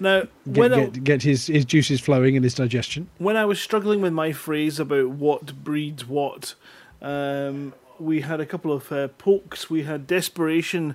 Now, 0.00 0.20
get, 0.20 0.30
when, 0.44 0.72
I, 0.72 0.84
get, 0.86 1.04
get 1.04 1.22
his, 1.22 1.46
his 1.46 1.64
juices 1.64 2.00
flowing 2.00 2.36
and 2.36 2.44
his 2.44 2.54
digestion. 2.54 3.08
when 3.18 3.36
I 3.36 3.44
was 3.44 3.60
struggling 3.60 4.00
with 4.00 4.12
my 4.12 4.32
phrase 4.32 4.78
about 4.78 5.10
what 5.10 5.64
breeds 5.64 6.06
what, 6.06 6.54
um, 7.02 7.74
we 7.98 8.20
had 8.22 8.40
a 8.40 8.46
couple 8.46 8.72
of 8.72 8.90
uh, 8.92 9.08
pokes. 9.08 9.70
We 9.70 9.82
had 9.82 10.06
desperation 10.06 10.94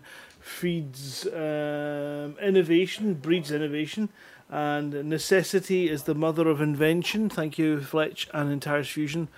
feeds 0.50 1.26
um, 1.28 2.36
innovation, 2.42 3.14
breeds 3.14 3.52
innovation, 3.52 4.10
and 4.50 4.92
necessity 5.08 5.90
is 5.90 6.04
the 6.04 6.16
mother 6.16 6.48
of 6.50 6.60
invention. 6.60 7.30
Thank 7.30 7.58
you, 7.58 7.82
Fletch 7.82 8.28
and 8.34 8.52
Entire 8.52 8.84
Fusion, 8.84 9.30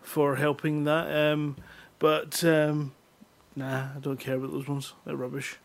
for 0.00 0.36
helping 0.36 0.84
that. 0.84 1.14
Um, 1.14 1.56
but 1.98 2.42
um, 2.44 2.92
nah, 3.56 3.88
I 3.96 3.98
don't 4.00 4.20
care 4.20 4.36
about 4.36 4.52
those 4.52 4.68
ones. 4.68 4.94
They're 5.04 5.16
rubbish. 5.16 5.58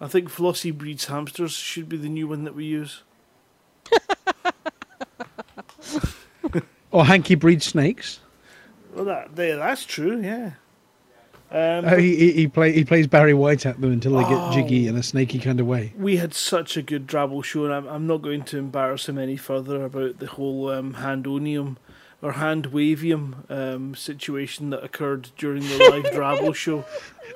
I 0.00 0.06
think 0.06 0.28
Flossie 0.28 0.76
breeds 0.76 1.06
hamsters 1.06 1.52
should 1.52 1.88
be 1.88 1.96
the 1.96 2.08
new 2.08 2.28
one 2.28 2.44
that 2.44 2.54
we 2.54 2.64
use. 2.66 3.02
Or 6.90 7.04
Hanky 7.04 7.34
breeds 7.34 7.66
snakes. 7.66 8.20
Well, 8.94 9.04
that 9.04 9.36
that's 9.36 9.84
true. 9.84 10.20
Yeah. 10.20 10.52
Um, 11.50 11.84
Uh, 11.86 11.96
he 11.96 12.14
he, 12.16 12.32
he, 12.32 12.48
play, 12.48 12.72
he 12.72 12.84
plays 12.84 13.06
Barry 13.06 13.32
White 13.34 13.64
at 13.64 13.80
them 13.80 13.92
until 13.92 14.12
they 14.16 14.22
get 14.24 14.32
Oh. 14.32 14.52
jiggy 14.52 14.86
in 14.86 14.96
a 14.96 15.02
snaky 15.02 15.38
kind 15.38 15.58
of 15.60 15.66
way. 15.66 15.92
we 15.96 16.16
had 16.18 16.34
such 16.34 16.76
a 16.76 16.82
good 16.82 17.06
Drabble 17.06 17.42
show, 17.42 17.64
and 17.64 17.72
I'm, 17.72 17.86
I'm 17.88 18.06
not 18.06 18.22
going 18.22 18.42
to 18.44 18.58
embarrass 18.58 19.08
him 19.08 19.18
any 19.18 19.36
further 19.36 19.84
about 19.84 20.18
the 20.18 20.26
whole 20.26 20.70
um, 20.70 20.94
handonium 20.94 21.76
or 22.20 22.32
hand 22.32 22.72
wavium 22.72 23.48
um, 23.50 23.94
situation 23.94 24.70
that 24.70 24.84
occurred 24.84 25.30
during 25.38 25.62
the 25.62 25.78
live 25.90 26.04
Drabble 26.12 26.54
show. 26.54 26.84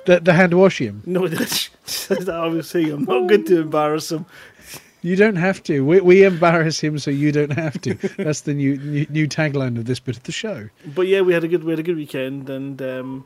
The, 0.05 0.19
the 0.19 0.33
hand 0.33 0.53
washium. 0.53 1.05
No, 1.07 1.27
that's, 1.37 1.69
that's 2.07 2.27
I 2.29 2.45
was 2.47 2.69
saying. 2.69 2.91
I'm 2.91 3.05
not 3.05 3.27
going 3.27 3.45
to 3.45 3.61
embarrass 3.61 4.11
him. 4.11 4.25
You 5.01 5.15
don't 5.17 5.35
have 5.37 5.61
to. 5.63 5.83
We, 5.85 5.99
we 6.01 6.23
embarrass 6.23 6.79
him 6.79 6.97
so 6.99 7.09
you 7.11 7.31
don't 7.31 7.51
have 7.53 7.81
to. 7.81 7.93
That's 8.17 8.39
the 8.41 8.53
new, 8.53 8.77
new 8.77 9.05
new 9.09 9.27
tagline 9.27 9.77
of 9.77 9.83
this 9.83 9.99
bit 9.99 10.15
of 10.15 10.23
the 10.23 10.31
show. 10.31 10.69
But 10.95 11.07
yeah, 11.07 11.19
we 11.19 11.33
had 11.33 11.43
a 11.43 11.47
good 11.49 11.65
we 11.65 11.71
had 11.73 11.79
a 11.79 11.83
good 11.83 11.97
weekend, 11.97 12.49
and 12.49 12.81
um, 12.81 13.25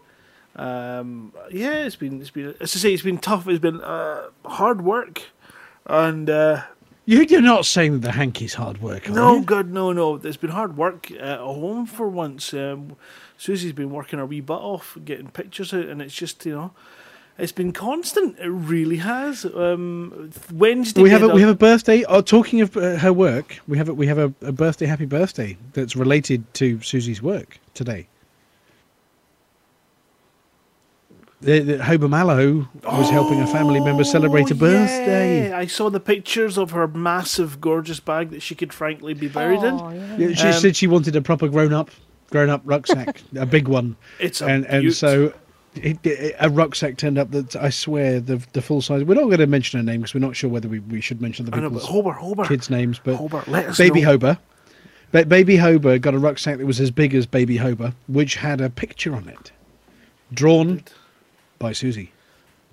um, 0.57 1.33
yeah, 1.51 1.85
it's 1.85 1.95
been 1.95 2.19
it's 2.21 2.31
been 2.31 2.55
as 2.59 2.75
I 2.75 2.79
say, 2.79 2.93
it's 2.93 3.03
been 3.03 3.19
tough. 3.19 3.47
It's 3.47 3.59
been 3.59 3.81
uh, 3.81 4.27
hard 4.45 4.81
work, 4.81 5.21
and. 5.85 6.29
Uh, 6.29 6.61
You, 7.05 7.21
you're 7.21 7.41
not 7.41 7.65
saying 7.65 7.93
that 7.93 8.01
the 8.01 8.11
hanky's 8.11 8.55
hard 8.55 8.81
work, 8.81 9.07
are 9.07 9.13
No? 9.13 9.39
God, 9.41 9.71
no, 9.71 9.93
no. 9.93 10.15
It's 10.15 10.35
been 10.35 10.51
hard 10.51 10.75
work 10.75 11.09
at 11.11 11.39
home 11.39 11.85
for 11.85 12.09
once. 12.09 12.53
Um, 12.53 12.97
Susie's 13.37 13.71
been 13.71 13.91
working 13.91 14.19
her 14.19 14.25
wee 14.25 14.41
butt 14.41 14.61
off, 14.61 14.97
getting 15.05 15.29
pictures 15.29 15.73
out, 15.73 15.85
and 15.85 16.01
it's 16.01 16.13
just, 16.13 16.45
you 16.45 16.53
know, 16.53 16.71
it's 17.37 17.53
been 17.53 17.71
constant. 17.71 18.37
It 18.39 18.49
really 18.49 18.97
has. 18.97 19.45
Um, 19.45 20.31
Wednesday. 20.51 21.01
we 21.01 21.09
have 21.11 21.23
a 21.23 21.29
we 21.29 21.41
have 21.41 21.51
a 21.51 21.55
birthday. 21.55 22.03
Oh, 22.05 22.21
talking 22.21 22.61
of 22.61 22.75
uh, 22.75 22.97
her 22.97 23.13
work, 23.13 23.59
we 23.67 23.77
have 23.77 23.89
a, 23.89 23.93
we 23.93 24.07
have 24.07 24.17
a, 24.17 24.33
a 24.41 24.51
birthday, 24.51 24.87
happy 24.87 25.05
birthday 25.05 25.55
that's 25.73 25.95
related 25.95 26.51
to 26.55 26.81
Susie's 26.81 27.21
work 27.21 27.59
today. 27.73 28.07
The, 31.39 31.59
the 31.59 31.77
Hober 31.77 32.09
Mallow 32.09 32.67
was 32.83 33.09
helping 33.11 33.39
a 33.41 33.47
family 33.47 33.79
member 33.79 34.03
celebrate 34.03 34.49
a 34.49 34.55
Oh, 34.55 34.57
birthday. 34.57 35.49
yeah. 35.49 35.57
I 35.57 35.67
saw 35.67 35.89
the 35.91 35.99
pictures 35.99 36.57
of 36.57 36.71
her 36.71 36.87
massive, 36.87 37.61
gorgeous 37.61 37.99
bag 37.99 38.31
that 38.31 38.41
she 38.41 38.55
could 38.55 38.73
frankly 38.73 39.13
be 39.13 39.27
buried 39.27 39.61
in. 39.61 39.75
Oh, 39.75 39.91
yeah. 39.91 40.17
Yeah, 40.17 40.33
she 40.35 40.47
Um, 40.47 40.53
said 40.53 40.75
she 40.75 40.87
wanted 40.87 41.15
a 41.15 41.21
proper 41.21 41.47
grown 41.47 41.73
up, 41.73 41.91
grown 42.31 42.49
up 42.49 42.61
rucksack, 42.65 43.21
a 43.35 43.45
big 43.45 43.67
one, 43.67 43.97
It's 44.19 44.41
a 44.41 44.45
and 44.47 44.65
and 44.65 44.81
beaut. 44.81 44.95
so 44.95 45.31
it, 45.75 46.03
it- 46.03 46.35
a 46.39 46.49
rucksack 46.49 46.97
turned 46.97 47.19
up 47.19 47.29
that 47.29 47.55
I 47.55 47.69
swear 47.69 48.19
the 48.19 48.41
the 48.53 48.61
full 48.63 48.81
size. 48.81 49.03
We're 49.03 49.13
not 49.13 49.25
going 49.25 49.37
to 49.37 49.45
mention 49.45 49.79
her 49.79 49.83
name 49.85 50.01
because 50.01 50.15
we're 50.15 50.21
not 50.21 50.35
sure 50.35 50.49
whether 50.49 50.67
we, 50.67 50.79
we 50.79 51.01
should 51.01 51.21
mention 51.21 51.45
the 51.45 51.55
I 51.55 51.59
know, 51.59 51.69
but 51.69 51.75
people's 51.81 51.89
Hobart, 51.91 52.17
Hobart, 52.17 52.47
kids' 52.47 52.71
names, 52.71 52.99
but 53.03 53.15
Hobart, 53.15 53.47
let 53.47 53.67
us 53.67 53.77
Baby 53.77 54.01
know. 54.01 54.17
Hober. 54.17 54.39
Ba- 55.11 55.27
Baby 55.27 55.57
Hober 55.57 56.01
got 56.01 56.15
a 56.15 56.19
rucksack 56.19 56.57
that 56.57 56.65
was 56.65 56.79
as 56.79 56.89
big 56.89 57.13
as 57.13 57.27
Baby 57.27 57.59
Hober, 57.59 57.93
which 58.07 58.35
had 58.37 58.59
a 58.59 58.71
picture 58.71 59.15
on 59.15 59.29
it, 59.29 59.51
drawn 60.33 60.81
by 61.59 61.71
Susie. 61.71 62.11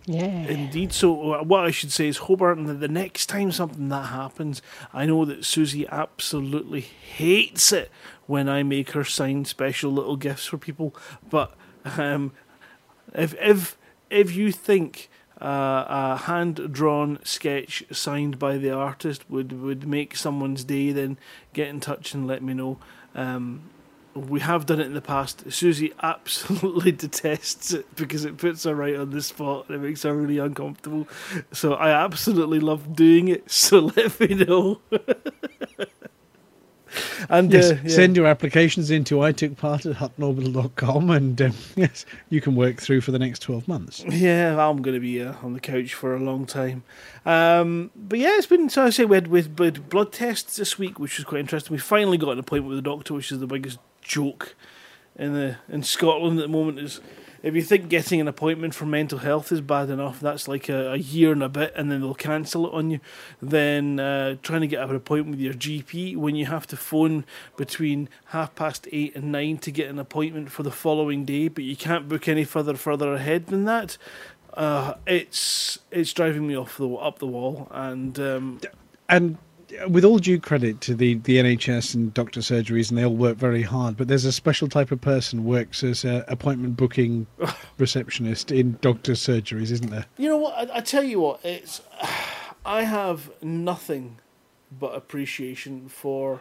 Yeah. 0.07 0.47
Indeed. 0.47 0.93
So 0.93 1.33
uh, 1.33 1.43
what 1.43 1.65
I 1.65 1.71
should 1.71 1.91
say 1.91 2.09
is 2.09 2.19
Hobart, 2.19 2.59
and 2.59 2.69
the, 2.69 2.75
the 2.75 2.89
next 2.89 3.27
time 3.27 3.53
something 3.53 3.89
that 3.89 4.07
happens, 4.07 4.61
I 4.93 5.07
know 5.07 5.25
that 5.25 5.45
Susie 5.45 5.87
absolutely 5.89 6.83
hates 6.83 7.73
it 7.73 7.91
when 8.27 8.49
I 8.49 8.63
make 8.63 8.91
her 8.91 9.05
sign 9.05 9.45
special 9.47 9.93
little 9.93 10.17
gifts 10.17 10.47
for 10.47 10.59
people. 10.59 10.95
But 11.29 11.55
um, 11.97 12.33
if 13.15 13.35
if 13.41 13.79
if 14.11 14.35
you 14.35 14.53
think 14.53 15.09
uh, 15.41 15.85
a 15.89 16.17
hand 16.25 16.73
drawn 16.73 17.19
sketch 17.25 17.83
signed 17.91 18.39
by 18.39 18.59
the 18.59 18.73
artist 18.73 19.29
would 19.31 19.59
would 19.63 19.87
make 19.87 20.17
someone's 20.17 20.65
day, 20.65 20.93
then 20.93 21.19
get 21.55 21.69
in 21.69 21.81
touch 21.81 22.13
and 22.13 22.27
let 22.27 22.43
me 22.43 22.53
know. 22.53 22.79
Um, 23.15 23.71
we 24.15 24.41
have 24.41 24.67
done 24.67 24.81
it 24.81 24.87
in 24.87 24.95
the 24.95 25.01
past. 25.01 25.51
Susie 25.53 25.93
absolutely 26.03 26.93
detests 27.05 27.73
it 27.73 27.95
because 27.97 28.25
it 28.25 28.37
puts 28.37 28.65
her 28.65 28.75
right 28.75 28.97
on 28.97 29.11
the 29.11 29.23
spot 29.23 29.67
and 29.69 29.77
it 29.77 29.87
makes 29.87 30.03
her 30.05 30.15
really 30.15 30.39
uncomfortable. 30.39 31.09
So 31.53 31.75
I 31.75 31.91
absolutely 31.91 32.61
love 32.61 32.95
doing 32.95 33.29
it. 33.29 33.45
So 33.51 33.91
let 33.97 34.19
me 34.21 34.35
know. 34.35 34.81
and 37.29 37.53
Yes, 37.53 37.73
uh, 37.73 37.79
yeah. 37.83 37.89
send 37.91 38.17
your 38.17 38.27
applications 38.27 38.91
into 38.91 39.21
I 39.23 39.33
took 39.33 39.57
part 39.57 39.87
at 39.87 39.97
huttonorbital.com 39.97 41.11
and 41.11 41.41
um, 41.43 41.53
yes, 41.77 42.05
you 42.31 42.41
can 42.41 42.55
work 42.55 42.81
through 42.81 43.01
for 43.01 43.11
the 43.11 43.19
next 43.19 43.41
12 43.43 43.67
months. 43.67 44.05
Yeah, 44.09 44.57
I'm 44.65 44.83
going 44.83 44.95
to 44.95 45.01
be 45.01 45.23
uh, 45.23 45.35
on 45.43 45.55
the 45.55 45.61
couch 45.61 45.95
for 45.95 46.15
a 46.15 46.21
long 46.21 46.47
time. 46.47 46.85
Um, 47.27 47.91
but 47.97 48.19
yeah, 48.19 48.37
it's 48.37 48.47
been, 48.47 48.69
so 48.69 48.85
I 48.85 48.91
say, 48.91 49.05
we 49.05 49.17
had, 49.17 49.29
we 49.29 49.43
had 49.43 49.59
we 49.59 49.67
had 49.67 49.89
blood 49.89 50.13
tests 50.13 50.57
this 50.57 50.79
week, 50.79 50.99
which 50.99 51.17
was 51.19 51.25
quite 51.25 51.41
interesting. 51.41 51.73
We 51.73 51.79
finally 51.79 52.19
got 52.19 52.31
an 52.33 52.39
appointment 52.39 52.69
with 52.75 52.79
the 52.85 52.91
doctor, 52.91 53.15
which 53.15 53.33
is 53.33 53.41
the 53.41 53.47
biggest 53.47 53.79
joke 54.05 54.55
in 55.17 55.33
the 55.35 55.57
in 55.69 55.83
Scotland 55.83 56.39
at 56.39 56.43
the 56.43 56.49
moment. 56.49 56.79
Is 56.79 57.01
if 57.43 57.55
you 57.55 57.63
think 57.63 57.89
getting 57.89 58.21
an 58.21 58.29
appointment 58.29 58.75
for 58.75 58.87
mental 58.87 59.19
health 59.19 59.53
is 59.53 59.61
bad 59.61 59.91
enough, 59.91 60.21
that's 60.21 60.49
like 60.49 60.69
a, 60.69 60.93
a 60.93 60.97
year 60.97 61.33
and 61.33 61.43
a 61.43 61.49
bit, 61.49 61.73
and 61.77 61.91
then 61.91 62.01
they'll 62.01 62.15
cancel 62.15 62.67
it 62.67 62.73
on 62.73 62.91
you. 62.91 63.01
Then 63.43 64.01
uh, 64.01 64.37
trying 64.43 64.63
to 64.63 64.67
get 64.67 64.89
an 64.89 64.95
appointment 64.95 65.37
with 65.37 65.41
your 65.41 65.55
GP 65.55 66.17
when 66.17 66.37
you 66.37 66.47
have 66.47 66.67
to 66.69 66.77
phone 66.77 67.25
between 67.57 68.09
half 68.27 68.55
past 68.55 68.87
eight 68.93 69.15
and 69.15 69.33
nine 69.33 69.59
to 69.59 69.71
get 69.71 69.91
an 69.91 69.99
appointment 69.99 70.51
for 70.51 70.63
the 70.63 70.71
following 70.71 71.25
day, 71.25 71.49
but 71.49 71.65
you 71.65 71.77
can't 71.77 72.09
book 72.09 72.29
any 72.29 72.45
further 72.45 72.77
further 72.77 73.13
ahead 73.15 73.49
than 73.49 73.65
that. 73.65 73.99
Uh, 74.55 74.95
it's 75.07 75.81
it's 75.91 76.13
driving 76.13 76.47
me 76.47 76.57
off 76.57 76.79
the 76.79 76.89
up 76.95 77.19
the 77.19 77.27
wall, 77.27 77.69
and 77.73 78.19
um, 78.21 78.61
And 79.09 79.39
with 79.89 80.05
all 80.05 80.19
due 80.19 80.41
credit 80.41 80.81
to 80.83 80.95
the, 80.95 81.15
the 81.15 81.39
NHS 81.39 81.95
and 81.95 82.13
doctor 82.15 82.41
surgeries, 82.41 82.91
and 82.91 82.99
they 82.99 83.05
all 83.05 83.15
work 83.15 83.37
very 83.37 83.63
hard, 83.63 83.97
but 83.97 84.09
there's 84.09 84.25
a 84.25 84.33
special 84.33 84.69
type 84.69 84.91
of 84.91 85.01
person 85.01 85.45
works 85.45 85.83
as 85.83 86.05
a 86.05 86.25
appointment 86.29 86.77
booking 86.77 87.27
receptionist 87.79 88.51
in 88.51 88.79
doctor 88.81 89.13
surgeries, 89.13 89.71
isn't 89.71 89.91
there? 89.91 90.07
You 90.17 90.29
know 90.29 90.37
what? 90.37 90.71
I, 90.71 90.79
I 90.79 90.81
tell 90.81 91.05
you 91.05 91.21
what, 91.21 91.41
it's 91.45 91.81
I 92.67 92.83
have 92.83 93.31
nothing 93.43 94.19
but 94.79 94.95
appreciation 94.95 95.89
for 95.89 96.41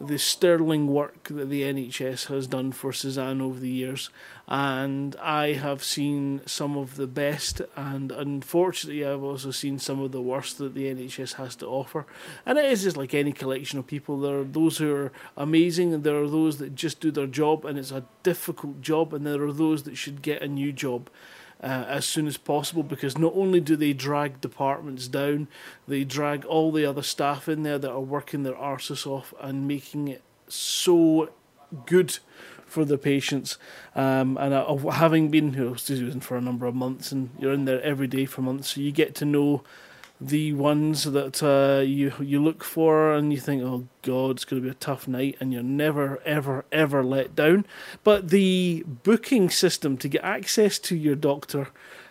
the 0.00 0.18
sterling 0.18 0.86
work 0.86 1.28
that 1.28 1.50
the 1.50 1.62
NHS 1.62 2.26
has 2.26 2.46
done 2.46 2.72
for 2.72 2.92
Suzanne 2.92 3.40
over 3.40 3.58
the 3.58 3.70
years, 3.70 4.10
and 4.50 5.14
I 5.16 5.52
have 5.52 5.84
seen 5.84 6.40
some 6.46 6.78
of 6.78 6.96
the 6.96 7.06
best, 7.06 7.60
and 7.76 8.10
unfortunately, 8.10 9.04
I've 9.04 9.22
also 9.22 9.50
seen 9.50 9.78
some 9.78 10.00
of 10.00 10.10
the 10.10 10.22
worst 10.22 10.56
that 10.56 10.72
the 10.72 10.86
NHS 10.86 11.34
has 11.34 11.54
to 11.56 11.66
offer. 11.66 12.06
And 12.46 12.56
it 12.56 12.64
is 12.64 12.82
just 12.82 12.96
like 12.96 13.12
any 13.12 13.32
collection 13.32 13.78
of 13.78 13.86
people. 13.86 14.18
There 14.18 14.38
are 14.38 14.44
those 14.44 14.78
who 14.78 14.94
are 14.94 15.12
amazing, 15.36 15.92
and 15.92 16.02
there 16.02 16.16
are 16.16 16.28
those 16.28 16.56
that 16.58 16.74
just 16.74 16.98
do 16.98 17.10
their 17.10 17.26
job, 17.26 17.66
and 17.66 17.78
it's 17.78 17.90
a 17.90 18.06
difficult 18.22 18.80
job, 18.80 19.12
and 19.12 19.26
there 19.26 19.42
are 19.42 19.52
those 19.52 19.82
that 19.82 19.98
should 19.98 20.22
get 20.22 20.40
a 20.40 20.48
new 20.48 20.72
job 20.72 21.10
uh, 21.62 21.84
as 21.86 22.06
soon 22.06 22.26
as 22.26 22.38
possible 22.38 22.82
because 22.82 23.18
not 23.18 23.32
only 23.34 23.60
do 23.60 23.76
they 23.76 23.92
drag 23.92 24.40
departments 24.40 25.08
down, 25.08 25.48
they 25.86 26.04
drag 26.04 26.46
all 26.46 26.72
the 26.72 26.86
other 26.86 27.02
staff 27.02 27.50
in 27.50 27.64
there 27.64 27.78
that 27.78 27.90
are 27.90 28.00
working 28.00 28.44
their 28.44 28.54
arses 28.54 29.06
off 29.06 29.34
and 29.40 29.68
making 29.68 30.08
it 30.08 30.22
so 30.48 31.28
good 31.84 32.18
for 32.68 32.84
the 32.84 32.98
patients. 32.98 33.58
Um, 33.94 34.36
and 34.36 34.54
uh, 34.54 34.76
having 34.90 35.30
been 35.30 35.54
you 35.54 35.64
know, 35.64 35.74
Susan 35.74 36.20
for 36.20 36.36
a 36.36 36.40
number 36.40 36.66
of 36.66 36.74
months, 36.74 37.12
and 37.12 37.30
you're 37.38 37.54
in 37.54 37.64
there 37.64 37.82
every 37.82 38.06
day 38.06 38.26
for 38.26 38.42
months, 38.42 38.74
so 38.74 38.80
you 38.80 38.92
get 38.92 39.14
to 39.16 39.24
know 39.24 39.62
the 40.20 40.52
ones 40.52 41.04
that 41.04 41.42
uh, 41.44 41.80
you 41.80 42.12
you 42.18 42.42
look 42.42 42.64
for 42.64 43.12
and 43.14 43.32
you 43.32 43.38
think, 43.38 43.62
oh 43.62 43.86
God, 44.02 44.32
it's 44.32 44.44
going 44.44 44.60
to 44.60 44.66
be 44.66 44.72
a 44.72 44.74
tough 44.74 45.06
night, 45.06 45.36
and 45.38 45.52
you're 45.52 45.62
never, 45.62 46.20
ever, 46.24 46.64
ever 46.72 47.04
let 47.04 47.36
down. 47.36 47.64
But 48.02 48.30
the 48.30 48.84
booking 49.04 49.48
system 49.48 49.96
to 49.98 50.08
get 50.08 50.24
access 50.24 50.80
to 50.80 50.96
your 50.96 51.14
doctor 51.14 51.68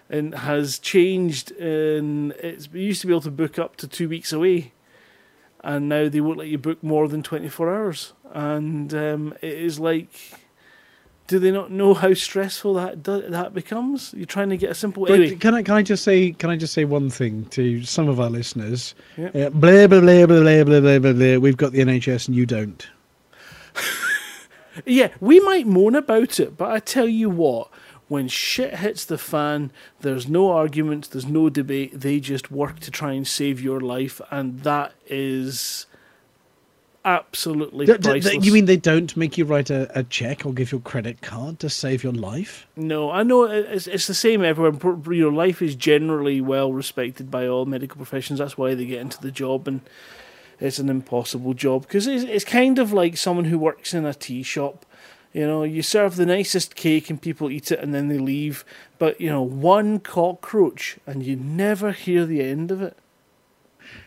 and 0.09 0.33
has 0.35 0.79
changed. 0.79 1.51
And 1.59 2.33
we 2.71 2.81
used 2.81 3.01
to 3.01 3.07
be 3.07 3.13
able 3.13 3.21
to 3.21 3.31
book 3.31 3.59
up 3.59 3.75
to 3.75 3.87
two 3.87 4.07
weeks 4.07 4.31
away, 4.31 4.71
and 5.61 5.89
now 5.89 6.07
they 6.07 6.21
won't 6.21 6.39
let 6.39 6.47
you 6.47 6.57
book 6.57 6.81
more 6.81 7.09
than 7.09 7.23
twenty 7.23 7.49
four 7.49 7.69
hours. 7.69 8.13
And 8.31 8.93
um, 8.93 9.33
it 9.41 9.53
is 9.53 9.79
like. 9.79 10.09
Do 11.27 11.39
they 11.39 11.51
not 11.51 11.71
know 11.71 11.93
how 11.93 12.13
stressful 12.13 12.73
that 12.75 13.03
that 13.03 13.53
becomes? 13.53 14.13
You're 14.15 14.25
trying 14.25 14.49
to 14.49 14.57
get 14.57 14.71
a 14.71 14.75
simple. 14.75 15.05
But 15.05 15.19
Anyway, 15.19 15.35
can 15.35 15.53
I 15.53 15.61
can 15.61 15.75
I 15.75 15.81
just 15.83 16.03
say 16.03 16.31
can 16.31 16.49
I 16.49 16.55
just 16.55 16.73
say 16.73 16.85
one 16.85 17.09
thing 17.09 17.45
to 17.51 17.83
some 17.83 18.07
of 18.07 18.19
our 18.19 18.29
listeners? 18.29 18.95
Yep. 19.17 19.35
Uh, 19.35 19.49
blah 19.49 19.87
blah 19.87 19.99
blah 19.99 20.25
blah 20.25 20.41
blah 20.41 20.63
blah 20.63 20.79
blah 20.79 20.99
blah 20.99 21.13
blah. 21.13 21.37
We've 21.37 21.57
got 21.57 21.73
the 21.73 21.79
NHS 21.79 22.27
and 22.27 22.35
you 22.35 22.45
don't. 22.45 22.87
Yeah, 24.85 25.09
we 25.19 25.39
might 25.39 25.65
moan 25.65 25.95
about 25.95 26.39
it, 26.39 26.57
but 26.57 26.69
I 26.71 26.79
tell 26.79 27.07
you 27.07 27.29
what, 27.29 27.69
when 28.07 28.27
shit 28.27 28.75
hits 28.75 29.05
the 29.05 29.17
fan, 29.17 29.71
there's 30.01 30.27
no 30.27 30.51
arguments, 30.51 31.07
there's 31.07 31.25
no 31.25 31.49
debate. 31.49 31.99
They 31.99 32.19
just 32.19 32.51
work 32.51 32.79
to 32.81 32.91
try 32.91 33.13
and 33.13 33.27
save 33.27 33.59
your 33.59 33.81
life, 33.81 34.21
and 34.29 34.61
that 34.61 34.93
is 35.07 35.87
absolutely 37.07 37.85
D- 37.85 37.93
d- 37.93 37.97
priceless. 37.99 38.33
th- 38.33 38.45
you 38.45 38.51
mean 38.51 38.65
they 38.65 38.77
don't 38.77 39.15
make 39.15 39.37
you 39.37 39.45
write 39.45 39.69
a, 39.69 39.89
a 39.97 40.03
check 40.03 40.45
or 40.45 40.53
give 40.53 40.71
your 40.71 40.81
credit 40.81 41.21
card 41.21 41.59
to 41.59 41.69
save 41.69 42.03
your 42.03 42.13
life? 42.13 42.67
No, 42.75 43.09
I 43.09 43.23
know 43.23 43.45
uh, 43.45 43.51
it's, 43.51 43.87
it's 43.87 44.07
the 44.07 44.13
same 44.13 44.43
everywhere. 44.43 44.97
Your 45.13 45.31
life 45.31 45.61
is 45.61 45.75
generally 45.75 46.41
well 46.41 46.73
respected 46.73 47.31
by 47.31 47.47
all 47.47 47.65
medical 47.65 47.97
professions. 47.97 48.39
That's 48.39 48.57
why 48.57 48.75
they 48.75 48.85
get 48.85 49.01
into 49.01 49.21
the 49.21 49.31
job, 49.31 49.67
and 49.67 49.81
it's 50.59 50.79
an 50.79 50.89
impossible 50.89 51.53
job 51.53 51.83
because 51.83 52.07
it's, 52.07 52.23
it's 52.23 52.45
kind 52.45 52.77
of 52.79 52.91
like 52.91 53.15
someone 53.17 53.45
who 53.45 53.57
works 53.57 53.93
in 53.93 54.05
a 54.05 54.13
tea 54.13 54.43
shop. 54.43 54.85
You 55.33 55.45
know, 55.45 55.63
you 55.63 55.83
serve 55.83 56.15
the 56.15 56.25
nicest 56.25 56.75
cake 56.75 57.11
and 57.11 57.21
people 57.21 57.51
eat 57.51 57.71
it 57.71 57.79
and 57.79 57.93
then 57.93 58.07
they 58.07 58.17
leave. 58.17 58.65
But, 58.97 59.21
you 59.21 59.29
know, 59.29 59.43
one 59.43 59.99
cockroach 59.99 60.97
and 61.05 61.23
you 61.23 61.35
never 61.35 61.91
hear 61.91 62.25
the 62.25 62.41
end 62.41 62.71
of 62.71 62.81
it. 62.81 62.97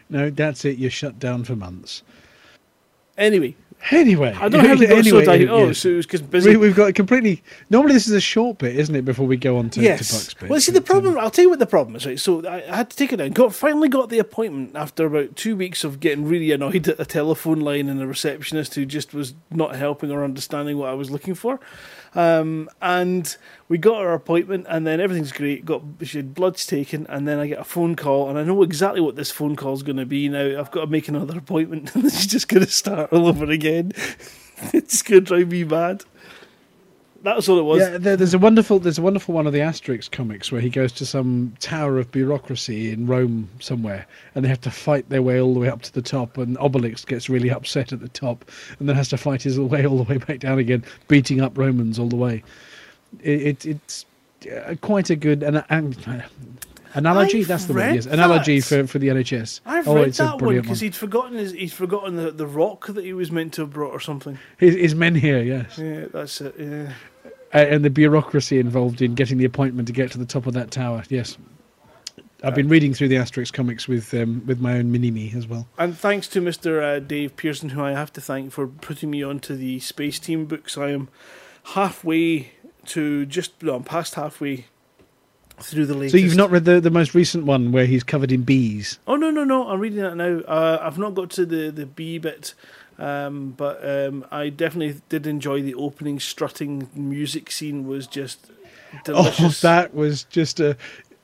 No, 0.09 0.29
that's 0.29 0.65
it. 0.65 0.79
You're 0.79 0.91
shut 0.91 1.21
down 1.21 1.45
for 1.45 1.55
months. 1.55 2.03
Anyway, 3.21 3.55
Anyway, 3.91 4.37
I 4.39 4.49
don't 4.49 4.65
have 4.65 4.83
anyway, 4.83 5.25
so 5.25 5.33
Oh, 5.33 5.67
yes. 5.69 5.79
so 5.79 5.89
it 5.89 5.97
was 5.97 6.07
because 6.07 6.21
busy. 6.21 6.51
we, 6.51 6.57
we've 6.59 6.77
got 6.77 6.95
completely. 6.95 7.43
Normally, 7.71 7.95
this 7.95 8.07
is 8.07 8.13
a 8.13 8.21
short 8.21 8.59
bit, 8.59 8.77
isn't 8.77 8.95
it? 8.95 9.07
Before 9.07 9.27
we 9.27 9.39
go 9.39 9.57
on 9.57 9.71
to, 9.71 9.81
to 9.81 9.89
Buck's 9.89 10.13
yes. 10.13 10.35
bit. 10.35 10.51
Well, 10.51 10.61
see, 10.61 10.73
the 10.73 10.79
um, 10.81 10.85
problem. 10.85 11.19
I'll 11.19 11.31
tell 11.31 11.45
you 11.45 11.49
what 11.49 11.61
the 11.61 11.67
problem 11.67 11.97
is. 11.97 12.05
Right. 12.05 12.21
So 12.21 12.47
I, 12.47 12.63
I 12.71 12.77
had 12.77 12.91
to 12.91 12.97
take 12.97 13.13
it 13.13 13.17
down. 13.17 13.31
Got 13.31 13.55
finally 13.55 13.89
got 13.89 14.11
the 14.11 14.19
appointment 14.19 14.77
after 14.77 15.07
about 15.07 15.35
two 15.35 15.57
weeks 15.57 15.83
of 15.83 15.99
getting 15.99 16.27
really 16.27 16.53
annoyed 16.53 16.89
at 16.89 17.01
a 17.01 17.07
telephone 17.07 17.61
line 17.61 17.89
and 17.89 18.01
a 18.03 18.07
receptionist 18.07 18.75
who 18.75 18.85
just 18.85 19.15
was 19.15 19.33
not 19.51 19.77
helping 19.77 20.11
or 20.11 20.25
understanding 20.25 20.77
what 20.77 20.91
I 20.91 20.95
was 20.95 21.11
looking 21.11 21.35
for. 21.35 21.59
Um, 22.15 22.69
and 22.83 23.37
we 23.69 23.79
got 23.79 23.99
our 23.99 24.13
appointment, 24.13 24.67
and 24.69 24.87
then 24.87 25.01
everything's 25.01 25.33
great. 25.33 25.65
Got 25.65 25.83
she 26.03 26.19
had 26.19 26.35
bloods 26.35 26.67
taken, 26.67 27.07
and 27.09 27.27
then 27.27 27.39
I 27.39 27.47
get 27.47 27.61
a 27.61 27.65
phone 27.65 27.95
call, 27.97 28.29
and 28.29 28.39
I 28.39 28.43
know 28.43 28.63
exactly 28.63 29.01
what 29.01 29.17
this 29.17 29.31
phone 29.31 29.57
call 29.57 29.75
is 29.75 29.83
going 29.83 29.97
to 29.97 30.07
be. 30.07 30.29
Now 30.29 30.59
I've 30.61 30.71
got 30.71 30.83
to 30.83 30.87
make 30.87 31.09
another 31.09 31.39
appointment, 31.39 31.95
and 31.95 32.05
it's 32.05 32.27
just 32.27 32.49
going 32.49 32.65
to 32.65 32.71
start 32.71 33.13
all 33.13 33.27
over 33.27 33.51
again. 33.51 33.93
it's 34.73 35.03
going 35.03 35.25
to 35.25 35.27
drive 35.27 35.51
me 35.51 35.65
mad. 35.65 36.05
That's 37.23 37.49
all 37.49 37.59
it 37.59 37.63
was. 37.63 37.81
Yeah, 37.81 37.99
there, 37.99 38.17
there's 38.17 38.33
a 38.33 38.39
wonderful 38.39 38.79
there's 38.79 38.99
a 38.99 39.03
wonderful 39.03 39.35
one 39.35 39.47
of 39.47 39.53
the 39.53 39.59
Asterix 39.59 40.11
comics 40.11 40.51
where 40.51 40.61
he 40.61 40.71
goes 40.71 40.91
to 40.93 41.07
some 41.07 41.55
tower 41.61 41.99
of 41.99 42.11
bureaucracy 42.11 42.91
in 42.93 43.07
Rome 43.07 43.49
somewhere, 43.61 44.07
and 44.35 44.45
they 44.45 44.49
have 44.49 44.61
to 44.63 44.71
fight 44.71 45.09
their 45.11 45.23
way 45.23 45.41
all 45.41 45.53
the 45.53 45.61
way 45.61 45.69
up 45.69 45.83
to 45.83 45.93
the 45.93 46.03
top, 46.03 46.39
and 46.39 46.57
Obelix 46.59 47.07
gets 47.07 47.29
really 47.29 47.51
upset 47.51 47.93
at 47.93 48.01
the 48.01 48.09
top, 48.09 48.45
and 48.79 48.89
then 48.89 48.97
has 48.97 49.09
to 49.09 49.19
fight 49.19 49.43
his 49.43 49.61
way 49.61 49.87
all 49.87 49.99
the 50.03 50.05
way 50.05 50.19
back 50.19 50.41
down 50.41 50.59
again, 50.59 50.83
beating 51.09 51.41
up 51.41 51.57
Romans 51.59 51.99
all 51.99 52.09
the 52.09 52.17
way. 52.17 52.43
It, 53.23 53.67
it 53.67 53.67
it's 53.67 54.07
uh, 54.51 54.75
quite 54.81 55.11
a 55.11 55.17
good 55.17 55.43
an, 55.43 55.63
an, 55.69 55.95
analogy. 56.95 57.41
I've 57.41 57.49
that's 57.49 57.65
the 57.67 57.75
word. 57.75 57.81
read 57.81 57.95
Yes, 57.97 58.07
analogy 58.07 58.61
for, 58.61 58.87
for 58.87 58.99
the 58.99 59.09
NHS. 59.09 59.61
I've 59.67 59.89
oh, 59.89 59.97
read 59.97 60.09
it's 60.09 60.21
a 60.21 60.25
that 60.25 60.43
one 60.43 60.61
because 60.61 60.81
he'd 60.81 60.95
forgotten 60.95 61.37
his, 61.37 61.53
he'd 61.53 61.73
forgotten 61.73 62.17
the, 62.17 62.31
the 62.31 62.47
rock 62.47 62.87
that 62.87 63.05
he 63.05 63.13
was 63.13 63.31
meant 63.31 63.55
to 63.55 63.63
have 63.63 63.71
brought 63.71 63.93
or 63.93 64.01
something. 64.01 64.39
His, 64.59 64.75
his 64.75 64.95
men 64.95 65.15
here, 65.15 65.43
yes. 65.43 65.79
Yeah, 65.79 66.07
that's 66.13 66.41
it. 66.41 66.55
Yeah. 66.59 66.93
Uh, 67.55 67.59
and 67.59 67.85
the 67.85 67.91
bureaucracy 67.91 68.59
involved 68.59 69.03
in 69.03 69.15
getting 69.15 69.39
the 69.39 69.45
appointment 69.45 69.89
to 69.89 69.93
get 69.93 70.11
to 70.13 70.19
the 70.19 70.27
top 70.27 70.47
of 70.47 70.55
that 70.55 70.71
tower. 70.71 71.03
Yes, 71.09 71.37
I've 72.43 72.55
been 72.55 72.69
reading 72.69 72.95
through 72.95 73.09
the 73.09 73.17
Asterix 73.17 73.53
comics 73.53 73.87
with 73.87 74.15
um, 74.15 74.43
with 74.47 74.61
my 74.61 74.79
own 74.79 74.91
mini 74.91 75.11
me 75.11 75.33
as 75.37 75.47
well. 75.47 75.67
And 75.79 75.97
thanks 75.97 76.27
to 76.29 76.41
Mr. 76.41 76.83
Uh, 76.83 76.99
Dave 77.01 77.37
Pearson, 77.37 77.71
who 77.71 77.83
I 77.83 77.93
have 77.93 78.13
to 78.15 78.21
thank 78.21 78.53
for 78.53 78.67
putting 78.67 79.11
me 79.11 79.23
onto 79.23 79.55
the 79.57 79.79
Space 79.81 80.19
Team 80.19 80.47
books. 80.47 80.79
I 80.79 80.91
am 80.91 81.09
halfway 81.65 82.53
to 82.87 83.27
just, 83.27 83.63
no, 83.63 83.77
I'm 83.77 83.85
past 83.85 84.15
halfway 84.15 84.67
through 85.59 85.87
the 85.87 85.95
latest. 85.95 86.13
So 86.13 86.19
you've 86.19 86.37
not 86.37 86.51
read 86.51 86.65
the, 86.65 86.81
the 86.81 86.91
most 86.91 87.15
recent 87.15 87.45
one 87.45 87.73
where 87.73 87.87
he's 87.87 88.03
covered 88.03 88.33
in 88.33 88.43
bees. 88.43 88.99
Oh 89.07 89.17
no 89.17 89.31
no 89.31 89.45
no! 89.45 89.69
I'm 89.69 89.81
reading 89.81 90.01
that 90.01 90.17
now. 90.17 90.41
Uh, 90.41 90.79
I've 90.81 90.99
not 90.99 91.15
got 91.15 91.31
to 91.31 91.45
the 91.45 91.71
the 91.71 91.87
B 91.87 92.19
bit, 92.19 92.55
um, 93.01 93.55
but 93.57 93.81
um, 93.83 94.27
I 94.31 94.51
definitely 94.51 95.01
did 95.09 95.27
enjoy 95.27 95.63
the 95.63 95.75
opening 95.75 96.21
strutting 96.21 96.89
music 96.95 97.51
scene. 97.51 97.87
Was 97.87 98.07
just 98.07 98.51
delicious. 99.05 99.65
Oh, 99.65 99.69
that 99.69 99.95
was 99.95 100.25
just 100.25 100.61
a, 100.61 100.77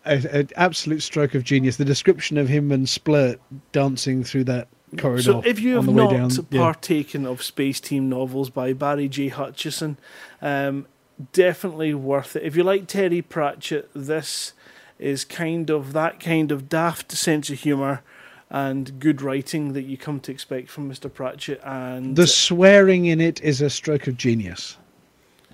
an 0.06 0.48
absolute 0.56 1.02
stroke 1.02 1.34
of 1.34 1.44
genius. 1.44 1.76
The 1.76 1.84
description 1.84 2.38
of 2.38 2.48
him 2.48 2.72
and 2.72 2.86
Splurt 2.86 3.38
dancing 3.72 4.24
through 4.24 4.44
that 4.44 4.68
corridor 4.96 5.22
So 5.22 5.42
if 5.44 5.60
you 5.60 5.76
have 5.76 5.88
not 5.88 6.10
down, 6.10 6.30
yeah. 6.50 6.60
partaken 6.60 7.26
of 7.26 7.42
Space 7.42 7.78
Team 7.78 8.08
novels 8.08 8.48
by 8.48 8.72
Barry 8.72 9.08
J. 9.08 9.28
Hutchison, 9.28 9.98
um, 10.40 10.86
definitely 11.34 11.92
worth 11.92 12.36
it. 12.36 12.42
If 12.42 12.56
you 12.56 12.64
like 12.64 12.86
Terry 12.86 13.20
Pratchett, 13.20 13.90
this 13.94 14.54
is 14.98 15.26
kind 15.26 15.68
of 15.68 15.92
that 15.92 16.20
kind 16.20 16.50
of 16.50 16.70
daft 16.70 17.12
sense 17.12 17.50
of 17.50 17.60
humour 17.60 18.02
and 18.50 18.98
good 19.00 19.22
writing 19.22 19.72
that 19.72 19.82
you 19.82 19.96
come 19.96 20.20
to 20.20 20.32
expect 20.32 20.70
from 20.70 20.90
Mr. 20.90 21.12
Pratchett. 21.12 21.60
And 21.64 22.16
the 22.16 22.26
swearing 22.26 23.06
in 23.06 23.20
it 23.20 23.42
is 23.42 23.60
a 23.60 23.70
stroke 23.70 24.06
of 24.06 24.16
genius 24.16 24.76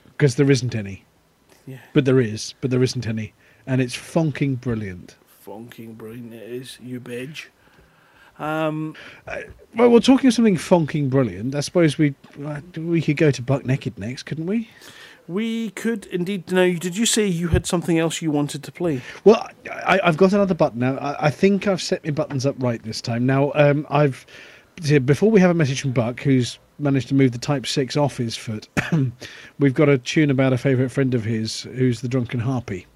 because 0.06 0.36
there 0.36 0.50
isn't 0.50 0.74
any. 0.74 1.04
Yeah. 1.66 1.78
But 1.92 2.04
there 2.04 2.20
is, 2.20 2.54
but 2.60 2.70
there 2.70 2.82
isn't 2.82 3.06
any, 3.06 3.32
and 3.66 3.80
it's 3.80 3.94
funking 3.94 4.56
brilliant. 4.56 5.16
funking 5.26 5.94
brilliant 5.94 6.34
it 6.34 6.42
is, 6.42 6.78
you 6.82 7.00
bedge. 7.00 7.46
Um, 8.38 8.96
Well, 9.76 9.90
we're 9.90 10.00
talking 10.00 10.28
of 10.28 10.34
something 10.34 10.56
funking 10.56 11.08
brilliant. 11.08 11.54
I 11.54 11.60
suppose 11.60 11.98
we 11.98 12.14
uh, 12.44 12.60
we 12.76 13.00
could 13.00 13.16
go 13.16 13.30
to 13.30 13.42
Buck 13.42 13.64
Naked 13.64 13.98
next, 13.98 14.24
couldn't 14.24 14.46
we? 14.46 14.68
We 15.28 15.70
could 15.70 16.06
indeed. 16.06 16.50
Now, 16.50 16.72
did 16.72 16.96
you 16.96 17.06
say 17.06 17.26
you 17.26 17.48
had 17.48 17.66
something 17.66 17.98
else 17.98 18.22
you 18.22 18.30
wanted 18.30 18.62
to 18.64 18.72
play? 18.72 19.02
Well, 19.24 19.48
I, 19.70 20.00
I've 20.02 20.16
got 20.16 20.32
another 20.32 20.54
button 20.54 20.80
now. 20.80 20.96
I, 20.96 21.26
I 21.26 21.30
think 21.30 21.66
I've 21.66 21.82
set 21.82 22.04
my 22.04 22.10
buttons 22.10 22.46
up 22.46 22.56
right 22.58 22.82
this 22.82 23.00
time. 23.00 23.26
Now, 23.26 23.52
um, 23.54 23.86
I've 23.90 24.26
before 25.04 25.30
we 25.30 25.40
have 25.40 25.50
a 25.50 25.54
message 25.54 25.82
from 25.82 25.92
Buck, 25.92 26.20
who's 26.20 26.58
managed 26.78 27.08
to 27.08 27.14
move 27.14 27.32
the 27.32 27.38
Type 27.38 27.66
Six 27.66 27.96
off 27.96 28.16
his 28.16 28.36
foot. 28.36 28.68
we've 29.58 29.74
got 29.74 29.88
a 29.88 29.98
tune 29.98 30.30
about 30.30 30.52
a 30.52 30.58
favourite 30.58 30.90
friend 30.90 31.14
of 31.14 31.24
his, 31.24 31.62
who's 31.62 32.00
the 32.00 32.08
Drunken 32.08 32.40
Harpy. 32.40 32.86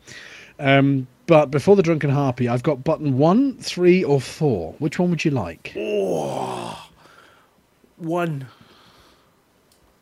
Um, 0.58 1.06
but 1.26 1.50
before 1.50 1.76
the 1.76 1.82
Drunken 1.82 2.10
Harpy, 2.10 2.48
I've 2.48 2.62
got 2.62 2.82
button 2.84 3.18
one, 3.18 3.58
three, 3.58 4.02
or 4.02 4.20
four. 4.20 4.74
Which 4.78 4.98
one 4.98 5.10
would 5.10 5.24
you 5.24 5.30
like? 5.32 5.72
One. 7.96 8.46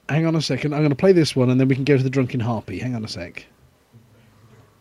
Hang 0.08 0.26
on 0.26 0.34
a 0.36 0.42
second. 0.42 0.74
I'm 0.74 0.80
going 0.80 0.90
to 0.90 0.96
play 0.96 1.12
this 1.12 1.34
one, 1.34 1.50
and 1.50 1.58
then 1.60 1.68
we 1.68 1.74
can 1.74 1.84
go 1.84 1.96
to 1.96 2.02
the 2.02 2.10
Drunken 2.10 2.40
Harpy. 2.40 2.78
Hang 2.78 2.94
on 2.94 3.04
a 3.04 3.08
sec. 3.08 3.46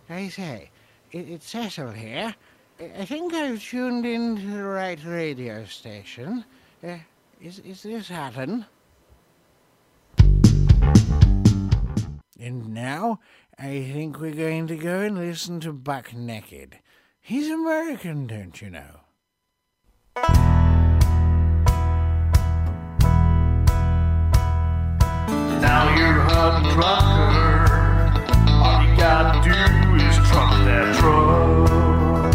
I 0.09 0.27
say, 0.27 0.69
it, 1.11 1.29
it's 1.29 1.49
Cecil 1.49 1.91
here. 1.91 2.35
I- 2.79 2.91
I 2.99 3.05
think 3.05 3.33
I've 3.33 3.63
tuned 3.63 4.05
in 4.05 4.35
to 4.35 4.41
the 4.57 4.63
right 4.63 4.99
radio 5.05 5.63
station. 5.65 6.43
Uh, 6.85 6.97
is, 7.41 7.59
is 7.59 7.83
this 7.83 8.09
Hutton? 8.09 8.65
And 12.39 12.73
now, 12.73 13.19
I 13.57 13.89
think 13.93 14.19
we're 14.19 14.31
going 14.35 14.67
to 14.67 14.75
go 14.75 14.99
and 15.01 15.17
listen 15.17 15.61
to 15.61 15.71
Buck 15.71 16.13
Naked. 16.13 16.79
He's 17.21 17.49
American, 17.49 18.27
don't 18.27 18.61
you 18.61 18.69
know? 18.71 18.99
Now 25.63 25.95
you're 25.95 26.19
a 26.19 26.61
trucker. 26.73 27.71
All 28.61 28.83
you 28.83 28.91
gotta 28.97 29.39
do 29.47 29.55
is 29.95 30.15
truck 30.27 30.51
that 30.67 30.93
truck. 30.99 32.33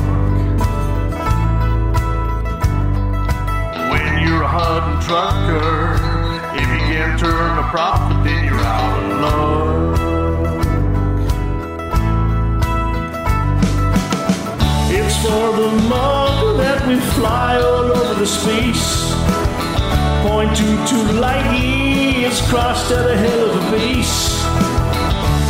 When 3.92 4.26
you're 4.26 4.44
a 4.44 4.48
Hutton 4.48 4.96
trucker, 5.04 6.00
if 6.56 6.68
you 6.72 6.80
can't 6.88 7.20
turn 7.20 7.58
a 7.58 7.68
profit, 7.68 8.24
then 8.24 8.44
you're 8.46 8.60
out 8.60 8.96
of 8.98 9.20
luck. 9.20 9.98
It's 14.90 15.16
for 15.18 15.52
the 15.60 15.70
mug 15.86 16.56
that 16.56 16.88
we 16.88 16.98
fly 16.98 17.56
all 17.60 17.92
over 17.92 18.14
the 18.20 18.26
space. 18.26 19.12
Point 20.26 20.56
two 20.56 20.76
two 20.86 21.12
light 21.20 21.77
crossed 22.36 22.90
at 22.92 23.10
a 23.10 23.16
hell 23.16 23.50
of 23.50 23.56
a 23.56 23.70
pace. 23.70 24.42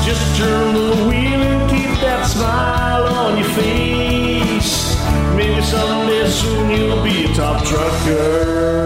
Just 0.07 0.37
turn 0.37 0.75
the 0.75 0.95
wheel 1.09 1.43
and 1.43 1.71
keep 1.71 1.91
that 2.01 2.25
smile 2.25 3.05
on 3.05 3.37
your 3.39 3.49
face. 3.51 4.97
Maybe 5.35 5.61
someday 5.63 6.29
soon 6.29 6.71
you'll 6.71 7.03
be 7.03 7.25
a 7.25 7.35
top 7.35 7.65
trucker. 7.65 8.79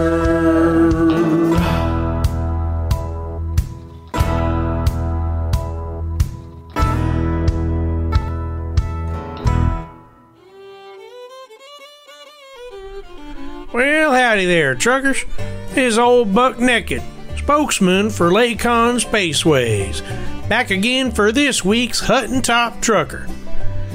Well, 13.71 14.13
howdy 14.13 14.45
there, 14.45 14.75
truckers. 14.75 15.25
This 15.69 15.93
is 15.93 15.97
old 15.97 16.35
Buck 16.35 16.59
Naked, 16.59 17.01
spokesman 17.43 18.09
for 18.09 18.31
Lakon 18.31 19.03
Spaceways. 19.03 20.01
Back 20.47 20.71
again 20.71 21.11
for 21.11 21.33
this 21.33 21.63
week's 21.63 21.99
Hutton 21.99 22.41
Top 22.41 22.81
Trucker. 22.81 23.27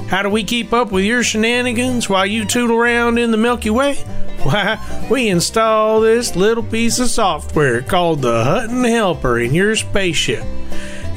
How 0.07 0.21
do 0.21 0.29
we 0.29 0.43
keep 0.43 0.71
up 0.71 0.91
with 0.91 1.03
your 1.03 1.23
shenanigans 1.23 2.07
while 2.07 2.27
you 2.27 2.45
tootle 2.45 2.77
around 2.77 3.17
in 3.17 3.31
the 3.31 3.37
Milky 3.37 3.71
Way? 3.71 3.95
Why, 4.43 4.77
we 5.09 5.29
install 5.29 6.01
this 6.01 6.35
little 6.35 6.63
piece 6.63 6.99
of 6.99 7.09
software 7.09 7.81
called 7.81 8.21
the 8.21 8.43
Hutton 8.43 8.83
Helper 8.83 9.39
in 9.39 9.55
your 9.55 9.75
spaceship. 9.75 10.43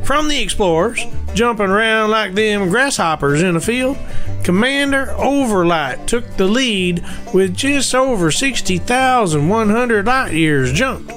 From 0.04 0.28
the 0.28 0.42
Explorers, 0.42 1.02
jumping 1.34 1.68
around 1.68 2.12
like 2.12 2.34
them 2.34 2.70
grasshoppers 2.70 3.42
in 3.42 3.56
a 3.56 3.62
field, 3.62 3.98
Commander 4.44 5.14
Overlight 5.18 6.06
took 6.08 6.36
the 6.36 6.48
lead 6.48 7.04
with 7.34 7.56
just 7.56 7.96
over 7.96 8.30
60,100 8.30 10.06
light 10.06 10.34
years 10.34 10.74
jumped. 10.74 11.13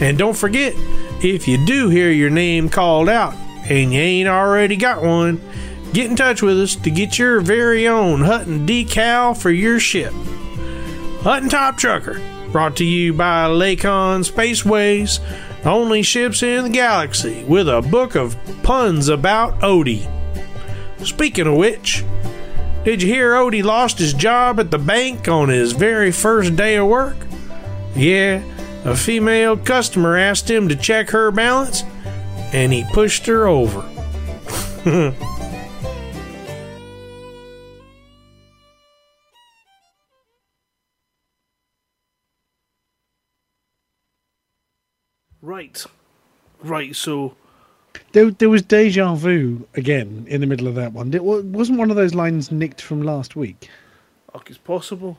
And 0.01 0.19
don't 0.19 0.36
forget, 0.36 0.74
if 1.23 1.47
you 1.48 1.65
do 1.65 1.89
hear 1.89 2.11
your 2.11 2.31
name 2.31 2.69
called 2.69 3.09
out 3.09 3.35
and 3.69 3.93
you 3.93 4.01
ain't 4.01 4.28
already 4.28 4.77
got 4.77 5.02
one, 5.02 5.40
get 5.93 6.11
in 6.11 6.16
touch 6.16 6.43
with 6.43 6.61
us 6.61 6.74
to 6.77 6.90
get 6.90 7.19
your 7.19 7.40
very 7.40 7.89
own 7.89 8.23
Hutton 8.23 8.66
decal 8.66 9.40
for 9.40 9.51
your 9.51 9.78
ship. 9.78 10.12
Hutton 11.25 11.49
Top 11.49 11.79
Trucker, 11.79 12.21
brought 12.53 12.77
to 12.77 12.85
you 12.85 13.15
by 13.15 13.47
Lakon 13.47 14.31
Spaceways, 14.31 15.21
only 15.65 16.03
ships 16.03 16.43
in 16.43 16.65
the 16.65 16.69
galaxy 16.69 17.43
with 17.45 17.67
a 17.67 17.81
book 17.81 18.15
of 18.15 18.37
puns 18.63 19.09
about 19.09 19.59
Odie. 19.61 20.07
Speaking 21.03 21.47
of 21.47 21.55
which, 21.55 22.05
did 22.85 23.01
you 23.01 23.09
hear 23.09 23.33
Odie 23.33 23.65
lost 23.65 23.99
his 23.99 24.13
job 24.13 24.61
at 24.61 24.71
the 24.71 24.77
bank 24.77 25.27
on 25.27 25.49
his 25.49 25.73
very 25.73 26.13
first 26.13 26.57
day 26.57 26.77
of 26.77 26.89
work? 26.89 27.17
Yeah, 27.97 28.43
a 28.85 28.95
female 28.95 29.57
customer 29.57 30.19
asked 30.19 30.51
him 30.51 30.69
to 30.69 30.77
check 30.77 31.09
her 31.09 31.31
balance, 31.31 31.85
and 32.53 32.71
he 32.71 32.85
pushed 32.93 33.25
her 33.25 33.49
over. 33.49 33.81
Right. 45.65 45.86
Right, 46.62 46.97
so 46.97 47.36
There, 48.12 48.31
there 48.31 48.49
was 48.49 48.62
deja 48.62 49.15
vu 49.15 49.66
again 49.74 50.27
in 50.28 50.41
the 50.41 50.47
middle 50.47 50.66
of 50.66 50.74
that 50.77 50.93
one. 50.93 51.12
It 51.12 51.23
wasn't 51.24 51.78
one 51.78 51.91
of 51.91 51.97
those 51.97 52.15
lines 52.15 52.51
nicked 52.51 52.81
from 52.81 53.03
last 53.03 53.36
week. 53.36 53.69
look, 54.32 54.49
it's 54.49 54.59
possible. 54.59 55.19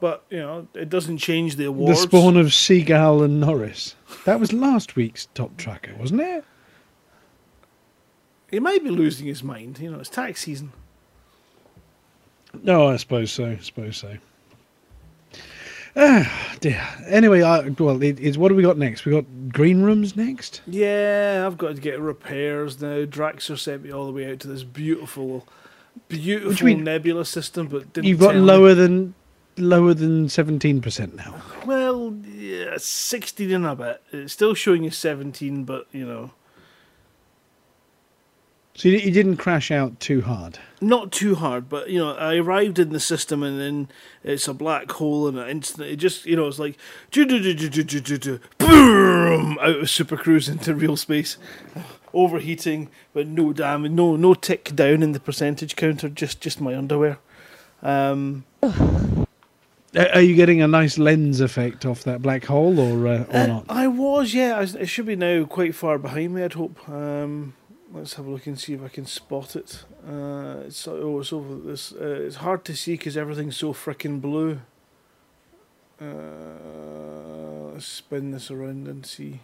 But, 0.00 0.24
you 0.30 0.38
know, 0.38 0.68
it 0.74 0.88
doesn't 0.88 1.18
change 1.18 1.56
the 1.56 1.64
awards. 1.64 2.00
The 2.00 2.06
spawn 2.08 2.36
of 2.36 2.54
Seagull 2.54 3.22
and 3.22 3.40
Norris. 3.40 3.96
That 4.26 4.38
was 4.38 4.52
last 4.52 4.94
week's 4.94 5.26
top 5.34 5.56
tracker, 5.56 5.94
wasn't 5.98 6.20
it? 6.20 6.44
He 8.50 8.60
might 8.60 8.82
be 8.84 8.90
losing 8.90 9.26
his 9.26 9.42
mind. 9.42 9.78
You 9.80 9.90
know, 9.90 9.98
it's 9.98 10.08
tax 10.08 10.42
season. 10.42 10.72
No, 12.62 12.88
I 12.88 12.96
suppose 12.96 13.32
so. 13.32 13.46
I 13.46 13.58
suppose 13.58 13.96
so. 13.96 14.16
Ah, 15.96 16.54
dear. 16.60 16.86
Anyway, 17.06 17.42
I, 17.42 17.68
well, 17.68 18.02
it, 18.02 18.18
it's 18.20 18.36
what 18.36 18.48
do 18.48 18.54
we 18.54 18.62
got 18.62 18.78
next? 18.78 19.04
We 19.04 19.12
got 19.12 19.24
green 19.52 19.82
rooms 19.82 20.16
next. 20.16 20.60
Yeah, 20.66 21.44
I've 21.46 21.58
got 21.58 21.76
to 21.76 21.80
get 21.80 22.00
repairs 22.00 22.80
now. 22.80 23.04
Draxor 23.04 23.58
sent 23.58 23.82
me 23.84 23.92
all 23.92 24.06
the 24.06 24.12
way 24.12 24.30
out 24.30 24.40
to 24.40 24.48
this 24.48 24.62
beautiful, 24.64 25.46
beautiful 26.08 26.76
nebula 26.76 27.24
system, 27.24 27.68
but 27.68 27.92
didn't 27.92 28.06
You've 28.06 28.20
got 28.20 28.32
tell 28.32 28.40
me. 28.40 28.46
lower 28.46 28.74
than 28.74 29.14
lower 29.56 29.92
than 29.94 30.28
seventeen 30.28 30.80
percent 30.80 31.16
now. 31.16 31.42
Well, 31.66 32.14
yeah, 32.24 32.74
16 32.78 33.50
and 33.52 33.66
a 33.66 33.74
bit. 33.74 34.02
It's 34.12 34.32
still 34.32 34.54
showing 34.54 34.84
you 34.84 34.90
17, 34.90 35.64
but, 35.64 35.86
you 35.92 36.06
know, 36.06 36.30
So 38.78 38.88
you, 38.88 38.98
you 38.98 39.10
didn't 39.10 39.38
crash 39.38 39.72
out 39.72 39.98
too 39.98 40.20
hard. 40.20 40.60
not 40.80 41.10
too 41.10 41.34
hard. 41.34 41.68
But, 41.68 41.90
you 41.90 41.98
know, 41.98 42.12
I 42.14 42.36
arrived 42.36 42.78
in 42.78 42.90
the 42.90 43.00
system 43.00 43.42
and 43.42 43.58
then 43.60 43.88
it's 44.22 44.46
a 44.46 44.54
black 44.54 44.92
hole 44.92 45.26
and 45.26 45.36
it 45.36 45.48
instantly, 45.48 45.94
it 45.94 45.96
just, 45.96 46.26
you 46.26 46.36
know, 46.36 46.46
it's 46.46 46.60
like, 46.60 46.76
boom, 48.58 49.58
out 49.60 49.80
of 49.80 49.90
Super 49.90 50.16
Cruise 50.16 50.48
into 50.54 50.74
real 50.76 50.96
space. 50.96 51.36
Overheating, 52.14 52.88
but 53.12 53.26
no 53.26 53.52
damage, 53.52 53.90
no 53.92 54.14
no 54.16 54.32
tick 54.32 54.74
down 54.74 55.02
in 55.02 55.10
the 55.12 55.20
percentage 55.20 55.74
counter, 55.76 56.08
just 56.08 56.40
just 56.40 56.58
my 56.60 56.74
underwear. 56.74 57.18
Um, 57.82 58.44
Are 58.62 60.20
you 60.22 60.34
getting 60.34 60.62
a 60.62 60.68
nice 60.68 60.96
lens 60.98 61.40
effect 61.40 61.84
off 61.84 62.04
that 62.04 62.22
black 62.22 62.44
hole, 62.46 62.80
or 62.80 63.06
uh, 63.06 63.24
or 63.24 63.36
Uh, 63.36 63.46
not? 63.46 63.64
I 63.68 63.88
was, 63.88 64.32
yeah. 64.32 64.56
I, 64.58 64.62
it 64.62 64.86
should 64.86 65.04
be 65.04 65.16
now 65.16 65.44
quite 65.44 65.74
far 65.74 65.98
behind 65.98 66.34
me. 66.34 66.42
I'd 66.44 66.54
hope. 66.54 66.88
Um, 66.88 67.52
let's 67.92 68.14
have 68.14 68.26
a 68.26 68.30
look 68.30 68.46
and 68.46 68.58
see 68.58 68.74
if 68.74 68.82
I 68.82 68.88
can 68.88 69.06
spot 69.06 69.56
it. 69.56 69.84
Uh, 70.06 70.62
it's 70.66 70.86
oh, 70.86 71.20
it's 71.20 71.32
over 71.32 71.56
this. 71.56 71.92
Uh, 71.92 72.22
it's 72.26 72.36
hard 72.36 72.64
to 72.66 72.76
see 72.76 72.92
because 72.92 73.16
everything's 73.16 73.56
so 73.56 73.72
frickin' 73.72 74.20
blue. 74.20 74.60
Uh, 76.00 77.72
let's 77.72 77.86
spin 77.86 78.30
this 78.30 78.50
around 78.50 78.86
and 78.86 79.04
see. 79.04 79.40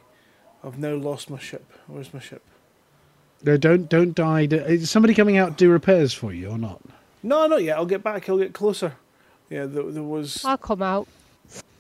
I've 0.62 0.78
now 0.78 0.94
lost 0.94 1.28
my 1.28 1.38
ship. 1.38 1.70
Where's 1.86 2.14
my 2.14 2.20
ship? 2.20 2.42
No, 3.42 3.56
don't 3.56 3.88
don't 3.88 4.14
die. 4.14 4.42
Is 4.50 4.90
somebody 4.90 5.14
coming 5.14 5.36
out 5.36 5.58
to 5.58 5.64
do 5.64 5.70
repairs 5.70 6.12
for 6.14 6.32
you 6.32 6.50
or 6.50 6.58
not? 6.58 6.80
No, 7.22 7.46
not 7.46 7.62
yet. 7.62 7.76
I'll 7.76 7.86
get 7.86 8.02
back. 8.02 8.28
I'll 8.28 8.38
get 8.38 8.52
closer. 8.52 8.94
Yeah, 9.50 9.66
there, 9.66 9.82
there 9.90 10.02
was. 10.02 10.44
I'll 10.44 10.56
come 10.56 10.82
out. 10.82 11.08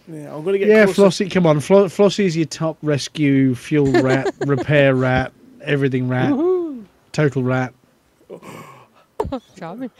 Yeah, 0.06 0.34
I'm 0.34 0.44
gonna 0.44 0.58
get 0.58 0.68
yeah, 0.68 0.84
closer. 0.84 1.24
Flossie, 1.24 1.30
come 1.30 1.46
on. 1.46 1.60
Flo- 1.60 1.86
Flossie's 1.86 2.36
your 2.36 2.46
top 2.46 2.76
rescue, 2.82 3.54
fuel 3.54 3.90
rat, 4.02 4.34
repair 4.46 4.94
rat, 4.94 5.32
everything 5.62 6.08
rat, 6.08 6.30
Woohoo! 6.30 6.53
Total 7.14 7.42
rat. 7.42 7.72
Charming. 9.56 9.90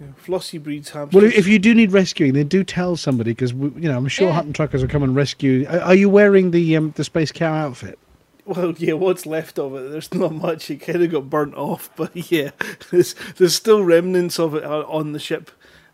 Yeah, 0.00 0.08
Flossie 0.26 0.60
breeds 0.60 0.90
hamsters. 0.90 1.14
Well, 1.14 1.24
if 1.30 1.38
if 1.38 1.46
you 1.46 1.58
do 1.60 1.72
need 1.72 1.92
rescuing, 1.92 2.34
then 2.34 2.48
do 2.48 2.64
tell 2.64 2.96
somebody 2.96 3.30
because 3.30 3.52
you 3.52 3.70
know 3.88 3.96
I'm 3.96 4.08
sure 4.08 4.28
Yeah. 4.28 4.34
Hutton 4.34 4.52
truckers 4.52 4.82
will 4.82 4.88
come 4.88 5.04
and 5.04 5.14
rescue. 5.14 5.66
Are, 5.68 5.80
are 5.80 5.94
you 5.94 6.08
wearing 6.08 6.50
the 6.50 6.76
um, 6.76 6.92
the 6.96 7.04
space 7.04 7.30
cow 7.30 7.54
outfit? 7.54 7.98
Well, 8.44 8.72
yeah, 8.76 8.94
what's 8.94 9.24
left 9.24 9.58
of 9.58 9.74
it? 9.76 9.90
There's 9.90 10.12
not 10.12 10.34
much. 10.34 10.68
It 10.70 10.78
kind 10.78 11.02
of 11.02 11.10
got 11.12 11.30
burnt 11.30 11.54
off, 11.54 11.90
but 11.96 12.32
yeah, 12.32 12.50
there's 12.90 13.14
there's 13.36 13.54
still 13.54 13.84
remnants 13.84 14.38
of 14.40 14.54
it 14.56 14.64
on 14.64 15.12
the 15.12 15.20
ship. 15.20 15.50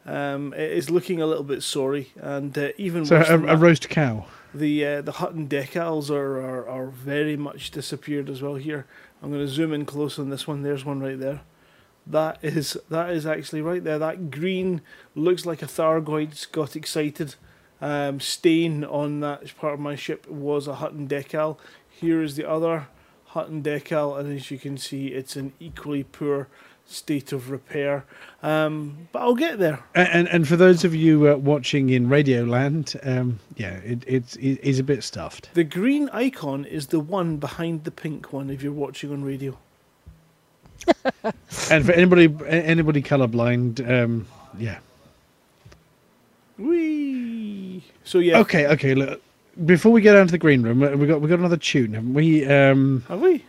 Um, 0.07 0.55
it 0.55 0.73
is 0.73 0.89
looking 0.89 1.21
a 1.21 1.27
little 1.27 1.45
bit 1.45 1.63
sorry, 1.63 2.11
and 2.17 2.57
uh, 2.57 2.71
even 2.79 3.05
So 3.05 3.17
a, 3.21 3.25
than 3.25 3.45
a 3.45 3.47
that, 3.49 3.59
roast 3.59 3.91
cow. 3.91 4.25
the 4.55 4.85
uh, 4.87 5.03
the 5.03 5.13
Hutton 5.13 5.47
decals 5.47 6.09
are, 6.11 6.41
are 6.41 6.67
are 6.67 6.87
very 6.87 7.37
much 7.37 7.71
disappeared 7.71 8.31
as 8.31 8.41
well. 8.41 8.55
Here, 8.55 8.87
I'm 9.23 9.31
going 9.31 9.45
to 9.45 9.53
zoom 9.53 9.73
in 9.73 9.85
close 9.85 10.19
on 10.19 10.31
this 10.31 10.47
one. 10.47 10.63
There's 10.63 10.85
one 10.85 11.01
right 11.01 11.19
there. 11.19 11.41
That 12.07 12.39
is 12.43 12.79
that 12.89 13.11
is 13.11 13.27
actually 13.27 13.63
right 13.63 13.85
there. 13.85 13.99
That 13.99 14.31
green 14.31 14.81
looks 15.15 15.45
like 15.45 15.63
a 15.63 15.67
Thargoid's 15.67 16.47
got 16.47 16.75
excited. 16.75 17.35
Um, 17.81 18.21
stain 18.21 18.85
on 18.85 19.21
that 19.21 19.57
part 19.57 19.75
of 19.75 19.81
my 19.81 19.95
ship 19.95 20.29
was 20.29 20.67
a 20.67 20.77
Hutton 20.77 21.09
decal. 21.09 21.59
Here 21.89 22.23
is 22.23 22.37
the 22.37 22.49
other 22.49 22.89
Hutton 23.27 23.63
decal, 23.63 24.19
and 24.19 24.35
as 24.35 24.51
you 24.51 24.59
can 24.59 24.77
see, 24.77 25.09
it's 25.09 25.37
an 25.37 25.53
equally 25.61 26.03
poor 26.03 26.49
state 26.91 27.33
of 27.33 27.51
repair. 27.51 28.05
Um, 28.43 29.09
but 29.13 29.21
I'll 29.21 29.35
get 29.35 29.59
there. 29.59 29.81
And 29.95 30.09
and, 30.09 30.29
and 30.29 30.49
for 30.49 30.57
those 30.57 30.85
of 30.85 30.95
you 30.95 31.31
uh, 31.31 31.37
watching 31.37 31.91
in 31.91 32.09
Radioland, 32.09 32.97
um, 33.07 33.39
yeah, 33.57 33.75
it, 33.79 34.05
it's 34.07 34.37
it 34.37 34.61
is 34.63 34.79
a 34.79 34.83
bit 34.83 35.05
stuffed. 35.05 35.51
The 35.55 35.65
green 35.65 36.09
icon 36.11 36.65
is 36.65 36.89
the 36.89 37.01
one 37.01 37.37
behind 37.37 37.85
the 37.85 37.91
pink 37.91 38.33
one 38.33 38.51
if 38.51 38.63
you're 38.63 38.73
watching 38.73 39.13
on 39.13 39.25
radio. 39.25 39.57
And 41.71 41.85
for 41.85 41.93
anybody 41.93 42.35
anybody 42.49 43.03
colorblind, 43.03 43.89
um, 43.89 44.27
yeah. 44.59 44.79
Whee! 46.59 47.85
So 48.05 48.19
yeah, 48.19 48.39
Okay, 48.41 48.67
okay. 48.69 48.95
Look, 48.95 49.21
before 49.67 49.93
we 49.93 50.01
get 50.01 50.15
down 50.15 50.27
to 50.27 50.33
the 50.33 50.39
green 50.39 50.63
room, 50.63 50.83
uh, 50.83 50.91
we 50.91 51.07
got 51.07 51.21
we 51.21 51.29
got 51.29 51.39
another 51.39 51.57
tune, 51.57 51.95
haven't 51.95 52.15
we? 52.15 52.47
Um, 52.47 53.05
Have 53.09 53.21
we? 53.21 53.45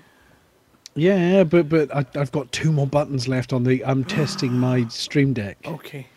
Yeah, 0.95 1.43
but 1.43 1.69
but 1.69 1.93
I, 1.95 2.05
I've 2.15 2.31
got 2.31 2.51
two 2.51 2.71
more 2.71 2.87
buttons 2.87 3.27
left 3.27 3.53
on 3.53 3.63
the. 3.63 3.83
I'm 3.85 4.03
testing 4.03 4.53
my 4.53 4.87
Stream 4.89 5.33
Deck. 5.33 5.57
Okay. 5.65 6.07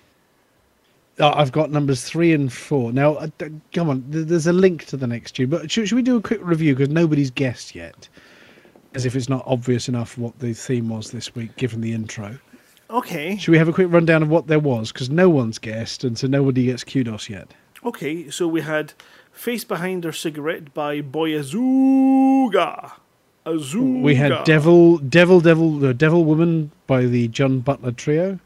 Uh, 1.20 1.30
I've 1.30 1.52
got 1.52 1.70
numbers 1.70 2.02
three 2.02 2.32
and 2.32 2.52
four. 2.52 2.92
Now, 2.92 3.14
uh, 3.14 3.28
come 3.72 3.88
on, 3.88 4.02
th- 4.10 4.26
there's 4.26 4.48
a 4.48 4.52
link 4.52 4.84
to 4.86 4.96
the 4.96 5.06
next 5.06 5.32
tune, 5.32 5.48
but 5.48 5.70
should, 5.70 5.88
should 5.88 5.94
we 5.94 6.02
do 6.02 6.16
a 6.16 6.20
quick 6.20 6.40
review 6.42 6.74
because 6.74 6.88
nobody's 6.92 7.30
guessed 7.30 7.74
yet, 7.74 8.08
as 8.94 9.06
if 9.06 9.14
it's 9.14 9.28
not 9.28 9.44
obvious 9.46 9.88
enough 9.88 10.18
what 10.18 10.36
the 10.40 10.52
theme 10.52 10.88
was 10.88 11.12
this 11.12 11.32
week, 11.36 11.54
given 11.56 11.80
the 11.80 11.92
intro. 11.92 12.36
Okay. 12.90 13.36
Should 13.36 13.52
we 13.52 13.58
have 13.58 13.68
a 13.68 13.72
quick 13.72 13.92
rundown 13.92 14.24
of 14.24 14.28
what 14.28 14.48
there 14.48 14.58
was 14.58 14.90
because 14.90 15.08
no 15.08 15.30
one's 15.30 15.58
guessed, 15.58 16.02
and 16.02 16.18
so 16.18 16.26
nobody 16.26 16.66
gets 16.66 16.82
kudos 16.82 17.28
yet. 17.30 17.54
Okay, 17.84 18.28
so 18.30 18.48
we 18.48 18.62
had 18.62 18.94
Face 19.30 19.62
Behind 19.62 20.02
Her 20.04 20.12
Cigarette 20.12 20.74
by 20.74 21.00
Boyazuga. 21.00 22.92
Azooga. 23.46 24.02
We 24.02 24.14
had 24.14 24.44
Devil, 24.44 24.98
Devil, 24.98 25.40
Devil, 25.40 25.78
the 25.78 25.92
Devil 25.94 26.24
Woman 26.24 26.70
by 26.86 27.04
the 27.06 27.28
John 27.28 27.60
Butler 27.60 27.92
Trio. 27.92 28.38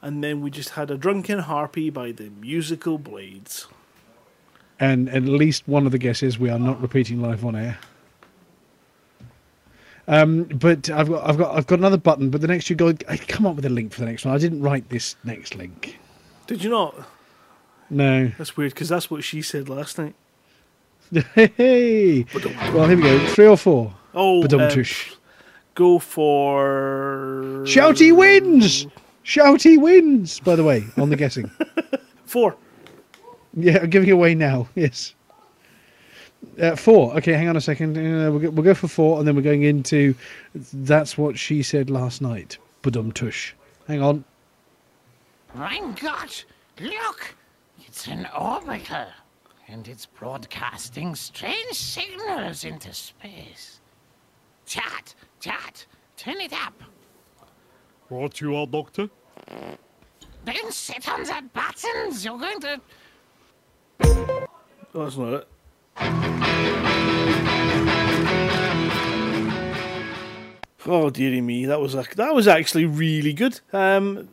And 0.00 0.22
then 0.22 0.40
we 0.40 0.50
just 0.50 0.70
had 0.70 0.90
A 0.90 0.96
Drunken 0.96 1.38
Harpy 1.40 1.88
by 1.90 2.10
the 2.12 2.30
Musical 2.30 2.98
Blades. 2.98 3.68
and 4.80 5.08
at 5.08 5.22
least 5.22 5.68
one 5.68 5.86
of 5.86 5.92
the 5.92 5.98
guesses 5.98 6.38
we 6.40 6.50
are 6.50 6.58
not 6.58 6.80
repeating 6.82 7.22
live 7.22 7.44
on 7.44 7.54
air. 7.54 7.78
Um, 10.08 10.44
but 10.44 10.90
I've 10.90 11.08
got 11.08 11.28
I've 11.28 11.38
got 11.38 11.56
I've 11.56 11.66
got 11.68 11.78
another 11.78 11.96
button, 11.96 12.30
but 12.30 12.40
the 12.40 12.48
next 12.48 12.68
you 12.68 12.74
go 12.74 12.92
I 13.08 13.16
come 13.16 13.46
up 13.46 13.54
with 13.54 13.64
a 13.64 13.68
link 13.70 13.92
for 13.92 14.00
the 14.00 14.06
next 14.06 14.24
one. 14.24 14.34
I 14.34 14.38
didn't 14.38 14.60
write 14.60 14.88
this 14.88 15.14
next 15.22 15.54
link. 15.54 16.00
Did 16.48 16.64
you 16.64 16.70
not? 16.70 16.96
No. 17.88 18.32
That's 18.36 18.56
weird 18.56 18.72
because 18.74 18.88
that's 18.88 19.08
what 19.10 19.22
she 19.22 19.40
said 19.42 19.68
last 19.68 19.98
night. 19.98 20.14
hey. 21.34 22.24
Well, 22.74 22.88
here 22.88 22.96
we 22.96 23.02
go. 23.02 23.26
Three 23.28 23.46
or 23.46 23.56
four. 23.56 23.94
Oh, 24.14 24.42
Badum-tush. 24.42 25.12
uh, 25.12 25.14
go 25.74 25.98
for 25.98 27.62
Shouty 27.64 28.14
wins. 28.16 28.86
Shouty 29.24 29.80
wins. 29.80 30.40
By 30.40 30.56
the 30.56 30.64
way, 30.64 30.84
on 30.96 31.10
the 31.10 31.16
guessing. 31.16 31.50
four. 32.26 32.56
Yeah, 33.54 33.78
I'm 33.82 33.90
giving 33.90 34.10
away 34.10 34.34
now. 34.34 34.68
Yes. 34.74 35.14
Uh, 36.60 36.74
four. 36.74 37.14
Okay, 37.16 37.32
hang 37.34 37.48
on 37.48 37.56
a 37.56 37.60
second. 37.60 37.96
Uh, 37.96 38.30
we'll, 38.30 38.40
go, 38.40 38.50
we'll 38.50 38.64
go 38.64 38.74
for 38.74 38.88
four, 38.88 39.18
and 39.18 39.28
then 39.28 39.36
we're 39.36 39.42
going 39.42 39.62
into. 39.62 40.12
That's 40.72 41.16
what 41.16 41.38
she 41.38 41.62
said 41.62 41.88
last 41.88 42.20
night. 42.20 42.58
Badum 42.82 43.14
tush. 43.14 43.54
Hang 43.86 44.02
on. 44.02 44.24
Mein 45.54 45.92
Gott, 45.94 46.44
look! 46.80 47.34
It's 47.86 48.08
an 48.08 48.24
orbiter, 48.34 49.06
and 49.68 49.86
it's 49.86 50.04
broadcasting 50.06 51.14
strange 51.14 51.74
signals 51.74 52.64
into 52.64 52.92
space. 52.92 53.80
Chat, 54.72 55.14
chat, 55.38 55.84
turn 56.16 56.40
it 56.40 56.54
up. 56.54 56.72
What 58.08 58.40
you 58.40 58.56
are, 58.56 58.66
Doctor? 58.66 59.10
Don't 60.46 60.72
sit 60.72 61.06
on 61.10 61.24
the 61.24 61.44
buttons. 61.52 62.24
You're 62.24 62.38
going 62.38 62.58
to. 62.60 62.80
Oh, 64.02 64.46
that's 64.94 65.18
not 65.18 65.34
it. 65.34 65.48
Oh 70.86 71.10
dearie 71.10 71.42
me, 71.42 71.66
that 71.66 71.78
was 71.78 71.94
ac- 71.94 72.14
that 72.16 72.34
was 72.34 72.48
actually 72.48 72.86
really 72.86 73.34
good. 73.34 73.60
Um, 73.74 74.30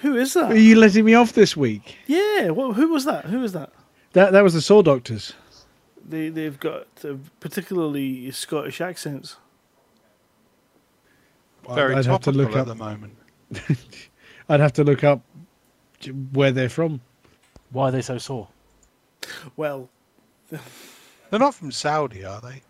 who 0.00 0.16
is 0.16 0.32
that? 0.32 0.52
Are 0.52 0.58
you 0.58 0.76
letting 0.76 1.04
me 1.04 1.12
off 1.12 1.34
this 1.34 1.54
week? 1.54 1.98
Yeah, 2.06 2.48
well, 2.48 2.72
who 2.72 2.88
was 2.88 3.04
that? 3.04 3.26
Who 3.26 3.40
was 3.40 3.52
that? 3.52 3.74
That 4.14 4.32
that 4.32 4.42
was 4.42 4.54
the 4.54 4.62
Saw 4.62 4.80
Doctors. 4.80 5.34
They 6.02 6.30
they've 6.30 6.58
got 6.58 6.86
uh, 7.04 7.16
particularly 7.40 8.30
Scottish 8.30 8.80
accents. 8.80 9.36
Very 11.74 11.94
I'd 11.94 12.06
have 12.06 12.20
to 12.20 12.32
topical 12.32 12.32
look 12.34 12.50
at 12.52 12.58
up. 12.60 12.66
the 12.68 12.74
moment. 12.74 13.16
I'd 14.48 14.60
have 14.60 14.72
to 14.74 14.84
look 14.84 15.02
up 15.04 15.20
where 16.32 16.52
they're 16.52 16.68
from. 16.68 17.00
Why 17.70 17.88
are 17.88 17.90
they 17.92 18.02
so 18.02 18.18
sore? 18.18 18.48
Well, 19.56 19.88
They're 20.50 21.40
not 21.40 21.54
from 21.54 21.72
Saudi, 21.72 22.24
are 22.24 22.40
they? 22.40 22.62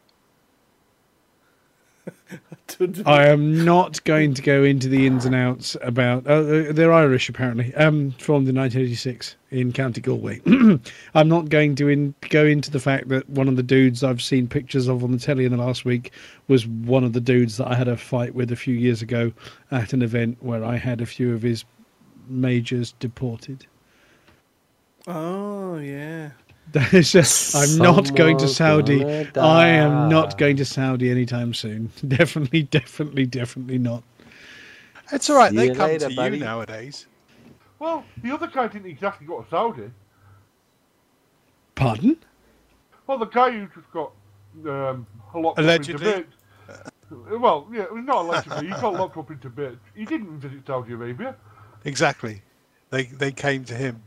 I 3.06 3.28
am 3.28 3.64
not 3.64 4.02
going 4.04 4.34
to 4.34 4.42
go 4.42 4.64
into 4.64 4.88
the 4.88 5.06
ins 5.06 5.24
and 5.24 5.34
outs 5.34 5.76
about. 5.80 6.26
Uh, 6.26 6.72
they're 6.72 6.92
Irish, 6.92 7.28
apparently, 7.28 7.74
um, 7.74 8.10
from 8.12 8.44
the 8.44 8.52
1986 8.52 9.36
in 9.50 9.72
County 9.72 10.00
Galway. 10.00 10.40
I'm 11.14 11.28
not 11.28 11.48
going 11.48 11.74
to 11.76 11.88
in, 11.88 12.14
go 12.28 12.44
into 12.44 12.70
the 12.70 12.80
fact 12.80 13.08
that 13.08 13.28
one 13.30 13.48
of 13.48 13.56
the 13.56 13.62
dudes 13.62 14.02
I've 14.02 14.20
seen 14.20 14.48
pictures 14.48 14.88
of 14.88 15.04
on 15.04 15.12
the 15.12 15.18
telly 15.18 15.44
in 15.44 15.52
the 15.52 15.58
last 15.58 15.84
week 15.84 16.12
was 16.48 16.66
one 16.66 17.04
of 17.04 17.12
the 17.12 17.20
dudes 17.20 17.56
that 17.56 17.68
I 17.68 17.74
had 17.74 17.88
a 17.88 17.96
fight 17.96 18.34
with 18.34 18.52
a 18.52 18.56
few 18.56 18.74
years 18.74 19.00
ago 19.02 19.32
at 19.70 19.92
an 19.92 20.02
event 20.02 20.38
where 20.40 20.64
I 20.64 20.76
had 20.76 21.00
a 21.00 21.06
few 21.06 21.34
of 21.34 21.42
his 21.42 21.64
majors 22.28 22.92
deported. 22.98 23.66
oh 25.06 25.78
yeah. 25.78 26.30
There's 26.72 27.12
just- 27.12 27.54
I'm 27.54 27.78
not 27.78 28.14
going 28.16 28.38
to 28.38 28.48
Saudi. 28.48 29.04
I 29.36 29.68
am 29.68 30.08
not 30.08 30.36
going 30.36 30.56
to 30.56 30.64
Saudi 30.64 31.10
anytime 31.10 31.54
soon. 31.54 31.90
Definitely, 32.08 32.64
definitely, 32.64 33.24
definitely 33.26 33.78
not. 33.78 34.02
It's 35.12 35.30
all 35.30 35.36
right. 35.36 35.50
See 35.52 35.56
They 35.56 35.68
come 35.74 35.88
later, 35.90 36.08
to 36.08 36.16
buddy. 36.16 36.38
you 36.38 36.44
nowadays. 36.44 37.06
Well, 37.78 38.04
the 38.22 38.32
other 38.32 38.48
guy 38.48 38.66
didn't 38.68 38.90
exactly 38.90 39.26
go 39.26 39.40
to 39.42 39.48
Saudi. 39.48 39.90
Pardon? 41.74 42.16
Well, 43.06 43.18
the 43.18 43.26
guy 43.26 43.50
who 43.52 43.68
just 43.74 43.90
got 43.92 44.10
um, 44.66 45.06
locked 45.34 45.58
Allegedly. 45.58 46.08
up 46.08 46.16
into 46.16 46.26
bits. 46.68 46.90
Well, 47.40 47.68
yeah, 47.72 47.82
it 47.82 47.92
was 47.94 48.04
not 48.04 48.24
allegedly. 48.24 48.66
he 48.66 48.72
got 48.72 48.94
locked 48.94 49.16
up 49.16 49.30
into 49.30 49.48
bits. 49.48 49.76
He 49.94 50.04
didn't 50.04 50.38
visit 50.40 50.66
Saudi 50.66 50.92
Arabia. 50.94 51.36
Exactly. 51.84 52.42
They 52.90 53.04
they 53.04 53.30
came 53.30 53.64
to 53.66 53.74
him. 53.74 54.02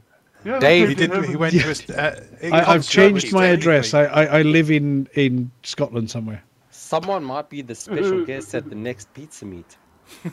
Yeah, 0.45 0.59
Dave- 0.59 0.89
He 0.89 0.95
didn't. 0.95 1.23
He 1.25 1.35
went 1.35 1.53
and- 1.53 1.75
to. 1.75 1.93
a, 1.95 2.51
uh, 2.53 2.55
I, 2.55 2.73
have 2.73 2.87
changed 2.87 3.33
my 3.33 3.47
address. 3.47 3.93
I, 3.93 4.03
I, 4.05 4.23
I 4.39 4.41
live 4.43 4.71
in, 4.71 5.07
in 5.15 5.51
Scotland 5.63 6.09
somewhere. 6.09 6.41
Someone 6.71 7.23
might 7.23 7.49
be 7.49 7.61
the 7.61 7.75
special 7.75 8.25
guest 8.31 8.55
at 8.55 8.69
the 8.69 8.75
next 8.75 9.13
pizza 9.13 9.45
meet. 9.45 9.77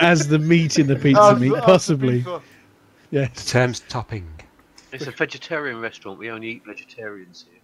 As 0.00 0.28
the 0.28 0.38
meat 0.38 0.78
in 0.78 0.86
the 0.86 0.96
pizza 1.04 1.22
As- 1.22 1.40
meat, 1.40 1.52
as 1.52 1.56
the 1.56 1.62
possibly. 1.62 2.18
pizza. 2.18 2.42
Yes. 3.10 3.46
Terms 3.50 3.80
topping. 3.88 4.26
It's 4.92 5.06
a 5.06 5.12
vegetarian 5.12 5.80
restaurant. 5.80 6.18
We 6.18 6.30
only 6.30 6.48
eat 6.48 6.64
vegetarians 6.66 7.46
here. 7.48 7.60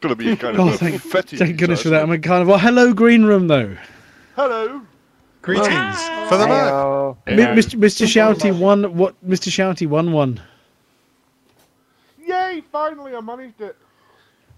Gonna 0.00 0.14
be 0.16 0.34
kind 0.36 0.58
Oh, 0.58 0.68
of 0.68 0.74
a 0.74 0.78
thank, 0.78 1.00
fetish. 1.02 1.38
thank 1.38 1.58
goodness 1.58 1.82
for 1.82 1.90
that. 1.90 2.02
I'm 2.02 2.10
a 2.10 2.18
kind 2.18 2.42
of. 2.42 2.48
Well, 2.48 2.58
hello, 2.58 2.92
Green 2.94 3.24
Room, 3.24 3.48
though. 3.48 3.76
Hello. 4.36 4.80
Greetings 5.42 5.68
for 6.28 6.36
the 6.36 6.46
mug. 6.46 7.16
Heyo. 7.26 7.36
Mi- 7.36 7.60
Mr. 7.60 7.78
Mr. 7.78 8.06
Shouty 8.06 8.56
won. 8.58 8.94
What? 8.96 9.14
Mr. 9.26 9.48
Shouty 9.48 9.86
won 9.86 10.12
one. 10.12 10.40
Yay! 12.26 12.62
Finally, 12.70 13.14
I 13.14 13.20
managed 13.20 13.60
it. 13.60 13.76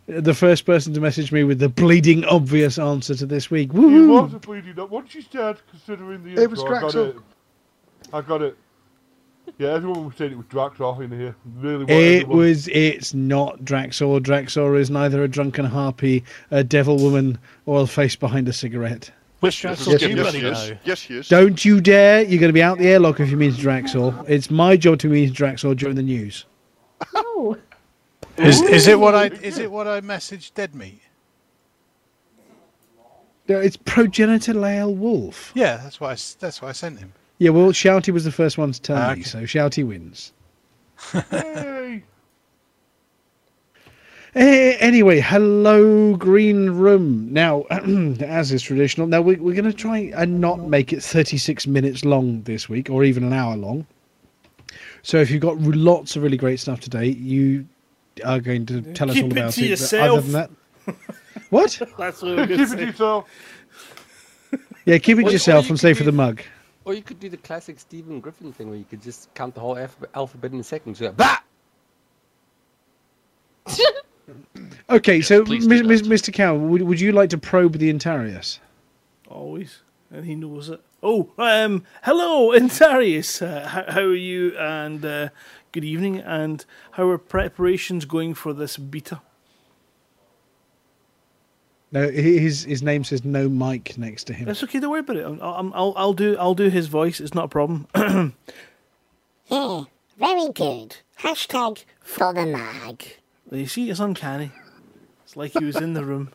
The 0.09 0.35
first 0.35 0.67
person 0.67 0.93
to 0.95 1.01
message 1.01 1.31
me 1.31 1.45
with 1.45 1.61
the 1.61 1.69
bleeding 1.69 2.25
obvious 2.25 2.79
answer 2.79 3.15
to 3.15 3.25
this 3.27 3.51
week. 3.51 3.71
He 3.73 3.79
was 3.79 4.31
Woo! 4.33 4.37
a 4.37 4.41
bleeding 4.41 4.79
up. 4.81 4.91
Once 4.91 5.15
you 5.15 5.23
start 5.23 5.63
considering 5.71 6.25
the 6.25 6.31
It 6.33 6.39
intro, 6.39 6.49
was 6.51 6.61
I 6.65 6.81
got 6.81 6.93
Draxor. 6.93 7.09
it. 7.11 7.17
I 8.13 8.21
got 8.21 8.43
it. 8.43 8.59
Yeah, 9.59 9.71
everyone 9.75 10.07
was 10.07 10.17
saying 10.17 10.33
it 10.33 10.37
was 10.37 10.47
Draxor 10.47 11.03
in 11.05 11.11
here. 11.13 11.37
Really, 11.59 11.85
It 11.85 12.23
everyone. 12.23 12.37
was. 12.39 12.69
It's 12.69 13.15
not 13.15 13.61
Draxor. 13.65 14.21
Draxor 14.21 14.79
is 14.79 14.91
neither 14.91 15.23
a 15.23 15.29
drunken 15.29 15.65
harpy, 15.67 16.25
a 16.51 16.65
devil 16.65 16.97
woman, 16.99 17.39
or 17.67 17.83
a 17.83 17.87
face 17.87 18.17
behind 18.17 18.49
a 18.49 18.53
cigarette. 18.53 19.13
Which 19.43 19.61
Draxor 19.63 19.93
yes, 20.01 20.03
yes, 20.03 20.35
yes, 20.35 20.69
yes, 20.69 20.79
yes, 20.85 21.11
yes. 21.11 21.29
Don't 21.29 21.65
you 21.65 21.81
dare! 21.81 22.23
You're 22.23 22.39
going 22.39 22.49
to 22.51 22.53
be 22.53 22.63
out 22.63 22.79
the 22.79 22.87
airlock 22.87 23.19
if 23.19 23.29
you 23.29 23.37
meet 23.37 23.55
Draxor. 23.55 24.25
It's 24.29 24.51
my 24.53 24.77
job 24.77 25.01
to 25.01 25.09
meet 25.09 25.33
Draxor 25.33 25.77
during 25.77 25.97
the 25.97 26.03
news. 26.03 26.45
No. 27.13 27.57
Is 28.37 28.63
is 28.63 28.87
it 28.87 29.01
what 29.01 29.17
I 29.17 29.27
is 29.27 29.59
it 29.59 29.71
what 29.73 29.89
I 29.89 30.01
messaged 30.01 30.55
Dead 30.55 30.77
Meat? 30.77 31.01
No, 33.49 33.59
it's 33.59 33.77
progenitor 33.77 34.55
Lael 34.55 34.95
Wolf. 34.95 35.51
Yeah, 35.57 35.79
that's 35.79 35.99
why 36.01 36.11
I, 36.11 36.13
s- 36.13 36.37
that's 36.39 36.63
why 36.63 36.69
I 36.69 36.73
sent 36.73 37.01
him. 37.01 37.13
Yeah, 37.39 37.51
well, 37.51 37.73
Shouty 37.73 38.13
was 38.13 38.23
the 38.25 38.31
first 38.31 38.57
one 38.57 38.71
to 38.71 38.81
tell 38.81 38.97
Ah, 38.97 39.07
me, 39.09 39.13
okay. 39.15 39.23
so 39.23 39.41
Shouty 39.43 39.85
wins. 39.85 40.33
Yay! 41.33 42.05
Eh, 44.35 44.77
anyway, 44.81 45.21
hello, 45.21 46.17
Green 46.17 46.71
Room. 46.71 47.31
Now, 47.33 47.63
as 47.71 48.51
is 48.51 48.63
traditional, 48.63 49.07
now 49.07 49.21
we, 49.21 49.37
we're 49.37 49.55
going 49.55 49.71
to 49.71 49.77
try 49.77 50.11
and 50.17 50.41
not 50.41 50.61
make 50.69 50.93
it 50.93 51.03
36 51.03 51.67
minutes 51.67 52.05
long 52.05 52.43
this 52.45 52.67
week, 52.69 52.89
or 52.89 53.05
even 53.05 53.25
an 53.25 53.35
hour 53.35 53.57
long. 53.57 53.87
So 55.03 55.19
if 55.19 55.31
you've 55.31 55.43
got 55.43 55.59
lots 55.61 56.17
of 56.17 56.23
really 56.23 56.39
great 56.39 56.61
stuff 56.61 56.81
today, 56.81 57.09
you 57.09 57.67
are 58.25 58.41
going 58.41 58.65
to 58.67 58.81
tell 58.95 59.11
us 59.11 59.17
Keep 59.17 59.25
all 59.25 59.31
it 59.33 59.39
about 59.39 59.53
to 59.53 59.61
it. 59.61 59.65
but 59.65 59.69
yourself. 59.71 60.19
Other 60.19 60.21
than 60.23 60.33
that, 60.33 60.51
what? 61.51 61.83
That's 61.99 62.23
what 62.23 62.39
I'm 62.39 62.49
Keep 62.49 62.61
it 62.61 62.67
to 62.77 62.87
yourself. 62.87 63.29
Yeah, 64.87 64.97
keep 64.99 65.19
it 65.19 65.23
Or- 65.23 65.25
or 65.25 65.29
to 65.29 65.33
yourself 65.33 65.65
you 65.67 65.73
and 65.73 65.75
could 65.75 65.79
stay 65.81 65.93
for 65.95 66.05
the 66.05 66.13
mug. 66.13 66.41
Or 66.87 66.95
you 66.95 67.03
could 67.03 67.21
do 67.21 67.29
the 67.29 67.37
classic 67.37 67.79
Stephen 67.79 68.19
Griffin 68.19 68.51
thing 68.53 68.69
where 68.71 68.79
you 68.79 68.85
could 68.89 69.03
just 69.03 69.33
count 69.35 69.55
the 69.55 69.61
whole 69.61 69.77
alphabet, 69.79 70.11
alphabet 70.15 70.53
in 70.53 70.61
a 70.61 70.65
second. 70.65 70.97
So, 70.97 71.13
bah! 71.13 71.39
Okay, 74.93 75.23
so 75.23 75.43
please 75.43 75.67
Mis- 75.67 75.81
do 75.81 75.89
Mis- 75.89 76.03
Mr. 76.03 76.33
Cow, 76.33 76.55
would, 76.55 76.83
would 76.83 77.01
you 77.01 77.13
like 77.13 77.31
to 77.31 77.39
probe 77.39 77.79
the 77.79 77.91
Intarius? 77.91 78.59
Always, 79.27 79.81
and 80.11 80.27
he 80.27 80.35
knows 80.35 80.69
it. 80.69 80.83
Oh, 81.03 81.31
um, 81.39 81.85
hello, 82.03 82.51
Intarius. 82.51 83.41
Uh, 83.41 83.67
how, 83.67 83.85
how 83.89 84.01
are 84.01 84.15
you? 84.15 84.55
And 84.59 85.03
uh, 85.03 85.29
good 85.73 85.85
evening. 85.85 86.19
And 86.19 86.63
how 86.93 87.09
are 87.09 87.17
preparations 87.17 88.05
going 88.05 88.35
for 88.35 88.53
this 88.53 88.77
beta? 88.77 89.23
No, 91.91 92.11
his 92.11 92.65
his 92.65 92.83
name 92.83 93.03
says 93.05 93.25
no 93.25 93.49
mic 93.49 93.97
next 93.97 94.25
to 94.25 94.35
him. 94.35 94.45
That's 94.47 94.63
okay. 94.65 94.79
Don't 94.79 94.91
worry 94.91 95.01
about 95.01 95.17
it. 95.17 95.25
I'll, 95.25 95.43
I'll, 95.43 95.73
I'll, 95.75 95.95
I'll 95.97 96.13
do 96.13 96.37
I'll 96.39 96.55
do 96.55 96.69
his 96.69 96.89
voice. 96.89 97.19
It's 97.19 97.35
not 97.35 97.47
a 97.47 97.49
problem. 97.49 97.87
Yeah, 99.51 99.85
very 100.17 100.51
good. 100.51 100.97
Hashtag 101.21 101.85
for 102.01 102.33
the 102.33 102.47
mag. 102.47 103.05
you 103.51 103.67
see, 103.67 103.91
it's 103.91 104.01
uncanny. 104.01 104.51
It's 105.33 105.37
like 105.39 105.53
he 105.53 105.65
was 105.65 105.77
in 105.77 105.95
the 105.95 106.05
room. 106.05 106.31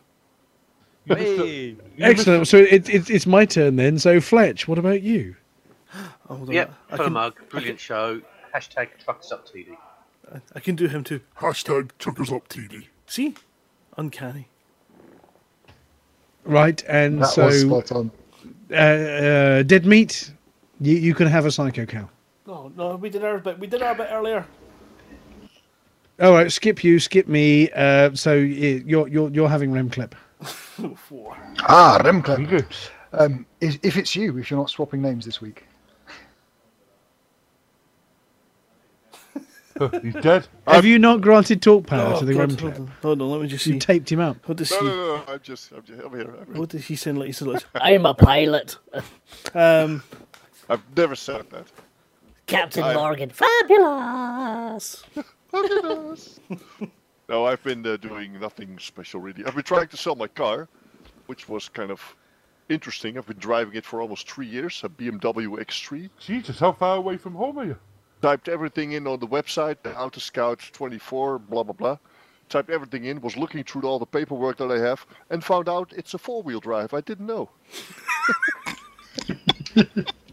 Hey. 1.04 1.76
Excellent. 2.00 2.48
So 2.48 2.56
it, 2.56 2.88
it, 2.88 3.08
it's 3.08 3.28
my 3.28 3.44
turn 3.44 3.76
then. 3.76 3.96
So 4.00 4.20
Fletch, 4.20 4.66
what 4.66 4.76
about 4.76 5.02
you? 5.02 5.36
Hold 6.26 6.48
on. 6.48 6.50
Yep, 6.52 6.74
I 6.88 6.90
for 6.90 6.96
the 6.96 7.04
can, 7.04 7.12
mug. 7.12 7.48
Brilliant 7.48 7.78
show. 7.78 8.20
Hashtag 8.52 8.88
truckers 8.98 9.30
up 9.30 9.46
TD. 9.46 9.76
I, 10.34 10.40
I 10.56 10.58
can 10.58 10.74
do 10.74 10.88
him 10.88 11.04
too. 11.04 11.20
Hashtag 11.38 11.90
Chuckers 12.00 12.32
Up 12.32 12.48
TD. 12.48 12.88
See, 13.06 13.36
uncanny. 13.96 14.48
Right, 16.44 16.82
and 16.88 17.22
That 17.22 17.28
so 17.28 17.46
was 17.46 17.60
spot 17.60 17.92
on. 17.92 18.10
Uh, 18.68 18.74
uh, 18.74 19.62
dead 19.62 19.86
meat. 19.86 20.32
You 20.80 20.96
you 20.96 21.14
can 21.14 21.28
have 21.28 21.46
a 21.46 21.52
psycho 21.52 21.86
cow. 21.86 22.10
No, 22.48 22.72
no, 22.76 22.96
we 22.96 23.10
did 23.10 23.22
our 23.22 23.38
bit. 23.38 23.60
We 23.60 23.68
did 23.68 23.80
our 23.80 23.94
bit 23.94 24.08
earlier. 24.10 24.44
All 26.20 26.32
right, 26.32 26.50
skip 26.50 26.82
you, 26.82 26.98
skip 26.98 27.28
me. 27.28 27.70
Uh, 27.70 28.12
so 28.14 28.34
you're 28.34 29.06
you're 29.08 29.30
you're 29.30 29.48
having 29.48 29.72
rem 29.72 29.90
clip. 29.90 30.14
Four. 30.96 31.36
Ah, 31.60 31.98
Remclip. 32.02 32.64
Um, 33.12 33.44
is, 33.60 33.78
if 33.82 33.96
it's 33.96 34.14
you, 34.14 34.36
if 34.38 34.50
you're 34.50 34.58
not 34.60 34.70
swapping 34.70 35.02
names 35.02 35.24
this 35.24 35.40
week. 35.40 35.64
He's 40.02 40.14
dead. 40.14 40.46
Have 40.66 40.84
you 40.84 40.98
not 40.98 41.20
granted 41.20 41.62
talk 41.62 41.86
power 41.86 42.14
Oh, 42.14 42.18
to 42.20 42.24
the 42.24 42.34
God, 42.34 42.40
rem 42.52 42.58
hold 42.58 42.74
on, 42.80 42.86
hold 43.02 43.22
on, 43.22 43.30
let 43.30 43.40
me 43.42 43.48
just 43.48 43.64
see. 43.64 43.74
You 43.74 43.78
taped 43.80 44.10
him 44.10 44.20
up. 44.20 44.36
What 44.48 44.56
does 44.58 44.70
No, 44.72 44.78
he? 44.80 44.84
no, 44.86 44.92
no. 44.92 45.16
no, 45.16 45.24
I'm 45.28 45.40
just, 45.40 45.72
I'm 45.72 45.82
just, 45.82 46.00
I'm 46.00 46.10
here. 46.12 46.22
I'm 46.22 46.46
here. 46.46 46.54
What 46.54 46.68
does 46.70 46.86
he 46.86 46.96
sound 46.96 47.18
like? 47.18 47.26
He 47.26 47.32
sounds 47.32 47.52
like. 47.54 47.64
I'm 47.74 48.06
a 48.06 48.14
pilot. 48.14 48.76
Um, 49.54 50.02
I've 50.68 50.82
never 50.96 51.14
said 51.16 51.48
that. 51.50 51.66
Captain 52.46 52.82
I- 52.84 52.94
Morgan. 52.94 53.30
Fabulous. 53.30 55.04
No, 57.28 57.44
I've 57.44 57.62
been 57.62 57.86
uh, 57.86 57.98
doing 57.98 58.40
nothing 58.40 58.78
special 58.78 59.20
really. 59.20 59.44
I've 59.44 59.54
been 59.54 59.62
trying 59.62 59.88
to 59.88 59.98
sell 59.98 60.14
my 60.14 60.28
car, 60.28 60.66
which 61.26 61.46
was 61.46 61.68
kind 61.68 61.90
of 61.90 62.16
interesting. 62.70 63.18
I've 63.18 63.26
been 63.26 63.38
driving 63.38 63.74
it 63.74 63.84
for 63.84 64.00
almost 64.00 64.30
three 64.30 64.46
years, 64.46 64.80
a 64.82 64.88
BMW 64.88 65.58
X3. 65.58 66.08
Jesus, 66.18 66.58
how 66.58 66.72
far 66.72 66.96
away 66.96 67.18
from 67.18 67.34
home 67.34 67.58
are 67.58 67.66
you? 67.66 67.76
Typed 68.22 68.48
everything 68.48 68.92
in 68.92 69.06
on 69.06 69.20
the 69.20 69.26
website, 69.26 69.76
the 69.82 69.94
Auto 69.98 70.20
Scout 70.20 70.60
24, 70.72 71.38
blah 71.38 71.62
blah 71.62 71.74
blah. 71.74 71.98
Typed 72.48 72.70
everything 72.70 73.04
in, 73.04 73.20
was 73.20 73.36
looking 73.36 73.62
through 73.62 73.82
all 73.82 73.98
the 73.98 74.06
paperwork 74.06 74.56
that 74.56 74.72
I 74.72 74.78
have, 74.78 75.04
and 75.28 75.44
found 75.44 75.68
out 75.68 75.92
it's 75.94 76.14
a 76.14 76.18
four-wheel 76.18 76.60
drive. 76.60 76.94
I 76.94 77.02
didn't 77.02 77.26
know. 77.26 77.50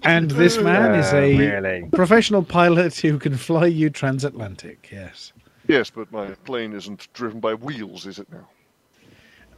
And 0.03 0.29
this 0.31 0.57
man 0.59 0.93
is 0.99 1.11
Uh, 1.13 1.17
a 1.17 1.37
really? 1.37 1.89
professional 1.91 2.43
pilot 2.43 2.95
who 2.99 3.17
can 3.17 3.35
fly 3.37 3.65
you 3.65 3.89
transatlantic. 3.89 4.89
Yes. 4.91 5.33
Yes, 5.67 5.89
but 5.89 6.11
my 6.11 6.27
plane 6.43 6.73
isn't 6.73 7.07
driven 7.13 7.39
by 7.39 7.55
wheels, 7.55 8.05
is 8.05 8.19
it 8.19 8.27
now? 8.31 8.47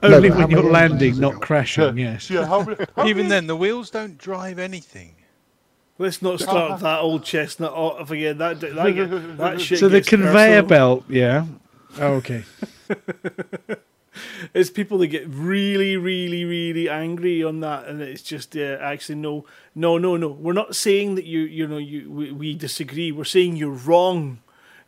Only 0.03 0.29
but 0.29 0.37
when 0.37 0.51
you're 0.51 0.63
landing, 0.71 1.19
not 1.19 1.41
crashing. 1.41 1.97
Yes. 1.97 2.29
Yeah. 2.29 2.63
Even 3.05 3.27
then, 3.27 3.47
the 3.47 3.55
wheels 3.57 3.89
don't 3.89 4.17
drive 4.17 4.57
anything. 4.59 5.15
let's 5.97 6.21
not 6.21 6.39
start 6.39 6.79
that 6.81 6.99
old 6.99 7.23
chestnut 7.25 7.73
off 7.73 8.11
again. 8.11 8.37
That 8.37 8.59
that, 8.61 8.91
get- 8.95 9.37
that 9.37 9.59
shit. 9.65 9.79
So 9.79 9.89
the 9.89 10.01
conveyor 10.01 10.61
personal. 10.61 10.67
belt, 10.67 11.03
yeah. 11.09 11.45
Oh, 11.99 12.13
okay. 12.21 12.43
It's 14.53 14.69
people 14.69 14.97
that 14.99 15.07
get 15.07 15.27
really, 15.27 15.97
really, 15.97 16.45
really 16.45 16.89
angry 16.89 17.43
on 17.43 17.59
that, 17.61 17.87
and 17.87 18.01
it's 18.01 18.21
just 18.21 18.55
uh, 18.55 18.77
actually 18.81 19.15
no, 19.15 19.45
no, 19.75 19.97
no, 19.97 20.17
no. 20.17 20.29
We're 20.29 20.53
not 20.53 20.75
saying 20.75 21.15
that 21.15 21.25
you, 21.25 21.41
you 21.41 21.67
know, 21.67 21.77
you 21.77 22.11
we, 22.11 22.31
we 22.31 22.53
disagree. 22.55 23.11
We're 23.11 23.23
saying 23.25 23.55
you're 23.55 23.69
wrong. 23.71 24.39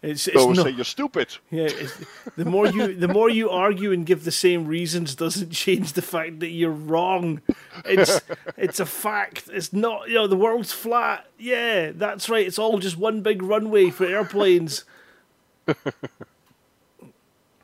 It's, 0.01 0.27
it's 0.29 0.37
So 0.41 0.47
we 0.47 0.53
not- 0.53 0.63
say 0.65 0.69
you're 0.71 0.85
stupid. 0.85 1.37
Yeah, 1.51 1.63
it's, 1.67 1.93
the 2.37 2.45
more 2.45 2.67
you 2.67 2.95
the 2.95 3.09
more 3.09 3.29
you 3.29 3.49
argue 3.49 3.91
and 3.91 4.05
give 4.05 4.23
the 4.23 4.31
same 4.31 4.65
reasons 4.65 5.13
doesn't 5.13 5.51
change 5.65 5.91
the 5.93 6.01
fact 6.01 6.39
that 6.39 6.49
you're 6.51 6.71
wrong. 6.71 7.41
It's 7.83 8.21
it's 8.55 8.79
a 8.79 8.85
fact. 8.85 9.49
It's 9.51 9.73
not 9.73 10.07
you 10.07 10.15
know 10.15 10.27
the 10.27 10.37
world's 10.37 10.71
flat. 10.71 11.25
Yeah, 11.37 11.91
that's 11.93 12.29
right. 12.29 12.47
It's 12.47 12.57
all 12.59 12.79
just 12.79 12.97
one 12.97 13.21
big 13.21 13.43
runway 13.43 13.89
for 13.89 14.05
airplanes. 14.05 14.85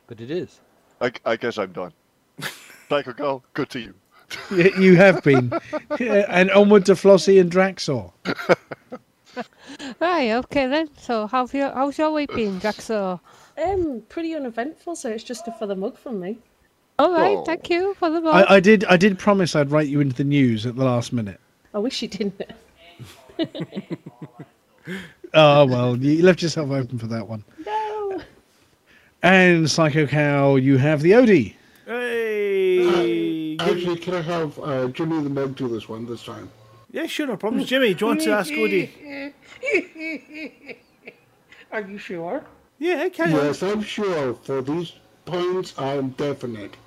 But 0.08 0.22
it 0.22 0.30
is. 0.30 0.60
I, 1.06 1.12
I 1.26 1.36
guess 1.36 1.58
I'm 1.58 1.72
done. 1.72 1.94
Psycho 2.90 3.14
Girl, 3.14 3.44
good 3.54 3.70
to 3.72 3.80
you. 3.80 3.94
You 4.80 4.96
have 4.96 5.22
been. 5.24 5.52
And 6.00 6.50
onward 6.52 6.86
to 6.88 6.94
Flossie 6.96 7.40
and 7.40 7.52
Draxor. 7.52 8.12
Right, 10.00 10.32
okay 10.32 10.66
then. 10.68 10.90
So 10.98 11.28
how's 11.28 11.54
your 11.54 11.70
how's 11.74 11.98
your 11.98 12.12
week 12.12 12.34
been, 12.34 12.58
Draxo? 12.62 13.20
Um, 13.62 14.02
pretty 14.08 14.34
uneventful, 14.34 14.96
so 14.96 15.10
it's 15.10 15.26
just 15.26 15.46
a 15.50 15.52
for 15.52 15.68
the 15.68 15.76
mug 15.76 15.98
from 15.98 16.22
me. 16.22 16.38
All 16.98 17.12
right, 17.12 17.36
Oh. 17.38 17.44
thank 17.44 17.70
you 17.70 17.94
for 17.96 18.10
the 18.10 18.22
I, 18.30 18.56
I 18.56 18.60
did. 18.62 18.86
I 18.86 18.96
did 18.96 19.20
promise 19.20 19.54
I'd 19.54 19.72
write 19.72 19.90
you 19.90 20.00
into 20.00 20.16
the 20.16 20.24
news 20.24 20.66
at 20.66 20.78
the 20.78 20.86
last 20.86 21.12
minute. 21.12 21.42
I 21.74 21.80
wish 21.80 22.02
you 22.02 22.08
didn't. 22.08 22.42
Oh 25.34 25.66
well, 25.66 25.98
you 25.98 26.24
left 26.24 26.42
yourself 26.42 26.72
open 26.72 26.98
for 26.98 27.08
that 27.08 27.28
one. 27.28 27.44
no. 27.66 27.75
And 29.26 29.72
Psycho 29.72 30.06
Cow, 30.06 30.56
you 30.56 30.78
have 30.78 31.02
the 31.02 31.14
Odie. 31.14 31.56
Hey. 31.88 33.58
Actually, 33.58 33.98
can 33.98 34.14
I 34.14 34.22
have 34.22 34.60
uh, 34.60 34.88
Jimmy 34.90 35.24
the 35.24 35.32
Mug 35.32 35.56
do 35.56 35.68
this 35.68 35.90
one 35.90 36.06
this 36.06 36.24
time? 36.24 36.48
Yeah, 36.92 37.08
sure, 37.08 37.26
no 37.26 37.36
problems. 37.36 37.68
Jimmy, 37.68 37.96
do 37.96 38.06
you 38.06 38.10
want 38.10 38.22
to 38.22 38.32
ask 38.34 38.52
Odie? 38.52 39.34
Are 41.72 41.82
you 41.82 41.98
sure? 41.98 42.46
Yeah, 42.78 43.02
I 43.02 43.10
can 43.10 43.32
Yes, 43.32 43.64
I'm 43.64 43.82
sure. 43.82 44.36
For 44.36 44.62
these 44.62 44.94
points, 45.26 45.74
I'm 45.76 46.10
definite. 46.10 46.78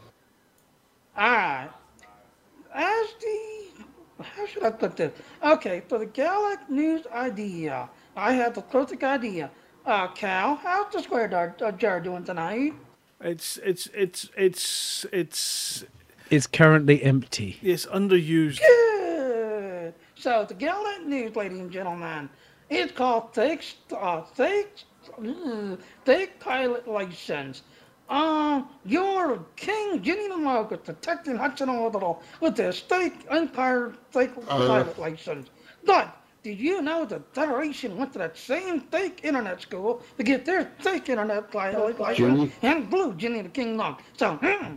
Ah, 1.16 1.69
as 2.73 3.06
the 3.20 3.82
how 4.23 4.47
should 4.47 4.62
I 4.62 4.70
put 4.70 4.97
this? 4.97 5.10
Okay, 5.43 5.82
for 5.89 5.98
the 5.98 6.06
Galnet 6.06 6.70
news 6.70 7.05
idea, 7.12 7.90
I 8.16 8.35
have 8.35 8.55
the 8.55 8.62
closest 8.62 9.02
idea. 9.02 9.51
Uh, 9.89 10.06
Cal, 10.09 10.56
how's 10.56 10.93
the 10.93 11.01
square 11.02 11.28
jar, 11.28 11.56
uh, 11.65 11.73
jar 11.73 11.98
doing 11.98 12.23
tonight? 12.23 12.74
It's 13.23 13.56
it's 13.65 13.86
it's 13.94 14.28
it's 14.36 15.06
it's 15.10 15.85
It's 16.28 16.47
currently 16.47 17.02
empty. 17.02 17.59
it's 17.62 17.86
underused. 17.86 18.60
Good. 18.60 19.94
So 20.15 20.44
the 20.47 20.52
Galnet 20.55 21.06
news, 21.06 21.35
ladies 21.36 21.59
and 21.60 21.70
gentlemen, 21.70 22.28
it's 22.69 22.93
called 22.93 23.32
Thick, 23.32 23.65
uh, 23.98 24.20
Thick, 24.35 24.82
Thick 26.05 26.39
Pilot 26.39 26.86
License. 26.86 27.62
Um, 28.10 28.69
you're 28.85 29.43
King 29.56 30.02
Jenny 30.02 30.28
the 30.28 30.36
Mug 30.36 30.69
detecting 30.85 31.36
Hutton 31.36 31.70
Orbital 31.70 32.23
with 32.43 32.56
the 32.56 32.74
State 32.74 33.15
Empire 33.31 33.94
Thick 34.12 34.32
Uh. 34.48 34.59
Pilot 34.66 34.98
License. 34.98 35.48
But 35.86 36.15
did 36.48 36.60
you 36.60 36.80
know 36.80 37.04
the 37.04 37.20
Federation 37.34 37.94
went 37.98 38.10
to 38.14 38.18
that 38.18 38.34
same 38.34 38.80
fake 38.80 39.20
internet 39.22 39.60
school 39.60 40.02
to 40.16 40.22
get 40.22 40.46
their 40.46 40.72
fake 40.78 41.10
internet 41.10 41.50
pilot 41.50 42.00
license 42.00 42.16
Jenny? 42.16 42.52
and 42.62 42.88
blew 42.88 43.14
Jenny 43.16 43.42
the 43.42 43.50
King 43.50 43.76
Mug? 43.76 44.00
So, 44.16 44.36
hmm, 44.36 44.76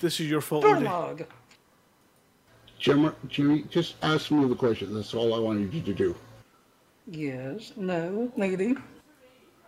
This 0.00 0.18
is 0.18 0.28
your 0.28 0.40
fault, 0.40 0.64
throw 0.64 0.80
the 0.80 1.26
Jimmy, 2.80 3.10
Jimmy, 3.28 3.62
just 3.70 3.94
ask 4.02 4.32
me 4.32 4.48
the 4.48 4.56
question. 4.56 4.92
That's 4.92 5.14
all 5.14 5.32
I 5.32 5.38
wanted 5.38 5.72
you 5.72 5.80
to 5.82 5.94
do. 5.94 6.16
Yes, 7.06 7.72
no, 7.76 8.32
maybe. 8.36 8.74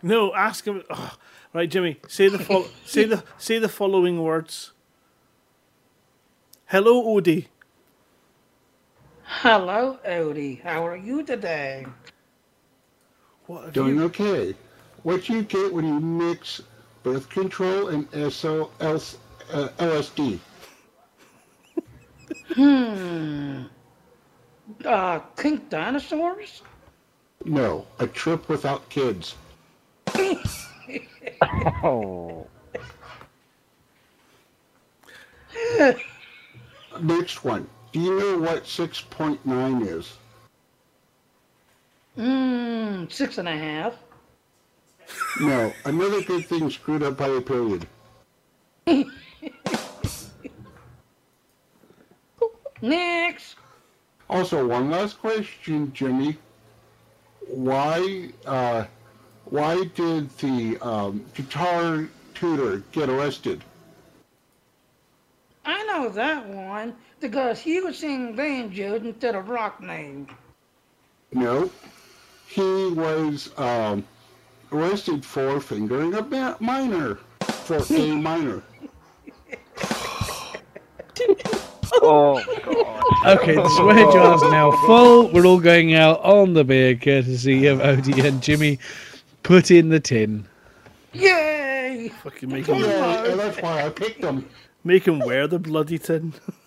No, 0.01 0.35
ask 0.35 0.65
him. 0.65 0.83
Oh, 0.89 1.15
right, 1.53 1.69
Jimmy. 1.69 2.01
Say 2.09 2.27
the 2.27 2.39
fol- 2.39 2.67
say 2.85 3.05
the 3.05 3.23
say 3.37 3.59
the 3.59 3.69
following 3.69 4.21
words. 4.21 4.73
Hello, 6.65 7.01
Odie. 7.01 7.45
Hello, 9.27 9.97
Odie. 10.05 10.61
How 10.61 10.85
are 10.85 10.95
you 10.95 11.23
today? 11.23 11.85
What 13.47 13.73
Doing 13.73 13.99
okay. 14.03 14.53
What 15.01 15.27
you 15.29 15.41
get 15.41 15.73
when 15.73 15.87
you 15.87 15.99
mix 15.99 16.61
birth 17.01 17.27
control 17.29 17.87
and 17.89 18.07
SO, 18.31 18.69
uh, 18.79 18.99
LSD? 19.79 20.39
Hmm. 22.53 23.63
Uh, 24.83 25.19
pink 25.35 25.69
dinosaurs? 25.69 26.61
No, 27.43 27.87
a 27.99 28.05
trip 28.07 28.47
without 28.47 28.87
kids. 28.89 29.35
Oh. 31.83 32.47
next 37.01 37.43
one. 37.43 37.67
Do 37.95 38.01
you 38.01 38.19
know 38.19 38.39
what 38.39 38.65
6.9 38.65 39.87
is? 39.87 40.17
Mmm, 42.17 43.09
six 43.09 43.37
and 43.37 43.47
a 43.47 43.55
half. 43.55 43.93
No, 45.39 45.71
another 45.85 46.21
good 46.21 46.45
thing 46.45 46.69
screwed 46.69 47.03
up 47.03 47.15
by 47.15 47.29
a 47.29 47.39
period. 47.39 47.87
Next. 52.81 53.55
Also, 54.29 54.67
one 54.67 54.89
last 54.89 55.21
question, 55.21 55.93
Jimmy. 55.93 56.37
Why, 57.47 58.29
uh, 58.45 58.87
why 59.45 59.85
did 59.95 60.37
the 60.39 60.77
um, 60.81 61.23
guitar 61.33 62.09
tutor 62.33 62.83
get 62.91 63.07
arrested? 63.07 63.63
I 65.63 65.81
know 65.85 66.09
that 66.09 66.45
one 66.45 66.93
because 67.27 67.59
he 67.59 67.81
was 67.81 67.97
singing 67.97 68.35
banjos 68.35 69.01
instead 69.01 69.33
of 69.35 69.49
rock 69.49 69.81
names. 69.81 70.29
No, 71.33 71.69
he 72.47 72.61
was 72.91 73.49
um, 73.57 74.03
arrested 74.71 75.25
for 75.25 75.59
fingering 75.59 76.13
a 76.13 76.21
ba- 76.21 76.55
minor 76.59 77.15
for 77.41 77.77
A 77.77 78.11
minor. 78.15 78.61
Oh, 82.01 82.43
God. 82.63 83.01
Okay, 83.25 83.55
the 83.55 83.69
swear 83.69 83.95
jar's 84.11 84.41
now 84.43 84.71
full. 84.85 85.31
We're 85.31 85.47
all 85.47 85.59
going 85.59 85.95
out 85.95 86.21
on 86.23 86.53
the 86.53 86.63
beer, 86.63 86.95
courtesy 86.95 87.65
of 87.65 87.79
Odie 87.79 88.23
and 88.23 88.41
Jimmy. 88.43 88.77
Put 89.41 89.71
in 89.71 89.89
the 89.89 89.99
tin. 89.99 90.45
Yay! 91.13 92.11
Fucking 92.23 92.49
make 92.51 92.65
Come 92.65 92.83
him, 92.83 92.85
on. 93.03 93.37
that's 93.37 93.59
why 93.61 93.83
I 93.85 93.89
picked 93.89 94.21
them. 94.21 94.47
make 94.83 95.07
him 95.07 95.19
wear 95.19 95.47
the 95.47 95.57
bloody 95.59 95.97
tin. 95.97 96.33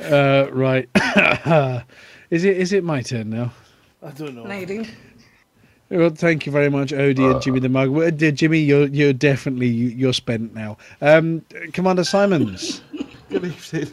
Uh, 0.00 0.46
right. 0.52 0.88
is 2.30 2.44
it 2.44 2.56
is 2.56 2.72
it 2.72 2.84
my 2.84 3.02
turn 3.02 3.30
now? 3.30 3.52
I 4.02 4.10
don't 4.10 4.34
know. 4.34 4.44
Nadine. 4.44 4.86
Well, 5.88 6.10
thank 6.10 6.46
you 6.46 6.52
very 6.52 6.68
much, 6.68 6.90
Odie 6.90 7.30
and 7.32 7.40
Jimmy 7.40 7.60
the 7.60 7.68
Mug. 7.68 7.90
Well, 7.90 8.08
uh, 8.08 8.10
Jimmy, 8.10 8.58
you're 8.58 8.86
you're 8.88 9.12
definitely 9.12 9.68
you're 9.68 10.12
spent 10.12 10.52
now. 10.54 10.76
Um, 11.00 11.42
Commander 11.72 12.02
Simons, 12.04 12.82
Good 13.30 13.44
evening. 13.44 13.92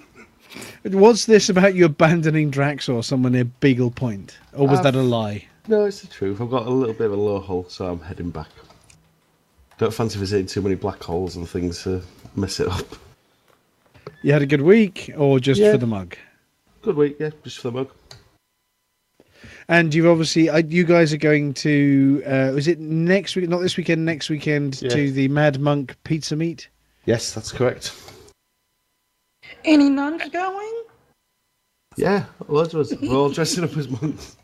was 0.85 1.27
this 1.27 1.49
about 1.49 1.75
you 1.75 1.85
abandoning 1.85 2.49
Draxor 2.51 3.03
somewhere 3.03 3.31
near 3.31 3.45
Beagle 3.45 3.91
Point, 3.91 4.37
or 4.53 4.67
was 4.67 4.79
Uh, 4.79 4.83
that 4.83 4.95
a 4.95 5.01
lie? 5.03 5.45
No, 5.67 5.85
it's 5.85 6.01
the 6.01 6.07
truth. 6.07 6.41
I've 6.41 6.49
got 6.49 6.65
a 6.65 6.69
little 6.69 6.95
bit 6.95 7.05
of 7.05 7.13
a 7.13 7.15
low 7.15 7.39
hull, 7.39 7.65
so 7.69 7.85
I'm 7.91 8.01
heading 8.01 8.31
back. 8.31 8.49
Don't 9.77 9.93
fancy 9.93 10.17
visiting 10.19 10.47
too 10.47 10.61
many 10.61 10.75
black 10.75 11.01
holes 11.01 11.35
and 11.35 11.47
things 11.47 11.83
to 11.83 12.01
mess 12.35 12.59
it 12.59 12.67
up. 12.67 12.87
You 14.21 14.33
had 14.33 14.41
a 14.41 14.45
good 14.45 14.61
week, 14.61 15.11
or 15.17 15.39
just 15.39 15.59
Yeah. 15.59 15.71
for 15.73 15.77
the 15.77 15.87
mug? 15.87 16.15
Good 16.81 16.95
week, 16.95 17.17
yeah, 17.19 17.29
just 17.43 17.57
for 17.59 17.71
the 17.71 17.77
mug. 17.79 17.89
And 19.69 19.93
you've 19.93 20.05
obviously, 20.07 20.49
uh, 20.49 20.57
you 20.57 20.83
guys 20.83 21.13
are 21.13 21.17
going 21.17 21.53
to, 21.55 22.21
uh, 22.25 22.51
was 22.53 22.67
it 22.67 22.79
next 22.79 23.35
week? 23.35 23.47
Not 23.47 23.59
this 23.61 23.77
weekend, 23.77 24.05
next 24.05 24.29
weekend 24.29 24.81
Yeah. 24.81 24.89
to 24.89 25.11
the 25.11 25.27
Mad 25.29 25.59
Monk 25.59 25.95
Pizza 26.03 26.35
Meet. 26.35 26.67
Yes, 27.05 27.33
that's 27.33 27.51
correct. 27.51 27.93
Any 29.65 29.89
nuns 29.89 30.21
going? 30.31 30.83
Yeah, 31.95 32.25
loads 32.47 32.73
of 32.73 32.81
us. 32.81 32.93
We're 33.01 33.15
all 33.15 33.29
dressing 33.29 33.63
up 33.63 33.75
as 33.77 33.87
monks. 33.89 34.37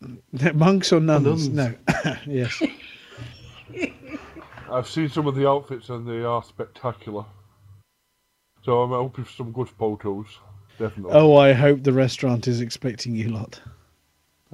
Monks 0.54 0.92
or 0.92 1.00
nuns? 1.00 1.48
nuns. 1.48 1.48
No. 1.48 1.74
yes. 2.26 2.60
I've 4.70 4.88
seen 4.88 5.08
some 5.08 5.26
of 5.26 5.34
the 5.36 5.48
outfits 5.48 5.88
and 5.90 6.08
they 6.08 6.22
are 6.22 6.42
spectacular. 6.42 7.24
So 8.62 8.82
I'm 8.82 8.90
hoping 8.90 9.24
for 9.24 9.32
some 9.32 9.52
good 9.52 9.68
photos. 9.68 10.26
Definitely. 10.78 11.12
Oh, 11.14 11.36
I 11.36 11.52
hope 11.52 11.82
the 11.82 11.92
restaurant 11.92 12.48
is 12.48 12.60
expecting 12.60 13.14
you 13.14 13.28
lot. 13.30 13.60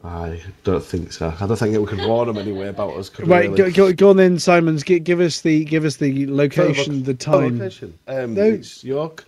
I 0.04 0.40
don't 0.64 0.84
think 0.84 1.12
so. 1.12 1.34
I 1.40 1.46
don't 1.46 1.56
think 1.56 1.76
we 1.76 1.84
could 1.86 2.06
warn 2.06 2.28
them 2.28 2.38
anyway 2.38 2.68
about 2.68 2.94
us. 2.94 3.08
Could 3.08 3.26
we, 3.26 3.32
Right, 3.32 3.50
really? 3.50 3.72
go, 3.72 3.88
go, 3.88 3.92
go 3.92 4.10
on 4.10 4.16
then, 4.16 4.38
Simons. 4.38 4.82
Give, 4.84 5.02
give 5.02 5.20
us 5.20 5.40
the 5.40 5.64
give 5.64 5.84
us 5.84 5.96
the 5.96 6.26
location, 6.28 7.02
the 7.02 7.12
look- 7.12 7.28
oh, 7.28 7.40
time. 7.40 7.58
location. 7.58 7.98
Um, 8.06 8.34
No. 8.34 8.44
It's 8.44 8.84
York. 8.84 9.24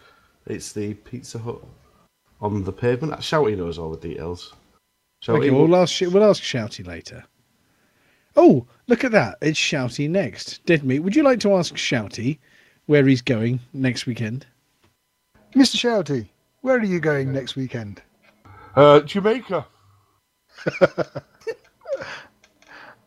It's 0.46 0.72
the 0.72 0.94
Pizza 0.94 1.38
Hut 1.38 1.60
on 2.40 2.62
the 2.64 2.72
pavement. 2.72 3.12
Shouty 3.14 3.56
knows 3.56 3.78
all 3.78 3.90
the 3.90 4.08
details. 4.08 4.54
Shouty, 5.24 5.38
Okay, 5.38 5.50
we'll 5.50 5.74
ask 5.76 6.00
we'll 6.00 6.24
ask 6.24 6.42
Shouty 6.42 6.86
later. 6.86 7.24
Oh, 8.36 8.64
look 8.86 9.02
at 9.02 9.10
that! 9.12 9.38
It's 9.42 9.58
Shouty 9.58 10.08
next. 10.08 10.64
Dead 10.66 10.84
meat. 10.84 11.00
Would 11.00 11.16
you 11.16 11.24
like 11.24 11.40
to 11.40 11.54
ask 11.54 11.74
Shouty 11.74 12.38
where 12.86 13.04
he's 13.06 13.22
going 13.22 13.58
next 13.72 14.06
weekend? 14.06 14.46
Mr. 15.54 15.76
Shouty, 15.76 16.28
where 16.60 16.76
are 16.76 16.84
you 16.84 17.00
going 17.00 17.32
next 17.32 17.56
weekend? 17.56 18.02
Uh, 18.76 19.00
Jamaica. 19.00 19.66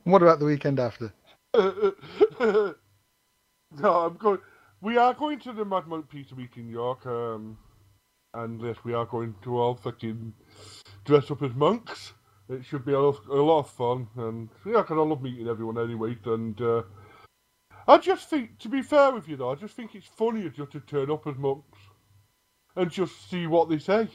What 0.05 0.21
about 0.21 0.39
the 0.39 0.45
weekend 0.45 0.79
after? 0.81 1.13
no, 1.53 2.75
I'm 3.81 4.17
going. 4.17 4.39
We 4.81 4.97
are 4.97 5.13
going 5.13 5.39
to 5.39 5.53
the 5.53 5.63
Mad 5.63 5.87
Monk 5.87 6.09
Peter 6.09 6.35
Meet 6.35 6.57
in 6.57 6.67
York, 6.69 7.05
um, 7.05 7.57
and 8.33 8.61
yes, 8.61 8.75
we 8.83 8.93
are 8.93 9.05
going 9.05 9.33
to 9.43 9.57
all 9.57 9.75
fucking 9.75 10.33
dress 11.05 11.31
up 11.31 11.41
as 11.41 11.53
monks. 11.53 12.11
It 12.49 12.65
should 12.65 12.83
be 12.85 12.91
a 12.91 12.99
lot, 12.99 13.25
a 13.27 13.33
lot 13.35 13.59
of 13.59 13.69
fun, 13.69 14.09
and 14.17 14.49
yeah, 14.65 14.83
'cause 14.83 14.97
I 14.97 15.01
love 15.01 15.21
meeting 15.21 15.47
everyone 15.47 15.77
anyway. 15.77 16.17
And 16.25 16.59
uh, 16.61 16.83
I 17.87 17.97
just 17.97 18.29
think, 18.29 18.59
to 18.59 18.67
be 18.67 18.81
fair 18.81 19.13
with 19.13 19.29
you, 19.29 19.37
though, 19.37 19.51
I 19.51 19.55
just 19.55 19.73
think 19.75 19.95
it's 19.95 20.07
funnier 20.07 20.49
just 20.49 20.73
to 20.73 20.81
turn 20.81 21.09
up 21.09 21.25
as 21.27 21.37
monks 21.37 21.72
and 22.75 22.91
just 22.91 23.29
see 23.29 23.47
what 23.47 23.69
they 23.69 23.79
say. 23.79 24.09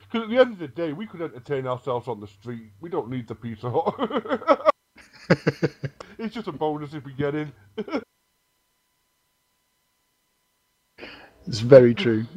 Because 0.00 0.24
at 0.24 0.30
the 0.30 0.38
end 0.38 0.52
of 0.54 0.58
the 0.60 0.68
day, 0.68 0.92
we 0.92 1.06
could 1.06 1.22
entertain 1.22 1.66
ourselves 1.66 2.08
on 2.08 2.20
the 2.20 2.26
street. 2.28 2.72
We 2.80 2.90
don't 2.90 3.10
need 3.10 3.28
the 3.28 3.34
Pizza 3.34 3.70
Hut. 3.70 4.72
it's 6.18 6.34
just 6.34 6.48
a 6.48 6.52
bonus 6.52 6.94
if 6.94 7.04
we 7.04 7.12
get 7.14 7.34
in. 7.34 7.52
It's 11.46 11.60
very 11.60 11.94
true. 11.94 12.26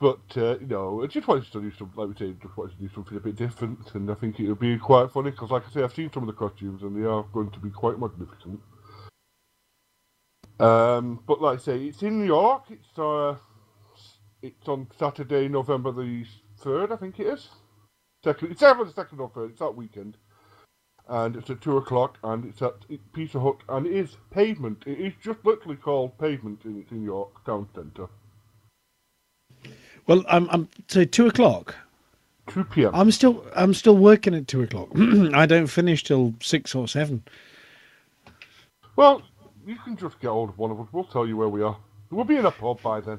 But 0.00 0.20
uh, 0.36 0.58
you 0.60 0.66
know, 0.66 1.02
I 1.02 1.06
just 1.06 1.26
wanted 1.26 1.50
to 1.52 1.60
do 1.62 1.72
some, 1.78 1.90
like 1.96 2.08
we 2.08 2.14
say, 2.16 2.34
just 2.42 2.56
wanted 2.56 2.76
to 2.76 2.82
do 2.82 2.90
something 2.94 3.16
a 3.16 3.20
bit 3.20 3.36
different, 3.36 3.78
and 3.94 4.10
I 4.10 4.14
think 4.14 4.38
it 4.40 4.48
would 4.48 4.60
be 4.60 4.76
quite 4.78 5.10
funny 5.10 5.30
because, 5.30 5.50
like 5.50 5.66
I 5.66 5.72
say, 5.72 5.82
I've 5.82 5.94
seen 5.94 6.12
some 6.12 6.22
of 6.22 6.26
the 6.28 6.34
costumes, 6.34 6.82
and 6.82 6.96
they 7.02 7.08
are 7.08 7.24
going 7.32 7.50
to 7.52 7.58
be 7.60 7.70
quite 7.70 7.98
magnificent. 7.98 8.60
Um, 10.58 11.20
but 11.26 11.40
like 11.40 11.58
I 11.58 11.62
say, 11.62 11.84
it's 11.84 12.02
in 12.02 12.20
New 12.20 12.26
York. 12.26 12.64
It's 12.70 12.98
uh, 12.98 13.36
it's 14.42 14.68
on 14.68 14.86
Saturday, 14.98 15.48
November 15.48 15.92
the 15.92 16.24
third, 16.58 16.92
I 16.92 16.96
think 16.96 17.20
it 17.20 17.26
is. 17.26 17.48
Second, 18.24 18.52
it's 18.52 18.62
either 18.62 18.84
the 18.84 18.92
second 18.92 19.20
or 19.20 19.30
third. 19.34 19.50
It's 19.50 19.60
that 19.60 19.76
weekend, 19.76 20.16
and 21.08 21.36
it's 21.36 21.50
at 21.50 21.60
two 21.60 21.76
o'clock, 21.76 22.18
and 22.24 22.44
it's 22.44 22.62
at 22.62 22.74
Pizza 23.12 23.38
Hut, 23.38 23.56
and 23.68 23.86
it 23.86 23.92
is 23.92 24.16
pavement. 24.30 24.84
It 24.86 24.98
is 24.98 25.12
just 25.22 25.44
literally 25.44 25.76
called 25.76 26.18
pavement, 26.18 26.64
and 26.64 26.78
it's 26.78 26.90
in 26.90 27.00
New 27.00 27.04
York 27.06 27.44
Town 27.44 27.68
Centre. 27.74 28.08
Well, 30.06 30.24
I'm 30.28 30.48
I'm 30.50 30.68
so 30.88 31.04
two 31.04 31.26
o'clock. 31.26 31.74
Two 32.46 32.64
p.m. 32.64 32.94
I'm 32.94 33.10
still 33.10 33.44
I'm 33.54 33.74
still 33.74 33.96
working 33.96 34.34
at 34.34 34.48
two 34.48 34.62
o'clock. 34.62 34.88
I 34.96 35.46
don't 35.46 35.66
finish 35.66 36.02
till 36.04 36.34
six 36.40 36.74
or 36.74 36.88
seven. 36.88 37.22
Well, 38.94 39.22
you 39.66 39.76
can 39.84 39.96
just 39.96 40.18
get 40.20 40.28
hold 40.28 40.50
of 40.50 40.58
one 40.58 40.70
of 40.70 40.80
us. 40.80 40.86
We'll 40.92 41.04
tell 41.04 41.26
you 41.26 41.36
where 41.36 41.48
we 41.48 41.62
are. 41.62 41.76
We'll 42.10 42.24
be 42.24 42.36
in 42.36 42.46
a 42.46 42.50
pub 42.52 42.80
by 42.80 43.00
then. 43.00 43.18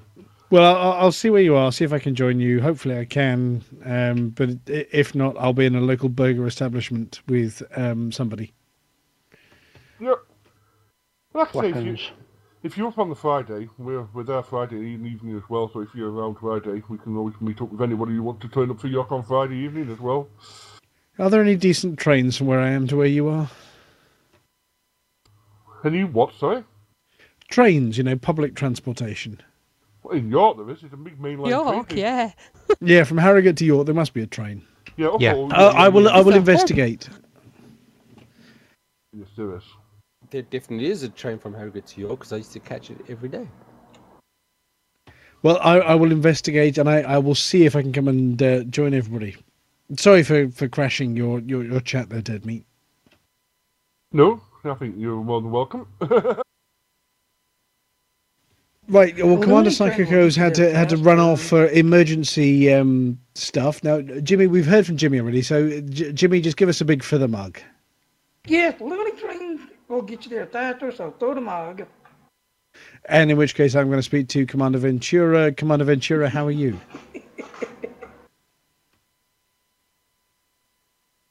Well, 0.50 0.78
I'll, 0.78 0.94
I'll 0.94 1.12
see 1.12 1.30
where 1.30 1.42
you 1.42 1.56
are. 1.56 1.74
See 1.74 1.84
if 1.84 1.92
I 1.92 2.00
can 2.00 2.16
join 2.16 2.40
you. 2.40 2.62
Hopefully, 2.62 2.98
I 2.98 3.04
can. 3.04 3.62
Um, 3.84 4.30
but 4.30 4.52
if 4.66 5.14
not, 5.14 5.36
I'll 5.38 5.52
be 5.52 5.66
in 5.66 5.76
a 5.76 5.82
local 5.82 6.08
burger 6.08 6.48
establishment 6.48 7.20
with 7.28 7.62
um, 7.76 8.14
somebody. 8.14 8.54
Yeah. 10.00 10.14
Like 11.34 11.54
I 11.54 11.66
if, 11.66 11.86
you, 11.86 11.98
if 12.64 12.78
you're 12.78 12.88
up 12.88 12.98
on 12.98 13.10
the 13.10 13.16
Friday, 13.16 13.68
we're, 13.78 14.08
we're 14.14 14.24
there 14.24 14.42
Friday 14.42 14.78
evening 14.78 15.36
as 15.36 15.44
well. 15.50 15.70
So 15.72 15.82
if 15.82 15.90
you're 15.94 16.12
around 16.12 16.36
Friday, 16.36 16.82
we 16.88 16.98
can 16.98 17.18
always 17.18 17.36
meet 17.42 17.62
up 17.62 17.70
with 17.70 17.82
anybody 17.82 18.14
who 18.14 18.24
wants 18.24 18.42
to 18.44 18.48
turn 18.48 18.72
up 18.72 18.80
for 18.80 18.88
York 18.88 19.12
on 19.12 19.24
Friday 19.24 19.58
evening 19.58 19.92
as 19.92 20.00
well. 20.00 20.30
Are 21.20 21.30
there 21.30 21.42
any 21.42 21.56
decent 21.56 22.00
trains 22.00 22.38
from 22.38 22.48
where 22.48 22.62
I 22.62 22.70
am 22.70 22.88
to 22.88 22.96
where 22.96 23.06
you 23.06 23.28
are? 23.28 23.50
Any 25.88 26.04
what, 26.04 26.34
sorry? 26.36 26.64
Trains, 27.50 27.98
you 27.98 28.04
know, 28.04 28.16
public 28.16 28.56
transportation. 28.56 29.42
Well, 30.04 30.18
in 30.18 30.30
York 30.30 30.58
there 30.58 30.70
is. 30.70 30.84
It's 30.84 30.94
a 30.94 30.98
big 30.98 31.20
mainline 31.20 31.50
York, 31.50 31.90
train. 31.90 32.00
yeah. 32.00 32.32
Yeah, 32.82 33.04
from 33.04 33.18
Harrogate 33.18 33.58
to 33.58 33.66
York, 33.66 33.86
there 33.86 33.96
must 33.96 34.14
be 34.14 34.22
a 34.22 34.28
train. 34.28 34.62
Yeah, 34.98 35.08
up 35.08 35.22
Yeah. 35.22 35.34
Uh, 35.34 35.74
I 35.76 35.90
will. 35.90 36.10
I 36.10 36.20
will 36.20 36.30
Is 36.30 36.34
that 36.34 36.52
investigate. 36.52 37.10
Yes, 39.14 39.28
there 39.36 39.56
is. 39.56 39.64
There 40.30 40.42
definitely 40.42 40.88
is 40.88 41.04
a 41.04 41.10
train 41.10 41.40
from 41.40 41.54
Harrogate 41.54 41.88
to 41.88 42.02
York 42.02 42.20
because 42.20 42.34
I 42.34 42.38
used 42.38 42.52
to 42.54 42.60
catch 42.60 42.92
it 42.92 42.98
every 43.08 43.30
day. 43.30 43.48
Well, 45.44 45.60
I, 45.62 45.80
I 45.80 45.96
will 45.96 46.12
investigate 46.12 46.78
and 46.78 46.90
I, 46.90 47.02
I 47.02 47.18
will 47.20 47.36
see 47.36 47.66
if 47.66 47.76
I 47.76 47.82
can 47.82 47.94
come 47.94 48.08
and 48.08 48.42
uh, 48.42 48.64
join 48.64 48.94
everybody. 48.94 49.38
Sorry 49.96 50.24
for, 50.24 50.50
for 50.50 50.68
crashing 50.68 51.16
your, 51.16 51.40
your, 51.40 51.64
your 51.64 51.80
chat 51.80 52.10
there, 52.10 52.22
Dead 52.22 52.46
Meat. 52.46 52.66
No, 54.12 54.42
I 54.70 54.76
think 54.76 54.96
you're 54.98 55.16
more 55.16 55.42
than 55.42 55.52
welcome. 55.52 55.88
Right. 58.90 59.18
Well, 59.18 59.28
Well, 59.28 59.38
Commander 59.40 59.70
the 59.70 59.84
only 59.84 59.96
Psycho's 60.06 60.36
had 60.36 60.56
to 60.56 60.74
had 60.74 60.88
to 60.90 60.98
run 60.98 61.20
off 61.20 61.42
for 61.42 61.68
emergency 61.68 62.74
um, 62.74 63.20
stuff. 63.36 63.84
Now, 63.84 64.00
Jimmy, 64.00 64.48
we've 64.48 64.66
heard 64.66 64.86
from 64.86 64.96
Jimmy 64.96 65.20
already. 65.20 65.42
So, 65.42 65.82
J- 65.82 66.14
Jimmy, 66.14 66.40
just 66.40 66.56
give 66.56 66.70
us 66.70 66.80
a 66.80 66.86
big 66.86 67.04
for 67.04 67.18
the 67.18 67.28
mug. 67.28 67.60
Yes, 68.48 68.80
the 68.80 68.86
only 68.86 69.12
thing 69.12 69.60
will 69.90 70.02
get 70.04 70.24
you 70.24 70.30
there 70.30 70.46
faster, 70.46 70.92
so 70.94 71.14
throw 71.20 71.34
the 71.34 71.42
mug. 71.42 71.86
And 73.10 73.30
in 73.30 73.36
which 73.38 73.56
case, 73.56 73.76
I'm 73.76 73.88
going 73.88 74.00
to 74.00 74.04
speak 74.04 74.30
to 74.30 74.46
Commander 74.46 74.78
Ventura. 74.78 75.52
Commander 75.52 75.84
Ventura, 75.84 76.30
how 76.30 76.46
are 76.46 76.52
you? 76.52 76.80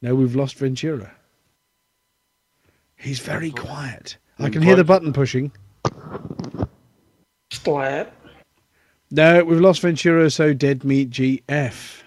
No, 0.02 0.14
we've 0.14 0.36
lost 0.36 0.56
Ventura. 0.56 1.10
He's 2.96 3.20
very 3.20 3.50
quiet. 3.50 4.16
I 4.38 4.50
can 4.50 4.62
hear 4.62 4.76
the 4.76 4.84
button 4.84 5.12
pushing. 5.12 5.52
Slap. 7.52 8.12
No, 9.10 9.44
we've 9.44 9.60
lost 9.60 9.80
Ventura, 9.82 10.30
so 10.30 10.52
dead 10.52 10.84
meat 10.84 11.10
GF. 11.10 12.02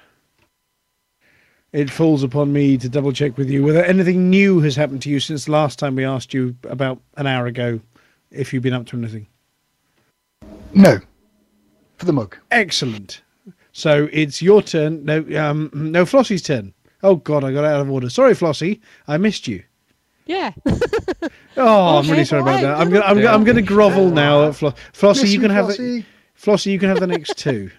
It 1.72 1.90
falls 1.90 2.24
upon 2.24 2.52
me 2.52 2.78
to 2.78 2.90
double 2.90 3.12
check 3.12 3.38
with 3.38 3.50
you 3.50 3.64
whether 3.64 3.84
anything 3.84 4.30
new 4.30 4.60
has 4.62 4.76
happened 4.76 5.04
to 5.04 5.10
you 5.10 5.20
since 5.20 5.48
last 5.48 5.78
time 5.78 5.96
we 5.96 6.04
asked 6.04 6.34
you 6.34 6.56
about 6.64 7.00
an 7.16 7.28
hour 7.28 7.46
ago 7.46 7.80
if 8.32 8.52
you've 8.52 8.64
been 8.64 8.74
up 8.74 8.88
to 8.88 8.98
anything. 8.98 9.28
No. 10.74 11.00
For 11.98 12.06
the 12.06 12.14
mug. 12.14 12.38
Excellent. 12.52 13.22
So 13.72 14.10
it's 14.12 14.42
your 14.42 14.62
turn. 14.62 15.06
No, 15.06 15.20
um, 15.40 15.70
no, 15.74 16.06
Flossie's 16.06 16.42
turn. 16.42 16.74
Oh 17.04 17.16
God, 17.16 17.44
I 17.44 17.54
got 17.54 17.66
out 17.66 17.82
of 17.82 17.90
order. 17.90 18.10
Sorry, 18.10 18.34
Flossie, 18.34 18.82
I 19.08 19.18
missed 19.18 19.48
you. 19.48 19.64
Yeah. 20.30 20.54
Oh, 21.58 21.98
I'm 21.98 22.08
really 22.10 22.24
sorry 22.24 22.42
about 22.44 22.62
that. 22.62 22.78
I'm 22.80 22.90
gonna, 22.90 23.04
I'm, 23.04 23.18
on 23.18 23.24
gonna, 23.24 23.36
I'm 23.36 23.44
gonna 23.44 23.62
grovel 23.62 24.12
now. 24.12 24.48
At 24.48 24.56
Flo- 24.56 24.74
Flossie, 24.94 25.24
Miss 25.24 25.34
you 25.34 25.34
you, 25.34 25.40
can 25.42 25.50
have 25.50 25.68
the 25.68 25.74
Flossie. 25.74 26.06
Flossie, 26.38 26.72
you 26.72 26.80
can 26.80 26.88
have 26.88 27.02
the 27.02 27.08
next 27.08 27.38
two. 27.38 27.70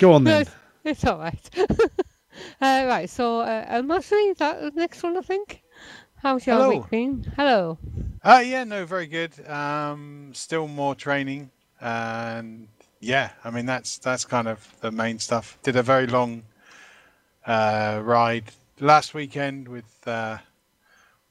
Go 0.00 0.14
on 0.14 0.24
No, 0.24 0.30
then. 0.30 0.40
it's, 0.84 1.02
it's 1.02 1.04
all 1.04 1.18
right. 1.18 1.50
uh, 1.58 1.76
right, 2.60 3.08
so 3.08 3.40
uh, 3.42 3.80
Elmasri, 3.80 4.32
is 4.32 4.38
that 4.38 4.60
the 4.60 4.72
next 4.74 5.04
one, 5.04 5.16
I 5.16 5.20
think? 5.20 5.62
How's 6.16 6.44
your 6.48 6.56
Hello. 6.56 6.70
week 6.70 6.90
been? 6.90 7.32
Hello. 7.36 7.78
Uh, 8.24 8.42
yeah, 8.44 8.64
no, 8.64 8.84
very 8.84 9.06
good. 9.06 9.48
Um, 9.48 10.32
still 10.34 10.66
more 10.66 10.96
training, 10.96 11.50
and 11.80 12.66
yeah, 12.98 13.30
I 13.44 13.50
mean 13.50 13.66
that's 13.66 13.98
that's 13.98 14.24
kind 14.24 14.48
of 14.48 14.66
the 14.80 14.90
main 14.90 15.20
stuff. 15.20 15.58
Did 15.62 15.76
a 15.76 15.82
very 15.84 16.08
long 16.08 16.42
uh, 17.46 18.00
ride 18.02 18.50
last 18.80 19.14
weekend 19.14 19.68
with 19.68 19.84
uh, 20.08 20.38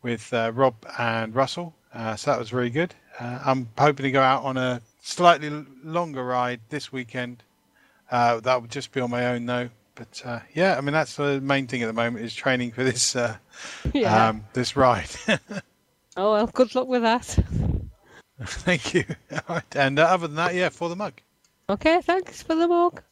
with 0.01 0.31
uh, 0.33 0.51
Rob 0.53 0.75
and 0.99 1.33
Russell, 1.35 1.73
uh, 1.93 2.15
so 2.15 2.31
that 2.31 2.39
was 2.39 2.53
really 2.53 2.69
good. 2.69 2.93
Uh, 3.19 3.39
I'm 3.45 3.69
hoping 3.77 4.03
to 4.03 4.11
go 4.11 4.21
out 4.21 4.43
on 4.43 4.57
a 4.57 4.81
slightly 5.01 5.49
longer 5.83 6.23
ride 6.23 6.59
this 6.69 6.91
weekend. 6.91 7.43
Uh, 8.11 8.39
that 8.41 8.61
would 8.61 8.71
just 8.71 8.91
be 8.91 9.01
on 9.01 9.09
my 9.09 9.27
own 9.27 9.45
though. 9.45 9.69
But 9.95 10.21
uh, 10.23 10.39
yeah, 10.53 10.77
I 10.77 10.81
mean 10.81 10.93
that's 10.93 11.15
the 11.15 11.41
main 11.41 11.65
thing 11.67 11.81
at 11.81 11.87
the 11.87 11.93
moment 11.93 12.23
is 12.23 12.35
training 12.35 12.71
for 12.71 12.83
this 12.83 13.15
uh, 13.15 13.37
Yeah. 13.93 14.29
um, 14.29 14.45
this 14.53 14.75
ride. 14.75 15.09
Oh, 16.19 16.31
well, 16.31 16.47
good 16.47 16.73
luck 16.73 16.87
with 16.87 17.03
that. 17.03 17.25
Thank 18.43 18.95
you. 18.95 19.05
All 19.31 19.39
right. 19.57 19.75
And 19.75 19.99
uh, 19.99 20.05
other 20.05 20.25
than 20.25 20.35
that, 20.37 20.55
yeah, 20.55 20.69
for 20.69 20.89
the 20.89 20.95
mug. 20.95 21.13
Okay, 21.69 22.01
thanks 22.01 22.41
for 22.41 22.55
the 22.55 22.67
mug. 22.67 23.03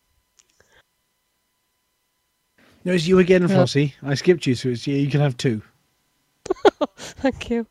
No, 2.83 2.93
it's 2.93 3.05
you 3.05 3.19
again, 3.19 3.43
Yeah. 3.43 3.49
Flossie. 3.49 3.93
I 4.01 4.15
skipped 4.15 4.47
you, 4.47 4.55
so 4.55 4.69
it's 4.69 4.87
you. 4.87 4.95
You 4.95 5.11
can 5.11 5.21
have 5.21 5.37
two. 5.37 5.61
Thank 6.97 7.49
you. 7.49 7.65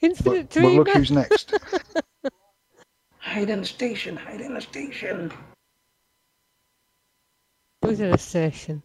Infinite 0.00 0.50
But 0.54 0.62
look 0.62 0.88
who's 0.90 1.10
next. 1.10 1.54
Hide 3.18 3.50
in 3.50 3.60
the 3.60 3.66
station, 3.66 4.16
hide 4.16 4.40
in 4.40 4.54
the 4.54 4.60
station. 4.60 5.32
Who's 7.82 8.00
in 8.00 8.14
a 8.14 8.18
station? 8.18 8.82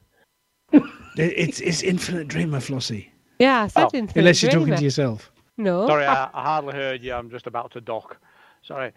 It- 0.71 0.83
It's 1.17 1.59
it's 1.59 1.83
Infinite 1.83 2.27
Dreamer, 2.27 2.59
Flossie. 2.59 3.09
Yeah, 3.39 3.63
I 3.63 3.67
said 3.67 3.83
Oh. 3.85 3.89
Infinite 3.93 4.19
Unless 4.19 4.41
you're 4.41 4.51
talking 4.51 4.65
Dreamer. 4.65 4.77
to 4.77 4.83
yourself. 4.83 5.31
No. 5.57 5.87
Sorry, 5.87 6.05
I, 6.05 6.25
I 6.33 6.41
hardly 6.43 6.73
heard 6.73 7.03
you. 7.03 7.13
I'm 7.13 7.29
just 7.29 7.45
about 7.47 7.71
to 7.73 7.81
dock. 7.81 8.17
Sorry. 8.63 8.91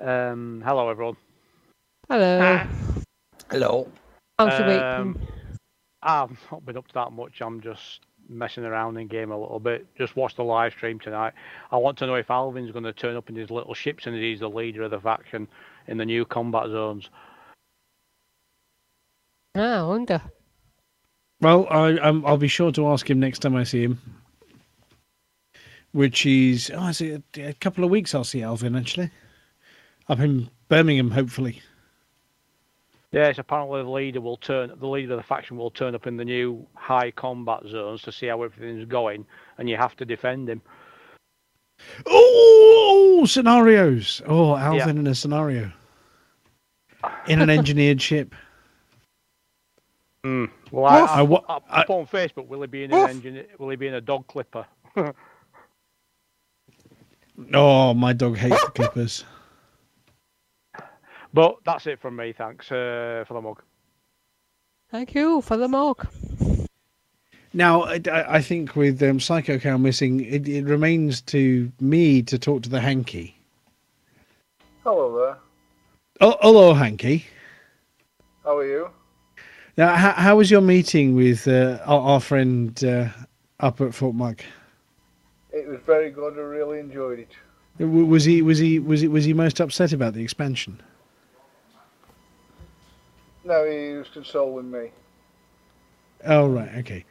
Um, 0.00 0.62
hello, 0.64 0.88
everyone. 0.88 1.16
Hello. 2.08 2.60
Hello. 3.50 3.88
How's 4.38 4.58
your 4.58 4.68
week 4.68 4.80
Um. 4.80 5.18
I've 6.02 6.38
not 6.52 6.64
been 6.66 6.76
up 6.76 6.86
to 6.88 6.94
that 6.94 7.12
much. 7.12 7.40
I'm 7.40 7.60
just 7.60 8.00
messing 8.28 8.64
around 8.64 8.96
in 8.96 9.06
game 9.06 9.30
a 9.30 9.38
little 9.38 9.60
bit. 9.60 9.86
Just 9.96 10.16
watch 10.16 10.36
the 10.36 10.44
live 10.44 10.72
stream 10.72 10.98
tonight. 10.98 11.32
I 11.70 11.76
want 11.76 11.98
to 11.98 12.06
know 12.06 12.14
if 12.14 12.30
Alvin's 12.30 12.70
going 12.70 12.84
to 12.84 12.92
turn 12.92 13.16
up 13.16 13.28
in 13.28 13.36
his 13.36 13.50
little 13.50 13.74
ships 13.74 14.06
and 14.06 14.16
he's 14.16 14.40
the 14.40 14.48
leader 14.48 14.82
of 14.82 14.90
the 14.90 15.00
faction 15.00 15.48
in 15.86 15.98
the 15.98 16.04
new 16.04 16.24
combat 16.24 16.68
zones. 16.68 17.10
Ah, 19.56 19.84
I 19.84 19.86
wonder. 19.86 20.20
Well, 21.40 21.66
I, 21.68 21.98
um, 21.98 22.24
I'll 22.26 22.36
be 22.36 22.48
sure 22.48 22.72
to 22.72 22.88
ask 22.88 23.08
him 23.08 23.20
next 23.20 23.40
time 23.40 23.54
I 23.54 23.64
see 23.64 23.82
him. 23.82 24.00
Which 25.92 26.26
is, 26.26 26.72
oh, 26.74 26.88
is 26.88 27.00
it 27.00 27.22
a, 27.36 27.48
a 27.48 27.52
couple 27.52 27.84
of 27.84 27.90
weeks? 27.90 28.14
I'll 28.14 28.24
see 28.24 28.42
Alvin 28.42 28.74
actually, 28.74 29.10
up 30.08 30.18
in 30.18 30.50
Birmingham, 30.68 31.12
hopefully. 31.12 31.62
Yes, 33.14 33.38
apparently 33.38 33.80
the 33.80 33.88
leader 33.88 34.20
will 34.20 34.36
turn. 34.36 34.72
The 34.76 34.88
leader 34.88 35.12
of 35.12 35.18
the 35.18 35.22
faction 35.22 35.56
will 35.56 35.70
turn 35.70 35.94
up 35.94 36.08
in 36.08 36.16
the 36.16 36.24
new 36.24 36.66
high 36.74 37.12
combat 37.12 37.60
zones 37.68 38.02
to 38.02 38.10
see 38.12 38.26
how 38.26 38.42
everything's 38.42 38.86
going, 38.86 39.24
and 39.58 39.70
you 39.70 39.76
have 39.76 39.94
to 39.98 40.04
defend 40.04 40.48
him. 40.48 40.60
Oh, 42.06 43.24
scenarios! 43.24 44.20
Oh, 44.26 44.56
Alvin 44.56 44.96
Yeah. 44.96 45.00
in 45.00 45.06
a 45.06 45.14
scenario 45.14 45.70
in 47.28 47.40
an 47.40 47.50
engineered 47.50 48.02
ship. 48.08 48.34
Mm. 50.24 50.50
Well, 50.72 50.86
I. 50.86 50.98
I, 50.98 51.22
I 51.22 51.60
I, 51.70 51.80
up 51.82 51.90
on 51.90 52.06
Facebook, 52.06 52.48
will 52.48 52.62
he 52.62 52.66
be 52.66 52.82
in 52.82 52.92
an 52.92 53.10
engine? 53.10 53.44
Will 53.58 53.68
he 53.68 53.76
be 53.76 53.86
in 53.86 53.94
a 53.94 54.00
dog 54.00 54.26
clipper? 54.26 54.66
Oh, 57.52 57.94
my 57.94 58.12
dog 58.12 58.36
hates 58.36 58.62
the 58.64 58.70
Clippers. 58.70 59.24
But 61.34 61.56
that's 61.64 61.86
it 61.86 62.00
from 62.00 62.16
me. 62.16 62.32
Thanks 62.32 62.70
uh, 62.72 63.24
for 63.26 63.34
the 63.34 63.40
mug. 63.40 63.60
Thank 64.90 65.14
you 65.14 65.42
for 65.42 65.56
the 65.56 65.68
mug. 65.68 66.06
Now, 67.52 67.82
I, 67.82 68.00
I 68.10 68.36
I 68.36 68.40
think 68.40 68.74
with 68.76 69.02
um, 69.02 69.20
Psycho 69.20 69.58
Cow 69.58 69.76
missing, 69.76 70.20
it, 70.20 70.48
it 70.48 70.64
remains 70.64 71.20
to 71.22 71.70
me 71.80 72.22
to 72.22 72.38
talk 72.38 72.62
to 72.62 72.68
the 72.70 72.80
hanky. 72.80 73.36
Hello 74.82 75.18
there. 75.18 75.36
Oh, 76.20 76.36
hello, 76.40 76.74
hanky. 76.74 77.26
How 78.44 78.58
are 78.58 78.66
you? 78.66 78.90
Now, 79.76 79.96
how, 79.96 80.12
how 80.12 80.36
was 80.36 80.50
your 80.50 80.60
meeting 80.60 81.16
with 81.16 81.48
uh, 81.48 81.78
our, 81.84 82.00
our 82.00 82.20
friend 82.20 82.84
uh, 82.84 83.08
up 83.58 83.80
at 83.80 83.94
Fort 83.94 84.14
Mug? 84.14 84.40
It 85.52 85.66
was 85.66 85.80
very 85.86 86.10
good. 86.10 86.34
I 86.34 86.42
really 86.42 86.78
enjoyed 86.78 87.18
it. 87.18 87.30
Was 87.84 88.24
he 88.24 88.42
was 88.42 88.58
he 88.58 88.78
was 88.78 89.00
he 89.00 89.08
was 89.08 89.24
he 89.24 89.32
most 89.32 89.60
upset 89.60 89.92
about 89.92 90.14
the 90.14 90.22
expansion? 90.22 90.80
No, 93.44 93.64
he 93.70 93.92
was 93.92 94.08
consoling 94.08 94.70
me. 94.70 94.90
Oh 96.24 96.48
right, 96.48 96.74
okay. 96.76 97.04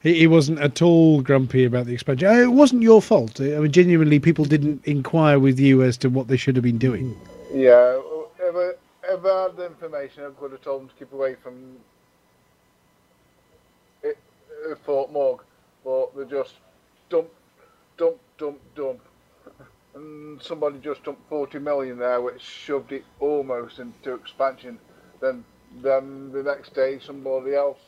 He, 0.00 0.14
he 0.20 0.26
wasn't 0.26 0.60
at 0.60 0.80
all 0.80 1.20
grumpy 1.20 1.64
about 1.64 1.86
the 1.86 1.92
expansion. 1.92 2.28
Uh, 2.28 2.34
It 2.34 2.52
wasn't 2.52 2.82
your 2.82 3.02
fault. 3.02 3.40
I 3.40 3.58
mean, 3.58 3.72
genuinely, 3.72 4.20
people 4.20 4.44
didn't 4.44 4.84
inquire 4.86 5.38
with 5.38 5.58
you 5.58 5.82
as 5.82 5.96
to 5.98 6.08
what 6.08 6.28
they 6.28 6.36
should 6.36 6.56
have 6.56 6.62
been 6.62 6.78
doing. 6.78 7.18
Yeah, 7.52 8.00
if 8.38 8.54
I, 8.54 8.70
if 9.12 9.24
I 9.24 9.42
had 9.42 9.56
the 9.56 9.66
information, 9.66 10.24
I 10.24 10.30
could 10.40 10.52
have 10.52 10.62
told 10.62 10.82
them 10.82 10.88
to 10.88 10.94
keep 10.94 11.12
away 11.12 11.34
from 11.34 11.76
it, 14.02 14.16
uh, 14.70 14.74
Fort 14.84 15.12
Mug, 15.12 15.42
but 15.84 16.16
they 16.16 16.24
just 16.24 16.54
dump, 17.08 17.28
dump, 17.96 18.16
dump, 18.38 18.58
dump. 18.74 19.00
And 19.94 20.40
somebody 20.40 20.78
just 20.78 21.02
dumped 21.02 21.28
40 21.28 21.58
million 21.58 21.98
there, 21.98 22.20
which 22.20 22.40
shoved 22.40 22.92
it 22.92 23.04
almost 23.18 23.80
into 23.80 24.14
expansion. 24.14 24.78
Then, 25.20 25.44
then 25.82 26.32
the 26.32 26.42
next 26.42 26.74
day, 26.74 26.98
somebody 27.04 27.54
else, 27.54 27.78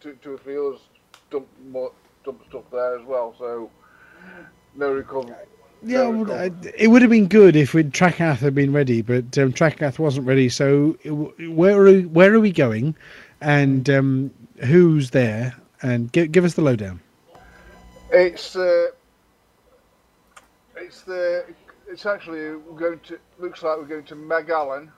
two, 0.00 0.16
two 0.22 0.34
or 0.34 0.38
three 0.38 0.56
others, 0.56 0.80
dumped 1.30 1.60
more, 1.68 1.92
dumped 2.24 2.48
stuff 2.48 2.64
there 2.72 2.98
as 2.98 3.04
well. 3.06 3.34
So, 3.38 3.70
no 4.74 4.92
recovery. 4.92 5.34
Yeah, 5.82 6.08
well, 6.08 6.32
uh, 6.32 6.50
it 6.76 6.88
would 6.88 7.02
have 7.02 7.10
been 7.10 7.28
good 7.28 7.54
if 7.54 7.72
we'd 7.72 7.92
Trakath 7.92 8.38
had 8.38 8.54
been 8.54 8.72
ready, 8.72 9.00
but 9.00 9.38
um, 9.38 9.52
Trakath 9.52 9.98
wasn't 9.98 10.26
ready. 10.26 10.48
So 10.48 10.92
where 11.04 11.78
are 11.86 12.00
where 12.00 12.34
are 12.34 12.40
we 12.40 12.50
going, 12.50 12.96
and 13.40 13.88
um, 13.88 14.30
who's 14.64 15.10
there? 15.10 15.54
And 15.80 16.10
give 16.10 16.32
give 16.32 16.44
us 16.44 16.54
the 16.54 16.62
lowdown. 16.62 17.00
It's 18.10 18.56
uh, 18.56 18.88
it's 20.76 21.02
the 21.02 21.44
it's 21.88 22.06
actually 22.06 22.56
we're 22.56 22.78
going 22.78 23.00
to 23.00 23.18
looks 23.38 23.62
like 23.62 23.78
we're 23.78 23.84
going 23.84 24.04
to 24.06 24.16
Megalon, 24.16 24.90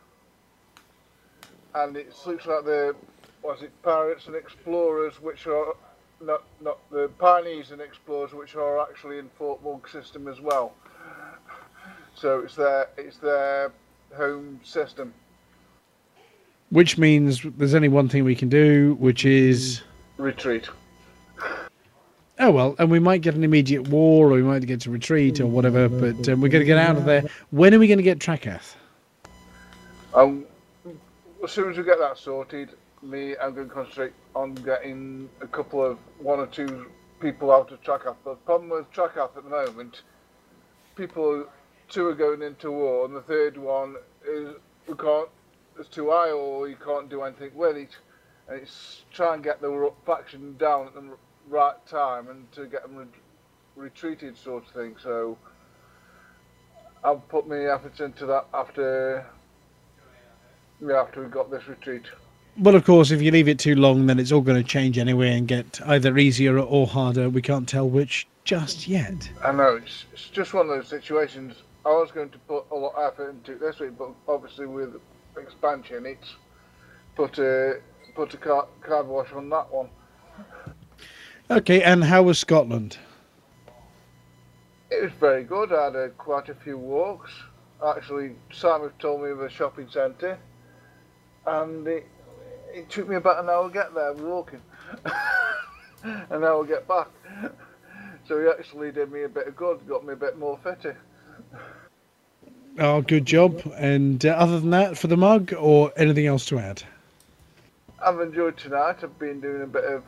and 1.75 1.97
it 1.97 2.13
looks 2.27 2.47
like 2.47 2.65
the 2.65 2.95
was 3.43 3.63
it 3.63 3.71
pirates 3.83 4.27
and 4.27 4.37
explorers, 4.37 5.21
which 5.21 5.47
are 5.47 5.75
not 6.21 6.43
not 6.61 6.79
the 6.91 7.09
pioneers 7.19 7.71
and 7.71 7.81
explorers, 7.81 8.33
which 8.33 8.55
are 8.57 8.81
actually 8.81 9.19
in 9.19 9.29
Fort 9.39 9.63
Mug 9.65 9.89
system 9.89 10.29
as 10.29 10.41
well. 10.41 10.75
So 12.15 12.41
it's 12.41 12.55
their 12.57 12.89
it's 12.99 13.17
their 13.19 13.73
home 14.17 14.61
system. 14.65 15.15
which 16.71 16.99
means 16.99 17.43
there's 17.57 17.75
only 17.75 17.89
one 17.89 18.09
thing 18.09 18.25
we 18.25 18.35
can 18.35 18.49
do, 18.49 18.97
which 19.01 19.25
is 19.25 19.81
Retreat. 20.19 20.69
oh 22.39 22.51
well, 22.51 22.75
and 22.79 22.91
we 22.91 22.99
might 22.99 23.23
get 23.23 23.35
an 23.35 23.45
immediate 23.45 23.89
war, 23.89 24.29
or 24.29 24.35
we 24.35 24.43
might 24.43 24.67
get 24.67 24.81
to 24.83 24.91
retreat, 24.91 25.41
or 25.41 25.47
whatever. 25.47 25.89
But 25.89 26.29
um, 26.29 26.41
we're 26.43 26.49
going 26.49 26.61
to 26.61 26.67
get 26.67 26.77
out 26.79 26.97
of 26.97 27.05
there. 27.07 27.23
When 27.51 27.73
are 27.75 27.79
we 27.79 27.87
going 27.87 27.99
to 27.99 28.05
get 28.05 28.19
Trakath? 28.19 28.75
Um, 30.13 30.45
as 31.43 31.51
soon 31.51 31.71
as 31.71 31.77
we 31.77 31.85
get 31.85 31.99
that 31.99 32.19
sorted, 32.19 32.71
me, 33.03 33.35
I'm 33.37 33.55
going 33.55 33.69
to 33.69 33.75
concentrate 33.75 34.13
on 34.35 34.55
getting 34.55 35.29
a 35.41 35.47
couple 35.47 35.85
of 35.85 35.99
one 36.19 36.39
or 36.39 36.47
two 36.47 36.91
people 37.21 37.51
out 37.51 37.73
of 37.73 37.83
Trakath. 37.83 38.17
The 38.25 38.35
problem 38.35 38.71
with 38.71 38.93
Trakath 38.93 39.37
at 39.37 39.45
the 39.45 39.51
moment, 39.51 40.03
people, 40.97 41.47
two 41.89 42.07
are 42.07 42.15
going 42.15 42.43
into 42.43 42.71
war, 42.71 43.07
and 43.07 43.15
the 43.15 43.23
third 43.23 43.57
one 43.57 43.97
is 44.27 44.55
we 44.87 44.95
can't. 44.95 45.29
It's 45.79 45.89
too 45.89 46.11
high, 46.11 46.31
or 46.31 46.69
you 46.69 46.77
can't 46.77 47.09
do 47.09 47.23
anything 47.23 47.53
with 47.55 47.77
it. 47.77 47.97
And 48.49 48.61
it's 48.61 49.05
try 49.13 49.35
and 49.35 49.43
get 49.43 49.63
the 49.63 49.93
faction 50.05 50.57
down 50.59 50.89
at 50.89 50.95
the 50.95 51.05
right 51.49 51.87
time 51.87 52.29
and 52.29 52.51
to 52.53 52.67
get 52.67 52.83
them 52.83 52.97
re- 52.97 53.07
retreated, 53.77 54.37
sort 54.37 54.67
of 54.67 54.73
thing. 54.73 54.97
So. 55.03 55.39
I'll 57.03 57.17
put 57.17 57.49
my 57.49 57.57
efforts 57.57 58.01
into 58.01 58.27
that 58.27 58.47
after 58.53 59.27
after 60.95 61.23
we 61.23 61.29
got 61.29 61.51
this 61.51 61.67
retreat. 61.69 62.05
Well, 62.59 62.75
of 62.75 62.85
course, 62.85 63.11
if 63.11 63.23
you 63.23 63.31
leave 63.31 63.49
it 63.49 63.59
too 63.59 63.75
long, 63.75 64.07
then 64.07 64.19
it's 64.19 64.33
all 64.33 64.41
going 64.41 64.61
to 64.61 64.69
change 64.69 64.99
anyway 64.99 65.37
and 65.37 65.47
get 65.47 65.81
either 65.87 66.17
easier 66.19 66.59
or 66.59 66.87
harder. 66.87 67.29
We 67.29 67.43
can't 67.43 67.69
tell 67.69 67.89
which 67.89 68.27
just 68.45 68.89
yet. 68.89 69.31
I 69.45 69.53
know 69.53 69.77
it's, 69.77 70.05
it's 70.13 70.29
just 70.29 70.53
one 70.53 70.69
of 70.69 70.77
those 70.77 70.89
situations. 70.89 71.57
I 71.87 71.91
was 71.91 72.11
going 72.11 72.31
to 72.31 72.39
put 72.41 72.65
a 72.71 72.75
lot 72.75 72.95
of 72.95 73.13
effort 73.13 73.31
into 73.31 73.53
it 73.53 73.61
this 73.61 73.79
week, 73.79 73.97
but 73.97 74.11
obviously 74.29 74.67
with 74.67 74.97
expansion, 75.37 76.05
it's 76.07 76.35
put 77.15 77.39
a 77.39 77.81
put 78.15 78.35
a 78.35 78.37
car, 78.37 78.67
card 78.83 79.07
wash 79.07 79.33
on 79.33 79.49
that 79.51 79.73
one. 79.73 79.89
Okay, 81.51 81.83
and 81.83 82.05
how 82.05 82.23
was 82.23 82.39
Scotland? 82.39 82.99
It 84.91 85.03
was 85.03 85.13
very 85.19 85.45
good. 85.45 85.73
I 85.73 85.85
had 85.85 85.97
uh, 85.97 86.09
quite 86.19 86.49
a 86.49 86.55
few 86.55 86.77
walks. 86.77 87.31
Actually, 87.87 88.33
Simon 88.53 88.91
told 88.99 89.23
me 89.23 89.31
of 89.31 89.41
a 89.41 89.49
shopping 89.49 89.89
centre, 89.91 90.39
and 91.47 91.87
it, 91.87 92.07
it 92.73 92.91
took 92.91 93.09
me 93.09 93.17
about 93.17 93.43
an 93.43 93.51
hour 93.51 93.69
to 93.69 93.73
get 93.73 93.95
there 93.95 94.13
walking, 94.13 94.63
and 96.05 96.25
an 96.31 96.45
hour 96.45 96.65
to 96.65 96.69
get 96.69 96.89
back. 96.89 97.09
So 98.27 98.41
he 98.41 98.49
actually 98.49 98.93
did 98.93 99.11
me 99.11 99.25
a 99.25 99.29
bit 99.29 99.49
of 99.49 99.57
good, 99.57 99.87
got 99.89 100.07
me 100.07 100.13
a 100.13 100.17
bit 100.17 100.39
more 100.39 100.59
fitter. 100.63 100.97
Oh, 102.79 103.03
good 103.03 103.27
job. 103.27 103.61
And 103.77 104.25
uh, 104.25 104.31
other 104.31 104.61
than 104.61 104.71
that, 104.71 104.97
for 104.97 105.09
the 105.09 105.17
mug, 105.17 105.53
or 105.53 105.93
anything 105.97 106.27
else 106.27 106.47
to 106.47 106.59
add? 106.59 106.83
I've 108.05 108.21
enjoyed 108.21 108.57
tonight. 108.57 108.97
I've 109.03 109.19
been 109.19 109.41
doing 109.41 109.63
a 109.63 109.67
bit 109.67 109.85
of 109.85 110.05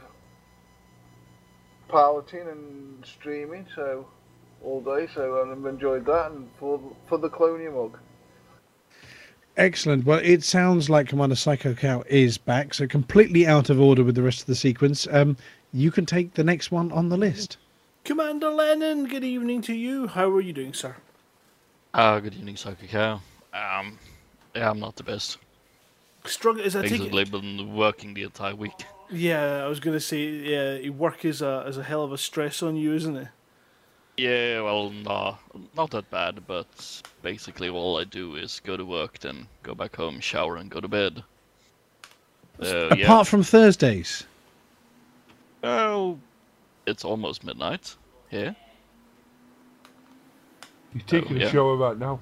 piloting 1.88 2.48
and 2.48 3.04
streaming, 3.04 3.66
so 3.74 4.06
all 4.62 4.80
day. 4.80 5.08
So 5.14 5.42
I've 5.42 5.66
enjoyed 5.66 6.06
that, 6.06 6.30
and 6.30 6.48
for 6.58 6.80
for 7.08 7.18
the 7.18 7.28
Clonia 7.28 7.70
mug. 7.70 7.98
Excellent. 9.56 10.04
Well, 10.06 10.20
it 10.22 10.42
sounds 10.42 10.88
like 10.88 11.08
Commander 11.08 11.34
Psycho 11.36 11.74
Cow 11.74 12.02
is 12.06 12.38
back, 12.38 12.72
so 12.72 12.86
completely 12.86 13.46
out 13.46 13.68
of 13.68 13.78
order 13.80 14.02
with 14.02 14.14
the 14.14 14.22
rest 14.22 14.40
of 14.40 14.46
the 14.46 14.54
sequence. 14.54 15.06
Um, 15.10 15.36
you 15.72 15.90
can 15.90 16.06
take 16.06 16.34
the 16.34 16.44
next 16.44 16.70
one 16.70 16.90
on 16.92 17.10
the 17.10 17.16
list. 17.18 17.58
Commander 18.04 18.50
Lennon, 18.50 19.06
good 19.06 19.24
evening 19.24 19.60
to 19.62 19.74
you. 19.74 20.06
How 20.06 20.28
are 20.30 20.40
you 20.40 20.52
doing, 20.52 20.72
sir? 20.72 20.96
Uh, 21.92 22.18
good 22.20 22.34
evening, 22.34 22.56
Psycho 22.56 22.86
Cow. 22.86 23.20
Um, 23.52 23.98
yeah, 24.54 24.70
I'm 24.70 24.80
not 24.80 24.96
the 24.96 25.02
best. 25.02 25.38
Struggle 26.24 26.64
is 26.64 26.74
I 26.74 26.82
take 26.82 26.92
Basically, 26.92 27.22
it. 27.22 27.30
been 27.30 27.74
working 27.74 28.14
the 28.14 28.22
entire 28.22 28.54
week. 28.54 28.84
Yeah, 29.10 29.64
I 29.64 29.68
was 29.68 29.80
gonna 29.80 30.00
say, 30.00 30.24
yeah, 30.28 30.74
your 30.76 30.94
work 30.94 31.24
is 31.24 31.42
a 31.42 31.64
is 31.66 31.76
a 31.76 31.82
hell 31.82 32.02
of 32.02 32.12
a 32.12 32.18
stress 32.18 32.62
on 32.62 32.76
you, 32.76 32.94
isn't 32.94 33.16
it? 33.16 33.28
Yeah, 34.16 34.60
well, 34.60 34.90
no, 34.90 35.38
not 35.74 35.90
that 35.92 36.10
bad, 36.10 36.46
but 36.46 37.02
basically 37.22 37.68
all 37.70 37.98
I 37.98 38.04
do 38.04 38.36
is 38.36 38.60
go 38.60 38.76
to 38.76 38.84
work, 38.84 39.18
then 39.20 39.46
go 39.62 39.74
back 39.74 39.96
home, 39.96 40.20
shower, 40.20 40.56
and 40.56 40.70
go 40.70 40.80
to 40.80 40.88
bed. 40.88 41.24
So, 42.62 42.86
Apart 42.88 42.98
yeah. 42.98 43.22
from 43.22 43.42
Thursdays. 43.42 44.24
Well, 45.62 46.18
it's 46.86 47.04
almost 47.04 47.44
midnight 47.44 47.96
here. 48.30 48.54
He's 50.92 51.04
taking 51.04 51.38
yeah. 51.38 51.46
a 51.46 51.50
shower 51.50 51.76
right 51.76 51.98
now. 51.98 52.20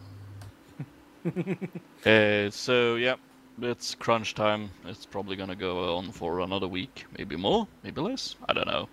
Uh, 2.06 2.48
so 2.48 2.94
yeah, 2.94 3.16
it's 3.60 3.94
crunch 3.94 4.34
time. 4.34 4.70
It's 4.86 5.04
probably 5.04 5.36
gonna 5.36 5.54
go 5.54 5.94
on 5.98 6.12
for 6.12 6.40
another 6.40 6.66
week, 6.66 7.04
maybe 7.18 7.36
more, 7.36 7.68
maybe 7.84 8.00
less. 8.00 8.36
I 8.48 8.54
don't 8.54 8.66
know. 8.66 8.88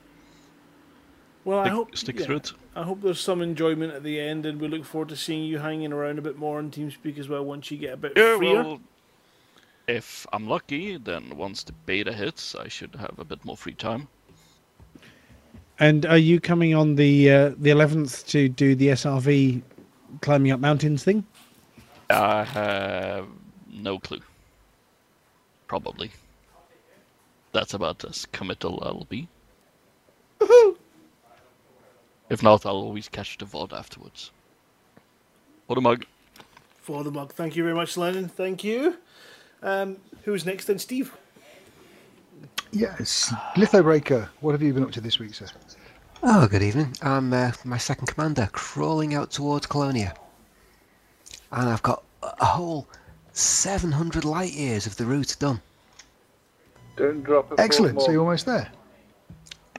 Well, 1.47 1.59
I 1.59 1.69
hope 1.69 1.95
stick 1.95 2.19
yeah, 2.19 2.25
through 2.25 2.35
it. 2.35 2.51
I 2.75 2.83
hope 2.83 3.01
there's 3.01 3.21
some 3.21 3.41
enjoyment 3.41 3.93
at 3.93 4.03
the 4.03 4.19
end, 4.19 4.45
and 4.45 4.59
we 4.59 4.67
look 4.67 4.83
forward 4.83 5.07
to 5.07 5.15
seeing 5.15 5.45
you 5.45 5.59
hanging 5.59 5.93
around 5.93 6.19
a 6.19 6.21
bit 6.21 6.37
more 6.37 6.57
on 6.57 6.69
TeamSpeak 6.71 7.17
as 7.17 7.29
well 7.29 7.45
once 7.45 7.71
you 7.71 7.77
get 7.77 7.93
a 7.93 7.97
bit 7.97 8.11
Yeah, 8.17 8.35
freer. 8.35 8.63
well, 8.63 8.81
if 9.87 10.27
I'm 10.33 10.45
lucky, 10.49 10.97
then 10.97 11.37
once 11.37 11.63
the 11.63 11.71
beta 11.71 12.11
hits, 12.11 12.53
I 12.53 12.67
should 12.67 12.95
have 12.95 13.17
a 13.17 13.23
bit 13.23 13.45
more 13.45 13.55
free 13.55 13.75
time. 13.75 14.09
And 15.79 16.05
are 16.05 16.17
you 16.17 16.41
coming 16.41 16.75
on 16.75 16.95
the 16.95 17.31
uh, 17.31 17.49
the 17.57 17.69
11th 17.69 18.27
to 18.27 18.49
do 18.49 18.75
the 18.75 18.89
SRV 18.89 19.61
climbing 20.19 20.51
up 20.51 20.59
mountains 20.59 21.05
thing? 21.05 21.25
I 22.09 22.43
have 22.43 23.25
no 23.71 23.99
clue. 23.99 24.19
Probably. 25.67 26.11
That's 27.53 27.73
about 27.73 28.03
as 28.03 28.25
committal 28.33 28.83
I'll 28.83 29.05
be. 29.05 29.29
If 32.29 32.43
not, 32.43 32.65
I'll 32.65 32.75
always 32.75 33.07
catch 33.07 33.37
the 33.37 33.45
VOD 33.45 33.73
afterwards. 33.73 34.31
What 35.67 35.77
a 35.77 35.81
mug. 35.81 36.05
For 36.81 37.03
the 37.03 37.11
mug, 37.11 37.33
thank 37.33 37.55
you 37.55 37.63
very 37.63 37.75
much, 37.75 37.97
Lennon. 37.97 38.27
Thank 38.27 38.63
you. 38.63 38.97
Um, 39.61 39.97
who's 40.23 40.45
next 40.45 40.65
then, 40.65 40.79
Steve? 40.79 41.15
Yes. 42.71 43.33
Lithobreaker, 43.55 44.29
what 44.41 44.51
have 44.51 44.61
you 44.61 44.73
been 44.73 44.83
up 44.83 44.91
to 44.91 45.01
this 45.01 45.19
week, 45.19 45.33
sir? 45.33 45.47
Oh, 46.23 46.47
good 46.47 46.63
evening. 46.63 46.95
I'm 47.01 47.31
uh, 47.33 47.51
my 47.63 47.77
second 47.77 48.07
commander, 48.07 48.49
crawling 48.51 49.13
out 49.13 49.31
towards 49.31 49.65
Colonia. 49.67 50.13
And 51.51 51.69
I've 51.69 51.83
got 51.83 52.03
a 52.23 52.27
a 52.41 52.45
whole 52.45 52.87
700 53.33 54.25
light 54.25 54.53
years 54.53 54.85
of 54.85 54.95
the 54.97 55.05
route 55.05 55.35
done. 55.39 55.61
Don't 56.95 57.23
drop 57.23 57.51
it. 57.51 57.59
Excellent. 57.59 58.01
So 58.01 58.11
you're 58.11 58.21
almost 58.21 58.45
there. 58.45 58.69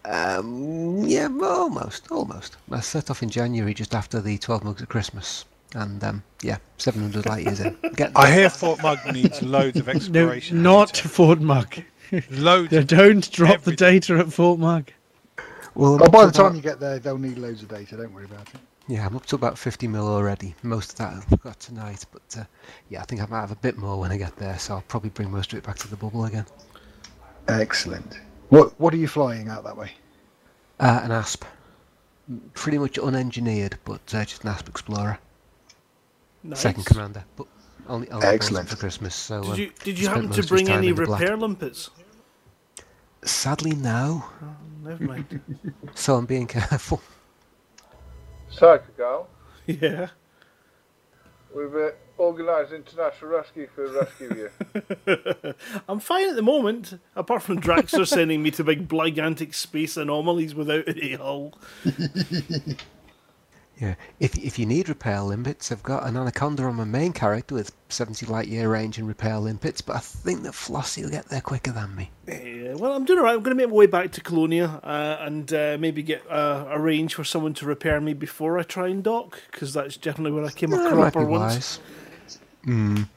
Um, 0.08 1.04
yeah, 1.06 1.28
almost, 1.42 2.10
almost. 2.10 2.56
I 2.70 2.80
set 2.80 3.10
off 3.10 3.22
in 3.22 3.28
January 3.28 3.74
just 3.74 3.94
after 3.94 4.20
the 4.20 4.38
12 4.38 4.64
months 4.64 4.80
of 4.82 4.88
Christmas. 4.88 5.44
And 5.74 6.02
um, 6.02 6.22
yeah, 6.42 6.56
700 6.78 7.26
light 7.26 7.44
years 7.44 7.60
in. 7.60 7.76
Get 7.94 8.12
I 8.16 8.32
hear 8.32 8.48
Fort 8.48 8.82
Mug 8.82 8.98
needs 9.12 9.42
loads 9.42 9.78
of 9.78 9.86
exploration. 9.88 10.62
No, 10.62 10.80
exploration. 10.80 10.96
not 10.96 10.96
Fort 10.96 11.40
Mug. 11.40 11.74
Loads. 12.30 12.72
Yeah, 12.72 12.80
Don't 12.82 13.30
drop 13.30 13.60
the 13.62 13.76
data 13.76 14.16
at 14.18 14.32
Fort 14.32 14.58
Mug. 14.58 14.90
Well, 15.74 15.98
Oh, 16.02 16.08
by 16.08 16.24
the 16.24 16.32
time 16.32 16.46
about- 16.46 16.56
you 16.56 16.62
get 16.62 16.80
there, 16.80 16.98
they'll 16.98 17.18
need 17.18 17.36
loads 17.36 17.62
of 17.62 17.68
data. 17.68 17.98
Don't 17.98 18.14
worry 18.14 18.24
about 18.24 18.48
it. 18.48 18.60
Yeah, 18.86 19.04
I'm 19.04 19.14
up 19.14 19.26
to 19.26 19.34
about 19.34 19.58
50 19.58 19.86
mil 19.88 20.08
already. 20.08 20.54
Most 20.62 20.92
of 20.92 20.96
that 20.96 21.12
I've 21.30 21.42
got 21.42 21.60
tonight, 21.60 22.06
but 22.10 22.22
uh, 22.40 22.44
yeah, 22.88 23.02
I 23.02 23.04
think 23.04 23.20
I 23.20 23.26
might 23.26 23.40
have 23.40 23.50
a 23.52 23.56
bit 23.56 23.76
more 23.76 24.00
when 24.00 24.10
I 24.10 24.16
get 24.16 24.34
there, 24.36 24.58
so 24.58 24.76
I'll 24.76 24.84
probably 24.88 25.10
bring 25.10 25.30
most 25.30 25.52
of 25.52 25.58
it 25.58 25.64
back 25.66 25.76
to 25.80 25.88
the 25.88 25.96
bubble 25.96 26.24
again. 26.24 26.46
Excellent. 27.48 28.18
What 28.48 28.78
What 28.80 28.94
are 28.94 28.98
you 28.98 29.08
flying 29.08 29.48
out 29.48 29.64
that 29.64 29.76
way? 29.76 29.92
Uh, 30.80 31.00
an 31.02 31.10
ASP. 31.12 31.44
Pretty 32.54 32.78
much 32.78 32.94
unengineered, 32.94 33.74
but 33.84 34.00
uh, 34.14 34.24
just 34.24 34.44
an 34.44 34.50
ASP 34.50 34.68
Explorer. 34.68 35.18
Second 36.54 36.86
commander, 36.86 37.24
but 37.36 37.46
only, 37.88 38.08
only 38.10 38.26
Excellent. 38.26 38.68
for 38.68 38.76
Christmas. 38.76 39.14
So 39.14 39.42
Did 39.42 39.50
um, 39.50 39.58
you 39.58 39.72
did 39.82 39.98
you 39.98 40.08
happen 40.08 40.30
to 40.30 40.42
bring 40.42 40.68
any 40.68 40.88
in 40.88 40.94
the 40.94 41.06
black. 41.06 41.20
repair 41.20 41.36
limpets? 41.36 41.90
Sadly, 43.24 43.72
no. 43.74 44.24
Never 44.84 45.04
mind. 45.04 45.40
So 45.94 46.16
I'm 46.16 46.26
being 46.26 46.46
careful. 46.46 47.00
Psycho 48.50 48.84
Gal, 48.96 49.28
yeah. 49.66 50.08
we've 51.54 51.74
uh, 51.74 51.90
organised 52.18 52.72
international 52.72 53.30
rescue 53.30 53.68
for 53.74 53.86
rescue 53.88 54.50
you. 54.74 55.54
I'm 55.88 56.00
fine 56.00 56.28
at 56.28 56.36
the 56.36 56.42
moment, 56.42 56.98
apart 57.14 57.42
from 57.42 57.60
Draxor 57.60 58.06
sending 58.06 58.42
me 58.42 58.50
to 58.52 58.64
big 58.64 58.88
gigantic 58.88 59.54
space 59.54 59.96
anomalies 59.96 60.54
without 60.54 60.88
any 60.88 61.14
hull. 61.14 61.54
Yeah, 63.80 63.94
if 64.18 64.36
if 64.36 64.58
you 64.58 64.66
need 64.66 64.88
repair 64.88 65.20
limpets, 65.20 65.70
I've 65.70 65.84
got 65.84 66.04
an 66.04 66.16
Anaconda 66.16 66.64
on 66.64 66.74
my 66.74 66.84
main 66.84 67.12
character 67.12 67.54
with 67.54 67.70
70 67.90 68.26
light 68.26 68.48
year 68.48 68.68
range 68.68 68.98
and 68.98 69.06
repair 69.06 69.38
limpets, 69.38 69.80
but 69.80 69.94
I 69.94 70.00
think 70.00 70.42
that 70.42 70.52
Flossie 70.52 71.02
will 71.04 71.10
get 71.10 71.28
there 71.28 71.40
quicker 71.40 71.70
than 71.70 71.94
me. 71.94 72.10
Yeah, 72.26 72.74
well, 72.74 72.92
I'm 72.92 73.04
doing 73.04 73.20
alright. 73.20 73.36
I'm 73.36 73.42
going 73.44 73.56
to 73.56 73.62
make 73.62 73.68
my 73.70 73.76
way 73.76 73.86
back 73.86 74.10
to 74.12 74.20
Colonia 74.20 74.80
uh, 74.82 75.18
and 75.20 75.52
uh, 75.52 75.76
maybe 75.78 76.02
get 76.02 76.28
uh, 76.28 76.74
range 76.76 77.14
for 77.14 77.22
someone 77.22 77.54
to 77.54 77.66
repair 77.66 78.00
me 78.00 78.14
before 78.14 78.58
I 78.58 78.64
try 78.64 78.88
and 78.88 79.04
dock, 79.04 79.40
because 79.52 79.72
that's 79.74 79.96
definitely 79.96 80.32
where 80.32 80.44
I 80.44 80.50
came 80.50 80.72
Yeah, 80.72 80.88
a 80.92 80.96
might 80.96 81.14
once. 81.14 81.54
wise. 81.54 81.80
Mm. 82.68 83.08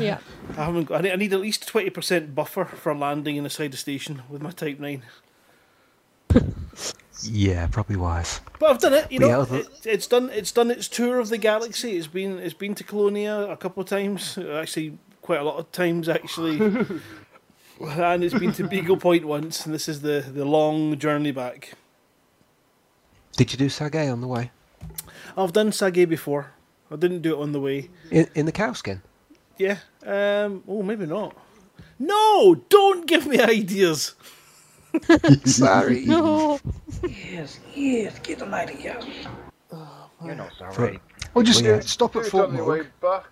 yeah. 0.00 0.18
I 0.56 0.64
haven't. 0.64 0.84
Got, 0.84 0.98
I 0.98 1.00
need, 1.02 1.12
I 1.12 1.16
need 1.16 1.32
at 1.32 1.40
least 1.40 1.66
twenty 1.66 1.90
percent 1.90 2.34
buffer 2.34 2.64
for 2.64 2.94
landing 2.94 3.36
in 3.36 3.44
the 3.44 3.50
side 3.50 3.74
of 3.74 3.80
station 3.80 4.22
with 4.28 4.40
my 4.40 4.50
Type 4.52 4.78
Nine. 4.78 5.02
Yeah, 7.22 7.66
probably 7.68 7.96
wise. 7.96 8.40
But 8.58 8.70
I've 8.70 8.78
done 8.78 8.94
it. 8.94 9.10
You 9.10 9.20
But 9.20 9.26
know, 9.26 9.46
yeah, 9.50 9.58
it, 9.60 9.68
it's 9.84 10.06
done. 10.06 10.30
It's 10.30 10.52
done 10.52 10.70
its 10.70 10.88
tour 10.88 11.18
of 11.18 11.28
the 11.28 11.38
galaxy. 11.38 11.96
It's 11.96 12.06
been. 12.06 12.38
It's 12.38 12.54
been 12.54 12.74
to 12.76 12.84
Colonia 12.84 13.48
a 13.50 13.56
couple 13.56 13.82
of 13.82 13.88
times. 13.88 14.38
Actually, 14.38 14.98
quite 15.22 15.40
a 15.40 15.44
lot 15.44 15.56
of 15.56 15.72
times 15.72 16.08
actually. 16.08 16.60
and 17.80 18.22
it's 18.24 18.38
been 18.38 18.52
to 18.52 18.68
Beagle 18.68 18.98
Point 18.98 19.24
once, 19.24 19.64
and 19.64 19.74
this 19.74 19.88
is 19.88 20.02
the 20.02 20.24
the 20.32 20.44
long 20.44 20.96
journey 20.98 21.32
back. 21.32 21.72
Did 23.36 23.52
you 23.52 23.58
do 23.58 23.68
Sage 23.68 23.96
on 23.96 24.20
the 24.20 24.28
way? 24.28 24.52
I've 25.36 25.52
done 25.52 25.72
Sage 25.72 26.08
before. 26.08 26.52
I 26.94 26.96
didn't 26.96 27.22
do 27.22 27.34
it 27.38 27.42
on 27.42 27.50
the 27.52 27.60
way. 27.60 27.90
In, 28.12 28.28
in 28.36 28.46
the 28.46 28.52
cow 28.52 28.72
skin? 28.72 29.02
Yeah. 29.58 29.78
Um. 30.06 30.62
Oh, 30.68 30.82
maybe 30.82 31.06
not. 31.06 31.36
No! 31.98 32.54
Don't 32.68 33.06
give 33.06 33.26
me 33.26 33.40
ideas. 33.40 34.14
Sorry. 35.44 36.04
No. 36.06 36.60
Yes, 37.02 37.58
yes, 37.74 38.18
get 38.20 38.38
the 38.38 38.46
lady 38.46 38.88
out. 38.88 39.04
You're 40.24 40.36
not 40.36 40.52
sorry. 40.56 40.72
For- 40.72 41.00
Well, 41.34 41.44
just 41.44 41.62
Well, 41.62 41.72
uh, 41.72 41.76
yeah. 41.76 41.80
stop 41.82 42.14
at 42.16 42.26
Fort 42.26 42.48
on 42.50 42.56
your 42.56 42.64
way 42.64 42.78
Mug, 42.78 42.86
back. 43.02 43.24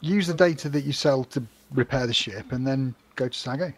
use 0.00 0.26
the 0.26 0.34
data 0.34 0.68
that 0.68 0.82
you 0.84 0.92
sell 0.92 1.24
to 1.24 1.42
repair 1.72 2.06
the 2.06 2.12
ship, 2.12 2.52
and 2.52 2.66
then 2.66 2.94
go 3.16 3.26
to 3.28 3.36
Sage. 3.38 3.72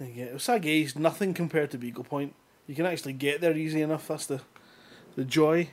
Yeah, 0.00 0.36
Sage 0.38 0.64
is 0.66 0.96
nothing 0.98 1.32
compared 1.34 1.70
to 1.72 1.78
Beagle 1.78 2.04
Point. 2.04 2.34
You 2.66 2.74
can 2.74 2.86
actually 2.86 3.12
get 3.12 3.40
there 3.40 3.56
easy 3.56 3.82
enough. 3.82 4.08
That's 4.08 4.26
the 4.26 4.40
the 5.16 5.24
joy. 5.24 5.70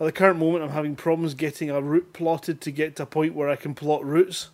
At 0.00 0.04
the 0.04 0.12
current 0.12 0.38
moment, 0.38 0.64
I'm 0.64 0.70
having 0.70 0.96
problems 0.96 1.34
getting 1.34 1.70
a 1.70 1.80
route 1.80 2.12
plotted 2.12 2.60
to 2.62 2.70
get 2.70 2.96
to 2.96 3.04
a 3.04 3.06
point 3.06 3.34
where 3.34 3.48
I 3.48 3.56
can 3.56 3.74
plot 3.74 4.04
routes. 4.04 4.50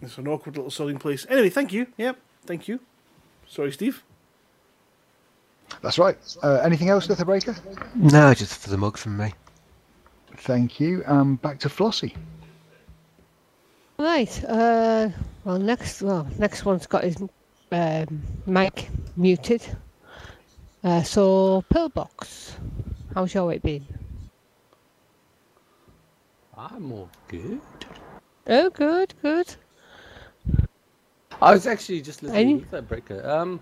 It's 0.00 0.18
an 0.18 0.26
awkward 0.26 0.56
little 0.56 0.70
selling 0.70 0.98
place. 0.98 1.26
Anyway, 1.28 1.50
thank 1.50 1.72
you. 1.72 1.86
Yep, 1.96 2.16
thank 2.44 2.66
you. 2.66 2.80
Sorry, 3.46 3.70
Steve. 3.70 4.02
That's 5.80 5.98
right. 5.98 6.16
Uh, 6.42 6.60
anything 6.64 6.88
else, 6.88 7.06
Breaker? 7.06 7.56
No, 7.94 8.34
just 8.34 8.60
for 8.60 8.70
the 8.70 8.76
mug 8.76 8.96
from 8.96 9.16
me. 9.16 9.32
Thank 10.38 10.80
you. 10.80 11.02
Um, 11.06 11.36
back 11.36 11.58
to 11.60 11.68
Flossie. 11.68 12.16
Right. 13.98 14.44
Uh, 14.44 15.10
well, 15.44 15.58
next. 15.58 16.02
Well, 16.02 16.26
next 16.38 16.64
one's 16.64 16.86
got 16.86 17.04
his 17.04 17.16
um, 17.70 18.22
mic 18.46 18.88
muted. 19.16 19.64
Uh, 20.84 21.02
so, 21.02 21.62
pillbox. 21.70 22.56
How's 23.14 23.32
your 23.34 23.46
week 23.46 23.62
been? 23.62 23.86
I'm 26.56 26.90
all 26.92 27.08
good. 27.28 27.60
Oh, 28.48 28.70
good, 28.70 29.14
good. 29.22 29.54
I 31.40 31.52
was 31.52 31.66
actually 31.66 32.00
just 32.02 32.22
listening 32.22 32.40
Any- 32.48 32.60
to 32.62 32.70
that 32.72 32.88
breaker. 32.88 33.24
Um, 33.28 33.60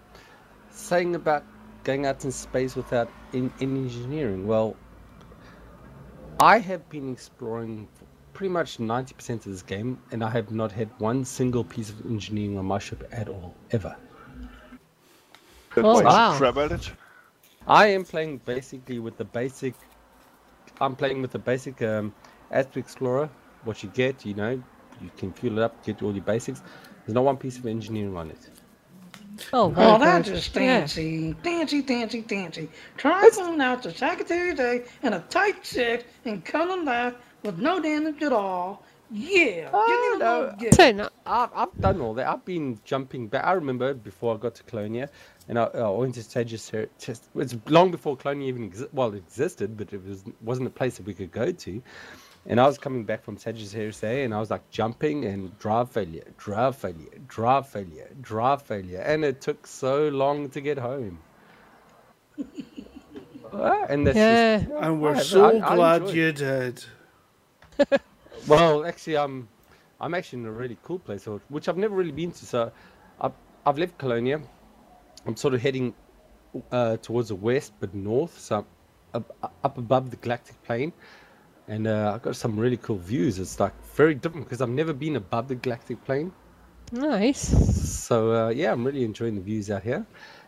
saying 0.71 1.15
about 1.15 1.45
going 1.85 2.07
out 2.07 2.25
in 2.25 2.33
space 2.33 2.75
without 2.75 3.11
in, 3.33 3.53
in 3.61 3.77
engineering. 3.77 4.47
Well, 4.47 4.77
I 6.39 6.59
have 6.59 6.89
been 6.89 7.13
exploring 7.13 7.87
pretty 8.33 8.53
much 8.53 8.79
90% 8.79 9.31
of 9.31 9.45
this 9.45 9.63
game, 9.63 9.99
and 10.11 10.25
I 10.25 10.31
have 10.31 10.51
not 10.51 10.73
had 10.73 10.89
one 10.99 11.25
single 11.25 11.65
piece 11.65 11.91
of 11.91 12.05
engineering 12.07 12.57
on 12.57 12.65
my 12.65 12.79
ship 12.79 13.07
at 13.13 13.29
all, 13.29 13.55
ever. 13.73 13.95
That 15.75 15.85
Oh, 15.85 15.95
makes 15.95 16.05
wow. 16.05 16.39
you 16.39 16.61
it. 16.75 16.91
I 17.67 17.89
am 17.89 18.05
playing 18.05 18.39
basically 18.39 18.99
with 18.99 19.17
the 19.17 19.25
basic. 19.25 19.75
I'm 20.81 20.97
playing 20.97 21.23
with 21.23 21.33
the 21.33 21.39
basic 21.39 21.83
um, 21.83 22.15
Astro 22.51 22.81
Explorer. 22.81 23.31
What 23.63 23.83
you 23.83 23.91
get, 23.91 24.25
you 24.25 24.35
know, 24.35 24.63
you 25.01 25.11
can 25.17 25.33
fuel 25.33 25.59
it 25.59 25.63
up, 25.63 25.83
get 25.85 26.03
all 26.03 26.15
your 26.15 26.25
basics. 26.25 26.63
There's 27.05 27.15
not 27.15 27.25
one 27.25 27.37
piece 27.37 27.59
of 27.59 27.67
engineering 27.67 28.17
on 28.17 28.31
it. 28.31 28.51
Oh, 29.53 29.73
Oh, 29.77 29.99
that's 29.99 30.29
just 30.29 30.55
Yeah. 30.55 30.89
dancy, 30.89 31.35
dancy, 31.43 31.83
dancy, 31.83 32.23
dancy. 32.23 32.71
Try 32.97 33.31
going 33.37 33.61
out 33.61 33.83
to 33.83 33.93
Secretary 33.93 34.55
Day 34.55 34.85
in 35.03 35.13
a 35.13 35.21
Type 35.21 35.65
six 35.65 36.05
and 36.25 36.45
coming 36.45 36.85
back 36.85 37.15
with 37.43 37.59
no 37.59 37.81
damage 37.81 38.23
at 38.23 38.33
all. 38.33 38.85
Yeah, 39.11 39.71
Oh, 39.73 39.85
give 39.87 40.01
me 40.01 40.09
the 40.19 40.19
no. 40.25 40.41
little 40.41 40.57
gift. 40.57 40.75
Turn 40.77 41.01
up. 41.01 41.13
I've, 41.27 41.51
I've 41.55 41.81
done 41.81 42.01
all 42.01 42.15
that. 42.15 42.29
I've 42.29 42.45
been 42.45 42.81
jumping 42.85 43.29
back. 43.29 43.45
I 43.45 43.53
remember 43.53 43.93
before 43.95 44.35
I 44.35 44.39
got 44.39 44.55
to 44.57 44.63
Colonia, 44.65 45.11
and 45.51 45.59
I, 45.59 45.65
I 45.65 45.89
went 45.91 46.15
to 46.15 46.23
Sagittarius. 46.23 46.89
Just, 46.99 47.25
it's 47.35 47.55
long 47.69 47.91
before 47.91 48.17
Colonia 48.17 48.47
even 48.49 48.71
exi- 48.71 48.89
well 48.93 49.13
it 49.13 49.19
existed, 49.19 49.77
but 49.77 49.93
it 49.93 50.01
was 50.07 50.23
wasn't 50.41 50.69
a 50.69 50.71
place 50.81 50.97
that 50.99 51.05
we 51.07 51.15
could 51.15 51.33
go 51.33 51.51
to. 51.53 51.83
And 52.47 52.59
I 52.59 52.67
was 52.67 52.79
coming 52.79 53.05
back 53.05 53.23
from 53.23 53.37
Sagittarius 53.37 54.01
Day, 54.01 54.25
and 54.25 54.33
I 54.33 54.39
was 54.41 54.51
like 54.51 54.65
jumping 54.71 55.27
and 55.27 55.41
drive 55.59 55.91
failure, 55.91 56.25
drive 56.39 56.75
failure, 56.77 57.11
drive 57.29 57.69
failure, 57.69 58.09
drive 58.23 58.63
failure, 58.63 59.01
and 59.01 59.25
it 59.27 59.43
took 59.43 59.67
so 59.67 60.09
long 60.09 60.49
to 60.51 60.61
get 60.63 60.79
home. 60.79 61.19
Ah, 63.53 63.85
and 63.89 64.07
that's 64.07 64.17
Yeah. 64.17 64.59
just, 64.61 64.71
And 64.81 65.03
we're 65.03 65.17
I- 65.17 65.23
so 65.23 65.45
I- 65.45 65.73
I 65.73 65.75
glad 65.75 66.03
enjoy 66.03 66.13
it. 66.13 66.17
you 66.17 66.33
did. 66.33 66.85
Well, 68.47 68.87
actually, 68.87 69.19
I'm 69.19 69.49
I'm 70.01 70.15
actually 70.15 70.41
in 70.43 70.47
a 70.47 70.53
really 70.53 70.79
cool 70.83 70.99
place, 70.99 71.27
which 71.49 71.69
I've 71.69 71.77
never 71.77 71.95
really 71.95 72.13
been 72.23 72.31
to. 72.33 72.47
So, 72.47 72.73
I've 73.21 73.33
I've 73.67 73.77
left 73.77 73.99
Colonia. 73.99 74.41
I'm 75.27 75.37
sort 75.37 75.55
of 75.55 75.61
heading 75.61 75.95
uh, 76.73 76.97
towards 76.99 77.29
the 77.29 77.35
west, 77.35 77.73
but 77.81 77.95
north. 77.95 78.39
So, 78.39 78.67
up, 79.15 79.53
up 79.65 79.79
above 79.79 80.11
the 80.11 80.17
galactic 80.17 80.63
plane, 80.63 80.93
and 81.69 81.87
uh, 81.87 82.13
I've 82.15 82.23
got 82.23 82.37
some 82.37 82.59
really 82.59 82.77
cool 82.77 82.99
views. 82.99 83.39
It's 83.39 83.61
like 83.61 83.73
very 83.95 84.15
different 84.15 84.47
because 84.47 84.61
I've 84.61 84.69
never 84.69 84.93
been 84.93 85.17
above 85.17 85.49
the 85.49 85.55
galactic 85.55 86.05
plane. 86.05 86.33
Nice. 86.93 87.41
So 87.89 88.33
uh, 88.33 88.49
yeah, 88.49 88.73
I'm 88.73 88.85
really 88.85 89.05
enjoying 89.05 89.37
the 89.37 89.41
views 89.41 89.71
out 89.71 89.83
here, 89.83 90.05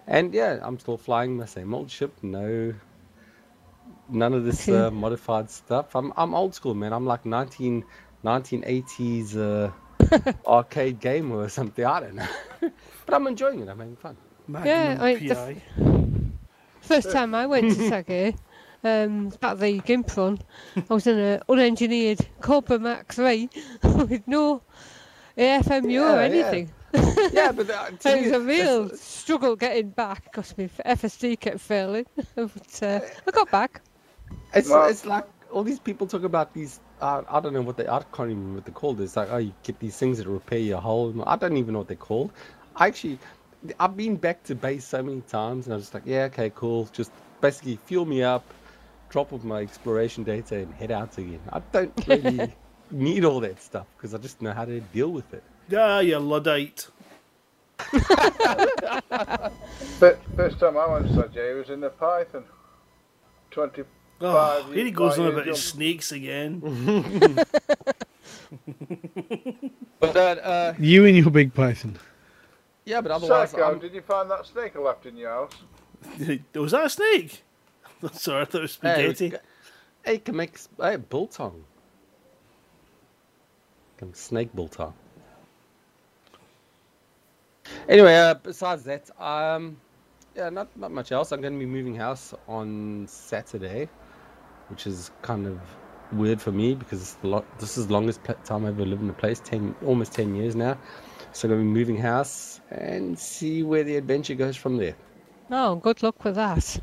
and 0.07 0.35
yeah, 0.35 0.59
I'm 0.63 0.79
still 0.79 0.97
flying 0.97 1.37
my 1.37 1.47
same 1.47 1.73
old 1.75 1.91
ship. 1.91 2.13
No, 2.23 2.75
none 4.09 4.35
of 4.35 4.45
this 4.45 4.69
uh, 4.69 4.91
modified 4.91 5.51
stuff. 5.51 5.95
I'm 5.95 6.13
I'm 6.17 6.35
old 6.35 6.55
school, 6.55 6.75
man. 6.75 6.93
I'm 6.93 7.07
like 7.07 7.25
19, 7.25 7.85
1980s 8.25 9.37
uh, 9.37 10.33
arcade 10.47 10.99
gamer 10.99 11.37
or 11.37 11.49
something. 11.49 11.85
I 11.85 12.01
don't 12.01 12.17
know, 12.17 12.29
but 13.07 13.15
I'm 13.15 13.27
enjoying 13.29 13.61
it. 13.61 13.69
I'm 13.69 13.79
having 13.79 13.97
fun. 13.97 14.17
Yeah, 14.49 14.97
I 15.01 15.15
mean, 15.15 15.29
the 15.29 15.37
f- 15.37 15.57
first 16.81 17.11
time 17.13 17.35
I 17.35 17.47
went 17.47 17.75
to 17.75 17.89
Sage, 17.89 18.35
um, 18.85 19.33
at 19.43 19.59
the 19.61 19.81
Gimpron, 19.81 20.41
I 20.77 20.95
was 20.95 21.07
in 21.07 21.19
an 21.19 21.41
unengineered 21.49 22.27
Cobra 22.41 22.79
Mark 22.79 23.13
3 23.13 23.49
with 23.85 24.27
no 24.27 24.63
AFMU 25.37 25.85
or 25.85 25.89
Yeah, 25.91 26.15
yeah. 26.15 26.23
anything. 26.23 26.71
Yeah, 27.33 27.53
but 27.53 27.71
uh, 27.71 27.91
to 28.01 28.09
it 28.17 28.23
was 28.23 28.33
a 28.33 28.35
it's- 28.35 28.43
real 28.47 28.89
struggle 28.97 29.57
getting 29.57 29.91
back 29.91 30.25
because 30.25 30.55
my 30.59 30.65
FSD 30.85 31.39
kept 31.41 31.61
failing. 31.61 32.07
but 32.35 32.83
uh, 32.83 33.01
I 33.27 33.31
got 33.31 33.51
back. 33.51 33.81
It's 34.55 34.69
Well- 34.69 34.89
it's 34.89 35.07
like 35.07 35.25
all 35.51 35.63
these 35.63 35.79
people 35.81 36.07
talk 36.07 36.25
about 36.25 36.53
these. 36.55 36.81
Uh, 37.01 37.23
I 37.29 37.41
don't 37.41 37.53
know 37.53 37.63
what 37.63 37.77
they. 37.77 37.87
I 37.89 37.99
can't 38.13 38.31
even 38.31 38.39
remember 38.39 38.55
what 38.57 38.65
they're 38.65 38.75
called. 38.75 39.01
It's 39.01 39.17
like 39.17 39.29
oh, 39.31 39.39
you 39.39 39.53
get 39.63 39.79
these 39.81 39.97
things 39.97 40.19
that 40.19 40.27
repair 40.29 40.59
your 40.59 40.81
hull. 40.81 41.15
I 41.27 41.37
don't 41.37 41.57
even 41.57 41.73
know 41.73 41.81
what 41.81 41.89
they're 41.89 41.97
called. 41.97 42.33
I 42.77 42.87
actually, 42.89 43.19
I've 43.79 43.97
been 43.97 44.17
back 44.17 44.43
to 44.45 44.55
base 44.55 44.85
so 44.85 45.03
many 45.03 45.21
times, 45.23 45.67
and 45.67 45.73
I 45.75 45.77
was 45.77 45.85
just 45.85 45.95
like, 45.95 46.03
yeah, 46.07 46.25
okay, 46.25 46.51
cool. 46.55 46.89
Just 46.93 47.13
basically 47.41 47.77
fuel 47.87 48.05
me 48.05 48.23
up, 48.23 48.45
drop 49.09 49.33
off 49.33 49.45
my 49.45 49.61
exploration 49.61 50.25
data, 50.25 50.57
and 50.57 50.75
head 50.75 50.91
out 50.91 51.17
again. 51.19 51.41
I 51.53 51.61
don't 51.73 51.93
really 52.07 52.53
need 52.91 53.25
all 53.25 53.41
that 53.41 53.63
stuff 53.63 53.87
because 53.97 54.15
I 54.15 54.19
just 54.19 54.43
know 54.43 54.53
how 54.53 54.65
to 54.65 54.81
deal 54.81 55.11
with 55.11 55.33
it. 55.33 55.43
Ah, 55.77 56.01
you 56.01 56.19
luddite. 56.19 56.89
But 60.01 60.21
first 60.37 60.59
time 60.59 60.77
I 60.77 60.87
went 60.87 61.07
to 61.09 61.13
Sajay 61.15 61.57
was 61.57 61.71
in 61.71 61.81
the 61.81 61.91
Python. 61.91 62.45
25 63.53 63.87
Oh, 64.25 64.73
here 64.73 64.85
he 64.85 64.91
goes 64.91 65.19
on 65.19 65.29
about 65.29 65.47
his 65.47 65.63
snakes 65.63 66.13
again. 66.13 66.61
But 70.01 70.17
uh, 70.17 70.21
uh, 70.21 70.75
You 70.79 71.07
and 71.07 71.17
your 71.17 71.31
big 71.31 71.55
python. 71.55 71.99
Yeah, 72.85 73.01
but 73.01 73.13
otherwise, 73.13 73.55
Psycho, 73.55 73.63
I'm, 73.75 73.81
did 73.81 73.95
you 73.95 74.03
find 74.03 74.31
that 74.31 74.47
snake 74.47 74.77
I 74.77 74.81
left 74.81 75.07
in 75.07 75.17
your 75.17 75.31
house? 75.31 75.53
was 76.55 76.73
that 76.73 76.87
a 76.87 76.91
snake? 76.91 77.43
Sorry, 78.13 78.43
I 78.43 78.45
thought 78.47 78.59
it 78.59 78.63
was 78.63 78.73
Hey, 78.83 79.11
it 79.11 79.17
spaghetti. 79.17 79.31
g- 79.31 79.37
Hey, 80.05 80.19
can 80.19 80.37
make 80.37 80.55
s- 80.55 80.69
hey, 80.81 80.97
biltong. 80.97 81.65
Can 83.99 84.15
snake 84.15 84.55
biltong. 84.55 84.95
Anyway, 87.89 88.15
uh, 88.17 88.35
besides 88.35 88.85
that, 88.85 89.11
um, 89.23 89.77
yeah, 90.37 90.51
not 90.51 90.69
not 90.77 90.91
much 90.93 91.13
else. 91.13 91.33
I'm 91.33 91.41
going 91.41 91.55
to 91.55 91.59
be 91.59 91.67
moving 91.67 91.95
house 91.95 92.35
on 92.49 93.07
Saturday, 93.09 93.89
which 94.69 94.87
is 94.87 95.11
kind 95.23 95.47
of 95.47 95.61
weird 96.13 96.41
for 96.43 96.53
me 96.53 96.75
because 96.75 97.03
it's 97.03 97.15
the 97.15 97.29
lo- 97.29 97.45
this 97.59 97.79
is 97.79 97.87
the 97.89 97.93
longest 97.93 98.21
time 98.45 98.65
I've 98.67 98.75
ever 98.81 98.87
lived 98.87 99.03
in 99.03 99.11
a 99.11 99.15
place, 99.15 99.41
ten 99.41 99.75
almost 99.87 100.13
ten 100.13 100.35
years 100.35 100.57
now. 100.57 100.79
So 101.33 101.49
I'm 101.49 101.55
going 101.55 101.61
to 101.63 101.65
be 101.65 101.79
moving 101.79 101.97
house 101.97 102.61
and 102.71 103.19
see 103.19 103.63
where 103.63 103.85
the 103.85 103.97
adventure 103.97 104.35
goes 104.35 104.57
from 104.57 104.77
there. 104.77 104.95
Oh, 105.51 105.77
good 105.77 106.03
luck 106.03 106.25
with 106.25 106.35
that. 106.37 106.81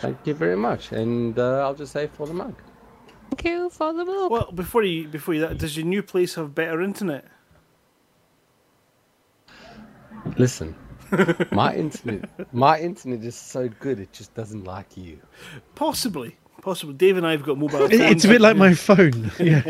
Thank 0.00 0.18
you 0.24 0.34
very 0.34 0.56
much, 0.56 0.92
and 0.92 1.38
uh, 1.38 1.60
I'll 1.60 1.74
just 1.74 1.92
say 1.92 2.06
for 2.06 2.26
the 2.26 2.34
mug. 2.34 2.54
Thank 3.30 3.44
you 3.44 3.70
for 3.70 3.92
the 3.92 4.04
mug. 4.04 4.30
Well, 4.30 4.50
before 4.52 4.82
you 4.82 5.06
before 5.08 5.34
you 5.34 5.40
that, 5.42 5.58
does 5.58 5.76
your 5.76 5.86
new 5.86 6.02
place 6.02 6.34
have 6.36 6.54
better 6.54 6.80
internet? 6.80 7.24
Listen, 10.36 10.74
my 11.52 11.74
internet, 11.76 12.54
my 12.54 12.80
internet 12.80 13.22
is 13.22 13.36
so 13.36 13.68
good 13.68 14.00
it 14.00 14.12
just 14.12 14.34
doesn't 14.34 14.64
like 14.64 14.96
you. 14.96 15.20
Possibly, 15.74 16.36
possibly. 16.60 16.94
Dave 16.94 17.16
and 17.16 17.26
I 17.26 17.32
have 17.32 17.42
got 17.42 17.58
mobile. 17.58 17.84
It- 17.84 17.90
phones. 17.90 18.12
It's 18.12 18.24
a 18.24 18.28
bit 18.28 18.40
like 18.40 18.56
my 18.56 18.74
phone. 18.74 19.30
Yeah. 19.38 19.62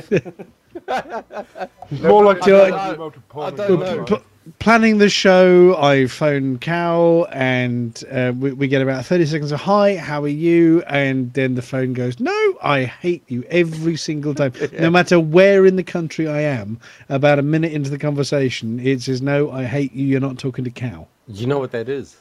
More 2.03 2.25
like 2.25 2.41
Do 2.43 2.51
you 2.51 2.57
the 2.57 2.63
like- 2.71 2.97
amount 2.97 3.17
of 3.17 3.29
porn 3.29 3.57
Well, 3.57 4.23
planning 4.59 4.99
the 4.99 5.09
show, 5.09 5.77
I 5.77 6.07
phone 6.07 6.59
Cal, 6.59 7.27
and 7.33 8.03
uh, 8.11 8.33
we, 8.37 8.53
we 8.53 8.69
get 8.69 8.81
about 8.83 9.05
thirty 9.05 9.27
seconds 9.27 9.53
of 9.53 9.61
"Hi, 9.61 9.97
how 9.97 10.23
are 10.23 10.29
you?" 10.29 10.83
and 10.83 11.33
then 11.35 11.55
the 11.57 11.63
phone 11.63 11.93
goes, 11.93 12.21
"No, 12.21 12.59
I 12.63 12.85
hate 12.85 13.23
you" 13.29 13.43
every 13.51 13.97
single 13.97 14.35
time, 14.35 14.53
no 14.79 14.91
matter 14.91 15.19
where 15.21 15.67
in 15.67 15.77
the 15.77 15.83
country 15.85 16.29
I 16.29 16.41
am. 16.41 16.79
About 17.09 17.39
a 17.39 17.43
minute 17.43 17.73
into 17.73 17.91
the 17.91 17.99
conversation, 17.99 18.79
it 18.81 19.03
says, 19.03 19.21
"No, 19.21 19.51
I 19.51 19.65
hate 19.65 19.93
you. 19.93 20.07
You're 20.07 20.21
not 20.21 20.39
talking 20.39 20.65
to 20.65 20.71
Cal." 20.71 21.09
You 21.27 21.47
know 21.47 21.59
what 21.59 21.73
that 21.73 21.89
is? 21.89 22.17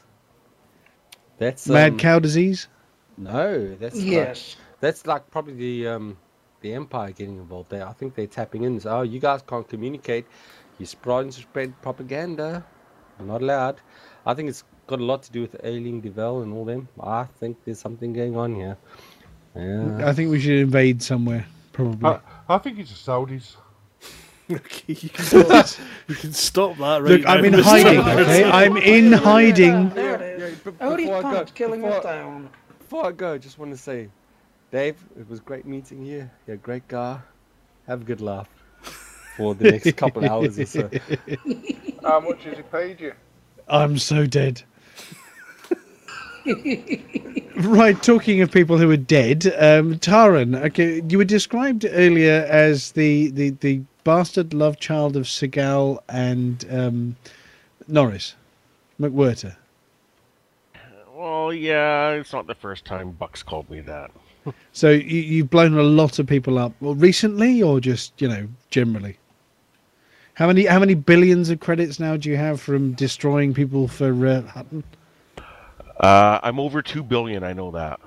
That's 1.38 1.68
Mad 1.68 1.92
um, 1.94 1.98
cow 1.98 2.20
disease. 2.20 2.68
No, 3.20 3.76
that's 3.76 3.96
like- 3.96 4.06
Yes. 4.06 4.56
that's 4.80 5.06
like 5.06 5.30
probably 5.30 5.54
the 5.54 5.88
um, 5.90 6.18
the 6.62 6.74
empire 6.74 7.12
getting 7.12 7.38
involved 7.38 7.70
there. 7.70 7.88
I 7.88 7.94
think 7.94 8.16
they're 8.16 8.28
tapping 8.28 8.64
in. 8.64 8.80
So, 8.80 8.90
oh, 8.90 9.02
you 9.02 9.20
guys 9.20 9.42
can't 9.46 9.68
communicate. 9.68 10.26
You 10.80 10.86
spread 10.86 11.34
spread 11.34 11.80
propaganda. 11.82 12.66
Not 13.20 13.42
allowed. 13.42 13.82
I 14.26 14.34
think 14.34 14.48
it's 14.50 14.64
got 14.88 15.00
a 15.00 15.04
lot 15.04 15.22
to 15.24 15.32
do 15.32 15.42
with 15.42 15.54
Aisling 15.64 16.02
Duval 16.02 16.42
and 16.42 16.54
all 16.54 16.64
them. 16.66 16.88
I 17.02 17.26
think 17.40 17.58
there's 17.66 17.80
something 17.80 18.14
going 18.14 18.36
on 18.38 18.56
here. 18.56 18.78
Yeah. 19.56 20.08
I 20.08 20.14
think 20.14 20.32
we 20.32 20.40
should 20.40 20.60
invade 20.60 21.04
somewhere. 21.04 21.46
Probably. 21.74 22.10
I, 22.10 22.20
I 22.48 22.58
think 22.60 22.80
it's 22.80 22.92
the 22.92 23.12
Saudis. 23.12 23.56
okay, 24.52 24.94
you 24.94 25.10
can 25.10 25.26
stop, 25.26 25.68
you 26.08 26.16
can 26.16 26.34
stop 26.34 26.78
that 26.78 27.02
right 27.04 27.12
Look, 27.12 27.22
now, 27.24 27.34
I'm 27.34 27.46
in 27.46 27.54
hiding. 27.54 28.00
Okay, 28.00 28.44
I'm 28.50 28.78
in 28.78 29.12
hiding. 29.12 29.90
There 29.90 30.16
it 30.16 30.40
is. 30.42 30.60
b- 30.60 30.72
Odie 30.72 30.98
before 30.98 31.18
I 31.18 31.22
go- 31.22 31.32
Punk's 31.36 31.52
killing 31.52 31.84
us 31.86 32.04
down. 32.04 32.50
Before 32.90 33.06
I 33.06 33.12
go, 33.12 33.38
just 33.38 33.60
want 33.60 33.70
to 33.70 33.78
say, 33.78 34.10
Dave, 34.72 34.96
it 35.16 35.30
was 35.30 35.40
great 35.40 35.64
meeting 35.64 36.04
you. 36.04 36.28
You're 36.48 36.56
a 36.56 36.58
great 36.58 36.88
guy. 36.88 37.20
Have 37.86 38.02
a 38.02 38.04
good 38.04 38.20
laugh 38.20 38.50
for 39.38 39.54
the 39.54 39.70
next 39.70 39.96
couple 39.96 40.28
hours 40.28 40.58
or 40.58 40.66
so. 40.66 40.90
How 42.02 42.20
much 42.20 42.46
has 42.46 42.58
he 42.58 42.64
paid 42.64 43.00
you? 43.00 43.14
I'm 43.68 44.00
so 44.00 44.26
dead. 44.26 44.64
Right, 47.58 48.02
talking 48.02 48.42
of 48.42 48.52
people 48.52 48.78
who 48.78 48.90
are 48.90 48.98
dead, 48.98 49.46
um, 49.58 50.00
Taran, 50.00 50.56
okay, 50.68 51.02
you 51.10 51.18
were 51.18 51.26
described 51.26 51.86
earlier 51.88 52.48
as 52.50 52.94
the, 52.94 53.30
the, 53.32 53.50
the 53.50 53.82
bastard 54.06 54.54
love 54.54 54.80
child 54.80 55.18
of 55.18 55.26
Seagal 55.26 56.00
and 56.08 56.66
um, 56.72 57.18
Norris, 57.88 58.36
McWhirter. 58.98 59.58
Well, 61.20 61.52
yeah, 61.52 62.12
it's 62.12 62.32
not 62.32 62.48
the 62.48 62.56
first 62.56 62.86
time 62.86 63.12
Bucks 63.12 63.44
called 63.44 63.70
me 63.70 63.82
that. 63.82 64.12
So 64.72 64.90
you, 64.90 65.20
you've 65.20 65.50
blown 65.50 65.78
a 65.78 65.84
lot 65.84 66.18
of 66.18 66.26
people 66.26 66.58
up. 66.58 66.72
Well, 66.80 66.96
recently 66.96 67.62
or 67.62 67.82
just, 67.82 68.20
you 68.22 68.30
know, 68.30 68.48
generally? 68.70 69.18
How 70.36 70.48
many 70.48 70.66
how 70.66 70.80
many 70.80 70.94
billions 70.94 71.50
of 71.50 71.60
credits 71.60 72.00
now 72.00 72.16
do 72.16 72.30
you 72.30 72.38
have 72.38 72.62
from 72.62 72.94
destroying 72.94 73.54
people 73.54 73.90
for 73.90 74.26
uh, 74.26 74.42
Hutton? 74.44 74.84
Uh, 76.00 76.40
I'm 76.42 76.58
over 76.58 76.82
two 76.82 77.04
billion. 77.04 77.44
I 77.44 77.52
know 77.52 77.70
that. 77.72 78.00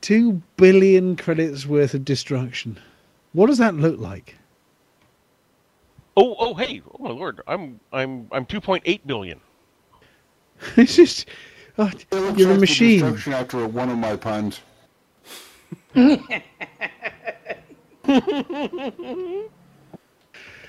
Two 0.00 0.42
billion 0.56 1.14
credits 1.14 1.66
worth 1.66 1.94
of 1.94 2.04
destruction. 2.04 2.78
What 3.32 3.46
does 3.46 3.58
that 3.58 3.76
look 3.76 4.00
like? 4.00 4.34
Oh, 6.16 6.34
oh, 6.36 6.54
hey, 6.54 6.82
oh 6.92 7.04
my 7.04 7.10
lord, 7.10 7.40
I'm, 7.46 7.78
I'm, 7.92 8.26
I'm 8.32 8.44
two 8.44 8.60
point 8.60 8.82
eight 8.86 9.06
billion. 9.06 9.40
it's 10.76 10.96
just, 10.96 11.26
oh, 11.80 12.34
you're 12.36 12.52
a 12.52 12.58
machine. 12.58 13.00
destruction 13.00 13.32
after 13.32 13.66
one 13.66 13.88
of 13.90 13.98
my 13.98 14.16
puns. 14.16 14.60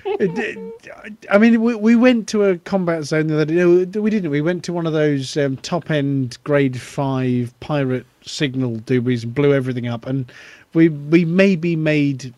I 0.04 1.38
mean, 1.38 1.62
we, 1.62 1.74
we 1.76 1.94
went 1.94 2.28
to 2.28 2.44
a 2.44 2.58
combat 2.58 3.04
zone 3.04 3.28
the 3.28 3.34
other 3.34 3.44
day. 3.44 3.64
We 4.00 4.10
didn't. 4.10 4.30
We 4.30 4.40
went 4.40 4.64
to 4.64 4.72
one 4.72 4.86
of 4.86 4.92
those 4.92 5.36
um, 5.36 5.56
top 5.58 5.90
end 5.90 6.38
grade 6.44 6.80
five 6.80 7.54
pirate 7.60 8.06
signal 8.22 8.78
doobies 8.78 9.22
and 9.22 9.34
blew 9.34 9.54
everything 9.54 9.86
up. 9.86 10.06
And 10.06 10.30
we 10.74 10.88
we 10.88 11.24
maybe 11.24 11.76
made, 11.76 12.34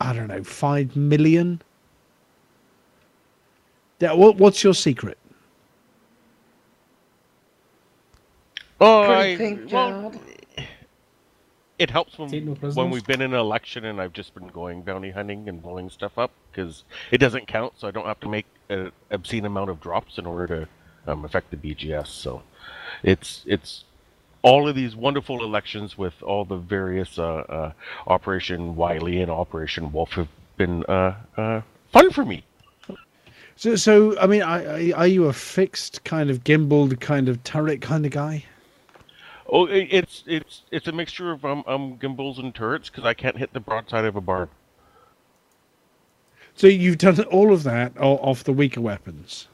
I 0.00 0.12
don't 0.12 0.28
know, 0.28 0.44
five 0.44 0.94
million. 0.94 1.62
What, 4.00 4.36
what's 4.36 4.64
your 4.64 4.74
secret? 4.74 5.16
Oh, 8.84 9.06
Pretty 9.06 9.34
I, 9.34 9.36
pink 9.36 9.72
well, 9.72 10.10
job. 10.10 10.16
it 11.78 11.88
helps 11.88 12.18
when, 12.18 12.30
no 12.44 12.54
when 12.72 12.90
we've 12.90 13.06
been 13.06 13.22
in 13.22 13.32
an 13.32 13.38
election 13.38 13.84
and 13.84 14.00
I've 14.00 14.12
just 14.12 14.34
been 14.34 14.48
going 14.48 14.82
bounty 14.82 15.12
hunting 15.12 15.48
and 15.48 15.62
blowing 15.62 15.88
stuff 15.88 16.18
up 16.18 16.32
because 16.50 16.82
it 17.12 17.18
doesn't 17.18 17.46
count, 17.46 17.74
so 17.76 17.86
I 17.86 17.92
don't 17.92 18.06
have 18.06 18.18
to 18.20 18.28
make 18.28 18.44
an 18.70 18.90
obscene 19.12 19.44
amount 19.44 19.70
of 19.70 19.80
drops 19.80 20.18
in 20.18 20.26
order 20.26 20.66
to 21.06 21.12
um, 21.12 21.24
affect 21.24 21.52
the 21.52 21.56
BGS. 21.56 22.08
So 22.08 22.42
it's 23.04 23.44
it's 23.46 23.84
all 24.42 24.68
of 24.68 24.74
these 24.74 24.96
wonderful 24.96 25.44
elections 25.44 25.96
with 25.96 26.20
all 26.20 26.44
the 26.44 26.56
various 26.56 27.20
uh, 27.20 27.24
uh, 27.24 27.72
Operation 28.08 28.74
Wiley 28.74 29.20
and 29.20 29.30
Operation 29.30 29.92
Wolf 29.92 30.10
have 30.14 30.28
been 30.56 30.82
uh, 30.86 31.14
uh, 31.36 31.60
fun 31.92 32.10
for 32.10 32.24
me. 32.24 32.42
So, 33.54 33.76
so 33.76 34.18
I 34.18 34.26
mean, 34.26 34.42
are, 34.42 34.96
are 34.96 35.06
you 35.06 35.26
a 35.26 35.32
fixed 35.32 36.02
kind 36.02 36.30
of 36.30 36.42
gimbaled 36.42 36.98
kind 36.98 37.28
of 37.28 37.44
turret 37.44 37.80
kind 37.80 38.04
of 38.04 38.10
guy? 38.10 38.44
Oh, 39.54 39.66
it's 39.66 40.24
it's 40.26 40.62
it's 40.70 40.88
a 40.88 40.92
mixture 40.92 41.30
of 41.30 41.44
um, 41.44 41.62
um 41.66 41.98
gimbals 42.00 42.38
and 42.38 42.54
turrets 42.54 42.88
because 42.88 43.04
I 43.04 43.12
can't 43.12 43.36
hit 43.36 43.52
the 43.52 43.60
broadside 43.60 44.06
of 44.06 44.16
a 44.16 44.20
barn. 44.22 44.48
So 46.54 46.66
you've 46.66 46.96
done 46.96 47.20
all 47.24 47.52
of 47.52 47.62
that 47.64 47.92
off 47.98 48.44
the 48.44 48.52
weaker 48.52 48.80
weapons. 48.80 49.48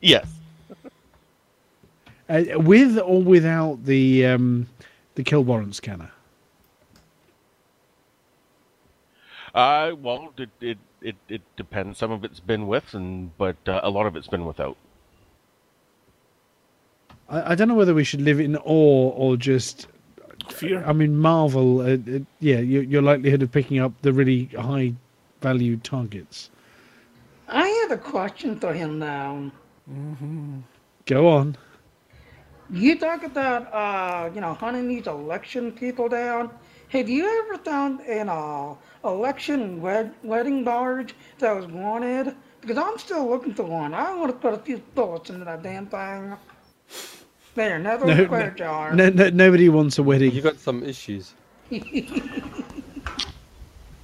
Yes. 0.00 0.26
Uh, 2.28 2.44
with 2.56 2.98
or 2.98 3.22
without 3.22 3.84
the 3.84 4.24
um, 4.24 4.66
the 5.14 5.22
kill 5.22 5.44
warrant 5.44 5.74
scanner. 5.74 6.10
Uh, 9.54 9.92
well, 10.00 10.32
it 10.38 10.48
it, 10.62 10.78
it, 11.02 11.16
it 11.28 11.42
depends. 11.56 11.98
Some 11.98 12.10
of 12.10 12.24
it's 12.24 12.40
been 12.40 12.66
with, 12.66 12.94
and 12.94 13.36
but 13.36 13.56
uh, 13.66 13.80
a 13.82 13.90
lot 13.90 14.06
of 14.06 14.16
it's 14.16 14.28
been 14.28 14.46
without. 14.46 14.78
I, 17.28 17.52
I 17.52 17.54
don't 17.54 17.68
know 17.68 17.74
whether 17.74 17.94
we 17.94 18.04
should 18.04 18.20
live 18.22 18.40
in 18.40 18.56
awe 18.56 19.10
or 19.10 19.36
just 19.36 19.86
fear. 20.48 20.84
I 20.84 20.92
mean, 20.92 21.16
marvel. 21.16 21.80
Uh, 21.80 21.94
uh, 21.94 22.18
yeah, 22.40 22.58
your, 22.58 22.82
your 22.82 23.02
likelihood 23.02 23.42
of 23.42 23.52
picking 23.52 23.78
up 23.78 23.92
the 24.02 24.12
really 24.12 24.44
high 24.58 24.94
value 25.40 25.76
targets. 25.76 26.50
I 27.48 27.68
have 27.68 27.90
a 27.90 27.98
question 28.02 28.58
for 28.58 28.72
him 28.72 28.98
now. 28.98 29.50
Go 31.06 31.28
on. 31.28 31.56
You 32.70 32.98
talk 32.98 33.24
about, 33.24 33.72
uh, 33.74 34.30
you 34.34 34.40
know, 34.40 34.54
hunting 34.54 34.88
these 34.88 35.06
election 35.06 35.72
people 35.72 36.08
down. 36.08 36.50
Have 36.88 37.08
you 37.08 37.26
ever 37.26 37.58
found 37.62 38.00
an 38.00 38.28
uh, 38.28 38.74
election 39.04 39.82
wed- 39.82 40.14
wedding 40.22 40.64
barge 40.64 41.14
that 41.38 41.54
was 41.54 41.66
wanted? 41.66 42.34
Because 42.60 42.78
I'm 42.78 42.96
still 42.98 43.28
looking 43.28 43.52
for 43.52 43.64
one. 43.64 43.92
I 43.92 44.14
want 44.14 44.30
to 44.30 44.38
put 44.38 44.54
a 44.54 44.58
few 44.58 44.78
bullets 44.94 45.28
into 45.28 45.44
that 45.44 45.62
damn 45.62 45.86
thing. 45.86 46.36
There, 47.54 47.76
another 47.76 48.06
No, 48.06 48.24
square 48.24 48.50
no, 48.50 48.56
jar. 48.56 48.94
no, 48.94 49.10
no, 49.10 49.28
nobody 49.30 49.68
wants 49.68 49.98
a 49.98 50.02
wedding. 50.02 50.32
You 50.32 50.40
got 50.42 50.58
some 50.58 50.82
issues. 50.82 51.34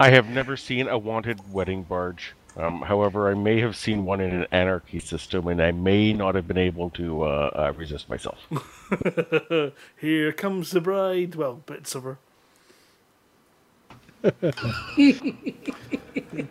I 0.01 0.11
have 0.11 0.29
never 0.29 0.57
seen 0.57 0.89
a 0.89 0.99
wanted 0.99 1.41
wedding 1.53 1.83
barge. 1.83 2.35
Um, 2.57 2.83
however, 2.83 3.31
I 3.31 3.35
may 3.35 3.61
have 3.61 3.77
seen 3.77 4.05
one 4.05 4.21
in 4.21 4.33
an 4.35 4.47
anarchy 4.53 4.99
system, 4.99 5.47
and 5.49 5.63
I 5.63 5.71
may 5.73 6.13
not 6.13 6.35
have 6.35 6.47
been 6.49 6.59
able 6.59 6.91
to 6.91 7.23
uh, 7.23 7.51
uh, 7.55 7.73
resist 7.77 8.09
myself. 8.09 8.39
Here 9.97 10.33
comes 10.33 10.71
the 10.73 10.81
bride. 10.81 11.35
Well, 11.37 11.63
bits 11.67 11.95
of 11.95 12.03
her. 12.05 12.19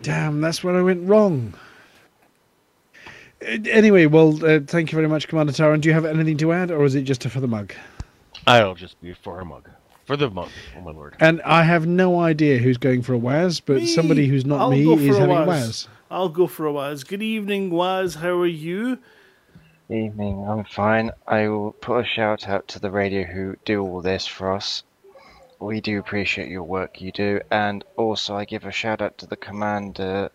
Damn, 0.01 0.41
that's 0.41 0.63
where 0.63 0.77
I 0.77 0.81
went 0.81 1.07
wrong. 1.07 1.53
Uh, 3.41 3.57
Anyway, 3.69 4.05
well, 4.05 4.43
uh, 4.45 4.59
thank 4.65 4.91
you 4.91 4.95
very 4.95 5.07
much, 5.07 5.27
Commander 5.27 5.53
Taran. 5.53 5.81
Do 5.81 5.89
you 5.89 5.93
have 5.93 6.05
anything 6.05 6.37
to 6.37 6.53
add, 6.53 6.71
or 6.71 6.83
is 6.85 6.95
it 6.95 7.03
just 7.03 7.23
for 7.27 7.39
the 7.39 7.47
mug? 7.47 7.73
I'll 8.45 8.75
just 8.75 8.99
be 9.01 9.13
for 9.13 9.39
a 9.39 9.45
mug. 9.45 9.69
For 10.05 10.15
the 10.15 10.29
mug, 10.29 10.49
oh 10.77 10.81
my 10.81 10.91
lord. 10.91 11.15
And 11.19 11.41
I 11.41 11.63
have 11.63 11.85
no 11.85 12.21
idea 12.21 12.59
who's 12.59 12.77
going 12.77 13.01
for 13.01 13.13
a 13.13 13.17
Waz, 13.17 13.59
but 13.59 13.85
somebody 13.85 14.27
who's 14.27 14.45
not 14.45 14.61
I'll 14.61 14.71
me 14.71 14.93
is 14.93 15.17
a 15.17 15.19
having 15.19 15.35
a 15.35 15.39
Waz. 15.45 15.47
Waz. 15.47 15.87
I'll 16.09 16.29
go 16.29 16.47
for 16.47 16.65
a 16.65 16.71
Waz. 16.71 17.03
Good 17.03 17.21
evening, 17.21 17.71
Waz. 17.71 18.15
How 18.15 18.29
are 18.39 18.47
you? 18.47 18.99
Evening, 19.89 20.45
I'm 20.47 20.63
fine. 20.63 21.11
I 21.27 21.49
will 21.49 21.73
put 21.73 21.99
a 21.99 22.05
shout 22.05 22.47
out 22.47 22.67
to 22.69 22.79
the 22.79 22.89
radio 22.89 23.23
who 23.23 23.55
do 23.65 23.81
all 23.81 24.01
this 24.01 24.25
for 24.25 24.53
us. 24.53 24.83
we 25.59 25.81
do 25.81 25.99
appreciate 25.99 26.49
your 26.49 26.63
work 26.63 27.01
you 27.01 27.11
do, 27.11 27.41
and 27.51 27.83
also 27.97 28.35
I 28.35 28.45
give 28.45 28.63
a 28.65 28.71
shout 28.71 29.01
out 29.01 29.17
to 29.19 29.25
the 29.25 29.35
commander 29.37 30.29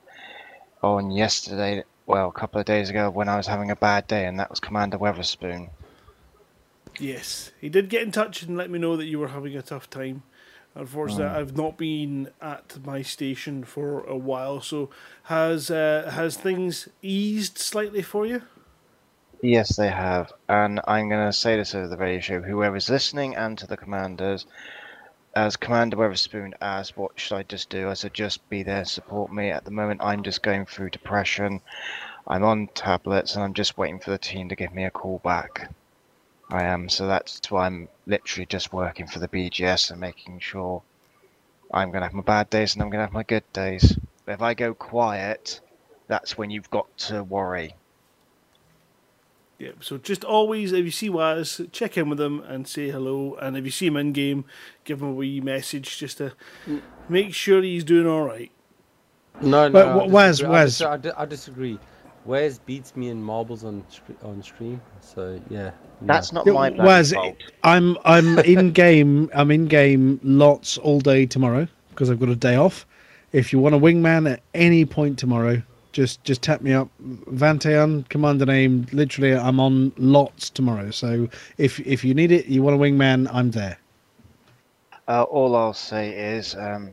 on 0.83 1.11
yesterday, 1.11 1.83
well, 2.07 2.29
a 2.29 2.33
couple 2.33 2.61
of 2.61 2.67
days 2.67 2.91
ago 2.91 3.11
when 3.11 3.29
I 3.29 3.37
was 3.37 3.47
having 3.47 3.71
a 3.71 3.77
bad 3.77 4.07
day, 4.07 4.27
and 4.27 4.39
that 4.41 4.51
was 4.51 4.61
Commander 4.61 4.99
Weatherspoon. 4.99 5.71
Yes, 6.99 7.51
he 7.61 7.69
did 7.69 7.89
get 7.89 8.03
in 8.03 8.13
touch 8.13 8.43
and 8.43 8.57
let 8.57 8.71
me 8.71 8.79
know 8.79 8.97
that 8.97 9.07
you 9.07 9.19
were 9.19 9.29
having 9.29 9.57
a 9.57 9.63
tough 9.63 9.89
time. 9.89 10.23
Unfortunately, 10.75 11.25
Mm. 11.27 11.37
I've 11.37 11.57
not 11.57 11.77
been 11.77 12.31
at 12.41 12.79
my 12.85 13.03
station 13.03 13.65
for 13.65 14.05
a 14.05 14.17
while. 14.17 14.61
So, 14.61 14.91
has 15.25 15.71
uh, 15.71 16.11
has 16.15 16.37
things 16.37 16.89
eased 17.03 17.59
slightly 17.59 18.03
for 18.03 18.27
you? 18.27 18.43
Yes, 19.43 19.77
they 19.77 19.89
have, 19.91 20.33
and 20.49 20.81
I'm 20.87 21.09
going 21.09 21.27
to 21.27 21.33
say 21.33 21.57
this 21.57 21.75
over 21.75 21.89
the 21.89 21.97
radio 21.97 22.21
show. 22.21 22.41
Whoever's 22.43 22.89
listening, 22.89 23.35
and 23.37 23.59
to 23.59 23.67
the 23.67 23.77
commanders, 23.77 24.47
as 25.35 25.57
Commander 25.57 25.97
Weatherspoon 25.97 26.53
asked, 26.61 26.97
what 26.97 27.19
should 27.19 27.37
I 27.37 27.43
just 27.43 27.71
do? 27.71 27.89
I 27.89 27.95
said, 27.95 28.13
just 28.13 28.47
be 28.51 28.63
there, 28.63 28.85
support 28.85 29.33
me. 29.33 29.51
At 29.51 29.65
the 29.65 29.71
moment, 29.71 30.03
I'm 30.03 30.23
just 30.23 30.43
going 30.43 30.67
through 30.67 30.91
depression. 30.91 31.61
I'm 32.27 32.45
on 32.45 32.69
tablets, 32.75 33.35
and 33.35 33.43
I'm 33.43 33.55
just 33.55 33.79
waiting 33.79 33.99
for 33.99 34.11
the 34.11 34.19
team 34.19 34.49
to 34.51 34.57
give 34.57 34.75
me 34.75 34.85
a 34.85 34.91
call 34.91 35.19
back. 35.19 35.71
I 36.51 36.65
am, 36.65 36.91
so 36.91 37.07
that's 37.07 37.51
why 37.51 37.67
I'm 37.67 37.89
literally 38.07 38.47
just 38.47 38.75
working 38.75 39.07
for 39.07 39.21
the 39.21 39.29
BGS 39.29 39.91
and 39.91 40.01
making 40.01 40.41
sure 40.41 40.83
I'm 41.73 41.91
going 41.91 42.03
to 42.03 42.09
have 42.09 42.13
my 42.13 42.23
bad 42.23 42.51
days 42.51 42.75
and 42.75 42.83
I'm 42.83 42.91
going 42.91 42.99
to 42.99 43.07
have 43.07 43.13
my 43.15 43.23
good 43.23 43.51
days. 43.55 43.97
But 44.27 44.33
if 44.33 44.43
I 44.43 44.53
go 44.53 44.75
quiet, 44.75 45.61
that's 46.09 46.37
when 46.37 46.51
you've 46.51 46.71
got 46.71 46.95
to 47.09 47.25
worry. 47.25 47.75
Yeah. 49.63 49.71
So 49.81 49.97
just 49.97 50.25
always, 50.25 50.73
if 50.73 50.85
you 50.85 50.91
see 50.91 51.09
Waz, 51.09 51.61
check 51.71 51.97
in 51.97 52.09
with 52.11 52.21
him 52.21 52.41
and 52.41 52.67
say 52.67 52.91
hello. 52.91 53.37
And 53.41 53.57
if 53.57 53.65
you 53.65 53.71
see 53.71 53.87
him 53.87 53.97
in 53.97 54.13
game, 54.13 54.45
give 54.83 55.01
him 55.01 55.09
a 55.11 55.13
wee 55.13 55.41
message 55.41 55.99
just 55.99 56.19
to 56.19 56.33
make 57.09 57.33
sure 57.33 57.63
he's 57.63 57.85
doing 57.85 58.09
all 58.09 58.25
right. 58.25 58.51
No, 59.41 59.71
But 59.71 59.87
no. 59.87 60.01
I 60.01 60.05
wh- 60.07 60.11
Waz- 60.11 60.39
disagree. 60.39 60.49
I 60.57 60.63
Waz- 60.63 60.83
I, 60.83 60.97
di- 60.97 61.13
I 61.17 61.25
disagree. 61.27 61.79
Waz 62.25 62.59
beats 62.59 62.97
me 62.97 63.09
in 63.09 63.23
marbles 63.23 63.63
on 63.63 63.85
stre- 63.91 64.25
on 64.25 64.43
stream, 64.43 64.81
so 65.01 65.41
yeah. 65.49 65.71
no. 66.01 66.07
Yeah, 66.45 66.53
Waz, 66.85 67.15
I'm 67.63 67.97
I'm 68.05 68.39
in 68.41 68.73
game. 68.73 69.31
I'm 69.35 69.51
in 69.53 69.67
game 69.67 70.19
lots 70.25 70.77
all 70.79 70.99
day 71.01 71.25
tomorrow 71.27 71.69
because 71.91 72.11
I've 72.11 72.19
got 72.19 72.29
a 72.31 72.37
day 72.37 72.57
off. 72.57 72.85
If 73.33 73.53
you 73.53 73.61
want 73.61 73.75
a 73.77 73.79
wingman 73.79 74.31
at 74.31 74.41
any 74.55 74.85
point 74.85 75.19
tomorrow, 75.19 75.63
just 75.93 76.25
just 76.25 76.43
tap 76.43 76.63
me 76.63 76.73
up. 76.73 76.89
Vantean, 77.03 78.09
commander 78.09 78.47
name. 78.47 78.87
Literally, 78.93 79.35
I'm 79.35 79.61
on 79.61 79.93
lots 79.97 80.51
tomorrow. 80.51 80.91
So 80.91 81.29
if 81.59 81.81
if 81.81 82.05
you 82.05 82.15
need 82.15 82.33
it, 82.33 82.47
you 82.47 82.63
want 82.63 82.77
a 82.77 82.79
wingman, 82.79 83.29
I'm 83.33 83.51
there. 83.51 83.79
Uh, 85.09 85.23
all 85.25 85.57
I'll 85.57 85.75
say 85.75 86.11
is, 86.37 86.55
um, 86.55 86.93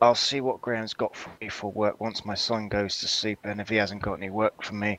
I'll 0.00 0.14
see 0.14 0.40
what 0.40 0.60
Graham's 0.60 0.94
got 0.94 1.16
for 1.16 1.30
me 1.40 1.48
for 1.48 1.72
work 1.72 2.00
once 2.00 2.24
my 2.24 2.34
son 2.34 2.68
goes 2.68 3.00
to 3.00 3.08
sleep, 3.08 3.38
and 3.44 3.60
if 3.60 3.68
he 3.68 3.76
hasn't 3.76 4.02
got 4.02 4.14
any 4.14 4.30
work 4.30 4.62
for 4.62 4.74
me, 4.74 4.98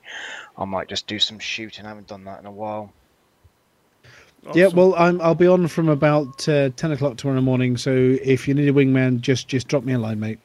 I 0.58 0.64
might 0.64 0.88
just 0.88 1.06
do 1.06 1.18
some 1.18 1.38
shooting. 1.38 1.86
I 1.86 1.88
haven't 1.88 2.08
done 2.08 2.24
that 2.24 2.40
in 2.40 2.46
a 2.46 2.52
while. 2.52 2.92
Yeah, 4.54 4.68
well, 4.68 4.94
I'm 4.96 5.20
I'll 5.20 5.34
be 5.34 5.46
on 5.46 5.68
from 5.68 5.88
about 5.88 6.48
uh, 6.48 6.70
ten 6.70 6.92
o'clock 6.92 7.18
tomorrow 7.18 7.40
morning. 7.40 7.76
So 7.76 7.92
if 8.22 8.48
you 8.48 8.54
need 8.54 8.68
a 8.68 8.72
wingman, 8.72 9.20
just 9.20 9.48
just 9.48 9.68
drop 9.68 9.84
me 9.84 9.92
a 9.92 9.98
line, 9.98 10.18
mate. 10.18 10.38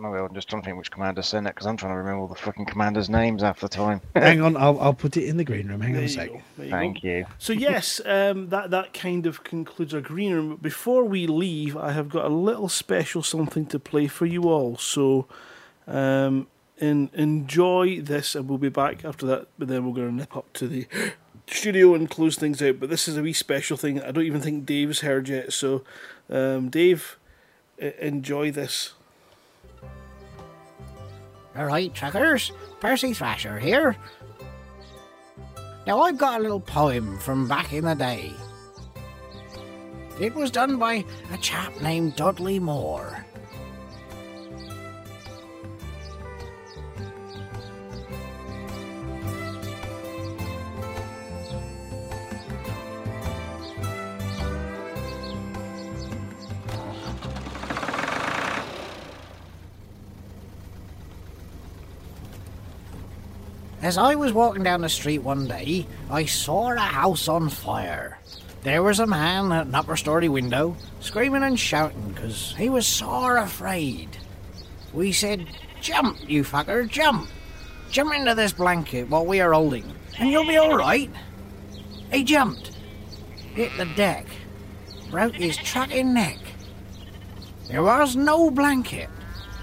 No, 0.00 0.14
I'm 0.14 0.34
just 0.34 0.48
trying 0.48 0.62
to 0.62 0.66
think 0.66 0.78
which 0.78 0.90
commander 0.90 1.20
sent 1.20 1.46
it 1.46 1.54
because 1.54 1.66
I'm 1.66 1.76
trying 1.76 1.92
to 1.92 1.98
remember 1.98 2.20
all 2.22 2.26
the 2.26 2.34
fucking 2.34 2.64
commanders' 2.64 3.10
names 3.10 3.42
half 3.42 3.60
the 3.60 3.68
time. 3.68 4.00
Hang 4.16 4.40
on, 4.40 4.56
I'll 4.56 4.80
I'll 4.80 4.94
put 4.94 5.18
it 5.18 5.24
in 5.26 5.36
the 5.36 5.44
green 5.44 5.68
room. 5.68 5.82
Hang 5.82 5.94
on 5.94 5.98
a 5.98 6.02
you 6.02 6.08
sec. 6.08 6.28
go, 6.28 6.40
you 6.58 6.70
Thank 6.70 7.02
go. 7.02 7.08
you. 7.08 7.26
So 7.38 7.52
yes, 7.52 8.00
um, 8.06 8.48
that 8.48 8.70
that 8.70 8.94
kind 8.94 9.26
of 9.26 9.44
concludes 9.44 9.92
our 9.92 10.00
green 10.00 10.32
room. 10.32 10.48
But 10.50 10.62
before 10.62 11.04
we 11.04 11.26
leave, 11.26 11.76
I 11.76 11.92
have 11.92 12.08
got 12.08 12.24
a 12.24 12.28
little 12.30 12.70
special 12.70 13.22
something 13.22 13.66
to 13.66 13.78
play 13.78 14.06
for 14.06 14.24
you 14.24 14.44
all. 14.44 14.78
So, 14.78 15.26
um, 15.86 16.46
en- 16.80 17.10
enjoy 17.12 18.00
this, 18.00 18.34
and 18.34 18.48
we'll 18.48 18.56
be 18.58 18.70
back 18.70 19.04
after 19.04 19.26
that. 19.26 19.48
But 19.58 19.68
then 19.68 19.84
we're 19.84 19.94
going 19.94 20.08
to 20.08 20.14
nip 20.14 20.34
up 20.34 20.50
to 20.54 20.66
the 20.66 20.86
studio 21.46 21.94
and 21.94 22.08
close 22.08 22.36
things 22.36 22.62
out. 22.62 22.80
But 22.80 22.88
this 22.88 23.06
is 23.06 23.18
a 23.18 23.22
wee 23.22 23.34
special 23.34 23.76
thing. 23.76 24.00
I 24.00 24.12
don't 24.12 24.24
even 24.24 24.40
think 24.40 24.64
Dave's 24.64 25.00
heard 25.00 25.28
yet. 25.28 25.52
So, 25.52 25.84
um, 26.30 26.70
Dave, 26.70 27.18
enjoy 27.78 28.50
this. 28.50 28.94
All 31.56 31.66
right, 31.66 31.92
trackers. 31.92 32.52
Percy 32.80 33.12
Thrasher 33.12 33.58
here. 33.58 33.96
Now, 35.86 36.00
I've 36.02 36.18
got 36.18 36.40
a 36.40 36.42
little 36.42 36.60
poem 36.60 37.18
from 37.18 37.48
back 37.48 37.72
in 37.72 37.84
the 37.84 37.94
day. 37.94 38.32
It 40.20 40.34
was 40.34 40.50
done 40.50 40.78
by 40.78 41.04
a 41.32 41.38
chap 41.38 41.80
named 41.80 42.16
Dudley 42.16 42.58
Moore. 42.58 43.24
As 63.82 63.96
I 63.96 64.14
was 64.14 64.32
walking 64.32 64.62
down 64.62 64.82
the 64.82 64.90
street 64.90 65.20
one 65.20 65.48
day, 65.48 65.86
I 66.10 66.26
saw 66.26 66.72
a 66.72 66.78
house 66.78 67.28
on 67.28 67.48
fire. 67.48 68.18
There 68.62 68.82
was 68.82 69.00
a 69.00 69.06
man 69.06 69.52
at 69.52 69.66
an 69.66 69.74
upper 69.74 69.96
story 69.96 70.28
window, 70.28 70.76
screaming 71.00 71.42
and 71.42 71.58
shouting 71.58 72.12
'cause 72.14 72.54
he 72.58 72.68
was 72.68 72.86
sore 72.86 73.38
afraid. 73.38 74.18
We 74.92 75.12
said, 75.12 75.46
Jump, 75.80 76.18
you 76.28 76.44
fucker, 76.44 76.86
jump! 76.86 77.30
Jump 77.90 78.12
into 78.12 78.34
this 78.34 78.52
blanket 78.52 79.08
while 79.08 79.24
we 79.24 79.40
are 79.40 79.54
holding, 79.54 79.94
and 80.18 80.28
you'll 80.30 80.46
be 80.46 80.58
alright. 80.58 81.10
He 82.12 82.22
jumped, 82.22 82.72
hit 83.54 83.70
the 83.78 83.86
deck, 83.86 84.26
broke 85.10 85.36
his 85.36 85.56
trucking 85.56 86.12
neck. 86.12 86.36
There 87.68 87.82
was 87.82 88.14
no 88.14 88.50
blanket. 88.50 89.08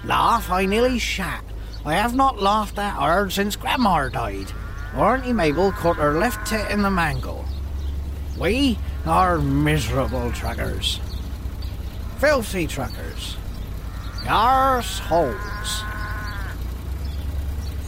Laugh, 0.04 0.50
I 0.50 0.66
nearly 0.66 0.98
shat. 0.98 1.44
I 1.84 1.94
have 1.94 2.14
not 2.14 2.42
laughed 2.42 2.76
that 2.76 2.94
hard 2.94 3.32
since 3.32 3.56
Grandma 3.56 4.08
died. 4.08 4.52
Auntie 4.94 5.32
Mabel 5.32 5.72
cut 5.72 5.96
her 5.96 6.18
left 6.18 6.46
tit 6.46 6.70
in 6.70 6.82
the 6.82 6.90
mangle. 6.90 7.44
We 8.38 8.78
are 9.06 9.38
miserable 9.38 10.32
truckers. 10.32 11.00
Filthy 12.18 12.66
truckers. 12.66 13.36
Arse 14.28 14.98
holes. 14.98 15.82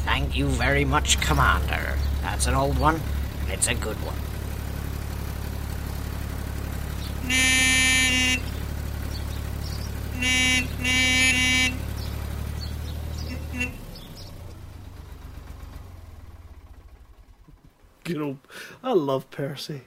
Thank 0.05 0.37
you 0.37 0.47
very 0.47 0.85
much, 0.85 1.21
Commander. 1.21 1.97
That's 2.23 2.47
an 2.47 2.55
old 2.55 2.79
one. 2.79 3.01
It's 3.49 3.69
a 3.69 3.75
good 3.75 3.97
one. 3.97 4.17
Good 18.13 18.23
old, 18.23 18.39
I 18.83 18.93
love 18.93 19.31
Percy. 19.31 19.83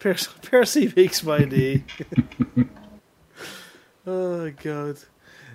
Percy, 0.00 0.30
Percy 0.42 0.92
makes 0.96 1.22
my 1.22 1.44
day. 1.44 1.84
oh 4.06 4.50
God! 4.50 4.96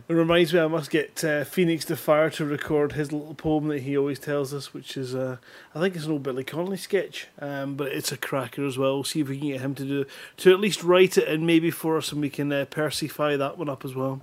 It 0.08 0.14
reminds 0.14 0.54
me 0.54 0.60
I 0.60 0.68
must 0.68 0.92
get 0.92 1.24
uh, 1.24 1.44
Phoenix 1.44 1.84
the 1.84 1.98
Fire 1.98 2.30
to 2.30 2.46
record 2.46 2.94
his 2.94 3.12
little 3.12 3.34
poem 3.34 3.68
that 3.68 3.82
he 3.82 3.98
always 3.98 4.20
tells 4.20 4.54
us, 4.54 4.74
which 4.74 4.96
is 4.96 5.14
uh, 5.14 5.38
I 5.74 5.82
think 5.82 5.96
it's 5.96 6.06
an 6.06 6.12
old 6.14 6.24
Billy 6.24 6.46
Connolly 6.46 6.78
sketch, 6.78 7.28
um, 7.40 7.76
but 7.76 7.92
it's 7.92 8.14
a 8.14 8.18
cracker 8.18 8.66
as 8.66 8.78
well. 8.78 9.04
see 9.04 9.20
if 9.20 9.28
we 9.28 9.40
can 9.40 9.50
get 9.50 9.62
him 9.62 9.76
to 9.76 9.84
do 9.84 10.06
to 10.38 10.54
at 10.54 10.60
least 10.62 10.84
write 10.84 11.18
it 11.18 11.28
and 11.28 11.46
maybe 11.46 11.70
for 11.70 11.98
us, 11.98 12.14
and 12.14 12.22
we 12.22 12.30
can 12.30 12.50
uh, 12.54 12.66
Percyfy 12.70 13.38
that 13.38 13.58
one 13.58 13.68
up 13.68 13.84
as 13.84 13.94
well. 13.94 14.22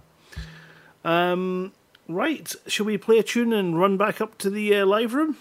Um, 1.04 1.72
right, 2.08 2.54
shall 2.66 2.86
we 2.86 2.96
play 2.96 3.18
a 3.18 3.22
tune 3.22 3.52
and 3.52 3.78
run 3.78 3.98
back 3.98 4.20
up 4.20 4.38
to 4.38 4.48
the 4.48 4.76
uh, 4.76 4.86
live 4.86 5.12
room? 5.12 5.36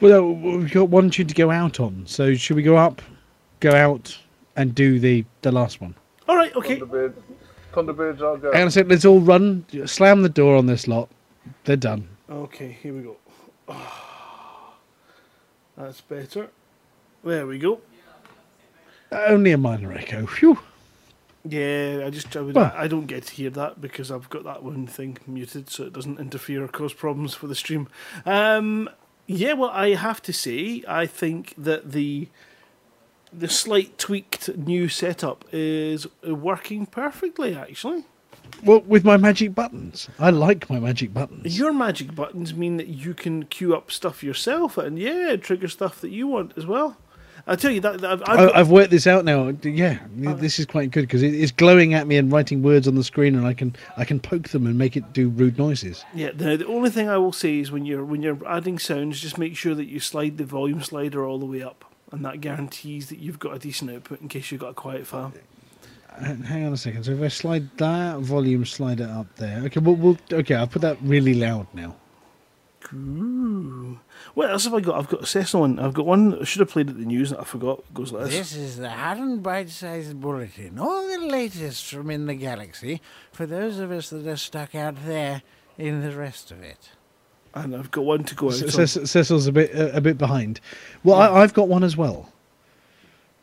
Well, 0.00 0.32
we've 0.32 0.70
got 0.72 0.88
one 0.90 1.10
tune 1.10 1.26
to 1.26 1.34
go 1.34 1.50
out 1.50 1.80
on. 1.80 2.04
So 2.06 2.34
should 2.34 2.56
we 2.56 2.62
go 2.62 2.76
up, 2.76 3.00
go 3.60 3.72
out, 3.72 4.16
and 4.56 4.74
do 4.74 4.98
the 5.00 5.24
the 5.42 5.52
last 5.52 5.80
one? 5.80 5.94
All 6.28 6.36
right, 6.36 6.54
okay. 6.56 6.78
Thunderbird, 6.80 7.14
Thunderbirds, 7.72 8.20
I'll 8.22 8.36
go. 8.36 8.52
Hang 8.52 8.62
on 8.62 8.68
a 8.68 8.70
sec. 8.70 8.86
Let's 8.88 9.04
all 9.04 9.20
run. 9.20 9.64
Slam 9.86 10.22
the 10.22 10.28
door 10.28 10.56
on 10.56 10.66
this 10.66 10.86
lot. 10.86 11.08
They're 11.64 11.76
done. 11.76 12.08
Okay, 12.28 12.76
here 12.82 12.92
we 12.92 13.02
go. 13.02 13.16
That's 15.76 16.00
better. 16.00 16.50
There 17.24 17.46
we 17.46 17.58
go. 17.58 17.80
Only 19.12 19.52
a 19.52 19.58
minor 19.58 19.92
echo. 19.92 20.26
Phew. 20.26 20.58
Yeah, 21.44 22.02
I 22.04 22.10
just 22.10 22.36
I, 22.36 22.40
would, 22.40 22.56
Well- 22.56 22.72
I 22.74 22.88
don't 22.88 23.06
get 23.06 23.24
to 23.24 23.32
hear 23.34 23.50
that 23.50 23.80
because 23.80 24.10
I've 24.10 24.28
got 24.30 24.42
that 24.44 24.62
one 24.64 24.86
thing 24.86 25.18
muted, 25.26 25.70
so 25.70 25.84
it 25.84 25.92
doesn't 25.92 26.18
interfere 26.18 26.64
or 26.64 26.68
cause 26.68 26.92
problems 26.92 27.34
for 27.34 27.46
the 27.46 27.54
stream. 27.54 27.88
Um, 28.24 28.90
yeah, 29.26 29.52
well, 29.54 29.70
I 29.70 29.94
have 29.94 30.22
to 30.22 30.32
say, 30.32 30.82
I 30.88 31.06
think 31.06 31.54
that 31.58 31.92
the 31.92 32.28
the 33.32 33.48
slight 33.48 33.98
tweaked 33.98 34.56
new 34.56 34.88
setup 34.88 35.44
is 35.52 36.06
working 36.24 36.86
perfectly. 36.86 37.54
Actually, 37.56 38.04
Well, 38.62 38.80
with 38.80 39.04
my 39.04 39.16
magic 39.16 39.54
buttons. 39.54 40.08
I 40.18 40.30
like 40.30 40.70
my 40.70 40.78
magic 40.78 41.12
buttons. 41.12 41.58
your 41.58 41.72
magic 41.72 42.14
buttons 42.14 42.54
mean 42.54 42.76
that 42.78 42.88
you 42.88 43.12
can 43.14 43.44
queue 43.44 43.74
up 43.76 43.90
stuff 43.90 44.22
yourself, 44.22 44.78
and 44.78 44.98
yeah, 44.98 45.36
trigger 45.36 45.68
stuff 45.68 46.00
that 46.00 46.10
you 46.10 46.26
want 46.28 46.52
as 46.56 46.64
well. 46.66 46.96
I 47.48 47.54
tell 47.54 47.70
you 47.70 47.80
that, 47.82 48.00
that 48.00 48.10
I've, 48.10 48.22
I've 48.22 48.36
got- 48.38 48.56
I've 48.56 48.70
worked 48.70 48.90
this 48.90 49.06
out 49.06 49.24
now. 49.24 49.48
Yeah, 49.62 50.00
this 50.16 50.58
is 50.58 50.66
quite 50.66 50.90
good 50.90 51.02
because 51.02 51.22
it's 51.22 51.52
glowing 51.52 51.94
at 51.94 52.06
me 52.08 52.16
and 52.16 52.30
writing 52.32 52.60
words 52.62 52.88
on 52.88 52.96
the 52.96 53.04
screen, 53.04 53.36
and 53.36 53.46
I 53.46 53.54
can 53.54 53.76
I 53.96 54.04
can 54.04 54.18
poke 54.18 54.48
them 54.48 54.66
and 54.66 54.76
make 54.76 54.96
it 54.96 55.12
do 55.12 55.28
rude 55.28 55.56
noises. 55.56 56.04
Yeah, 56.12 56.30
the, 56.34 56.56
the 56.56 56.66
only 56.66 56.90
thing 56.90 57.08
I 57.08 57.18
will 57.18 57.32
say 57.32 57.60
is 57.60 57.70
when 57.70 57.84
you're 57.86 58.04
when 58.04 58.20
you're 58.22 58.38
adding 58.48 58.78
sounds, 58.80 59.20
just 59.20 59.38
make 59.38 59.56
sure 59.56 59.74
that 59.76 59.84
you 59.86 60.00
slide 60.00 60.38
the 60.38 60.44
volume 60.44 60.82
slider 60.82 61.24
all 61.24 61.38
the 61.38 61.46
way 61.46 61.62
up, 61.62 61.84
and 62.10 62.24
that 62.24 62.40
guarantees 62.40 63.08
that 63.10 63.20
you've 63.20 63.38
got 63.38 63.54
a 63.54 63.58
decent 63.60 63.92
output 63.92 64.20
in 64.20 64.28
case 64.28 64.50
you've 64.50 64.60
got 64.60 64.70
a 64.70 64.74
quiet 64.74 65.06
file. 65.06 65.32
Uh, 66.18 66.34
Hang 66.34 66.66
on 66.66 66.72
a 66.72 66.76
second. 66.76 67.04
So 67.04 67.12
if 67.12 67.22
I 67.22 67.28
slide 67.28 67.68
that 67.76 68.18
volume 68.20 68.64
slider 68.64 69.04
up 69.04 69.36
there, 69.36 69.60
okay, 69.66 69.78
we'll, 69.80 69.94
we'll 69.96 70.18
okay. 70.32 70.54
I'll 70.56 70.66
put 70.66 70.82
that 70.82 70.96
really 71.02 71.34
loud 71.34 71.66
now. 71.74 71.94
Ooh. 72.92 73.98
What 74.36 74.50
else 74.50 74.64
have 74.64 74.74
I 74.74 74.80
got? 74.80 74.98
I've 74.98 75.08
got 75.08 75.22
a 75.22 75.26
Cessna 75.26 75.60
one. 75.60 75.78
I've 75.78 75.94
got 75.94 76.04
one 76.04 76.38
I 76.38 76.44
should 76.44 76.60
have 76.60 76.68
played 76.68 76.90
at 76.90 76.98
the 76.98 77.06
news 77.06 77.30
that 77.30 77.40
I 77.40 77.44
forgot. 77.44 77.78
It 77.78 77.94
goes 77.94 78.12
like 78.12 78.24
this. 78.24 78.34
This 78.34 78.54
is 78.54 78.76
the 78.76 78.90
Hutton 78.90 79.38
Bite-sized 79.38 80.20
Bulletin. 80.20 80.78
All 80.78 81.08
the 81.08 81.26
latest 81.26 81.86
from 81.86 82.10
in 82.10 82.26
the 82.26 82.34
galaxy 82.34 83.00
for 83.32 83.46
those 83.46 83.78
of 83.78 83.90
us 83.90 84.10
that 84.10 84.26
are 84.26 84.36
stuck 84.36 84.74
out 84.74 85.06
there 85.06 85.40
in 85.78 86.02
the 86.02 86.14
rest 86.14 86.50
of 86.50 86.62
it. 86.62 86.90
And 87.54 87.74
I've 87.74 87.90
got 87.90 88.04
one 88.04 88.24
to 88.24 88.34
go 88.34 88.48
out. 88.48 88.56
C- 88.56 88.66
on. 88.66 88.86
Cec- 88.86 89.06
Cecil's 89.06 89.46
a 89.46 89.52
bit 89.52 89.74
uh, 89.74 89.92
a 89.94 90.02
bit 90.02 90.18
behind. 90.18 90.60
Well, 91.02 91.16
I, 91.16 91.40
I've 91.40 91.54
got 91.54 91.68
one 91.68 91.82
as 91.82 91.96
well. 91.96 92.30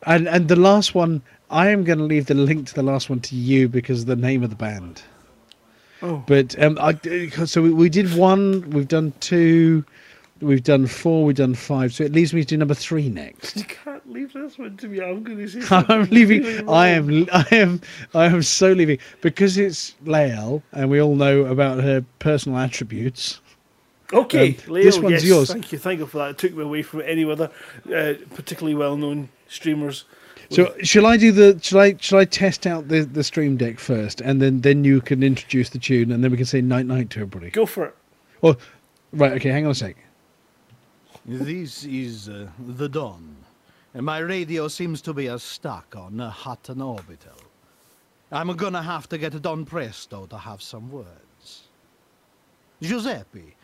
And 0.06 0.28
and 0.28 0.46
the 0.46 0.54
last 0.54 0.94
one, 0.94 1.22
I 1.50 1.70
am 1.70 1.82
going 1.82 1.98
to 1.98 2.04
leave 2.04 2.26
the 2.26 2.34
link 2.34 2.68
to 2.68 2.74
the 2.74 2.84
last 2.84 3.10
one 3.10 3.18
to 3.18 3.34
you 3.34 3.68
because 3.68 4.02
of 4.02 4.06
the 4.06 4.14
name 4.14 4.44
of 4.44 4.50
the 4.50 4.56
band. 4.56 5.02
Oh. 6.02 6.22
But 6.24 6.56
um, 6.62 6.78
I 6.80 6.96
so 7.46 7.62
we, 7.62 7.72
we 7.72 7.88
did 7.88 8.14
one, 8.14 8.70
we've 8.70 8.86
done 8.86 9.12
two, 9.18 9.84
we've 10.40 10.62
done 10.62 10.86
four, 10.86 11.24
we've 11.24 11.36
done 11.36 11.54
five. 11.54 11.92
So 11.92 12.04
it 12.04 12.12
leaves 12.12 12.34
me 12.34 12.42
to 12.42 12.46
do 12.46 12.56
number 12.56 12.74
three 12.74 13.08
next. 13.08 13.56
You 13.64 13.64
can't 13.64 14.12
leave 14.12 14.32
this 14.32 14.58
one 14.58 14.76
to 14.78 14.88
me. 14.88 15.00
I'm 15.00 15.22
going 15.22 15.38
to 15.38 15.48
say. 15.48 15.60
I'm 15.70 16.04
leaving. 16.10 16.68
I 16.68 16.88
am. 16.88 17.26
I 17.32 17.46
am. 17.52 17.80
I 18.14 18.26
am 18.26 18.42
so 18.42 18.72
leaving 18.72 18.98
because 19.20 19.56
it's 19.56 19.94
Lael, 20.04 20.62
and 20.72 20.90
we 20.90 21.00
all 21.00 21.14
know 21.14 21.44
about 21.46 21.82
her 21.82 22.04
personal 22.18 22.58
attributes. 22.58 23.40
Okay, 24.12 24.56
Um, 24.66 24.72
Leo, 24.74 24.84
this 24.84 24.98
one's 24.98 25.12
yes, 25.12 25.24
yours. 25.24 25.50
Thank 25.50 25.72
you, 25.72 25.78
thank 25.78 25.98
you 25.98 26.06
for 26.06 26.18
that. 26.18 26.30
It 26.30 26.38
took 26.38 26.52
me 26.54 26.62
away 26.62 26.82
from 26.82 27.00
any 27.02 27.24
other 27.24 27.50
uh, 27.86 28.14
particularly 28.34 28.74
well-known 28.74 29.28
streamers. 29.48 30.04
So 30.50 30.74
shall 30.82 31.06
I 31.06 31.16
do 31.16 31.32
the? 31.32 31.58
Shall 31.62 31.80
I? 31.80 31.96
Shall 31.98 32.18
I 32.18 32.26
test 32.26 32.66
out 32.66 32.88
the 32.88 33.00
the 33.00 33.24
stream 33.24 33.56
deck 33.56 33.78
first, 33.78 34.20
and 34.20 34.42
then 34.42 34.60
then 34.60 34.84
you 34.84 35.00
can 35.00 35.22
introduce 35.22 35.70
the 35.70 35.78
tune, 35.78 36.12
and 36.12 36.22
then 36.22 36.30
we 36.30 36.36
can 36.36 36.46
say 36.46 36.60
night 36.60 36.86
night 36.86 37.10
to 37.10 37.20
everybody. 37.20 37.50
Go 37.50 37.64
for 37.66 37.86
it. 37.86 37.96
Well, 38.42 38.56
right. 39.12 39.32
Okay. 39.32 39.48
Hang 39.48 39.64
on 39.64 39.72
a 39.72 39.74
sec. 39.74 39.96
This 41.26 41.84
is 41.84 42.28
uh, 42.28 42.48
the 42.76 42.86
dawn, 42.86 43.34
and 43.94 44.04
my 44.04 44.18
radio 44.18 44.68
seems 44.68 45.00
to 45.00 45.14
be 45.14 45.26
stuck 45.38 45.96
on 45.96 46.20
uh, 46.20 46.28
Hutton 46.28 46.82
Orbital. 46.82 47.40
I'm 48.30 48.54
gonna 48.54 48.82
have 48.82 49.08
to 49.08 49.16
get 49.16 49.40
Don 49.40 49.64
Presto 49.64 50.26
to 50.26 50.36
have 50.36 50.60
some 50.60 50.90
words. 50.90 51.62
Giuseppe, 52.82 53.56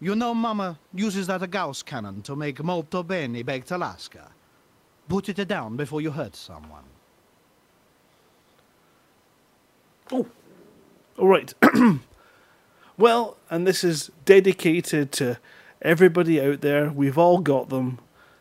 you 0.00 0.14
know 0.14 0.32
Mama 0.32 0.78
uses 0.94 1.26
that 1.26 1.50
Gauss 1.50 1.82
cannon 1.82 2.22
to 2.22 2.34
make 2.34 2.64
molto 2.64 3.02
bene 3.02 3.42
baked 3.42 3.70
Alaska. 3.72 4.30
Put 5.06 5.28
it 5.28 5.46
down 5.46 5.76
before 5.76 6.00
you 6.00 6.12
hurt 6.12 6.34
someone. 6.34 6.84
Oh, 10.10 10.26
all 11.18 11.28
right. 11.28 11.52
well, 12.96 13.36
and 13.50 13.66
this 13.66 13.84
is 13.84 14.10
dedicated 14.24 15.12
to 15.12 15.36
everybody 15.82 16.40
out 16.40 16.60
there. 16.60 16.90
We've 16.90 17.18
all 17.18 17.38
got 17.38 17.68
them. 17.68 17.98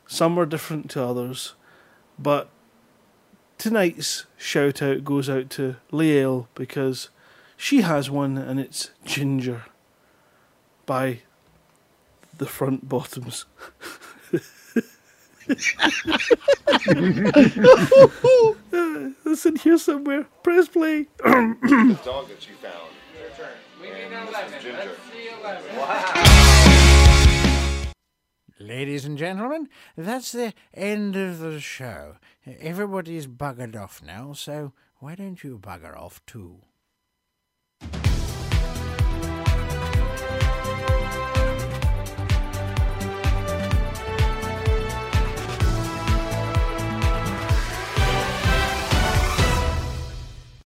Some 0.08 0.40
are 0.40 0.45
different 0.45 0.90
to 0.92 1.03
others, 1.03 1.53
but 2.20 2.50
tonight's 3.58 4.26
shout 4.38 4.82
out 4.82 5.06
goes 5.06 5.30
out 5.30 5.50
to 5.52 5.78
Leal 5.92 6.48
because 6.56 7.10
she 7.56 7.82
has 7.82 8.10
one, 8.10 8.38
and 8.38 8.60
it's 8.60 8.92
Ginger 9.06 9.66
by 10.86 11.20
the 12.38 12.45
Front 12.45 12.90
Bottoms. 12.90 13.45
It's 19.26 19.45
in 19.45 19.56
here 19.56 19.78
somewhere. 19.78 20.26
Press 20.44 20.68
play. 20.68 21.08
the 21.24 22.00
dog 22.03 22.28
that 22.28 22.48
you 22.48 22.56
found. 22.56 22.92
Ladies 28.62 29.06
and 29.06 29.18
gentlemen, 29.18 29.70
that's 29.98 30.34
the 30.34 30.54
end 30.72 31.16
of 31.16 31.40
the 31.40 31.60
show. 31.60 32.18
Everybody's 32.46 33.26
buggered 33.26 33.76
off 33.76 34.04
now, 34.06 34.34
so 34.34 34.72
why 35.00 35.16
don't 35.16 35.44
you 35.44 35.58
bugger 35.58 35.98
off 35.98 36.24
too? 36.28 36.60